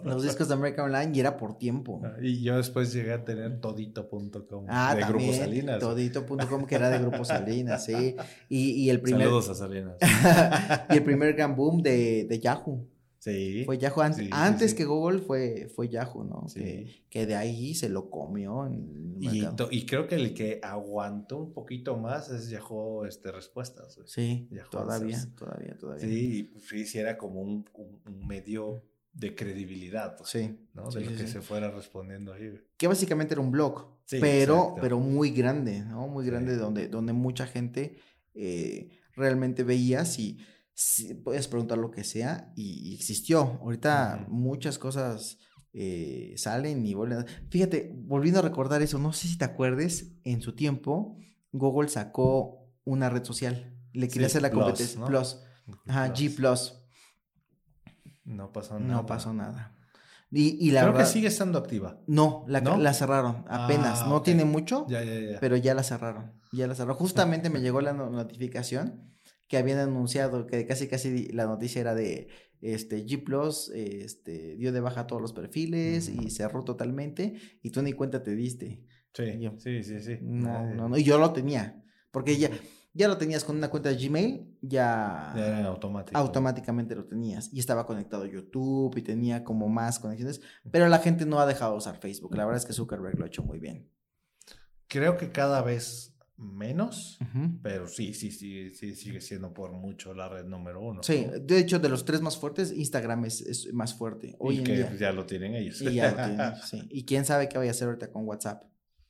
Los 0.05 0.23
discos 0.23 0.49
de 0.49 0.55
American 0.55 0.87
Online 0.87 1.11
y 1.15 1.21
era 1.21 1.37
por 1.37 1.57
tiempo. 1.59 2.01
Ah, 2.05 2.17
y 2.21 2.43
yo 2.43 2.57
después 2.57 2.93
llegué 2.93 3.13
a 3.13 3.25
tener 3.25 3.61
todito.com 3.61 4.67
ah, 4.69 4.95
de 4.95 5.05
Grupo 5.05 5.33
Salinas. 5.33 5.79
Todito.com 5.79 6.67
que 6.67 6.75
era 6.75 6.91
de 6.91 6.99
Grupo 6.99 7.25
Salinas, 7.25 7.85
sí. 7.85 8.17
Y, 8.49 8.91
el 8.91 9.01
primer. 9.01 9.23
Saludos 9.23 9.49
a 9.49 9.55
Salinas. 9.55 9.97
y 10.91 10.97
el 10.97 11.03
primer 11.03 11.35
gran 11.35 11.57
boom 11.57 11.83
de, 11.83 12.27
de 12.29 12.39
Yahoo. 12.39 12.87
Sí. 13.23 13.63
Fue 13.65 13.79
Yahoo 13.79 14.03
antes, 14.03 14.29
antes 14.33 14.75
que 14.75 14.85
Google 14.85 15.21
fue, 15.21 15.71
fue 15.73 15.89
Yahoo, 15.89 16.25
¿no? 16.25 16.45
Que, 16.53 17.05
que, 17.09 17.25
de 17.25 17.37
ahí 17.37 17.73
se 17.73 17.89
lo 17.89 18.11
comió. 18.11 18.69
y, 19.21 19.47
y, 19.71 19.87
creo 19.87 20.09
que 20.09 20.17
el 20.17 20.35
que 20.35 20.59
aguantó 20.61 21.39
un 21.39 21.53
poquito 21.53 21.97
más 21.97 22.31
es 22.31 22.51
Yahoo 22.51 23.05
este, 23.05 23.31
Respuestas. 23.31 23.97
Sí, 24.07 24.49
todavía, 24.73 25.25
todavía, 25.37 25.79
todavía. 25.79 26.05
Sí, 26.05 26.51
sí, 26.85 26.99
era 26.99 27.17
como 27.17 27.43
un, 27.43 27.65
un, 27.75 28.27
medio 28.27 28.83
de 29.13 29.37
credibilidad. 29.37 30.17
sí. 30.25 30.59
¿no? 30.75 30.91
De 30.91 31.03
lo 31.03 31.17
que 31.17 31.29
se 31.29 31.41
fuera 31.43 31.71
respondiendo 31.71 32.33
ahí. 32.33 32.53
Que 32.77 32.89
básicamente 32.89 33.35
era 33.35 33.41
un 33.41 33.53
blog, 33.53 34.01
pero, 34.11 34.75
pero 34.81 34.99
muy 34.99 35.31
grande, 35.31 35.85
¿no? 35.85 36.09
Muy 36.09 36.27
grande 36.27 36.57
donde, 36.57 36.89
donde 36.89 37.13
mucha 37.13 37.47
gente 37.47 37.99
eh, 38.35 38.99
realmente 39.15 39.63
veía 39.63 40.05
si 40.05 40.39
puedes 41.25 41.49
preguntar 41.49 41.79
lo 41.79 41.91
que 41.91 42.05
sea 42.05 42.53
y, 42.57 42.95
existió. 42.95 43.59
Ahorita 43.63 44.27
muchas 44.29 44.79
cosas 44.79 45.39
eh, 45.73 46.35
salen 46.37 46.85
y 46.87 46.95
vuelven. 46.95 47.27
Fíjate, 47.51 47.93
volviendo 47.95 48.41
a 48.41 48.43
recordar 48.43 48.83
eso, 48.83 48.99
no 48.99 49.13
sé 49.13 49.29
si 49.29 49.39
te 49.39 49.45
acuerdes, 49.45 50.13
en 50.25 50.41
su 50.43 50.55
tiempo 50.55 51.17
Google 51.53 51.89
sacó 51.89 52.69
una 52.85 53.11
red 53.11 53.25
social. 53.25 53.77
Le 53.93 54.09
quería 54.09 54.27
hacer 54.27 54.43
la 54.43 54.51
competencia 54.51 55.05
Plus. 55.05 55.41
Ajá, 55.87 56.13
G 56.15 56.35
Plus. 56.35 56.79
No 58.25 58.53
pasó 58.53 58.79
nada. 58.79 58.95
No 58.95 59.07
pasó 59.07 59.33
nada. 59.33 59.77
Y, 60.31 60.67
y 60.67 60.71
la 60.71 60.81
Creo 60.83 60.93
verdad, 60.95 61.07
que 61.07 61.13
sigue 61.13 61.29
estando 61.29 61.59
activa. 61.59 62.01
No, 62.07 62.45
la, 62.49 62.63
¿No? 62.63 62.79
la 62.79 62.95
cerraron. 62.95 63.45
Apenas. 63.49 64.01
Ah, 64.03 64.07
no 64.09 64.23
tiene 64.23 64.47
mucho, 64.47 64.87
Ya, 64.89 65.05
ya, 65.05 65.21
ya. 65.33 65.41
pero 65.41 65.57
ya 65.57 65.75
la 65.75 65.83
cerraron. 65.83 66.33
Ya 66.53 66.67
la 66.67 66.75
cerraron. 66.75 66.97
Justamente 66.99 67.51
me 67.51 67.61
llegó 67.61 67.83
la 67.83 67.93
no- 67.93 68.09
notificación 68.09 69.12
que 69.53 69.59
habían 69.59 69.81
anunciado 69.81 70.47
que 70.47 70.65
casi 70.67 70.89
casi 70.89 71.27
la 71.29 71.45
noticia 71.45 71.83
era 71.83 71.95
de 71.95 72.29
este 72.63 73.05
G 73.05 73.23
Plus 73.23 73.71
este 73.75 74.57
dio 74.57 74.73
de 74.73 74.81
baja 74.81 75.07
todos 75.07 75.21
los 75.21 75.35
perfiles 75.35 76.09
y 76.09 76.21
Ujú. 76.21 76.31
cerró 76.31 76.65
totalmente 76.65 77.35
y 77.63 77.69
tú 77.69 77.83
ni 77.83 77.93
cuenta 77.93 78.23
te 78.23 78.35
diste. 78.35 78.83
Sí, 79.13 79.39
Yo- 79.41 79.53
sí, 79.59 79.83
sí, 79.83 80.01
sí. 80.01 80.17
No, 80.23 80.73
no, 80.73 80.89
no, 80.89 80.97
y 80.97 81.03
yo 81.05 81.19
lo 81.19 81.35
tenía, 81.35 81.85
porque 82.11 82.39
ya 82.39 82.49
ya 82.95 83.09
lo 83.09 83.19
tenías 83.19 83.45
con 83.45 83.57
una 83.59 83.69
cuenta 83.69 83.91
de 83.91 83.97
Gmail, 83.97 84.57
ya, 84.63 85.35
Ya 85.37 85.47
era 85.49 85.61
en 85.61 85.67
automático. 85.67 86.19
automáticamente 86.19 86.95
lo 86.95 87.05
tenías 87.05 87.53
y 87.53 87.59
estaba 87.61 87.85
conectado 87.85 88.23
a 88.25 88.29
YouTube 88.29 88.97
y 88.97 89.03
tenía 89.03 89.45
como 89.45 89.69
más 89.69 89.99
conexiones, 89.99 90.41
pero 90.71 90.89
la 90.89 90.99
gente 90.99 91.27
no 91.27 91.41
ha 91.41 91.47
dejado 91.47 91.73
de 91.73 91.79
usar 91.79 91.99
Facebook. 91.99 92.35
La 92.37 92.47
verdad 92.47 92.61
es 92.63 92.67
que 92.67 92.73
Zuckerberg 92.73 93.19
lo 93.19 93.25
ha 93.25 93.29
hecho 93.29 93.43
muy 93.43 93.59
bien. 93.59 93.91
Creo 94.89 95.19
que 95.19 95.31
cada 95.31 95.61
vez 95.63 96.12
menos, 96.43 97.19
Ujú. 97.21 97.59
pero 97.63 97.87
sí, 97.89 98.13
sí, 98.15 98.31
sí, 98.31 98.71
sí, 98.75 98.95
sigue 98.95 99.21
siendo 99.21 99.53
por 99.55 99.73
mucho 99.73 100.13
la 100.15 100.29
red 100.29 100.45
número 100.45 100.81
uno. 100.81 101.03
Sí, 101.03 101.27
¿no? 101.31 101.39
de 101.39 101.59
hecho, 101.59 101.79
de 101.79 101.89
los 101.89 102.05
tres 102.05 102.21
más 102.21 102.37
fuertes, 102.37 102.73
Instagram 102.73 103.25
es, 103.25 103.41
es 103.43 103.73
más 103.73 103.95
fuerte 103.95 104.35
hoy 104.39 104.57
y 104.57 104.59
en 104.59 104.65
que 104.65 104.75
día. 104.77 104.97
ya 104.97 105.13
lo 105.13 105.25
tienen 105.27 105.55
ellos. 105.55 105.81
Y 105.81 105.95
ya 105.95 106.11
lo 106.11 106.17
tienen, 106.27 106.57
sí. 106.65 106.83
Y 106.91 107.05
quién 107.05 107.25
sabe 107.25 107.49
qué 107.49 107.59
vaya 107.59 107.71
a 107.71 107.73
hacer 107.73 107.89
ahorita 107.89 108.11
con 108.11 108.27
WhatsApp, 108.27 108.65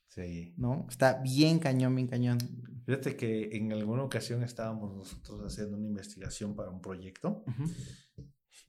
Sí. 0.09 0.53
¿no? 0.59 0.87
Está 0.91 1.23
bien 1.23 1.59
cañón, 1.59 1.95
bien 1.97 2.07
cañón. 2.09 2.37
Fíjate 2.85 3.17
que 3.17 3.57
en 3.57 3.73
alguna 3.73 4.03
ocasión 4.03 4.43
estábamos 4.43 4.95
nosotros 4.95 5.41
haciendo 5.47 5.77
una 5.79 5.87
investigación 5.87 6.55
para 6.55 6.69
un 6.71 6.81
proyecto 6.83 7.45
Ujú. 7.47 7.71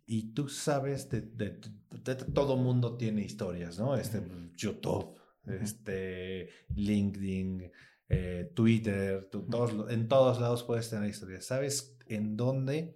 y 0.06 0.34
tú 0.34 0.48
sabes, 0.48 1.10
de, 1.10 1.22
de- 1.22 1.60
de- 1.60 2.16
de- 2.16 2.32
todo 2.32 2.56
mundo 2.56 2.96
tiene 2.96 3.24
historias, 3.26 3.78
¿no? 3.80 3.96
Este, 3.98 4.22
YouTube, 4.56 5.18
este, 5.46 6.48
LinkedIn, 6.76 7.72
eh, 8.10 8.52
Twitter, 8.56 9.30
todos, 9.30 9.92
en 9.92 10.08
todos 10.08 10.40
lados 10.40 10.64
puedes 10.64 10.90
tener 10.90 11.10
historias. 11.10 11.46
¿Sabes 11.46 11.98
en 12.08 12.36
dónde 12.38 12.96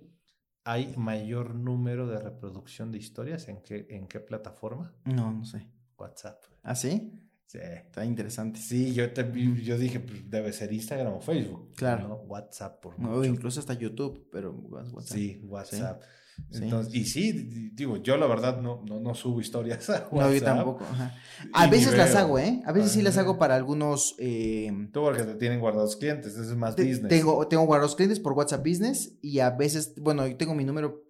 hay 0.63 0.93
mayor 0.97 1.55
número 1.55 2.07
de 2.07 2.19
reproducción 2.19 2.91
de 2.91 2.97
historias? 2.97 3.47
¿En 3.47 3.61
qué, 3.61 3.87
en 3.89 4.07
qué 4.07 4.19
plataforma? 4.19 4.93
No, 5.05 5.31
no 5.31 5.45
sé. 5.45 5.67
WhatsApp. 5.97 6.43
¿Ah, 6.63 6.75
sí? 6.75 7.13
Sí. 7.45 7.59
Está 7.61 8.03
interesante. 8.03 8.59
Sí, 8.59 8.93
yo, 8.93 9.11
te, 9.13 9.23
yo 9.63 9.77
dije, 9.77 10.01
pues, 10.01 10.29
debe 10.29 10.51
ser 10.51 10.73
Instagram 10.73 11.13
o 11.13 11.21
Facebook. 11.21 11.71
Claro. 11.75 12.07
¿no? 12.09 12.15
WhatsApp 12.15 12.81
por 12.81 12.99
No, 12.99 13.09
mucho. 13.11 13.23
incluso 13.25 13.59
hasta 13.61 13.73
YouTube, 13.73 14.27
pero 14.31 14.51
WhatsApp. 14.51 15.17
Sí, 15.17 15.39
WhatsApp. 15.45 16.01
Sí. 16.01 16.07
Entonces, 16.51 16.93
y 16.95 17.05
sí, 17.05 17.31
di- 17.33 17.69
digo, 17.69 17.97
yo 17.97 18.17
la 18.17 18.25
verdad 18.27 18.61
no, 18.61 18.81
no, 18.87 18.99
no 18.99 19.13
subo 19.13 19.41
historias 19.41 19.89
a 19.89 20.07
WhatsApp. 20.11 20.13
No, 20.13 20.33
yo 20.33 20.43
tampoco. 20.43 20.83
ajá. 20.85 21.15
A 21.53 21.67
Y 21.67 21.69
veces 21.69 21.97
las 21.97 22.15
hago, 22.15 22.39
¿eh? 22.39 22.61
A 22.65 22.71
veces 22.71 22.91
sí 22.91 23.01
las 23.01 23.17
hago 23.17 23.37
para 23.37 23.55
algunos. 23.55 24.15
eh, 24.19 24.71
Tú 24.93 25.01
porque 25.01 25.23
te 25.23 25.35
tienen 25.35 25.59
guardados 25.59 25.95
clientes, 25.97 26.33
eso 26.33 26.41
es 26.43 26.55
más 26.57 26.75
te- 26.75 26.83
business. 26.85 27.09
tengo, 27.09 27.47
tengo 27.47 27.65
guardados 27.65 27.95
clientes 27.95 28.19
por 28.19 28.33
WhatsApp 28.33 28.65
Business 28.65 29.17
y 29.21 29.39
a 29.39 29.51
veces, 29.51 29.93
bueno, 29.99 30.25
yo 30.27 30.37
tengo 30.37 30.55
mi 30.55 30.63
número. 30.63 31.03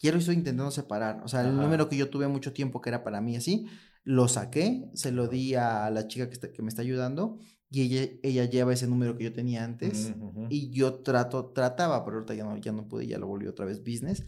Quiero, 0.00 0.18
estoy 0.18 0.34
intentando 0.36 0.70
separar. 0.70 1.22
O 1.24 1.28
sea, 1.28 1.40
el 1.42 1.48
Ajá. 1.48 1.62
número 1.62 1.88
que 1.88 1.96
yo 1.96 2.08
tuve 2.10 2.28
mucho 2.28 2.52
tiempo 2.52 2.80
que 2.80 2.90
era 2.90 3.02
para 3.02 3.20
mí 3.20 3.36
así, 3.36 3.66
lo 4.04 4.28
saqué, 4.28 4.88
se 4.94 5.10
lo 5.12 5.28
di 5.28 5.54
a 5.54 5.90
la 5.90 6.06
chica 6.06 6.28
que, 6.28 6.34
está- 6.34 6.52
que 6.52 6.62
me 6.62 6.68
está 6.68 6.82
ayudando 6.82 7.38
y 7.70 7.82
ella, 7.82 8.12
ella 8.22 8.44
lleva 8.44 8.72
ese 8.72 8.86
número 8.86 9.16
que 9.16 9.24
yo 9.24 9.32
tenía 9.32 9.64
antes. 9.64 10.12
Ujú, 10.14 10.26
ujú. 10.28 10.46
Y 10.50 10.70
yo 10.70 10.94
trato, 11.02 11.46
trataba, 11.46 12.04
pero 12.04 12.18
ahorita 12.18 12.34
ya 12.34 12.44
no, 12.44 12.56
ya 12.58 12.72
no 12.72 12.86
pude, 12.86 13.06
ya 13.06 13.18
lo 13.18 13.26
volví 13.26 13.46
otra 13.48 13.66
vez 13.66 13.80
business. 13.80 14.22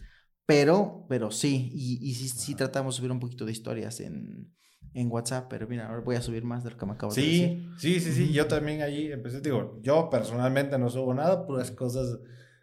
Pero, 0.49 1.05
pero 1.07 1.29
sí, 1.29 1.69
y, 1.75 1.99
y 2.09 2.15
sí, 2.15 2.27
sí 2.27 2.55
tratamos 2.55 2.95
de 2.95 2.97
subir 2.97 3.11
un 3.11 3.19
poquito 3.19 3.45
de 3.45 3.51
historias 3.51 3.99
en, 3.99 4.51
en 4.95 5.11
WhatsApp, 5.11 5.45
pero 5.47 5.67
mira, 5.67 5.87
ahora 5.87 6.01
voy 6.01 6.15
a 6.15 6.23
subir 6.23 6.43
más 6.43 6.63
de 6.63 6.71
lo 6.71 6.77
que 6.77 6.85
me 6.87 6.93
acabo 6.93 7.13
de 7.13 7.21
decir. 7.21 7.69
Sí, 7.77 7.99
sí, 7.99 7.99
sí, 7.99 8.11
sí. 8.13 8.33
Yo 8.33 8.47
también 8.47 8.81
ahí 8.81 9.11
empecé, 9.11 9.41
digo, 9.41 9.79
yo 9.83 10.09
personalmente 10.09 10.79
no 10.79 10.89
subo 10.89 11.13
nada, 11.13 11.45
puras 11.45 11.69
cosas, 11.69 12.17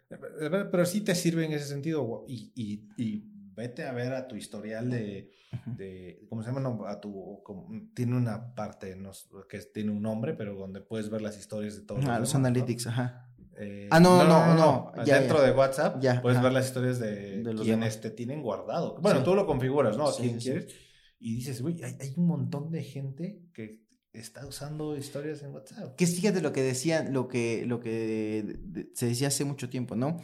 pero 0.09 0.85
sí 0.85 0.99
te 0.99 1.15
sirve 1.15 1.45
en 1.45 1.53
ese 1.53 1.65
sentido. 1.65 2.25
Y, 2.27 2.51
y, 2.55 2.89
y 3.01 3.23
vete 3.55 3.85
a 3.85 3.93
ver 3.93 4.13
a 4.13 4.27
tu 4.27 4.35
historial 4.35 4.89
de, 4.89 5.31
de 5.77 6.25
¿cómo 6.27 6.43
se 6.43 6.49
llama? 6.49 6.59
No, 6.59 6.85
a 6.85 6.99
tu, 6.99 7.41
como- 7.41 7.69
tiene 7.95 8.17
una 8.17 8.53
parte 8.53 8.97
no 8.97 9.11
que 9.47 9.59
tiene 9.59 9.91
un 9.91 10.01
nombre, 10.01 10.33
pero 10.33 10.55
donde 10.55 10.81
puedes 10.81 11.09
ver 11.09 11.21
las 11.21 11.37
historias 11.39 11.77
de 11.77 11.83
todos 11.83 12.03
Ah, 12.05 12.19
los 12.19 12.33
demás, 12.33 12.33
¿no? 12.33 12.47
analytics, 12.47 12.87
ajá. 12.87 13.23
Eh, 13.59 13.87
Ah, 13.91 13.99
no, 13.99 14.23
no, 14.23 14.53
no, 14.55 14.91
ya, 15.03 15.19
Dentro 15.19 15.39
ya. 15.39 15.45
de 15.45 15.51
WhatsApp 15.51 16.01
Ya, 16.01 16.21
puedes 16.21 16.37
ajá. 16.37 16.43
ver 16.45 16.53
las 16.53 16.67
historias 16.67 16.99
de, 16.99 17.41
De 17.43 17.53
los 17.53 17.63
quienes 17.63 17.99
te 18.01 18.11
tienen 18.11 18.41
guardado. 18.43 18.97
Bueno, 19.01 19.19
Sí. 19.19 19.25
tú 19.25 19.35
lo 19.35 19.45
configuras, 19.47 19.97
¿no? 19.97 20.07
A 20.09 20.13
Sí, 20.13 20.21
quien 20.23 20.39
sí, 20.41 20.49
quieres. 20.51 20.75
Y 21.19 21.35
dices, 21.37 21.61
güey, 21.61 21.83
hay, 21.83 21.95
hay 21.99 22.13
un 22.17 22.27
montón 22.27 22.69
de 22.71 22.83
gente 22.83 23.41
que 23.53 23.87
está 24.13 24.45
usando 24.45 24.95
historias 24.95 25.41
en 25.41 25.53
WhatsApp. 25.53 25.95
Que 25.95 26.05
fíjate 26.05 26.41
lo 26.41 26.53
que 26.53 26.61
decía, 26.61 27.03
lo 27.03 27.27
que, 27.27 27.65
lo 27.65 27.79
que 27.79 28.43
de- 28.45 28.57
de- 28.83 28.89
se 28.93 29.07
decía 29.07 29.27
hace 29.29 29.43
mucho 29.43 29.69
tiempo, 29.69 29.95
¿no? 29.95 30.19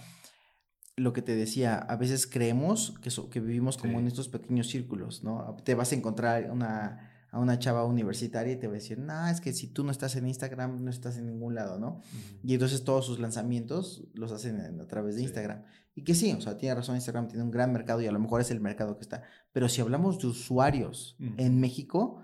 Lo 0.96 1.12
que 1.12 1.24
te 1.24 1.36
decía, 1.36 1.78
a 1.80 1.96
veces 1.96 2.28
creemos 2.28 2.94
que, 3.02 3.10
so- 3.10 3.30
que 3.32 3.40
vivimos 3.40 3.78
como 3.78 4.00
en 4.00 4.06
estos 4.06 4.30
pequeños 4.30 4.68
círculos, 4.68 5.24
¿no? 5.24 5.58
Te 5.64 5.74
vas 5.74 5.92
a 5.92 5.96
encontrar 5.96 6.52
una, 6.52 7.10
a 7.34 7.40
una 7.40 7.58
chava 7.60 7.84
universitaria 7.84 8.54
y 8.54 8.58
te 8.60 8.68
va 8.68 8.74
a 8.74 8.76
decir, 8.76 9.00
no, 9.00 9.28
es 9.28 9.42
que 9.42 9.52
si 9.54 9.68
tú 9.68 9.84
no 9.84 9.92
estás 9.92 10.16
en 10.16 10.28
Instagram, 10.28 10.84
no 10.84 10.90
estás 10.92 11.18
en 11.18 11.26
ningún 11.26 11.56
lado, 11.56 11.80
¿no? 11.80 12.00
Y 12.44 12.54
entonces 12.54 12.84
todos 12.84 13.06
sus 13.06 13.20
lanzamientos 13.20 14.04
los 14.14 14.32
hacen 14.32 14.60
en- 14.62 14.80
a 14.80 14.88
través 14.88 15.16
de 15.16 15.22
Sí. 15.22 15.26
Instagram. 15.26 15.64
Y 15.96 16.04
que 16.04 16.14
sí, 16.16 16.32
o 16.32 16.42
sea, 16.42 16.58
tiene 16.58 16.76
razón, 16.76 16.96
Instagram 16.96 17.28
tiene 17.28 17.44
un 17.44 17.52
gran 17.52 17.74
mercado 17.74 18.02
y 18.02 18.06
a 18.08 18.12
lo 18.12 18.20
mejor 18.20 18.40
es 18.42 18.52
el 18.52 18.60
mercado 18.62 18.96
que 18.98 19.02
está. 19.02 19.24
Pero 19.52 19.68
si 19.68 19.82
hablamos 19.82 20.20
de 20.20 20.28
usuarios 20.28 21.18
en 21.38 21.60
México, 21.60 22.22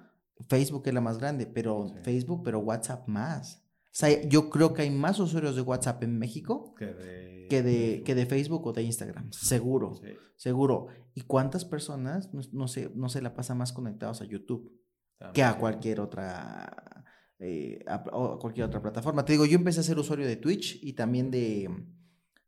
Facebook 0.47 0.83
es 0.85 0.93
la 0.93 1.01
más 1.01 1.17
grande, 1.17 1.45
pero 1.47 1.87
Sí. 1.89 1.95
Facebook, 2.03 2.43
pero 2.43 2.59
WhatsApp 2.59 3.07
más. 3.07 3.63
O 3.85 3.91
sea, 3.99 4.21
yo 4.29 4.49
creo 4.51 4.73
que 4.73 4.83
hay 4.83 4.91
más 4.91 5.19
usuarios 5.19 5.55
de 5.55 5.61
WhatsApp 5.63 6.03
en 6.03 6.17
México 6.19 6.75
Que 6.75 6.85
de, 6.85 7.47
que 7.49 7.63
de, 7.63 8.03
que 8.05 8.13
de 8.15 8.25
Facebook 8.27 8.65
o 8.67 8.73
de 8.73 8.83
Instagram. 8.83 9.31
Seguro, 9.33 9.95
Sí. 9.95 10.09
seguro. 10.37 10.87
¿Y 11.15 11.21
cuántas 11.21 11.65
personas 11.65 12.31
no, 12.33 12.41
no 12.53 12.67
se, 12.67 12.91
no 12.95 13.09
se 13.09 13.21
la 13.23 13.33
pasan 13.33 13.57
más 13.57 13.73
conectados 13.73 14.21
a 14.21 14.25
YouTube? 14.25 14.71
Que 15.33 15.43
a 15.43 15.57
cualquier 15.57 15.99
otra 15.99 17.03
eh, 17.39 17.79
a, 17.87 18.03
o 18.11 18.33
a 18.33 18.39
cualquier 18.39 18.65
otra 18.67 18.81
plataforma. 18.81 19.23
Te 19.25 19.33
digo, 19.33 19.45
yo 19.45 19.55
empecé 19.55 19.79
a 19.79 19.83
ser 19.83 19.97
usuario 19.97 20.27
de 20.27 20.35
Twitch 20.35 20.79
y 20.81 20.93
también 20.93 21.31
de, 21.31 21.69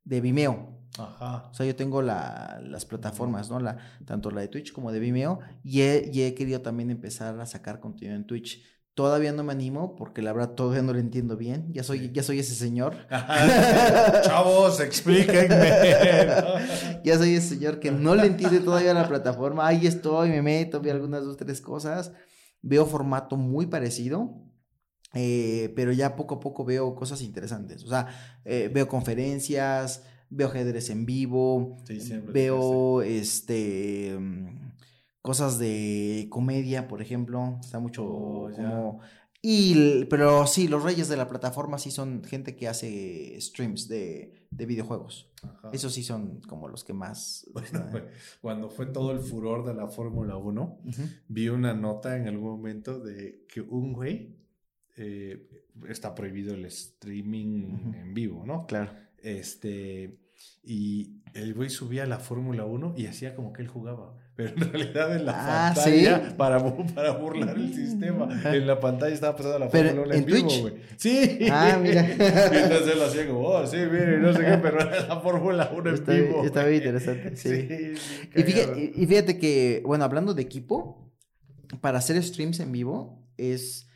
de 0.04 0.22
Vimeo. 0.22 0.80
Ajá. 0.98 1.50
O 1.50 1.54
sea, 1.54 1.66
yo 1.66 1.76
tengo 1.76 2.02
la- 2.02 2.62
las 2.66 2.86
plataformas, 2.86 3.50
¿no? 3.50 3.60
La, 3.62 3.78
tanto 4.06 4.30
la 4.32 4.42
de 4.42 4.50
Twitch 4.50 4.74
como 4.74 4.92
de 4.92 5.00
Vimeo 5.00 5.40
y 5.64 5.82
he, 5.82 6.10
y 6.12 6.24
he 6.24 6.34
querido 6.36 6.62
también 6.62 6.92
empezar 6.92 7.40
a 7.40 7.46
sacar 7.46 7.80
contenido 7.80 8.16
en 8.18 8.26
Twitch. 8.28 8.64
Todavía 8.94 9.32
no 9.32 9.42
me 9.46 9.54
animo 9.54 9.96
porque 9.96 10.22
la 10.22 10.34
verdad 10.34 10.50
todavía 10.54 10.82
no 10.82 10.92
lo 10.92 11.00
entiendo 11.00 11.38
bien. 11.38 11.72
Ya 11.72 11.82
soy, 11.84 12.12
ya 12.12 12.24
soy 12.24 12.40
ese 12.40 12.56
señor. 12.56 12.94
Chavos, 14.24 14.80
explíquenme. 14.82 15.72
Ya 17.04 17.18
soy 17.18 17.36
ese 17.36 17.56
señor 17.56 17.80
que 17.80 17.90
no 17.92 18.14
le 18.16 18.28
entiende 18.28 18.60
todavía 18.60 18.94
la 18.94 19.08
plataforma. 19.08 19.66
Ahí 19.66 19.88
estoy, 19.88 20.30
me 20.30 20.42
meto, 20.42 20.82
veo 20.82 20.94
algunas 20.94 21.24
dos, 21.24 21.38
tres 21.38 21.62
cosas. 21.62 22.12
Veo 22.62 22.86
formato 22.86 23.38
muy 23.38 23.66
parecido. 23.68 24.38
eh, 25.14 25.74
pero 25.76 25.92
ya 25.92 26.16
poco 26.16 26.36
a 26.36 26.40
poco 26.40 26.64
veo 26.66 26.96
cosas 26.96 27.22
interesantes. 27.22 27.84
O 27.84 27.90
sea, 27.90 28.08
eh, 28.46 28.70
veo 28.74 28.88
conferencias, 28.88 30.04
veo 30.30 30.48
ajedrez 30.48 30.90
en 30.90 31.06
vivo, 31.06 31.76
Sí, 31.86 32.00
veo 32.28 33.02
este 33.02 34.16
mm, 34.18 34.72
cosas 35.22 35.60
de 35.60 36.28
comedia, 36.30 36.88
por 36.88 37.02
ejemplo. 37.02 37.58
Está 37.62 37.80
mucho 37.80 38.04
Oh, 38.06 38.52
como. 38.56 39.00
Y, 39.44 40.06
pero 40.06 40.46
sí, 40.46 40.68
los 40.68 40.84
reyes 40.84 41.10
de 41.10 41.18
la 41.18 41.28
plataforma 41.28 41.80
sí 41.80 41.90
son 41.90 42.24
gente 42.24 42.56
que 42.56 42.68
hace 42.68 43.36
streams 43.42 43.88
de, 43.88 44.46
de 44.52 44.66
videojuegos. 44.68 45.32
Ajá. 45.42 45.72
Esos 45.74 45.94
sí 45.94 46.04
son 46.04 46.42
como 46.42 46.68
los 46.68 46.84
que 46.84 46.94
más. 46.94 47.48
Bueno, 47.52 47.88
pues, 47.92 48.04
cuando 48.42 48.70
fue 48.70 48.86
todo 48.86 49.12
el 49.12 49.20
furor 49.20 49.66
de 49.66 49.74
la 49.74 49.88
Fórmula 49.88 50.38
1, 50.38 50.80
Ujú. 50.86 51.02
vi 51.28 51.50
una 51.50 51.74
nota 51.74 52.16
en 52.18 52.28
algún 52.28 52.52
momento 52.52 53.00
de 53.00 53.46
que 53.48 53.62
un 53.62 53.94
güey 53.94 54.36
eh, 54.96 55.66
está 55.90 56.14
prohibido 56.14 56.54
el 56.54 56.66
streaming 56.66 57.94
en 57.96 58.14
vivo, 58.14 58.46
¿no? 58.46 58.68
Claro. 58.68 58.92
Este, 59.18 60.20
y 60.64 61.22
el 61.34 61.56
güey 61.56 61.70
subía 61.72 62.06
la 62.06 62.20
Fórmula 62.20 62.66
1 62.66 62.94
y 62.98 63.08
hacía 63.08 63.36
como 63.36 63.54
que 63.54 63.64
él 63.64 63.68
jugaba. 63.68 64.16
Pero 64.50 64.66
en 64.66 64.72
realidad 64.74 65.16
en 65.16 65.26
la 65.26 65.32
Ah, 65.36 65.74
pantalla, 65.76 66.26
¿sí? 66.30 66.34
para, 66.38 66.76
para 66.96 67.12
burlar 67.12 67.56
el 67.58 67.74
sistema, 67.74 68.28
en 68.46 68.68
la 68.68 68.80
pantalla 68.80 69.14
estaba 69.14 69.36
pasando 69.36 69.60
la 69.60 69.70
Fórmula 69.70 69.92
1 70.02 70.04
en, 70.14 70.20
¿en 70.20 70.26
vivo, 70.26 70.50
güey. 70.62 70.74
Sí. 70.98 71.40
Ah, 71.52 71.78
mira. 71.82 72.02
Y 72.08 72.12
entonces 72.20 72.94
él 72.96 73.02
hacía 73.02 73.28
como, 73.28 73.42
oh, 73.42 73.66
sí, 73.68 73.78
mire, 73.78 74.20
no 74.20 74.34
sé 74.34 74.40
qué, 74.40 74.58
pero 74.62 74.80
era 74.82 75.08
la 75.08 75.20
Fórmula 75.20 75.72
1 75.76 75.90
en 75.90 75.96
Está, 75.96 76.12
vivo. 76.14 76.44
está 76.46 76.64
bien 76.66 76.78
interesante, 76.84 77.36
sí. 77.36 77.50
sí, 77.50 77.94
Y, 78.36 78.44
cagado. 78.44 78.46
fíjate, 78.76 78.92
y 78.96 79.06
fíjate 79.08 79.38
que, 79.40 79.84
bueno, 79.86 80.04
hablando 80.04 80.34
de 80.34 80.42
equipo, 80.42 81.12
para 81.82 82.00
hacer 82.00 82.22
streams 82.22 82.60
en 82.60 82.72
vivo 82.72 83.26
es, 83.38 83.88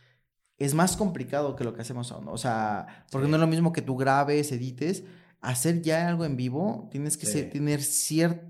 es 0.57 0.73
más 0.73 0.95
complicado 0.95 1.55
que 1.55 1.63
lo 1.63 1.73
que 1.73 1.81
hacemos 1.81 2.11
ahora. 2.11 2.31
O 2.31 2.37
sea, 2.37 3.05
porque 3.11 3.25
Sí. 3.25 3.31
no 3.31 3.37
es 3.37 3.41
lo 3.41 3.47
mismo 3.47 3.73
que 3.73 3.81
tú 3.81 3.97
grabes, 3.97 4.51
edites. 4.51 5.03
hacer 5.41 5.81
ya 5.83 6.07
algo 6.07 6.25
en 6.25 6.37
vivo, 6.37 6.87
tienes 6.91 7.17
que 7.17 7.27
ser- 7.27 7.43
Sí. 7.45 7.49
tener 7.51 7.83
cierto 7.83 8.43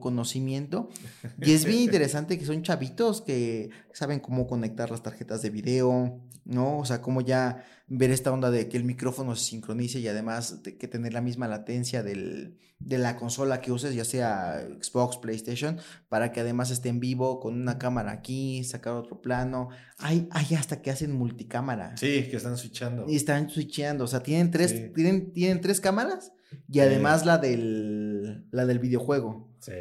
conocimiento. 0.00 0.88
Y 1.40 1.52
es 1.52 1.64
bien 1.64 1.80
interesante 1.80 2.38
que 2.38 2.44
son 2.46 2.62
chavitos 2.62 3.20
que 3.22 3.70
saben 3.92 4.20
cómo 4.20 4.46
conectar 4.46 4.90
las 4.90 5.02
tarjetas 5.02 5.42
de 5.42 5.50
video, 5.50 6.20
¿no? 6.44 6.78
O 6.78 6.84
sea, 6.84 7.00
cómo 7.00 7.20
ya 7.20 7.64
ver 7.88 8.10
esta 8.10 8.32
onda 8.32 8.50
de 8.50 8.68
que 8.68 8.76
el 8.76 8.84
micrófono 8.84 9.34
se 9.36 9.44
sincronice 9.50 10.00
y 10.00 10.08
además 10.08 10.62
de 10.62 10.76
que 10.78 10.88
tener 10.88 11.12
la 11.12 11.20
misma 11.20 11.46
latencia 11.48 12.02
del, 12.02 12.58
de 12.78 12.98
la 12.98 13.16
consola 13.16 13.60
que 13.60 13.70
uses, 13.72 13.94
ya 13.94 14.04
sea 14.04 14.66
Xbox, 14.80 15.18
PlayStation, 15.18 15.78
para 16.08 16.32
que 16.32 16.40
además 16.40 16.70
esté 16.70 16.88
en 16.88 17.00
vivo 17.00 17.38
con 17.40 17.54
una 17.60 17.78
cámara 17.78 18.12
aquí, 18.12 18.64
sacar 18.64 18.94
otro 18.94 19.20
plano. 19.20 19.68
Hay, 19.98 20.28
hay 20.30 20.54
hasta 20.54 20.80
que 20.80 20.90
hacen 20.90 21.12
multicámara. 21.12 21.96
Sí, 21.96 22.28
que 22.30 22.36
están 22.36 22.56
switchando. 22.56 23.06
Y 23.08 23.16
están 23.16 23.50
switcheando, 23.50 24.04
o 24.04 24.08
sea, 24.08 24.22
tienen 24.22 24.50
tres, 24.50 24.70
Sí. 24.70 24.90
tienen, 24.94 25.32
tienen 25.32 25.60
tres 25.60 25.80
cámaras 25.80 26.32
y 26.68 26.74
Sí. 26.74 26.80
además 26.80 27.24
la 27.26 27.38
del, 27.38 28.46
la 28.50 28.66
del 28.66 28.78
videojuego. 28.78 29.50
Sí. 29.60 29.72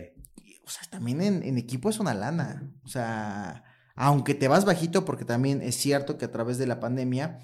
Y, 0.44 0.56
O 0.66 0.70
sea, 0.70 0.84
también 0.90 1.22
en, 1.22 1.44
en 1.44 1.58
equipo 1.58 1.90
es 1.90 2.00
una 2.00 2.14
lana. 2.14 2.72
O 2.84 2.88
sea, 2.88 3.64
aunque 3.96 4.34
te 4.36 4.48
vas 4.48 4.64
bajito, 4.66 5.04
porque 5.06 5.26
también 5.26 5.62
es 5.62 5.76
cierto 5.76 6.18
que 6.18 6.26
a 6.26 6.32
través 6.32 6.58
de 6.58 6.66
la 6.66 6.80
pandemia 6.80 7.40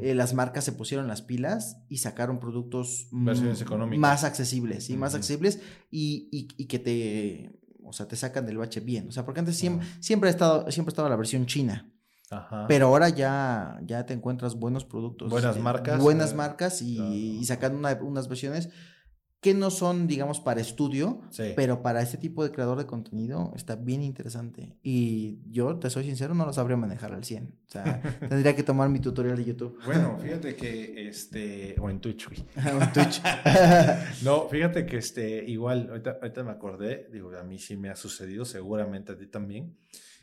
eh, 0.00 0.14
las 0.14 0.32
marcas 0.32 0.64
se 0.64 0.72
pusieron 0.72 1.08
las 1.08 1.22
pilas 1.22 1.78
y 1.88 1.98
sacaron 1.98 2.38
productos 2.38 3.08
Versiones 3.10 3.60
económicas. 3.60 4.00
más 4.00 4.24
accesibles, 4.24 4.84
sí, 4.84 4.96
más 4.96 5.14
accesibles 5.14 5.60
y, 5.90 6.28
y- 6.30 6.48
y 6.56 6.66
que 6.66 6.78
te, 6.78 7.60
o 7.82 7.92
sea, 7.92 8.06
te 8.06 8.16
sacan 8.16 8.46
del 8.46 8.58
bache 8.58 8.80
bien. 8.80 9.08
O 9.08 9.12
sea, 9.12 9.24
porque 9.24 9.40
antes 9.40 9.56
siempre, 9.56 9.86
siempre 10.00 10.28
ha 10.28 10.32
estado, 10.32 10.70
siempre 10.70 10.90
ha 10.90 10.92
estado 10.92 11.08
la 11.08 11.16
versión 11.16 11.46
china. 11.46 11.90
Ajá. 12.30 12.66
Pero 12.68 12.86
ahora 12.86 13.08
ya, 13.08 13.78
ya 13.84 14.04
te 14.06 14.14
encuentras 14.14 14.54
buenos 14.56 14.84
productos. 14.84 15.30
Buenas 15.30 15.56
eh, 15.56 15.60
marcas, 15.60 16.00
Buenas 16.00 16.32
eh, 16.32 16.36
marcas 16.36 16.82
y, 16.82 16.96
claro. 16.96 17.12
y 17.14 17.44
sacando 17.44 17.78
una- 17.78 17.98
unas 18.02 18.28
versiones 18.28 18.68
que 19.40 19.54
no 19.54 19.70
son, 19.70 20.08
digamos, 20.08 20.40
para 20.40 20.60
estudio, 20.60 21.20
Sí. 21.30 21.52
pero 21.54 21.80
para 21.80 22.02
este 22.02 22.18
tipo 22.18 22.42
de 22.42 22.50
creador 22.50 22.76
de 22.76 22.86
contenido 22.86 23.52
está 23.54 23.76
bien 23.76 24.02
interesante. 24.02 24.76
Y 24.82 25.38
yo, 25.52 25.78
te 25.78 25.90
soy 25.90 26.02
sincero, 26.02 26.34
no 26.34 26.44
lo 26.44 26.52
sabría 26.52 26.76
manejar 26.76 27.12
al 27.14 27.22
100. 27.22 27.54
O 27.68 27.70
sea, 27.70 28.02
tendría 28.28 28.56
que 28.56 28.64
tomar 28.64 28.88
mi 28.88 28.98
tutorial 28.98 29.36
de 29.36 29.44
YouTube. 29.44 29.78
Bueno, 29.86 30.18
fíjate 30.20 30.56
que 30.56 31.08
este. 31.08 31.76
O 31.80 31.88
en 31.88 32.00
Twitch, 32.00 32.26
güey. 32.28 32.44
En 32.82 32.92
Twitch. 32.92 33.22
No, 34.24 34.48
fíjate 34.48 34.84
que 34.86 34.96
este, 34.96 35.44
igual, 35.48 35.86
ahorita, 35.88 36.18
ahorita 36.20 36.42
me 36.42 36.50
acordé, 36.50 37.08
digo, 37.12 37.30
a 37.38 37.44
mí 37.44 37.58
sí 37.60 37.76
me 37.76 37.90
ha 37.90 37.96
sucedido, 37.96 38.44
seguramente 38.44 39.12
a 39.12 39.16
ti 39.16 39.28
también, 39.28 39.76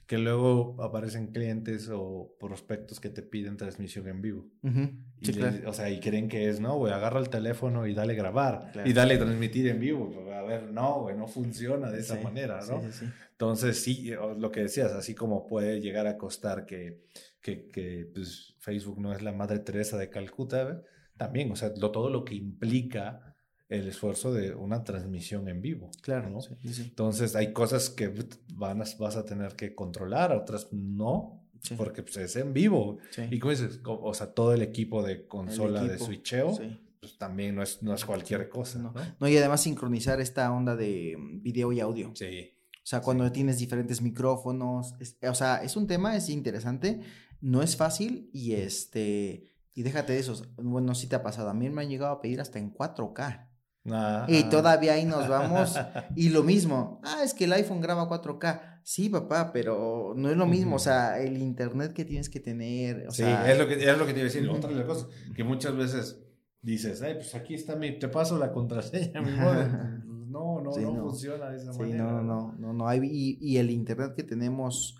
que 0.07 0.17
luego 0.19 0.75
aparecen 0.83 1.31
clientes 1.31 1.89
o 1.91 2.35
prospectos 2.39 2.99
que 2.99 3.09
te 3.09 3.23
piden 3.23 3.57
transmisión 3.57 4.07
en 4.07 4.21
vivo. 4.21 4.45
Ujú, 4.61 4.81
Y 5.19 5.25
Sí, 5.25 5.33
le- 5.33 5.39
claro. 5.39 5.69
O 5.69 5.73
sea, 5.73 5.89
y 5.89 5.99
creen 5.99 6.27
que 6.29 6.47
es, 6.49 6.59
no, 6.59 6.77
güey, 6.77 6.93
agarra 6.93 7.19
el 7.19 7.29
teléfono 7.29 7.87
y 7.87 7.93
dale 7.95 8.13
grabar 8.13 8.69
Claro. 8.71 8.87
y 8.89 8.93
dale 8.93 9.17
transmitir 9.17 9.67
en 9.67 9.79
vivo. 9.79 10.11
Pues, 10.13 10.27
A 10.35 10.43
ver, 10.43 10.71
no, 10.71 11.01
güey, 11.01 11.17
no 11.17 11.27
funciona 11.27 11.89
de 11.91 11.99
esa 12.01 12.17
Sí, 12.17 12.23
manera, 12.23 12.59
¿no? 12.69 12.81
sí. 12.91 13.05
Entonces, 13.31 13.81
sí, 13.83 14.11
lo 14.37 14.51
que 14.51 14.61
decías, 14.61 14.91
así 14.91 15.15
como 15.15 15.45
puede 15.47 15.81
llegar 15.81 16.05
a 16.07 16.17
costar 16.17 16.65
que, 16.65 17.01
que, 17.41 17.67
que, 17.69 18.07
pues, 18.13 18.55
Facebook 18.59 18.99
no 19.01 19.11
es 19.13 19.21
la 19.23 19.31
madre 19.33 19.59
Teresa 19.59 19.97
de 19.97 20.09
Calcuta, 20.09 20.63
¿ve? 20.65 20.81
también, 21.17 21.51
o 21.51 21.55
sea, 21.55 21.71
lo, 21.77 21.91
todo 21.91 22.09
lo 22.09 22.23
que 22.25 22.35
implica 22.35 23.34
el 23.69 23.87
esfuerzo 23.87 24.31
de 24.33 24.53
una 24.53 24.83
transmisión 24.83 25.47
en 25.49 25.61
vivo. 25.61 25.89
Claro, 26.01 26.29
¿no? 26.29 26.41
sí, 26.41 26.53
sí, 26.61 26.73
sí. 26.73 26.81
Entonces, 26.83 27.35
hay 27.35 27.51
cosas 27.53 27.89
que 27.89 28.13
van 28.53 28.81
a- 28.81 28.85
vas 28.99 29.15
a 29.15 29.25
tener 29.25 29.55
que 29.55 29.73
controlar, 29.73 30.31
otras 30.31 30.67
no, 30.71 31.41
Sí, 31.61 31.73
porque 31.75 32.03
pues, 32.03 32.17
es 32.17 32.35
en 32.35 32.53
vivo. 32.53 32.99
Y 33.31 33.39
como 33.39 33.49
dices, 33.49 33.79
o 33.83 34.13
sea, 34.13 34.33
todo 34.33 34.53
el 34.53 34.61
equipo 34.61 35.01
de 35.01 35.25
consola 35.27 35.83
de 35.83 35.97
switcheo, 35.97 36.55
pues 36.99 37.17
también 37.17 37.55
no 37.55 37.63
es, 37.63 37.81
no 37.81 37.95
es 37.95 38.05
cualquier 38.05 38.49
cosa, 38.49 38.77
No. 38.77 38.91
¿no? 38.93 39.01
No, 39.19 39.27
y 39.27 39.35
además 39.37 39.61
sincronizar 39.63 40.21
esta 40.21 40.51
onda 40.51 40.75
de 40.75 41.15
mm, 41.17 41.41
video 41.41 41.71
y 41.73 41.79
audio. 41.79 42.11
Sí. 42.13 42.51
O 42.75 42.87
sea, 42.87 43.01
cuando 43.01 43.31
tienes 43.31 43.57
diferentes 43.57 43.99
micrófonos, 44.03 44.93
es- 44.99 45.17
o 45.27 45.33
sea, 45.33 45.63
es 45.63 45.75
un 45.75 45.87
tema, 45.87 46.15
es 46.15 46.29
interesante, 46.29 47.01
no 47.41 47.63
es 47.63 47.75
fácil 47.75 48.29
y 48.31 48.53
este, 48.53 49.51
y 49.73 49.81
déjate 49.81 50.13
de 50.13 50.19
esos, 50.19 50.47
bueno, 50.57 50.93
sí 50.93 51.07
te 51.07 51.15
ha 51.15 51.23
pasado, 51.23 51.49
a 51.49 51.53
mí 51.55 51.67
me 51.71 51.81
han 51.81 51.89
llegado 51.89 52.13
a 52.13 52.21
pedir 52.21 52.41
hasta 52.41 52.59
en 52.59 52.71
4K 52.71 53.49
Ah, 53.91 54.25
y 54.27 54.43
todavía 54.45 54.93
ahí 54.93 55.05
nos 55.05 55.27
vamos 55.27 55.75
y 56.15 56.29
lo 56.29 56.43
mismo, 56.43 56.99
ah, 57.03 57.21
es 57.23 57.33
que 57.35 57.43
el 57.45 57.53
iPhone 57.53 57.81
graba 57.81 58.09
4K, 58.09 58.79
sí 58.83 59.09
papá, 59.09 59.51
pero 59.53 60.13
no 60.15 60.29
es 60.29 60.37
lo 60.37 60.47
mismo, 60.47 60.77
o 60.77 60.79
sea, 60.79 61.19
el 61.19 61.37
internet 61.37 61.93
que 61.93 62.03
tienes 62.05 62.29
que 62.29 62.39
tener, 62.39 63.07
o 63.07 63.11
Sí, 63.11 63.17
sea, 63.23 63.51
es 63.51 63.57
lo 63.59 63.67
que, 63.67 63.75
es 63.75 63.97
lo 63.97 64.05
que 64.07 64.13
te 64.13 64.19
iba 64.19 64.29
a 64.29 64.31
decir. 64.33 64.49
Otra 64.49 64.69
de 64.71 64.77
las 64.77 64.85
cosas 64.85 65.07
que 65.35 65.43
muchas 65.43 65.75
veces 65.75 66.19
dices, 66.63 67.01
ay, 67.03 67.13
pues 67.15 67.35
aquí 67.35 67.53
está 67.53 67.75
mi, 67.75 67.99
te 67.99 68.07
paso 68.07 68.39
la 68.39 68.51
contraseña, 68.51 69.21
mi 69.21 69.31
modem". 69.39 69.71
Pues 69.71 70.05
No, 70.35 70.59
no, 70.61 70.71
Sí, 70.73 70.81
no, 70.81 70.91
no. 70.93 71.03
funciona 71.09 71.49
de 71.51 71.57
esa 71.57 71.71
Sí, 71.71 71.79
manera. 71.79 72.03
no, 72.05 72.11
no, 72.11 72.23
no, 72.23 72.55
no, 72.57 72.73
no 72.73 72.87
hay, 72.87 72.99
y, 73.03 73.37
y 73.39 73.57
el 73.57 73.69
internet 73.69 74.13
que 74.15 74.23
tenemos 74.23 74.97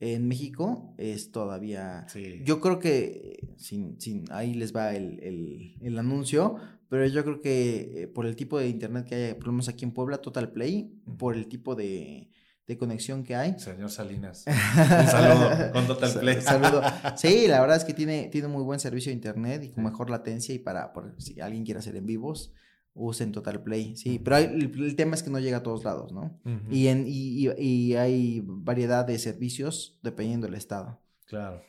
en 0.00 0.26
México 0.26 0.94
es 0.98 1.30
todavía... 1.30 2.06
Sí. 2.08 2.42
Yo 2.44 2.60
creo 2.60 2.78
que, 2.78 3.54
sin, 3.56 4.00
sin, 4.00 4.24
ahí 4.30 4.54
les 4.54 4.74
va 4.74 4.94
el, 4.94 5.20
el, 5.22 5.76
el 5.80 5.98
anuncio, 5.98 6.56
pero 6.94 7.06
yo 7.08 7.24
creo 7.24 7.40
que 7.40 8.02
eh, 8.02 8.06
por 8.06 8.24
el 8.26 8.36
tipo 8.36 8.58
de 8.58 8.68
internet 8.68 9.04
que 9.06 9.14
hay, 9.14 9.34
por 9.34 9.46
lo 9.46 9.52
menos 9.52 9.68
aquí 9.68 9.84
en 9.84 9.90
Puebla, 9.92 10.18
Total 10.18 10.52
Play, 10.52 10.92
por 11.18 11.34
el 11.34 11.48
tipo 11.48 11.74
de, 11.74 12.30
de 12.68 12.78
conexión 12.78 13.24
que 13.24 13.34
hay. 13.34 13.58
Señor 13.58 13.90
Salinas. 13.90 14.44
Un 14.46 15.06
saludo 15.06 15.72
con 15.72 15.86
Total 15.88 16.12
Play. 16.20 16.40
Saludo. 16.40 16.82
Sí, 17.16 17.46
la 17.48 17.60
verdad 17.60 17.76
es 17.78 17.84
que 17.84 17.94
tiene, 17.94 18.28
tiene 18.30 18.46
muy 18.48 18.62
buen 18.62 18.78
servicio 18.78 19.10
de 19.10 19.14
internet 19.16 19.64
y 19.64 19.70
con 19.70 19.82
mejor 19.84 20.08
latencia 20.10 20.54
y 20.54 20.58
para, 20.60 20.92
por, 20.92 21.14
si 21.20 21.40
alguien 21.40 21.64
quiere 21.64 21.80
hacer 21.80 21.96
en 21.96 22.06
vivos, 22.06 22.52
usen 22.94 23.32
Total 23.32 23.60
Play. 23.62 23.96
Sí, 23.96 24.20
pero 24.22 24.36
hay- 24.36 24.44
el, 24.44 24.72
el 24.84 24.94
tema 24.94 25.14
es 25.16 25.22
que 25.24 25.30
no 25.30 25.40
llega 25.40 25.56
a 25.58 25.62
todos 25.64 25.82
lados, 25.84 26.12
¿no? 26.12 26.38
Y, 26.70 26.86
en, 26.86 27.04
y, 27.08 27.48
y- 27.48 27.60
y 27.90 27.94
hay 27.96 28.40
variedad 28.44 29.04
de 29.04 29.18
servicios 29.18 29.98
dependiendo 30.02 30.46
del 30.46 30.54
estado. 30.54 31.00
Claro. 31.26 31.60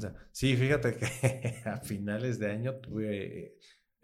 Sea, 0.00 0.12
sí, 0.32 0.56
fíjate 0.56 0.96
que 0.96 1.06
a 1.68 1.76
finales 1.78 2.38
de 2.40 2.50
año 2.50 2.74
tuve, 2.76 3.54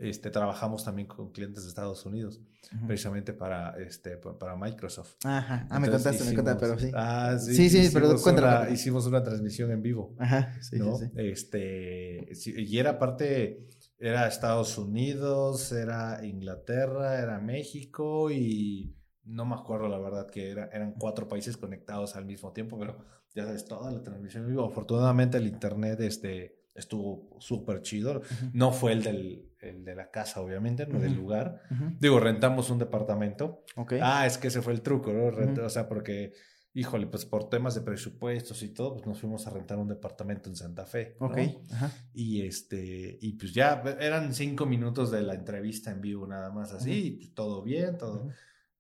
este, 0.03 0.31
trabajamos 0.31 0.85
también 0.85 1.09
con 1.09 1.31
clientes 1.33 1.63
de 1.63 1.69
Estados 1.69 2.05
Unidos, 2.05 2.41
precisamente 2.87 3.33
para, 3.33 3.77
este, 3.83 4.17
pa- 4.19 4.39
para 4.39 4.57
Microsoft. 4.57 5.15
Ajá, 5.25 5.67
ah, 5.71 5.79
me 5.81 5.89
contaste, 5.89 6.25
me 6.25 6.35
contaste, 6.35 6.61
pero 6.61 6.79
sí. 6.79 6.91
Ah, 6.95 7.37
sí. 7.39 7.55
Sí, 7.55 7.71
sí, 7.71 7.91
pero 7.95 8.11
una- 8.11 8.21
cuéntalo. 8.21 8.73
Hicimos 8.73 9.07
una 9.07 9.23
transmisión 9.23 9.71
en 9.71 9.83
vivo. 9.83 10.15
Ajá, 10.19 10.61
sí, 10.61 10.79
¿no? 10.79 10.97
sí, 10.97 11.07
sí. 11.07 11.13
Este, 11.17 12.29
y 12.61 12.79
era 12.79 12.99
parte, 12.99 13.67
era 13.99 14.27
Estados 14.27 14.77
Unidos, 14.79 15.73
era 15.73 16.25
Inglaterra, 16.25 17.19
era 17.21 17.41
México 17.41 18.31
y 18.31 18.97
no 19.25 19.45
me 19.45 19.55
acuerdo 19.55 19.89
la 19.89 19.99
verdad 19.99 20.27
que 20.29 20.51
era, 20.51 20.67
eran 20.73 20.95
cuatro 20.99 21.29
países 21.29 21.57
conectados 21.57 22.17
al 22.17 22.25
mismo 22.25 22.53
tiempo, 22.53 22.79
pero 22.79 22.99
ya 23.35 23.45
sabes, 23.45 23.65
toda 23.67 23.91
la 23.91 24.03
transmisión 24.03 24.43
en 24.45 24.51
vivo. 24.51 24.65
Afortunadamente 24.67 25.39
el 25.39 25.47
internet 25.47 26.01
este, 26.01 26.59
estuvo 26.75 27.37
súper 27.39 27.83
chido. 27.83 28.21
No 28.53 28.73
fue 28.73 28.93
el, 28.93 29.03
del, 29.05 29.52
el 29.63 29.85
de 29.85 29.95
la 29.95 30.11
casa, 30.11 30.41
obviamente, 30.41 30.87
no 30.87 30.99
del 30.99 31.15
lugar. 31.15 31.63
Digo, 31.99 32.21
rentamos 32.21 32.69
un 32.71 32.79
departamento. 32.79 33.65
Ok. 33.77 33.95
Ah, 34.03 34.27
es 34.27 34.39
que 34.39 34.49
ese 34.49 34.61
fue 34.61 34.73
el 34.73 34.83
truco, 34.83 35.13
¿no? 35.13 35.31
Renta-. 35.31 35.65
O 35.65 35.71
sea, 35.71 35.89
porque, 35.89 36.33
híjole, 36.75 37.07
pues 37.07 37.25
por 37.25 37.49
temas 37.49 37.75
de 37.75 37.83
presupuestos 37.83 38.63
y 38.63 38.75
todo, 38.75 38.95
pues 38.95 39.07
nos 39.07 39.21
fuimos 39.21 39.47
a 39.47 39.51
rentar 39.51 39.79
un 39.79 39.89
departamento 39.89 40.51
en 40.51 40.57
Santa 40.57 40.85
Fe. 40.85 41.17
¿no? 41.21 41.27
ok. 41.29 41.39
Ajá. 41.71 41.91
Y 42.13 42.43
este, 42.43 43.19
y 43.21 43.33
pues 43.35 43.55
ya 43.55 43.83
eran 44.01 44.35
cinco 44.35 44.67
minutos 44.67 45.11
de 45.11 45.23
la 45.23 45.35
entrevista 45.35 45.91
en 45.91 46.01
vivo 46.01 46.27
nada 46.27 46.51
más 46.51 46.73
así, 46.73 47.33
todo 47.35 47.63
bien, 47.63 47.97
todo. 47.97 48.29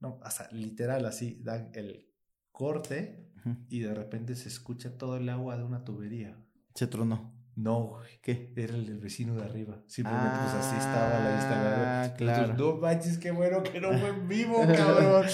No, 0.01 0.19
hasta 0.23 0.51
literal 0.51 1.07
así, 1.07 1.41
dan 1.43 1.71
el 1.75 2.09
corte 2.51 3.31
y 3.69 3.81
de 3.81 3.95
repente 3.95 4.35
se 4.37 4.49
escucha 4.49 4.97
todo 4.97 5.17
el 5.17 5.29
agua 5.29 5.57
de 5.57 5.65
una 5.65 5.85
tubería. 5.85 6.37
Se 6.75 6.87
tronó. 6.87 7.32
No. 7.55 7.99
¿Qué? 8.23 8.51
Era 8.57 8.75
el 8.75 8.99
vecino 8.99 9.35
de 9.35 9.43
arriba. 9.45 9.77
Simplemente, 9.87 10.31
pues 10.43 10.55
así 10.65 10.77
estaba 10.77 11.19
la 11.21 11.35
instaladora. 11.35 12.03
Ah, 12.03 12.05
Entonces, 12.07 12.37
claro. 12.39 12.55
no 12.57 12.77
manches, 12.81 13.19
qué 13.19 13.31
bueno 13.31 13.63
que 13.63 13.81
no 13.81 13.93
fue 13.99 14.09
en 14.09 14.29
vivo, 14.29 14.57
cabrón. 14.77 15.27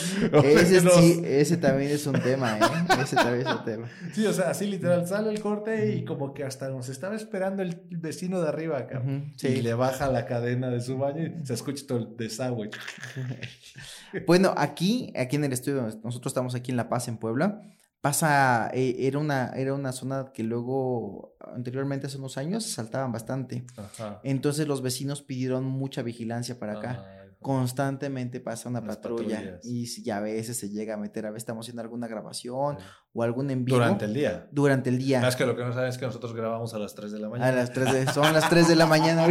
Ese, 0.44 0.80
sí, 0.90 1.22
ese 1.24 1.56
también 1.58 1.90
es 1.92 2.06
un 2.06 2.20
tema, 2.20 2.58
¿eh? 2.58 2.62
Ese 3.02 3.14
también 3.14 3.46
es 3.46 3.54
un 3.54 3.64
tema. 3.64 3.88
Sí, 4.12 4.26
o 4.26 4.32
sea, 4.32 4.50
así 4.50 4.66
literal, 4.66 5.06
sale 5.06 5.30
el 5.30 5.40
corte 5.40 5.94
y 5.94 6.04
como 6.04 6.34
que 6.34 6.44
hasta 6.44 6.68
nos 6.70 6.88
estaba 6.88 7.14
esperando 7.14 7.62
el 7.62 7.82
vecino 7.90 8.40
de 8.40 8.48
arriba, 8.48 8.86
cabrón. 8.86 9.16
Ujú, 9.16 9.26
Y 9.36 9.38
sí. 9.56 9.62
le 9.62 9.74
baja 9.74 10.10
la 10.10 10.26
cadena 10.26 10.70
de 10.70 10.80
su 10.80 10.98
baño 10.98 11.24
y 11.24 11.46
se 11.46 11.54
escucha 11.54 11.84
todo 11.86 11.98
el 11.98 12.16
desagüe. 12.16 12.70
Bueno, 14.26 14.54
aquí, 14.56 15.12
aquí 15.16 15.36
en 15.36 15.44
el 15.44 15.52
estudio, 15.52 15.82
nosotros 16.02 16.30
estamos 16.30 16.54
aquí 16.54 16.70
en 16.70 16.76
La 16.78 16.88
Paz, 16.88 17.08
en 17.08 17.18
Puebla, 17.18 17.60
pasa, 18.00 18.70
eh, 18.72 18.96
era, 19.00 19.18
una, 19.18 19.50
era 19.50 19.74
una 19.74 19.92
zona 19.92 20.32
que 20.32 20.42
luego, 20.42 21.36
anteriormente 21.40 22.06
hace 22.06 22.18
unos 22.18 22.38
años, 22.38 22.64
saltaban 22.64 23.12
bastante. 23.12 23.64
Ajá. 23.76 24.20
Entonces 24.22 24.66
los 24.68 24.82
vecinos 24.82 25.22
pidieron 25.22 25.64
mucha 25.64 26.02
vigilancia 26.02 26.58
para 26.58 26.74
acá. 26.74 27.04
Ay, 27.06 27.17
constantemente 27.40 28.40
pasa 28.40 28.68
una 28.68 28.84
patrulla. 28.84 29.36
patrullas. 29.36 29.64
Y 29.64 29.86
si 29.86 30.08
a 30.10 30.20
veces 30.20 30.56
se 30.58 30.68
llega 30.70 30.94
a 30.94 30.96
meter, 30.96 31.26
a 31.26 31.30
veces 31.30 31.42
estamos 31.42 31.64
haciendo 31.64 31.82
alguna 31.82 32.06
grabación 32.08 32.76
Sí. 32.78 32.84
o 33.12 33.22
algún 33.22 33.50
en 33.50 33.64
vivo. 33.64 33.78
Durante 33.78 34.04
el 34.04 34.14
día. 34.14 34.48
Durante 34.52 34.90
el 34.90 34.98
día. 34.98 35.26
Es 35.26 35.36
que 35.36 35.46
lo 35.46 35.56
que 35.56 35.64
no 35.64 35.72
saben 35.72 35.88
es 35.88 35.98
que 35.98 36.06
nosotros 36.06 36.34
grabamos 36.34 36.74
a 36.74 36.78
las 36.78 36.94
3 36.94 37.12
de 37.12 37.18
la 37.18 37.26
A 37.28 37.30
mañana. 37.30 37.52
las 37.52 37.72
3 37.72 37.92
de, 37.92 38.06
son 38.12 38.32
las 38.32 38.48
3 38.50 38.68
de 38.68 38.76
la 38.76 38.86
mañana. 38.94 39.26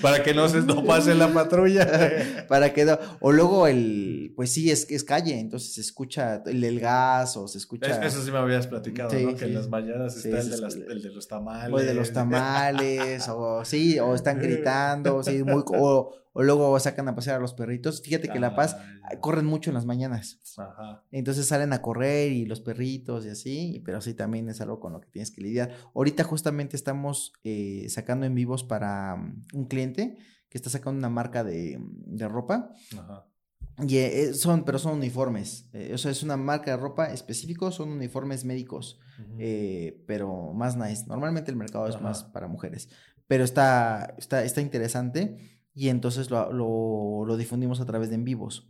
Para 0.00 0.22
que 0.22 0.34
no 0.34 0.48
se 0.48 0.62
no 0.62 0.84
pase 0.84 1.14
la 1.14 1.32
patrulla. 1.32 1.86
Para 2.48 2.72
que 2.72 2.84
no- 2.84 2.98
O 3.20 3.32
luego 3.32 3.66
el. 3.66 4.32
Pues 4.36 4.50
sí, 4.50 4.70
es, 4.70 4.90
es 4.90 5.04
calle, 5.04 5.38
entonces 5.38 5.74
se 5.74 5.80
escucha 5.82 6.42
el, 6.46 6.64
el 6.64 6.80
gas 6.80 7.36
o 7.36 7.46
se 7.48 7.58
escucha. 7.58 7.86
Es- 8.04 8.14
Eso 8.14 8.24
sí 8.24 8.30
me 8.30 8.38
habías 8.38 8.66
platicado, 8.66 9.10
Sí, 9.10 9.24
¿no? 9.26 9.34
Que 9.36 9.44
en 9.44 9.54
las 9.54 9.68
mañanas 9.68 10.16
está 10.16 10.40
el, 10.40 10.50
de 10.50 10.56
las- 10.58 10.74
el 10.74 11.02
de 11.02 11.10
los 11.10 11.28
tamales. 11.28 11.72
O 11.74 11.78
el 11.78 11.86
de 11.86 11.94
los 11.94 12.12
tamales, 12.12 13.28
o 13.28 13.64
sí, 13.64 13.98
o 14.00 14.14
están 14.14 14.38
gritando, 14.40 15.22
sí, 15.22 15.42
muy, 15.44 15.62
o, 15.66 16.14
o 16.32 16.42
luego 16.42 16.78
sacan 16.80 17.08
a 17.08 17.14
pasear 17.14 17.36
a 17.36 17.40
los 17.40 17.54
perritos. 17.54 18.02
Fíjate 18.02 18.28
que 18.28 18.40
La 18.40 18.54
Paz 18.54 18.76
Ay, 19.02 19.18
corren 19.20 19.46
mucho 19.46 19.70
en 19.70 19.74
las 19.74 19.84
mañanas. 19.86 20.38
Ajá. 20.56 21.04
Entonces 21.10 21.46
salen 21.46 21.72
a 21.72 21.82
correr 21.82 22.32
y 22.32 22.46
los 22.46 22.60
perritos 22.60 23.26
y 23.26 23.30
así, 23.30 23.82
pero 23.84 24.00
sí 24.00 24.14
también 24.14 24.48
es 24.48 24.60
algo 24.60 24.80
con 24.80 24.92
lo 24.92 25.00
que 25.00 25.08
tienes 25.08 25.30
que 25.30 25.40
lidiar. 25.42 25.72
Ahorita 25.94 26.24
justamente 26.24 26.76
estamos 26.76 27.32
eh, 27.44 27.86
sacando 27.88 28.26
en 28.26 28.34
vivos 28.34 28.64
para 28.64 29.16
mm, 29.16 29.46
un 29.54 29.64
cliente 29.66 30.16
que 30.48 30.58
está 30.58 30.70
sacando 30.70 30.98
una 30.98 31.08
marca 31.08 31.44
de, 31.44 31.78
de 31.80 32.28
ropa. 32.28 32.72
Ajá. 32.98 33.26
Y 33.86 33.96
eh, 33.96 34.34
son, 34.34 34.64
pero 34.64 34.78
son 34.78 34.98
uniformes. 34.98 35.68
eh, 35.72 35.92
o 35.94 35.98
sea, 35.98 36.10
es 36.10 36.22
una 36.22 36.36
marca 36.36 36.72
de 36.72 36.76
ropa 36.76 37.06
específico, 37.06 37.70
son 37.72 37.88
uniformes 37.90 38.44
médicos, 38.44 38.98
Ujú. 39.18 39.36
eh, 39.38 40.02
pero 40.06 40.52
más 40.52 40.76
nice. 40.76 41.04
Normalmente 41.06 41.50
el 41.50 41.56
mercado 41.56 41.88
es 41.88 41.98
más 42.00 42.22
para 42.24 42.48
mujeres, 42.48 42.90
pero 43.26 43.44
está, 43.44 44.14
está, 44.18 44.44
está 44.44 44.60
interesante 44.60 45.61
y 45.74 45.88
entonces 45.88 46.30
lo, 46.30 46.52
lo, 46.52 47.24
lo 47.26 47.36
difundimos 47.36 47.80
a 47.80 47.86
través 47.86 48.08
de 48.10 48.16
en 48.16 48.24
vivos. 48.24 48.68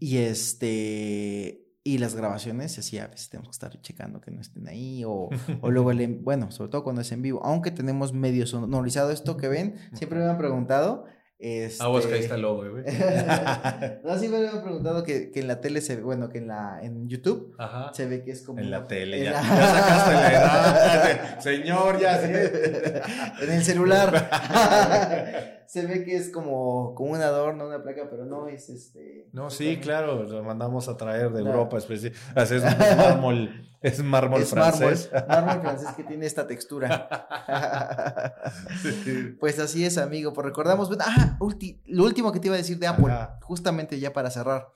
Y 0.00 0.18
este. 0.18 1.60
Y 1.86 1.98
las 1.98 2.14
grabaciones, 2.14 2.78
así 2.78 2.96
a 2.98 3.08
veces 3.08 3.28
tenemos 3.28 3.48
que 3.48 3.52
estar 3.66 3.78
checando 3.82 4.18
que 4.22 4.30
no 4.30 4.40
estén 4.40 4.66
ahí. 4.68 5.04
O, 5.06 5.28
o 5.60 5.70
luego, 5.70 5.90
el 5.90 6.00
en- 6.00 6.24
bueno, 6.24 6.50
sobre 6.50 6.70
todo 6.70 6.82
cuando 6.82 7.02
es 7.02 7.12
en 7.12 7.20
vivo. 7.20 7.44
Aunque 7.44 7.70
tenemos 7.70 8.12
medio 8.14 8.46
sonorizado 8.46 9.10
esto 9.10 9.36
que 9.36 9.48
ven, 9.48 9.74
siempre 9.92 10.18
me 10.20 10.24
han 10.26 10.38
preguntado. 10.38 11.04
Este... 11.38 11.82
Ah, 11.82 11.88
vos 11.88 12.06
que 12.06 12.14
ahí 12.14 12.20
está 12.20 12.36
el 12.36 12.42
logo, 12.42 12.64
güey. 12.70 12.84
no, 14.04 14.18
siempre 14.18 14.40
me 14.40 14.48
han 14.48 14.62
preguntado 14.62 15.02
que, 15.02 15.30
que 15.30 15.40
en 15.40 15.48
la 15.48 15.60
tele 15.60 15.80
se 15.80 15.96
ve, 15.96 16.02
bueno, 16.02 16.28
que 16.28 16.38
en 16.38 16.46
la 16.48 16.78
en 16.80 17.08
YouTube 17.08 17.54
Ajá. 17.58 17.92
se 17.92 18.06
ve 18.06 18.22
que 18.22 18.30
es 18.30 18.42
como. 18.42 18.60
En 18.60 18.70
la 18.70 18.86
tele, 18.86 19.18
en 19.18 19.24
ya. 19.24 19.32
la- 19.32 19.42
Ya 19.42 19.66
sacaste 19.66 20.12
la 20.12 20.32
edad. 20.32 21.38
Señor, 21.40 21.98
ya 22.00 22.18
sí. 22.18 22.30
en 23.42 23.50
el 23.50 23.64
celular. 23.64 25.62
se 25.66 25.86
ve 25.86 26.04
que 26.04 26.16
es 26.16 26.30
como, 26.30 26.94
como 26.94 27.12
un 27.12 27.20
adorno, 27.20 27.66
una 27.66 27.82
placa, 27.82 28.06
pero 28.08 28.24
no 28.24 28.46
es 28.48 28.68
este. 28.68 29.28
No, 29.32 29.50
sí, 29.50 29.78
claro, 29.78 30.22
lo 30.22 30.42
mandamos 30.44 30.88
a 30.88 30.96
traer 30.96 31.30
de. 31.30 31.40
Europa. 31.40 31.78
es 31.78 32.62
mármol, 32.96 33.50
es 33.84 34.02
mármol 34.02 34.42
es 34.42 34.50
francés. 34.50 35.10
mármol, 35.12 35.28
mármol 35.46 35.60
francés 35.62 35.88
que 35.96 36.04
tiene 36.04 36.26
esta 36.26 36.46
textura. 36.46 37.08
Sí. 38.82 39.36
Pues 39.40 39.58
así 39.58 39.84
es, 39.84 39.98
amigo. 39.98 40.32
Pues 40.32 40.44
recordamos. 40.46 40.90
Ah, 41.00 41.36
ulti- 41.40 41.80
lo 41.86 42.04
último 42.04 42.32
que 42.32 42.40
te 42.40 42.48
iba 42.48 42.54
a 42.54 42.58
decir 42.58 42.78
de 42.78 42.86
Apple, 42.86 43.12
Ajá. 43.12 43.38
justamente 43.42 43.98
ya 43.98 44.12
para 44.12 44.30
cerrar. 44.30 44.68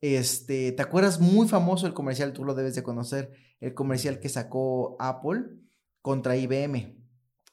Este, 0.00 0.72
¿te 0.72 0.82
acuerdas 0.82 1.18
muy 1.20 1.48
famoso 1.48 1.86
el 1.86 1.94
comercial? 1.94 2.32
Tú 2.32 2.44
lo 2.44 2.54
debes 2.54 2.74
de 2.74 2.82
conocer. 2.82 3.32
El 3.60 3.74
comercial 3.74 4.20
que 4.20 4.28
sacó 4.28 4.96
Apple 5.00 5.40
contra 6.02 6.36
IBM. 6.36 6.96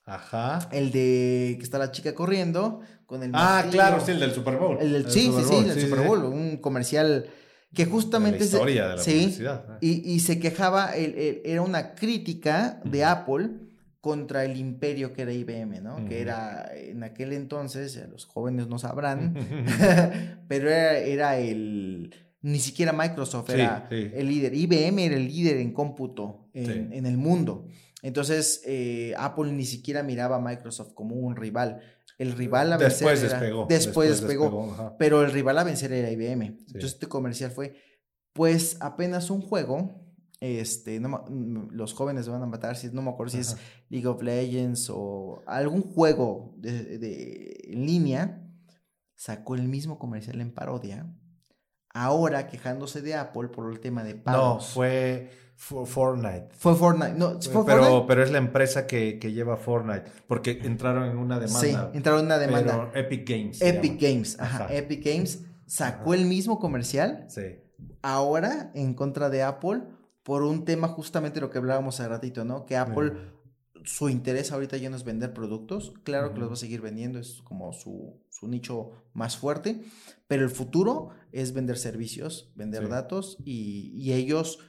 Ajá. 0.05 0.69
El 0.71 0.91
de 0.91 1.55
que 1.57 1.63
está 1.63 1.79
la 1.79 1.91
chica 1.91 2.13
corriendo 2.13 2.81
con 3.07 3.23
el 3.23 3.31
Ah, 3.33 3.61
martillo. 3.63 3.71
claro, 3.73 3.99
sí, 4.05 4.11
el 4.11 4.19
del 4.19 4.31
Super 4.33 4.57
Bowl. 4.57 4.77
El 4.79 4.93
del- 4.93 5.05
El 5.05 5.11
sí, 5.11 5.31
sí, 5.35 5.43
sí, 5.43 5.55
el 5.69 5.73
sí, 5.73 5.81
Super. 5.87 6.05
Bowl. 6.07 6.23
Un 6.25 6.57
comercial 6.57 7.27
que 7.75 7.85
justamente. 7.85 8.39
De 8.39 8.45
la 8.45 8.45
historia 8.45 8.87
de 8.89 8.95
la 8.95 9.01
sí, 9.03 9.19
publicidad. 9.19 9.77
y, 9.81 10.11
y 10.11 10.19
se 10.21 10.39
quejaba, 10.39 10.95
el- 10.95 11.13
el- 11.15 11.41
era 11.45 11.61
una 11.61 11.93
crítica 11.93 12.81
de. 12.83 13.03
Apple 13.03 13.49
contra 14.01 14.45
el 14.45 14.55
imperio 14.57 15.13
que 15.13 15.23
era 15.23 15.33
IBM, 15.33 15.81
¿no? 15.81 16.05
Que 16.07 16.21
era 16.21 16.71
en 16.75 17.03
aquel 17.03 17.33
entonces, 17.33 17.93
ya 17.95 18.05
los 18.07 18.25
jóvenes 18.25 18.67
no 18.67 18.77
sabrán, 18.79 19.33
pero 20.47 20.69
era, 20.69 20.97
era 20.99 21.37
el, 21.39 22.13
ni 22.41 22.59
siquiera 22.59 22.93
Microsoft 22.93 23.47
Sí, 23.49 23.53
era 23.55 23.87
sí. 23.89 24.11
el 24.13 24.27
líder, 24.27 24.53
IBM 24.53 24.99
era 25.05 25.15
el 25.15 25.25
líder 25.27 25.57
en 25.57 25.71
cómputo 25.73 26.47
en, 26.53 26.93
en 26.93 27.05
el 27.05 27.17
mundo. 27.17 27.67
Entonces, 28.03 28.61
eh, 28.67 29.15
Apple 29.17 29.51
ni 29.51 29.65
siquiera 29.65 30.03
miraba 30.03 30.35
a 30.35 30.39
Microsoft 30.39 30.93
como 30.93 31.15
un 31.15 31.35
rival. 31.35 31.79
El 32.17 32.31
rival 32.33 32.71
a 32.73 32.77
vencer 32.77 32.91
Después 33.07 33.23
era- 33.23 33.39
despegó. 33.39 33.65
Después, 33.67 34.09
despegó. 34.09 34.95
Pero 34.97 35.23
el 35.23 35.31
rival 35.31 35.57
a 35.57 35.63
vencer 35.63 35.91
era 35.91 36.09
IBM. 36.11 36.45
Entonces 36.45 36.93
este 36.93 37.07
comercial 37.07 37.51
fue, 37.51 37.75
pues 38.33 38.77
apenas 38.79 39.29
un 39.29 39.41
juego, 39.41 40.01
este, 40.39 40.99
no, 40.99 41.25
mm, 41.29 41.69
los 41.71 41.93
jóvenes 41.93 42.27
van 42.29 42.41
a 42.41 42.45
matar, 42.45 42.77
si 42.77 42.87
no 42.89 43.01
me 43.01 43.09
acuerdo 43.09 43.31
si 43.31 43.39
es. 43.39 43.57
League 43.89 44.07
of 44.07 44.21
Legends 44.21 44.89
o 44.93 45.41
algún 45.47 45.81
juego 45.81 46.53
de, 46.57 46.97
de- 46.97 47.61
en 47.71 47.85
línea, 47.85 48.41
sacó 49.15 49.55
el 49.55 49.63
mismo 49.67 49.97
comercial 49.99 50.39
en 50.41 50.53
parodia, 50.53 51.05
ahora 51.93 52.47
quejándose 52.47 53.01
de 53.01 53.15
Apple 53.15 53.47
por 53.49 53.71
el 53.71 53.79
tema 53.79 54.03
de 54.03 54.15
No, 54.15 54.23
pagos. 54.23 54.67
fue, 54.73 55.31
Fortnite. 55.55 56.49
Fue 56.57 56.75
Fortnite, 56.75 57.13
no, 57.13 57.39
¿fue 57.41 57.65
pero, 57.65 57.83
Fortnite? 57.83 58.05
pero 58.07 58.23
es 58.23 58.31
la 58.31 58.37
empresa 58.37 58.85
que, 58.87 59.17
que 59.19 59.31
lleva 59.31 59.57
Fortnite. 59.57 60.03
Porque 60.27 60.59
entraron 60.63 61.09
en 61.09 61.17
una 61.17 61.39
demanda. 61.39 61.59
Sí, 61.59 61.75
entraron 61.97 62.21
en 62.21 62.25
una 62.27 62.37
demanda. 62.37 62.89
Pero 62.93 63.05
Epic 63.05 63.27
Games. 63.29 63.61
Epic. 63.61 63.99
Games, 64.01 64.39
ajá. 64.39 64.67
Epic 64.73 65.03
Games 65.05 65.43
sacó 65.65 66.11
Ajá. 66.13 66.21
el 66.21 66.27
mismo 66.27 66.59
comercial 66.59 67.25
Sí. 67.29 67.41
ahora 68.01 68.71
en 68.75 68.93
contra 68.93 69.29
de 69.29 69.43
Apple 69.43 69.81
por 70.23 70.43
un 70.43 70.65
tema 70.65 70.87
justamente 70.87 71.39
lo 71.41 71.49
que 71.49 71.57
hablábamos 71.57 71.99
hace 71.99 72.09
ratito, 72.09 72.43
¿no? 72.45 72.65
Que 72.65 72.77
Apple, 72.77 73.13
su 73.83 74.09
interés 74.09 74.51
ahorita 74.51 74.77
ya 74.77 74.89
no 74.89 74.95
es 74.95 75.03
vender 75.03 75.33
productos, 75.33 75.93
claro 76.03 76.33
que 76.33 76.39
los 76.39 76.49
va 76.49 76.53
a 76.53 76.57
seguir 76.57 76.81
vendiendo, 76.81 77.19
es 77.19 77.41
como 77.43 77.73
su, 77.73 78.19
su 78.31 78.47
nicho 78.47 78.91
más 79.13 79.37
fuerte, 79.37 79.83
pero 80.27 80.43
el 80.43 80.49
futuro 80.49 81.09
es 81.31 81.53
vender 81.53 81.77
servicios, 81.77 82.51
vender 82.55 82.83
Sí. 82.85 82.89
datos 82.89 83.37
y, 83.45 83.91
y 83.95 84.13
ellos 84.13 84.59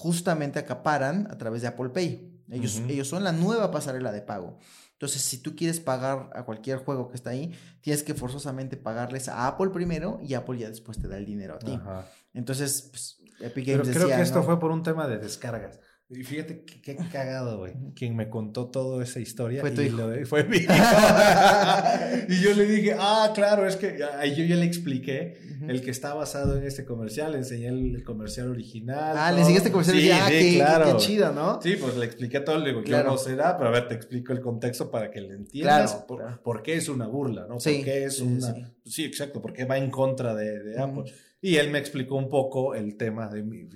justamente 0.00 0.58
acaparan 0.58 1.28
a 1.30 1.36
través 1.36 1.60
de 1.60 1.68
Apple 1.68 1.90
Pay. 1.90 2.42
Ellos, 2.50 2.80
ellos 2.88 3.06
son 3.06 3.22
la 3.22 3.32
nueva 3.32 3.70
pasarela 3.70 4.10
de 4.12 4.22
pago. 4.22 4.58
Entonces, 4.92 5.20
si 5.20 5.42
tú 5.42 5.54
quieres 5.54 5.78
pagar 5.78 6.30
a 6.34 6.42
cualquier 6.44 6.78
juego 6.78 7.10
que 7.10 7.16
está 7.16 7.30
ahí, 7.30 7.52
tienes 7.82 8.02
que 8.02 8.14
forzosamente 8.14 8.78
pagarles 8.78 9.28
a 9.28 9.46
Apple 9.46 9.68
primero 9.70 10.18
y 10.22 10.32
Apple 10.32 10.58
ya 10.58 10.70
después 10.70 10.98
te 10.98 11.06
da 11.06 11.18
el 11.18 11.26
dinero 11.26 11.56
a 11.56 11.58
ti. 11.58 11.74
Ajá. 11.74 12.06
Entonces, 12.32 12.88
pues, 12.90 13.18
Epic 13.40 13.66
Pero 13.66 13.82
Games 13.82 13.94
creo 13.94 14.08
decía, 14.08 14.16
que 14.16 14.22
esto 14.22 14.38
¿no? 14.38 14.44
fue 14.46 14.58
por 14.58 14.70
un 14.70 14.82
tema 14.82 15.06
de 15.06 15.18
descargas. 15.18 15.80
Y 16.12 16.24
fíjate 16.24 16.64
qué, 16.64 16.80
qué 16.82 16.96
cagado, 17.12 17.58
güey. 17.58 17.72
Quien 17.94 18.16
me 18.16 18.28
contó 18.28 18.66
toda 18.66 19.04
esa 19.04 19.20
historia 19.20 19.60
Fue 19.60 19.70
tu 19.70 19.80
y 19.80 19.86
hijo. 19.86 19.96
lo 20.08 20.26
fue 20.26 20.42
mi 20.42 20.56
hijo. 20.56 20.72
y 22.28 22.40
yo 22.40 22.52
le 22.52 22.66
dije, 22.66 22.96
ah, 22.98 23.30
claro, 23.32 23.64
es 23.64 23.76
que 23.76 23.96
ahí 24.18 24.34
yo 24.34 24.42
ya 24.44 24.56
le 24.56 24.64
expliqué 24.64 25.38
Ujú. 25.60 25.70
el 25.70 25.82
que 25.82 25.92
está 25.92 26.12
basado 26.14 26.56
en 26.58 26.64
este 26.64 26.84
comercial, 26.84 27.30
le 27.32 27.38
enseñé 27.38 27.68
el, 27.68 27.94
el 27.94 28.02
comercial 28.02 28.50
original. 28.50 29.14
Ah, 29.16 29.30
le 29.30 29.36
todo. 29.36 29.40
enseñaste 29.42 29.70
comercial 29.70 29.96
y 29.98 30.00
Sí, 30.00 30.06
dije, 30.08 30.18
ah, 30.20 30.26
sí, 30.28 30.32
qué, 30.50 30.54
claro. 30.56 30.84
qué 30.86 30.96
chido, 30.96 31.32
¿no? 31.32 31.62
Sí, 31.62 31.76
pues 31.80 31.96
le 31.96 32.06
expliqué 32.06 32.40
todo, 32.40 32.58
le 32.58 32.70
digo, 32.70 32.82
Claro. 32.82 33.16
yo 33.16 33.30
no 33.30 33.36
nada, 33.36 33.56
pero 33.56 33.68
a 33.68 33.72
ver, 33.72 33.86
te 33.86 33.94
explico 33.94 34.32
el 34.32 34.40
contexto 34.40 34.90
para 34.90 35.12
que 35.12 35.20
le 35.20 35.34
entiendas 35.34 35.92
Claro, 35.92 36.06
por, 36.08 36.18
claro. 36.22 36.42
por 36.42 36.62
qué 36.64 36.74
es 36.74 36.88
una 36.88 37.06
burla, 37.06 37.46
¿no? 37.48 37.60
Sí, 37.60 37.76
por 37.76 37.84
qué 37.84 38.04
es 38.06 38.20
una... 38.20 38.52
sí. 38.84 39.04
Exacto, 39.04 39.40
porque 39.40 39.64
va 39.64 39.78
en 39.78 39.90
contra 39.92 40.34
de, 40.34 40.58
de 40.60 40.74
Ujú. 40.74 41.00
Apple. 41.00 41.12
Y 41.42 41.56
él 41.56 41.70
me 41.70 41.78
explicó 41.78 42.16
un 42.16 42.28
poco 42.28 42.74
el 42.74 42.96
tema 42.96 43.28
de 43.28 43.42
mi 43.42 43.66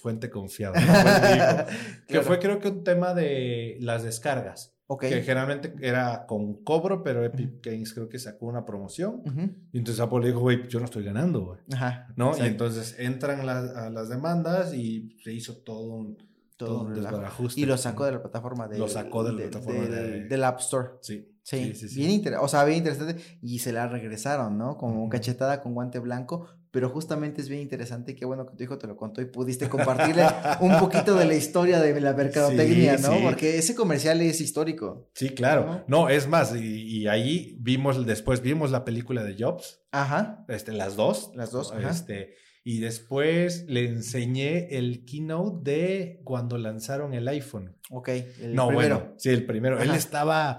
fuente 0.00 0.30
confiada. 0.30 0.80
¿no? 0.80 1.66
Que 2.06 2.14
Claro. 2.14 2.26
fue 2.26 2.38
creo 2.38 2.58
que 2.60 2.68
un 2.68 2.82
tema 2.84 3.12
de 3.14 3.76
las 3.80 4.02
descargas. 4.02 4.74
Ok. 4.86 5.02
Que 5.02 5.22
generalmente 5.22 5.72
era 5.82 6.26
con 6.26 6.64
cobro, 6.64 7.02
pero 7.04 7.24
Epic 7.24 7.64
Games 7.64 7.92
creo 7.94 8.08
que 8.08 8.18
sacó 8.18 8.46
una 8.46 8.64
promoción. 8.64 9.22
Ujú. 9.24 9.50
Y 9.72 9.78
entonces 9.78 10.00
Apple 10.00 10.20
le 10.20 10.26
dijo, 10.28 10.40
güey, 10.40 10.66
yo 10.68 10.80
no 10.80 10.86
estoy 10.86 11.04
ganando, 11.04 11.44
güey. 11.44 11.60
Ajá. 11.72 12.08
¿No? 12.16 12.36
Y 12.36 12.40
entonces 12.40 12.96
entran 12.98 13.46
las- 13.46 13.76
a 13.76 13.90
las 13.90 14.08
demandas 14.08 14.74
y 14.74 15.16
se 15.22 15.32
hizo 15.32 15.58
todo 15.58 15.92
un, 15.92 16.16
Todo 16.56 16.68
todo 16.68 16.80
un 16.88 16.94
desbarajuste. 16.94 17.60
Y 17.60 17.66
lo 17.66 17.76
sacó 17.78 18.04
de 18.06 18.12
la 18.12 18.20
plataforma 18.22 18.66
de... 18.66 18.78
Lo 18.78 18.88
sacó 18.88 19.22
de 19.24 19.32
la 19.32 19.38
plataforma 19.48 19.84
de- 19.86 20.24
del 20.24 20.44
App 20.44 20.58
Store. 20.60 20.88
Sí. 21.02 21.26
Sí, 21.42 21.64
Sí, 21.66 21.74
sí, 21.74 21.88
sí. 21.88 21.96
bien 22.00 22.10
interesante, 22.10 22.44
o 22.44 22.48
sea, 22.48 22.64
bien 22.64 22.78
interesante 22.78 23.16
y 23.40 23.58
se 23.60 23.72
la 23.72 23.88
regresaron, 23.88 24.58
¿no? 24.58 24.76
Como 24.76 25.02
Ujú. 25.02 25.08
cachetada 25.08 25.62
con 25.62 25.72
guante 25.74 25.98
blanco, 25.98 26.46
pero 26.70 26.88
justamente 26.88 27.40
es 27.40 27.48
bien 27.48 27.60
interesante 27.62 28.12
y 28.12 28.14
qué 28.14 28.24
bueno 28.24 28.46
que 28.46 28.56
tu 28.56 28.62
hijo 28.62 28.78
te 28.78 28.86
lo 28.86 28.96
contó 28.96 29.20
y 29.20 29.24
pudiste 29.26 29.68
compartirle 29.68 30.24
un 30.60 30.78
poquito 30.78 31.14
de 31.16 31.24
la 31.24 31.34
historia 31.34 31.80
de 31.80 32.00
la 32.00 32.12
mercadotecnia, 32.12 32.96
Sí, 32.98 33.02
¿no? 33.04 33.12
sí. 33.14 33.20
Porque 33.24 33.58
ese 33.58 33.74
comercial 33.74 34.20
es 34.20 34.40
histórico. 34.40 35.10
Sí, 35.14 35.30
claro. 35.30 35.84
No, 35.88 36.08
es 36.08 36.28
más, 36.28 36.54
y, 36.54 36.58
y 36.98 37.06
ahí 37.08 37.56
vimos, 37.60 38.06
después 38.06 38.40
vimos 38.40 38.70
la 38.70 38.84
película 38.84 39.24
de 39.24 39.36
Jobs, 39.38 39.80
Ajá, 39.90 40.44
este, 40.48 40.72
las 40.72 40.94
dos. 40.96 41.32
Las 41.34 41.50
dos, 41.50 41.72
ajá. 41.72 41.90
Este, 41.90 42.34
Y 42.62 42.78
después 42.80 43.64
le 43.68 43.86
enseñé 43.88 44.76
el 44.76 45.04
keynote 45.04 45.70
de 45.70 46.20
cuando 46.24 46.58
lanzaron 46.58 47.14
el 47.14 47.26
iPhone. 47.26 47.76
Ok, 47.90 48.08
el 48.08 48.54
no, 48.54 48.68
primero. 48.68 48.96
bueno, 48.98 49.14
sí, 49.18 49.30
el 49.30 49.44
primero. 49.46 49.80
Él 49.82 49.90
estaba 49.90 50.58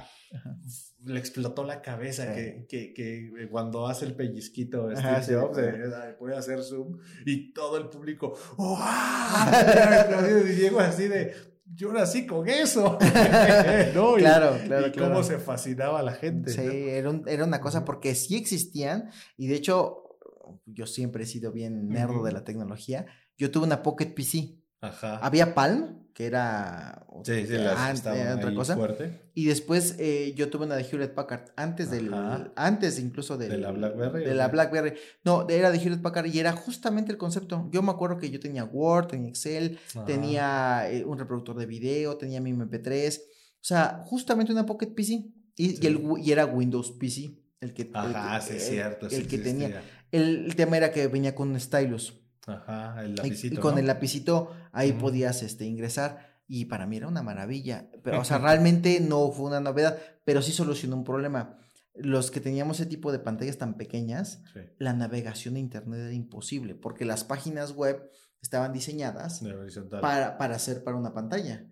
le 1.05 1.19
explotó 1.19 1.63
la 1.63 1.81
cabeza 1.81 2.33
que, 2.33 2.65
que, 2.67 2.93
que, 2.93 3.47
cuando 3.49 3.87
hace 3.87 4.05
el 4.05 4.15
pellizquito 4.15 4.89
Steve 4.95 5.23
sí, 5.23 5.33
Jobs, 5.33 5.59
puede 6.19 6.35
hacer 6.35 6.61
zoom 6.63 6.97
y 7.25 7.53
todo 7.53 7.77
el 7.77 7.89
público 7.89 8.37
¡Wow! 8.57 8.77
y 10.47 10.51
Diego 10.53 10.79
así 10.79 11.07
de 11.07 11.33
yo 11.73 11.91
nací 11.91 12.25
con 12.27 12.47
eso 12.47 12.99
¿no? 13.95 14.15
claro, 14.15 14.57
y, 14.57 14.67
claro, 14.67 14.87
y 14.87 14.91
cómo 14.91 15.23
se 15.23 15.39
fascinaba 15.39 16.03
la 16.03 16.13
gente 16.13 16.51
sí 16.51 16.61
era, 16.61 17.11
era, 17.27 17.45
una 17.45 17.61
cosa 17.61 17.83
porque 17.85 18.13
sí 18.13 18.35
existían 18.35 19.09
y 19.37 19.47
de 19.47 19.55
hecho 19.55 20.17
yo 20.65 20.85
siempre 20.85 21.23
he 21.23 21.27
sido 21.27 21.51
bien 21.51 21.87
nerdo 21.87 22.23
de 22.23 22.31
la 22.31 22.43
tecnología 22.43 23.05
yo 23.37 23.49
tuve 23.49 23.65
una 23.65 23.81
Pocket 23.81 24.13
PC 24.13 24.57
Ajá. 24.81 25.17
había 25.17 25.55
Palm 25.55 26.00
que 26.13 26.25
era 26.25 27.05
sí, 27.23 27.45
sí, 27.47 27.55
otra 27.55 28.53
cosa. 28.53 28.77
Y 29.33 29.45
después 29.45 29.95
eh, 29.99 30.33
yo 30.35 30.49
tuve 30.49 30.65
una 30.65 30.75
de 30.75 30.83
Hewlett 30.83 31.13
Packard, 31.13 31.51
antes 31.55 31.89
del, 31.89 32.13
antes 32.55 32.99
incluso 32.99 33.37
de 33.37 33.57
la 33.57 33.71
BlackBerry. 33.71 34.25
De 34.25 34.35
la 34.35 34.47
BlackBerry. 34.49 34.93
No, 35.23 35.47
era 35.49 35.71
de 35.71 35.77
Hewlett 35.77 36.01
Packard 36.01 36.27
y 36.27 36.39
era 36.39 36.51
justamente 36.53 37.11
el 37.11 37.17
concepto. 37.17 37.69
Yo 37.71 37.81
me 37.81 37.91
acuerdo 37.91 38.17
que 38.17 38.29
yo 38.29 38.39
tenía 38.39 38.63
Word, 38.65 39.07
tenía 39.07 39.29
Excel, 39.29 39.79
tenía 40.05 40.91
eh, 40.91 41.05
un 41.05 41.17
reproductor 41.17 41.57
de 41.57 41.65
video, 41.65 42.17
tenía 42.17 42.41
mi 42.41 42.51
MP3, 42.51 43.19
o 43.19 43.63
sea, 43.63 44.01
justamente 44.05 44.51
una 44.51 44.65
Pocket 44.65 44.87
PC. 44.87 45.31
Y, 45.55 45.85
el, 45.85 46.01
y 46.17 46.31
era 46.31 46.45
Windows 46.45 46.91
PC. 46.91 47.37
El 47.59 47.73
que, 47.73 47.91
Ajá, 47.93 48.41
sí, 48.41 48.59
cierto. 48.59 49.07
El, 49.07 49.27
que 49.27 49.37
tenía. 49.37 49.83
El, 50.11 50.55
tema 50.55 50.77
era 50.77 50.91
que 50.91 51.07
venía 51.07 51.35
con 51.35 51.49
un 51.51 51.59
stylus. 51.59 52.20
Ajá, 52.47 53.03
el 53.03 53.15
lapicito. 53.15 53.55
Y, 53.55 53.57
con 53.57 53.77
el 53.77 53.87
lapicito 53.87 54.51
ahí 54.71 54.93
podías 54.93 55.43
este, 55.43 55.65
ingresar. 55.65 56.31
Y 56.47 56.65
para 56.65 56.85
mí 56.85 56.97
era 56.97 57.07
una 57.07 57.23
maravilla. 57.23 57.89
Pero, 58.03 58.21
o 58.21 58.25
sea, 58.25 58.37
realmente 58.39 58.99
no 58.99 59.31
fue 59.31 59.47
una 59.47 59.59
novedad, 59.59 59.97
pero 60.25 60.41
sí 60.41 60.51
solucionó 60.51 60.97
un 60.97 61.03
problema. 61.03 61.57
Los 61.93 62.31
que 62.31 62.39
teníamos 62.39 62.79
ese 62.79 62.89
tipo 62.89 63.11
de 63.11 63.19
pantallas 63.19 63.57
tan 63.57 63.75
pequeñas, 63.75 64.43
la 64.77 64.93
navegación 64.93 65.55
de 65.55 65.59
Internet 65.59 65.99
era 65.99 66.13
imposible, 66.13 66.73
porque 66.73 67.05
las 67.05 67.23
páginas 67.23 67.73
web 67.73 68.09
estaban 68.41 68.73
diseñadas 68.73 69.43
para, 70.01 70.37
para 70.37 70.55
hacer 70.55 70.83
para 70.83 70.97
una 70.97 71.13
pantalla. 71.13 71.67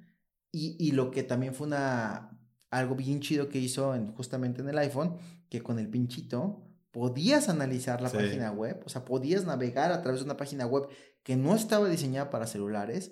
Y, 0.52 0.76
y, 0.80 0.92
lo 0.92 1.12
que 1.12 1.24
también 1.24 1.54
fue 1.54 1.68
una, 1.68 2.38
algo 2.70 2.96
bien 2.96 3.20
chido 3.22 3.50
que 3.50 3.60
hizo 3.60 3.96
en, 3.96 4.14
justamente 4.14 4.62
en 4.62 4.70
el 4.70 4.78
iPhone, 4.78 5.18
que 5.50 5.62
con 5.62 5.80
el 5.80 5.90
pinchito 5.90 6.69
podías 6.92 7.50
analizar 7.50 8.02
la 8.02 8.10
página 8.10 8.52
web, 8.52 8.82
o 8.86 8.90
sea, 8.90 9.06
podías 9.06 9.46
navegar 9.46 9.92
a 9.92 10.02
través 10.02 10.22
de 10.22 10.26
una 10.26 10.38
página 10.38 10.66
web 10.66 10.88
que 11.24 11.36
no 11.36 11.56
estaba 11.56 11.88
diseñada 11.88 12.30
para 12.30 12.48
celulares. 12.48 13.12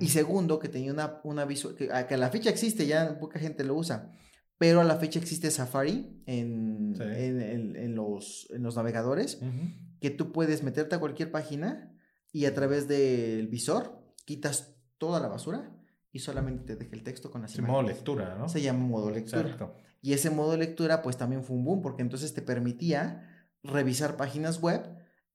Y 0.00 0.08
segundo, 0.08 0.58
que 0.58 0.68
tenía 0.68 0.92
una, 0.92 1.20
una 1.22 1.44
visual, 1.44 1.76
que, 1.76 1.90
a 1.92 2.16
la 2.16 2.30
fecha 2.30 2.50
existe, 2.50 2.86
ya 2.86 3.18
poca 3.20 3.38
gente 3.38 3.62
lo 3.62 3.76
usa, 3.76 4.10
pero 4.58 4.80
a 4.80 4.84
la 4.84 4.96
fecha 4.96 5.20
existe 5.20 5.52
Safari 5.52 6.22
en, 6.26 6.94
en, 7.00 7.94
los, 7.94 8.48
en 8.50 8.62
los 8.62 8.74
navegadores, 8.74 9.40
que 10.00 10.10
tú 10.10 10.32
puedes 10.32 10.64
meterte 10.64 10.96
a 10.96 11.00
cualquier 11.00 11.30
página 11.30 11.96
y 12.32 12.46
a 12.46 12.54
través 12.54 12.88
del 12.88 13.46
visor 13.48 14.02
quitas 14.24 14.74
toda 14.98 15.20
la 15.20 15.28
basura 15.28 15.70
y 16.12 16.18
solamente 16.18 16.64
te 16.64 16.76
deja 16.76 16.94
el 16.94 17.02
texto 17.02 17.30
con 17.30 17.42
las 17.42 17.54
imágenes. 17.56 17.72
modo 17.72 17.82
lectura, 17.82 18.36
¿no? 18.38 18.48
Se 18.48 18.60
llama 18.60 18.80
modo 18.80 19.10
lectura. 19.10 19.74
Y 20.02 20.12
ese 20.12 20.30
modo 20.30 20.56
lectura 20.56 21.00
pues 21.00 21.16
también 21.16 21.42
fue 21.42 21.56
un 21.56 21.64
boom 21.64 21.80
porque 21.80 22.02
entonces 22.02 22.34
te 22.34 22.42
permitía 22.42 23.48
revisar 23.62 24.16
páginas 24.16 24.60
web 24.60 24.82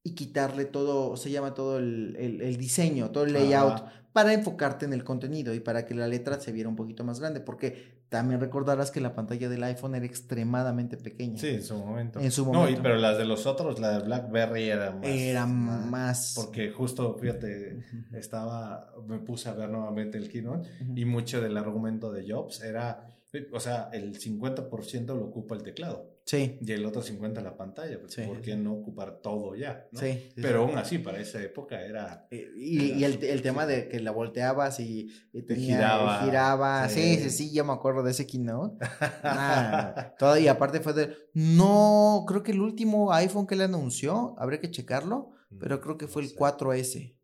y 0.03 0.13
quitarle 0.13 0.65
todo, 0.65 1.17
se 1.17 1.31
llama 1.31 1.53
todo 1.53 1.79
el, 1.79 2.55
diseño, 2.57 3.09
todo 3.09 3.25
el 3.25 3.33
layout 3.33 3.83
para 4.13 4.33
enfocarte 4.33 4.85
en 4.85 4.93
el 4.93 5.03
contenido 5.03 5.53
y 5.53 5.59
para 5.59 5.85
que 5.85 5.95
la 5.95 6.07
letra 6.07 6.39
se 6.39 6.51
viera 6.51 6.69
un 6.69 6.75
poquito 6.75 7.03
más 7.03 7.19
grande, 7.19 7.39
porque 7.39 7.96
también 8.09 8.39
recordarás 8.39 8.91
que 8.91 9.01
la 9.01 9.13
pantalla 9.13 9.49
del 9.49 9.63
iPhone 9.63 9.95
era 9.95 10.05
extremadamente 10.05 10.97
pequeña. 10.97 11.37
Sí, 11.37 11.47
en 11.47 11.63
su 11.63 11.77
momento. 11.77 12.19
En 12.19 12.31
su 12.31 12.45
momento. 12.45 12.77
No, 12.77 12.83
pero 12.83 12.95
las 12.95 13.17
de 13.17 13.25
los 13.25 13.45
otros, 13.45 13.79
la 13.79 13.97
de 13.97 14.05
BlackBerry 14.05 14.69
era 14.69 14.91
más. 14.91 15.05
Era 15.05 15.45
más. 15.45 16.33
Porque 16.35 16.71
justo, 16.71 17.17
fíjate, 17.19 17.83
estaba, 18.13 18.93
me 19.05 19.19
puse 19.19 19.49
a 19.49 19.53
ver 19.53 19.69
nuevamente 19.69 20.17
el 20.17 20.29
keynote 20.29 20.69
y 20.95 21.05
mucho 21.05 21.41
del 21.41 21.57
argumento 21.57 22.11
de 22.11 22.31
Jobs 22.31 22.61
era 22.63 23.13
o 23.51 23.59
sea, 23.59 23.89
el 23.93 24.17
50% 24.17 25.07
lo 25.07 25.25
ocupa 25.25 25.55
el 25.55 25.63
teclado. 25.63 26.16
Sí. 26.27 26.59
Y 26.59 26.71
el 26.73 26.85
otro 26.85 27.01
50% 27.01 27.41
la 27.41 27.55
pantalla. 27.55 28.01
Pues, 28.01 28.17
¿Por 28.27 28.41
qué 28.41 28.57
no 28.57 28.73
ocupar 28.73 29.21
todo 29.21 29.55
ya? 29.55 29.87
Sí, 29.93 30.29
Pero 30.35 30.63
aún 30.63 30.77
así, 30.77 30.97
para 30.97 31.21
esa 31.21 31.41
época 31.41 31.81
era. 31.81 32.27
Eh, 32.29 32.51
y, 32.53 33.03
el, 33.05 33.23
el, 33.23 33.41
tema 33.41 33.65
de 33.65 33.87
que 33.87 34.01
la 34.01 34.11
volteabas 34.11 34.81
y, 34.81 35.07
giraba. 35.47 36.25
giraba. 36.25 36.89
Sí. 36.89 37.15
sí, 37.15 37.29
sí, 37.29 37.53
yo 37.53 37.63
me 37.63 37.71
acuerdo 37.71 38.03
de 38.03 38.11
ese 38.11 38.27
keynote. 38.27 38.77
todo, 40.19 40.37
y 40.37 40.49
aparte 40.49 40.81
fue 40.81 40.91
de. 40.91 41.15
No, 41.33 42.25
creo 42.27 42.43
que 42.43 42.51
el 42.51 42.59
último 42.59 43.13
iPhone 43.13 43.47
que 43.47 43.55
le 43.55 43.63
anunció, 43.63 44.35
habría 44.37 44.59
que 44.59 44.69
checarlo, 44.69 45.31
pero 45.57 45.79
creo 45.79 45.97
que 45.97 46.07
fue 46.07 46.23
el 46.23 46.35
4S. 46.35 47.15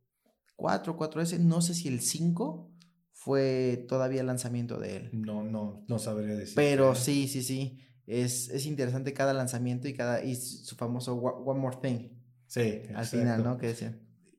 4, 0.55 0.95
4S, 0.95 1.39
no 1.39 1.61
sé 1.61 1.73
si 1.73 1.89
el 1.89 1.99
5 1.99 2.71
fue 3.11 3.85
todavía 3.89 4.21
el 4.21 4.27
lanzamiento 4.27 4.79
de 4.79 4.95
él. 4.95 5.09
No, 5.11 5.43
no, 5.43 5.83
no 5.89 5.99
sabría 5.99 6.35
decir. 6.35 6.55
Pero 6.55 6.95
sí, 6.95 7.27
sí, 7.27 7.43
sí. 7.43 7.79
Es, 8.05 8.49
es 8.49 8.65
interesante 8.65 9.13
cada 9.13 9.33
lanzamiento 9.33 9.87
y 9.87 9.93
cada 9.93 10.23
y 10.23 10.35
su 10.35 10.75
famoso 10.75 11.15
One 11.15 11.59
More 11.59 11.77
Thing. 11.81 12.09
Sí, 12.47 12.83
al 12.93 13.05
final, 13.05 13.43
¿no? 13.43 13.57
Que 13.57 13.67
decía. 13.67 13.97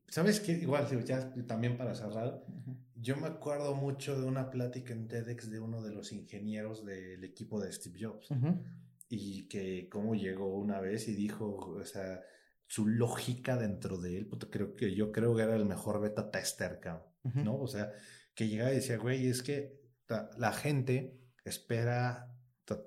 ¿Sabes 0.08 0.40
qué? 0.40 0.52
Igual, 0.52 0.86
ya 1.04 1.34
también 1.46 1.76
para 1.76 1.94
cerrar, 1.94 2.44
yo 2.94 3.16
me 3.16 3.26
acuerdo 3.26 3.74
mucho 3.74 4.20
de 4.20 4.26
una 4.26 4.50
plática 4.50 4.92
en 4.92 5.08
TEDx 5.08 5.50
de 5.50 5.58
uno 5.58 5.82
de 5.82 5.92
los 5.92 6.12
ingenieros 6.12 6.84
del 6.86 7.24
equipo 7.24 7.60
de 7.60 7.72
Steve 7.72 7.98
Jobs. 8.00 8.28
Y 9.08 9.48
que 9.48 9.88
cómo 9.88 10.14
llegó 10.14 10.56
una 10.56 10.80
vez 10.80 11.08
y 11.08 11.14
dijo, 11.14 11.56
o 11.56 11.84
sea, 11.84 12.20
su 12.66 12.86
lógica 12.86 13.56
dentro 13.56 13.98
de 13.98 14.18
él, 14.18 14.28
creo 14.50 14.74
que 14.74 14.94
yo 14.94 15.12
creo 15.12 15.34
que 15.34 15.42
era 15.42 15.56
el 15.56 15.66
mejor 15.66 16.00
beta 16.00 16.30
tester, 16.30 16.80
¿no? 17.34 17.58
O 17.58 17.66
sea, 17.66 17.92
que 18.34 18.48
llegaba 18.48 18.72
y 18.72 18.76
decía, 18.76 18.98
güey, 18.98 19.26
es 19.26 19.42
que 19.42 19.80
la 20.38 20.52
gente 20.52 21.20
espera 21.44 22.33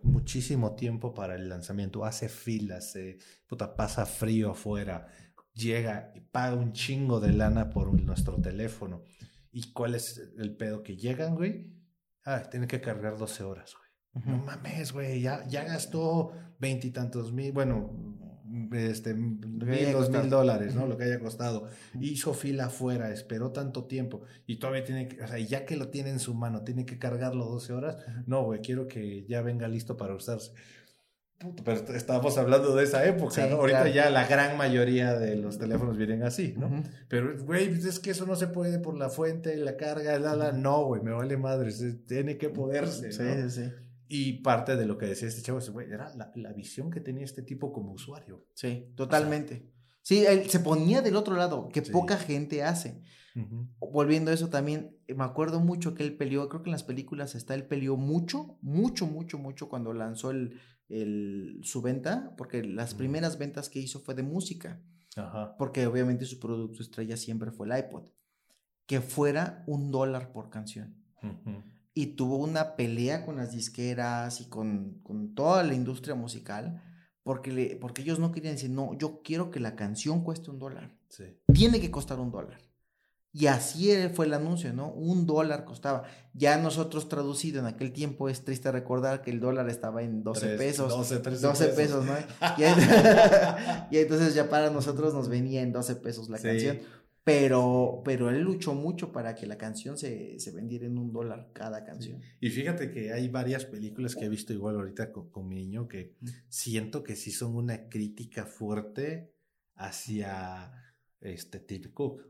muchísimo 0.04 0.76
tiempo 0.76 1.14
para 1.14 1.36
el 1.36 1.49
lanzamiento, 1.49 2.06
hace 2.06 2.30
filas, 2.30 2.91
se 2.91 3.20
puta, 3.48 3.76
pasa 3.76 4.06
frío 4.06 4.52
afuera, 4.52 5.08
llega 5.54 6.12
y 6.16 6.22
paga 6.22 6.56
un 6.56 6.74
chingo 6.74 7.20
de 7.20 7.34
lana 7.34 7.70
por 7.70 7.94
nuestro 8.02 8.40
teléfono. 8.41 9.04
¿Y 9.52 9.72
cuál 9.72 9.95
es 9.95 10.32
el 10.38 10.56
pedo 10.56 10.84
que 10.84 10.98
llegan, 10.98 11.36
güey? 11.36 11.74
Ah, 12.26 12.44
tienen 12.49 12.68
que 12.68 12.82
cargar 12.82 13.18
12 13.18 13.44
horas, 13.44 13.74
güey. 13.74 13.88
No 14.26 14.38
mames, 14.44 14.94
güey, 14.94 15.22
ya, 15.22 15.45
ya 15.48 15.64
gastó 15.64 16.32
veintitantos 16.60 17.32
mil, 17.32 17.52
bueno, 17.52 18.16
este, 18.74 19.14
mil, 19.14 19.91
dos 19.91 20.10
mil 20.10 20.30
dólares, 20.30 20.76
¿no? 20.76 20.88
Lo 20.88 20.98
que 20.98 21.06
haya 21.06 21.19
costado. 21.19 21.68
Hizo 21.99 22.34
fila 22.34 22.65
afuera, 22.65 23.11
esperó 23.11 23.52
tanto 23.52 23.86
tiempo 23.86 24.22
y 24.45 24.57
todavía 24.57 24.84
tiene 24.84 25.07
que, 25.07 25.22
o 25.22 25.28
sea, 25.28 25.40
ya 25.40 25.65
que 25.65 25.76
lo 25.76 25.90
tiene 25.90 26.10
en 26.10 26.19
su 26.19 26.34
mano, 26.34 26.64
tiene 26.64 26.86
que 26.86 26.98
cargarlo 26.99 27.45
12 27.45 27.74
horas. 27.74 27.98
No, 28.26 28.44
güey, 28.44 28.61
quiero 28.61 28.88
que 28.88 29.26
ya 29.28 29.41
venga 29.41 29.68
listo 29.68 29.98
para 29.98 30.15
usarse. 30.15 30.52
pero 31.64 31.78
estábamos 31.94 32.38
hablando 32.38 32.76
de 32.76 32.84
esa 32.84 33.06
época, 33.06 33.45
¿no? 33.48 33.57
Ahorita 33.57 33.90
ya 33.90 34.10
la 34.10 34.28
gran 34.28 34.57
mayoría 34.57 35.18
de 35.18 35.36
los 35.36 35.57
teléfonos 35.57 35.98
vienen 35.98 36.24
así, 36.24 36.56
¿no? 36.57 36.84
Pero, 37.10 37.38
güey, 37.44 37.69
pues 37.69 37.86
es 37.86 37.99
que 37.99 38.11
eso 38.11 38.26
no 38.26 38.36
se 38.36 38.48
puede 38.48 38.80
por 38.80 38.98
la 38.98 39.10
fuente, 39.10 39.56
la 39.57 39.78
carga, 39.78 40.18
la, 40.19 40.36
la. 40.36 40.52
No, 40.52 40.86
güey, 40.86 41.02
me 41.02 41.11
vale 41.11 41.38
madre, 41.38 41.72
tiene 42.07 42.38
que 42.38 42.49
poderse. 42.49 43.11
Sí, 43.11 43.49
sí. 43.49 43.72
Y 44.08 44.42
parte 44.42 44.76
de 44.76 44.86
lo 44.86 44.98
que 44.98 45.06
decía 45.06 45.28
este 45.28 45.42
chavo, 45.42 45.60
era 45.82 46.14
la, 46.16 46.32
la, 46.36 46.54
visión 46.54 46.90
que 46.90 47.02
tenía 47.02 47.26
este 47.26 47.42
tipo 47.42 47.74
como 47.74 47.92
usuario. 47.92 48.46
Sí, 48.54 48.92
totalmente. 48.96 49.70
sí, 50.02 50.26
él 50.26 50.50
se 50.50 50.60
ponía 50.60 51.02
del 51.02 51.16
otro 51.16 51.36
lado, 51.36 51.68
que 51.70 51.82
poca 51.82 52.18
gente 52.18 52.64
hace. 52.64 53.02
Volviendo 53.80 54.32
a 54.32 54.34
eso 54.34 54.50
también, 54.50 54.98
me 55.08 55.24
acuerdo 55.24 55.60
mucho 55.60 55.94
que 55.94 56.04
él 56.04 56.18
peleó, 56.18 56.50
creo 56.50 56.64
que 56.64 56.70
en 56.70 56.72
las 56.72 56.84
películas 56.84 57.36
está, 57.36 57.54
él 57.54 57.68
peleó 57.68 57.96
mucho, 57.96 58.58
mucho, 58.62 59.06
mucho, 59.06 59.38
mucho 59.38 59.70
cuando 59.70 59.94
lanzó 59.94 60.32
el, 60.32 60.60
el, 60.90 61.60
su 61.62 61.84
venta, 61.84 62.34
porque 62.36 62.64
las 62.64 62.96
primeras 62.96 63.38
ventas 63.38 63.70
que 63.70 63.80
hizo 63.80 64.00
fue 64.00 64.16
de 64.16 64.24
música. 64.24 64.82
Ajá. 65.16 65.56
Porque 65.58 65.86
obviamente 65.86 66.26
su 66.26 66.40
producto 66.40 66.82
estrella 66.82 67.16
siempre 67.16 67.52
fue 67.52 67.68
el 67.68 67.78
iPod. 67.78 68.06
Que 68.88 69.02
fuera 69.02 69.64
un 69.68 69.92
dólar 69.92 70.32
por 70.32 70.50
canción 70.50 70.96
y 71.98 72.06
tuvo 72.15 72.38
una 72.38 72.76
pelea 72.76 73.26
con 73.26 73.38
las 73.38 73.53
disqueras 73.53 74.40
y 74.40 74.45
con, 74.45 74.99
con 75.02 75.34
toda 75.34 75.64
la 75.64 75.74
industria 75.74 76.14
musical 76.14 76.80
porque, 77.24 77.52
le, 77.52 77.76
porque 77.76 78.03
ellos 78.03 78.19
no 78.19 78.32
querían 78.32 78.53
decir, 78.53 78.69
no, 78.69 78.94
yo 78.94 79.24
quiero 79.24 79.49
que 79.49 79.60
la 79.60 79.76
canción 79.76 80.24
cueste 80.24 80.52
un 80.52 80.60
dólar. 80.60 80.95
Sí. 81.10 81.24
Tiene 81.52 81.82
que 81.82 81.90
costar 81.90 82.19
un 82.19 82.30
dólar. 82.30 82.60
Y 83.34 83.48
así 83.48 83.91
fue 84.14 84.28
el 84.28 84.34
anuncio, 84.34 84.74
¿no? 84.74 84.90
Un 84.90 85.26
dólar 85.26 85.65
costaba. 85.65 86.03
Ya 86.34 86.57
nosotros 86.57 87.10
traducido 87.10 87.60
en 87.60 87.65
aquel 87.65 87.94
tiempo 87.94 88.30
es 88.30 88.45
triste 88.45 88.72
recordar 88.72 89.22
que 89.24 89.32
el 89.32 89.40
dólar 89.40 89.68
estaba 89.69 90.03
en 90.03 90.24
12 90.24 90.57
pesos. 90.57 90.90
12, 90.90 91.18
13 91.18 91.48
12 91.48 91.68
pesos, 91.69 92.06
¿no? 92.06 92.14
y, 93.91 93.98
entonces 93.98 94.36
ya 94.36 94.49
para 94.49 94.69
nosotros 94.69 95.15
nos 95.15 95.30
venía 95.30 95.61
en 95.61 95.72
12 95.72 95.95
pesos 95.95 96.30
la 96.30 96.40
canción. 96.40 96.80
Pero, 97.28 98.04
pero 98.06 98.30
él 98.30 98.40
luchó 98.40 98.74
mucho 98.74 99.12
para 99.12 99.36
que 99.36 99.45
la 99.45 99.58
canción 99.58 99.98
se, 99.98 100.40
se 100.40 100.52
vendiera 100.52 100.86
en 100.86 100.98
un 100.98 101.12
dólar 101.12 101.49
cada 101.52 101.84
canción. 101.84 102.22
Y 102.40 102.49
fíjate 102.52 102.90
que 102.90 103.12
hay 103.12 103.28
varias 103.28 103.66
películas 103.66 104.16
que 104.16 104.24
he 104.24 104.30
visto 104.30 104.54
igual 104.54 104.78
ahorita 104.78 105.12
con, 105.12 105.30
con 105.30 105.45
mi 105.45 105.56
niño 105.56 105.90
que 105.90 106.16
siento 106.48 107.04
que 107.04 107.18
sí 107.18 107.32
son 107.32 107.56
una 107.56 107.90
crítica 107.90 108.45
fuerte 108.45 109.34
hacia 109.76 110.72
este 111.20 111.60
Tim 111.60 111.91
Cook. 111.91 112.26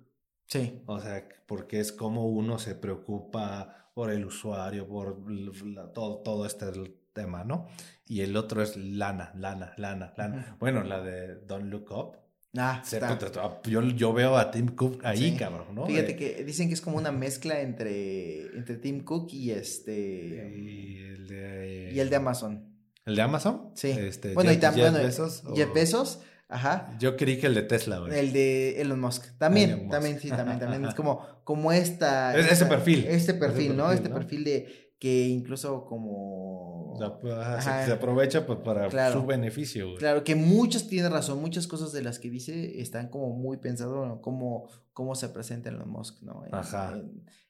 Sí. 0.48 0.82
O 0.88 1.00
sea, 1.00 1.30
porque 1.46 1.80
es 1.80 1.92
como 1.92 2.26
uno 2.26 2.58
se 2.58 2.74
preocupa 2.74 3.92
por 3.94 4.10
el 4.10 4.26
usuario, 4.26 4.88
por 4.88 5.24
todo, 5.94 6.24
todo 6.24 6.48
este 6.48 6.66
tema, 7.14 7.44
¿no? 7.44 7.68
Y 8.08 8.22
el 8.22 8.36
otro 8.36 8.64
es 8.64 8.76
Lana, 8.76 9.32
Lana, 9.36 9.76
Lana, 9.78 10.16
Lana. 10.18 10.58
Bueno, 10.60 10.84
la 10.84 11.04
de 11.04 11.36
Don't 11.36 11.72
Look 11.72 11.92
Up. 11.92 12.27
Ah, 12.58 12.82
Yo, 13.66 13.82
yo, 13.82 14.14
veo 14.14 14.38
a 14.38 14.52
Tim 14.52 14.68
Cook 14.68 15.02
ahí, 15.04 15.36
cabrón, 15.36 15.68
¿no? 15.74 15.86
Fíjate 15.86 16.16
que 16.16 16.44
dicen 16.44 16.68
que 16.68 16.74
es 16.74 16.82
como 16.82 16.98
una 16.98 17.12
mezcla 17.12 17.62
entre, 17.62 18.42
entre 18.58 18.78
Tim 18.78 19.04
Cook 19.04 19.30
y 19.34 19.52
este. 19.52 20.54
Y 20.56 20.98
el 21.00 21.28
de. 21.28 21.92
Y 21.94 22.00
el 22.00 22.10
de 22.10 22.16
Amazon. 22.16 22.64
¿El 23.06 23.16
de 23.16 23.22
Amazon? 23.22 23.72
Sí. 23.76 23.90
Este, 23.90 24.34
bueno, 24.34 24.52
y 24.52 24.58
también. 24.58 24.94
Jeff 24.94 25.04
Bezos. 25.04 25.44
Jeff 25.56 25.74
Bezos 25.74 26.20
Ajá. 26.50 26.96
Yo 27.00 27.18
creí 27.18 27.40
que 27.40 27.48
el 27.48 27.56
de 27.56 27.64
Tesla, 27.64 28.00
güey. 28.00 28.18
El 28.18 28.32
de 28.32 28.82
Elon 28.82 29.00
Musk. 29.00 29.38
También, 29.38 29.90
también, 29.90 30.20
sí, 30.20 30.30
también, 30.30 30.60
también. 30.60 30.86
Es 30.86 30.96
como, 30.96 31.26
como 31.44 31.72
esta. 31.72 32.38
ese 32.38 32.66
perfil. 32.66 33.06
Este 33.08 33.34
perfil, 33.34 33.76
¿no? 33.76 33.92
este 33.92 34.10
perfil 34.10 34.44
de 34.44 34.87
que 35.00 35.28
incluso 35.28 35.86
como. 35.86 36.96
se, 37.62 37.92
aprovecha 37.92 38.46
pues, 38.46 38.60
para 38.60 39.12
su 39.12 39.26
beneficio, 39.26 39.86
güey. 39.88 39.98
Claro, 39.98 40.24
que 40.24 40.36
muchos 40.36 40.88
tienen 40.88 41.12
razón, 41.12 41.40
muchas 41.40 41.68
cosas 41.68 41.92
de 41.92 42.02
las 42.02 42.20
que 42.20 42.30
dice 42.30 42.82
están 42.82 43.10
como 43.10 43.30
muy 43.36 43.58
pensado, 43.58 44.06
¿no? 44.06 44.22
Cómo, 44.22 44.70
cómo 44.94 45.16
se 45.16 45.30
presenta 45.30 45.70
Elon 45.70 45.90
Musk, 45.90 46.22
¿no? 46.24 46.44
Ajá 46.52 47.00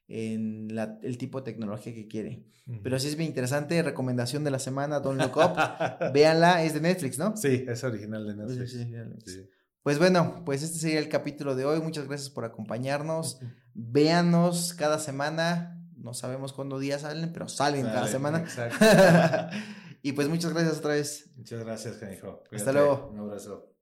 en 0.08 0.74
la, 0.74 1.00
el 1.04 1.18
tipo 1.18 1.40
de 1.40 1.46
tecnología 1.52 1.94
que 1.94 2.08
quiere. 2.08 2.46
Pero 2.84 3.00
sí 3.00 3.08
es 3.08 3.16
bien 3.16 3.30
interesante, 3.30 3.82
recomendación 3.82 4.44
de 4.44 4.52
la 4.52 4.60
semana, 4.60 5.00
Don't 5.00 5.22
Look 5.22 5.38
Up, 5.38 5.56
véanla, 6.14 6.64
es 6.64 6.74
de 6.74 6.82
Netflix, 6.82 7.18
¿no? 7.18 7.36
Sí, 7.38 7.64
es 7.66 7.84
original 7.84 8.28
de 8.28 8.36
Netflix. 8.36 9.50
Pues 9.84 10.00
bueno, 10.00 10.44
pues 10.46 10.64
este 10.64 10.78
sería 10.78 11.00
el 11.00 11.08
capítulo 11.08 11.56
de 11.56 11.64
hoy, 11.64 11.80
muchas 11.80 12.08
gracias 12.08 12.30
por 12.30 12.44
acompañarnos, 12.44 13.40
véanos 13.74 14.74
cada 14.74 15.00
semana, 15.00 15.77
no 16.08 16.14
sabemos 16.14 16.54
cuándo 16.54 16.80
días 16.80 17.02
salen, 17.02 17.34
pero 17.34 17.50
salen 17.50 17.86
cada 17.86 18.08
semana. 18.08 18.40
Exacto. 18.40 18.78
y 20.02 20.14
pues 20.14 20.30
muchas 20.30 20.54
gracias 20.54 20.78
otra 20.78 20.94
vez. 20.94 21.30
Muchas 21.36 21.60
gracias, 21.66 21.98
Canijo. 21.98 22.44
Hasta 22.50 22.72
luego. 22.72 23.10
Un 23.12 23.20
abrazo. 23.20 23.74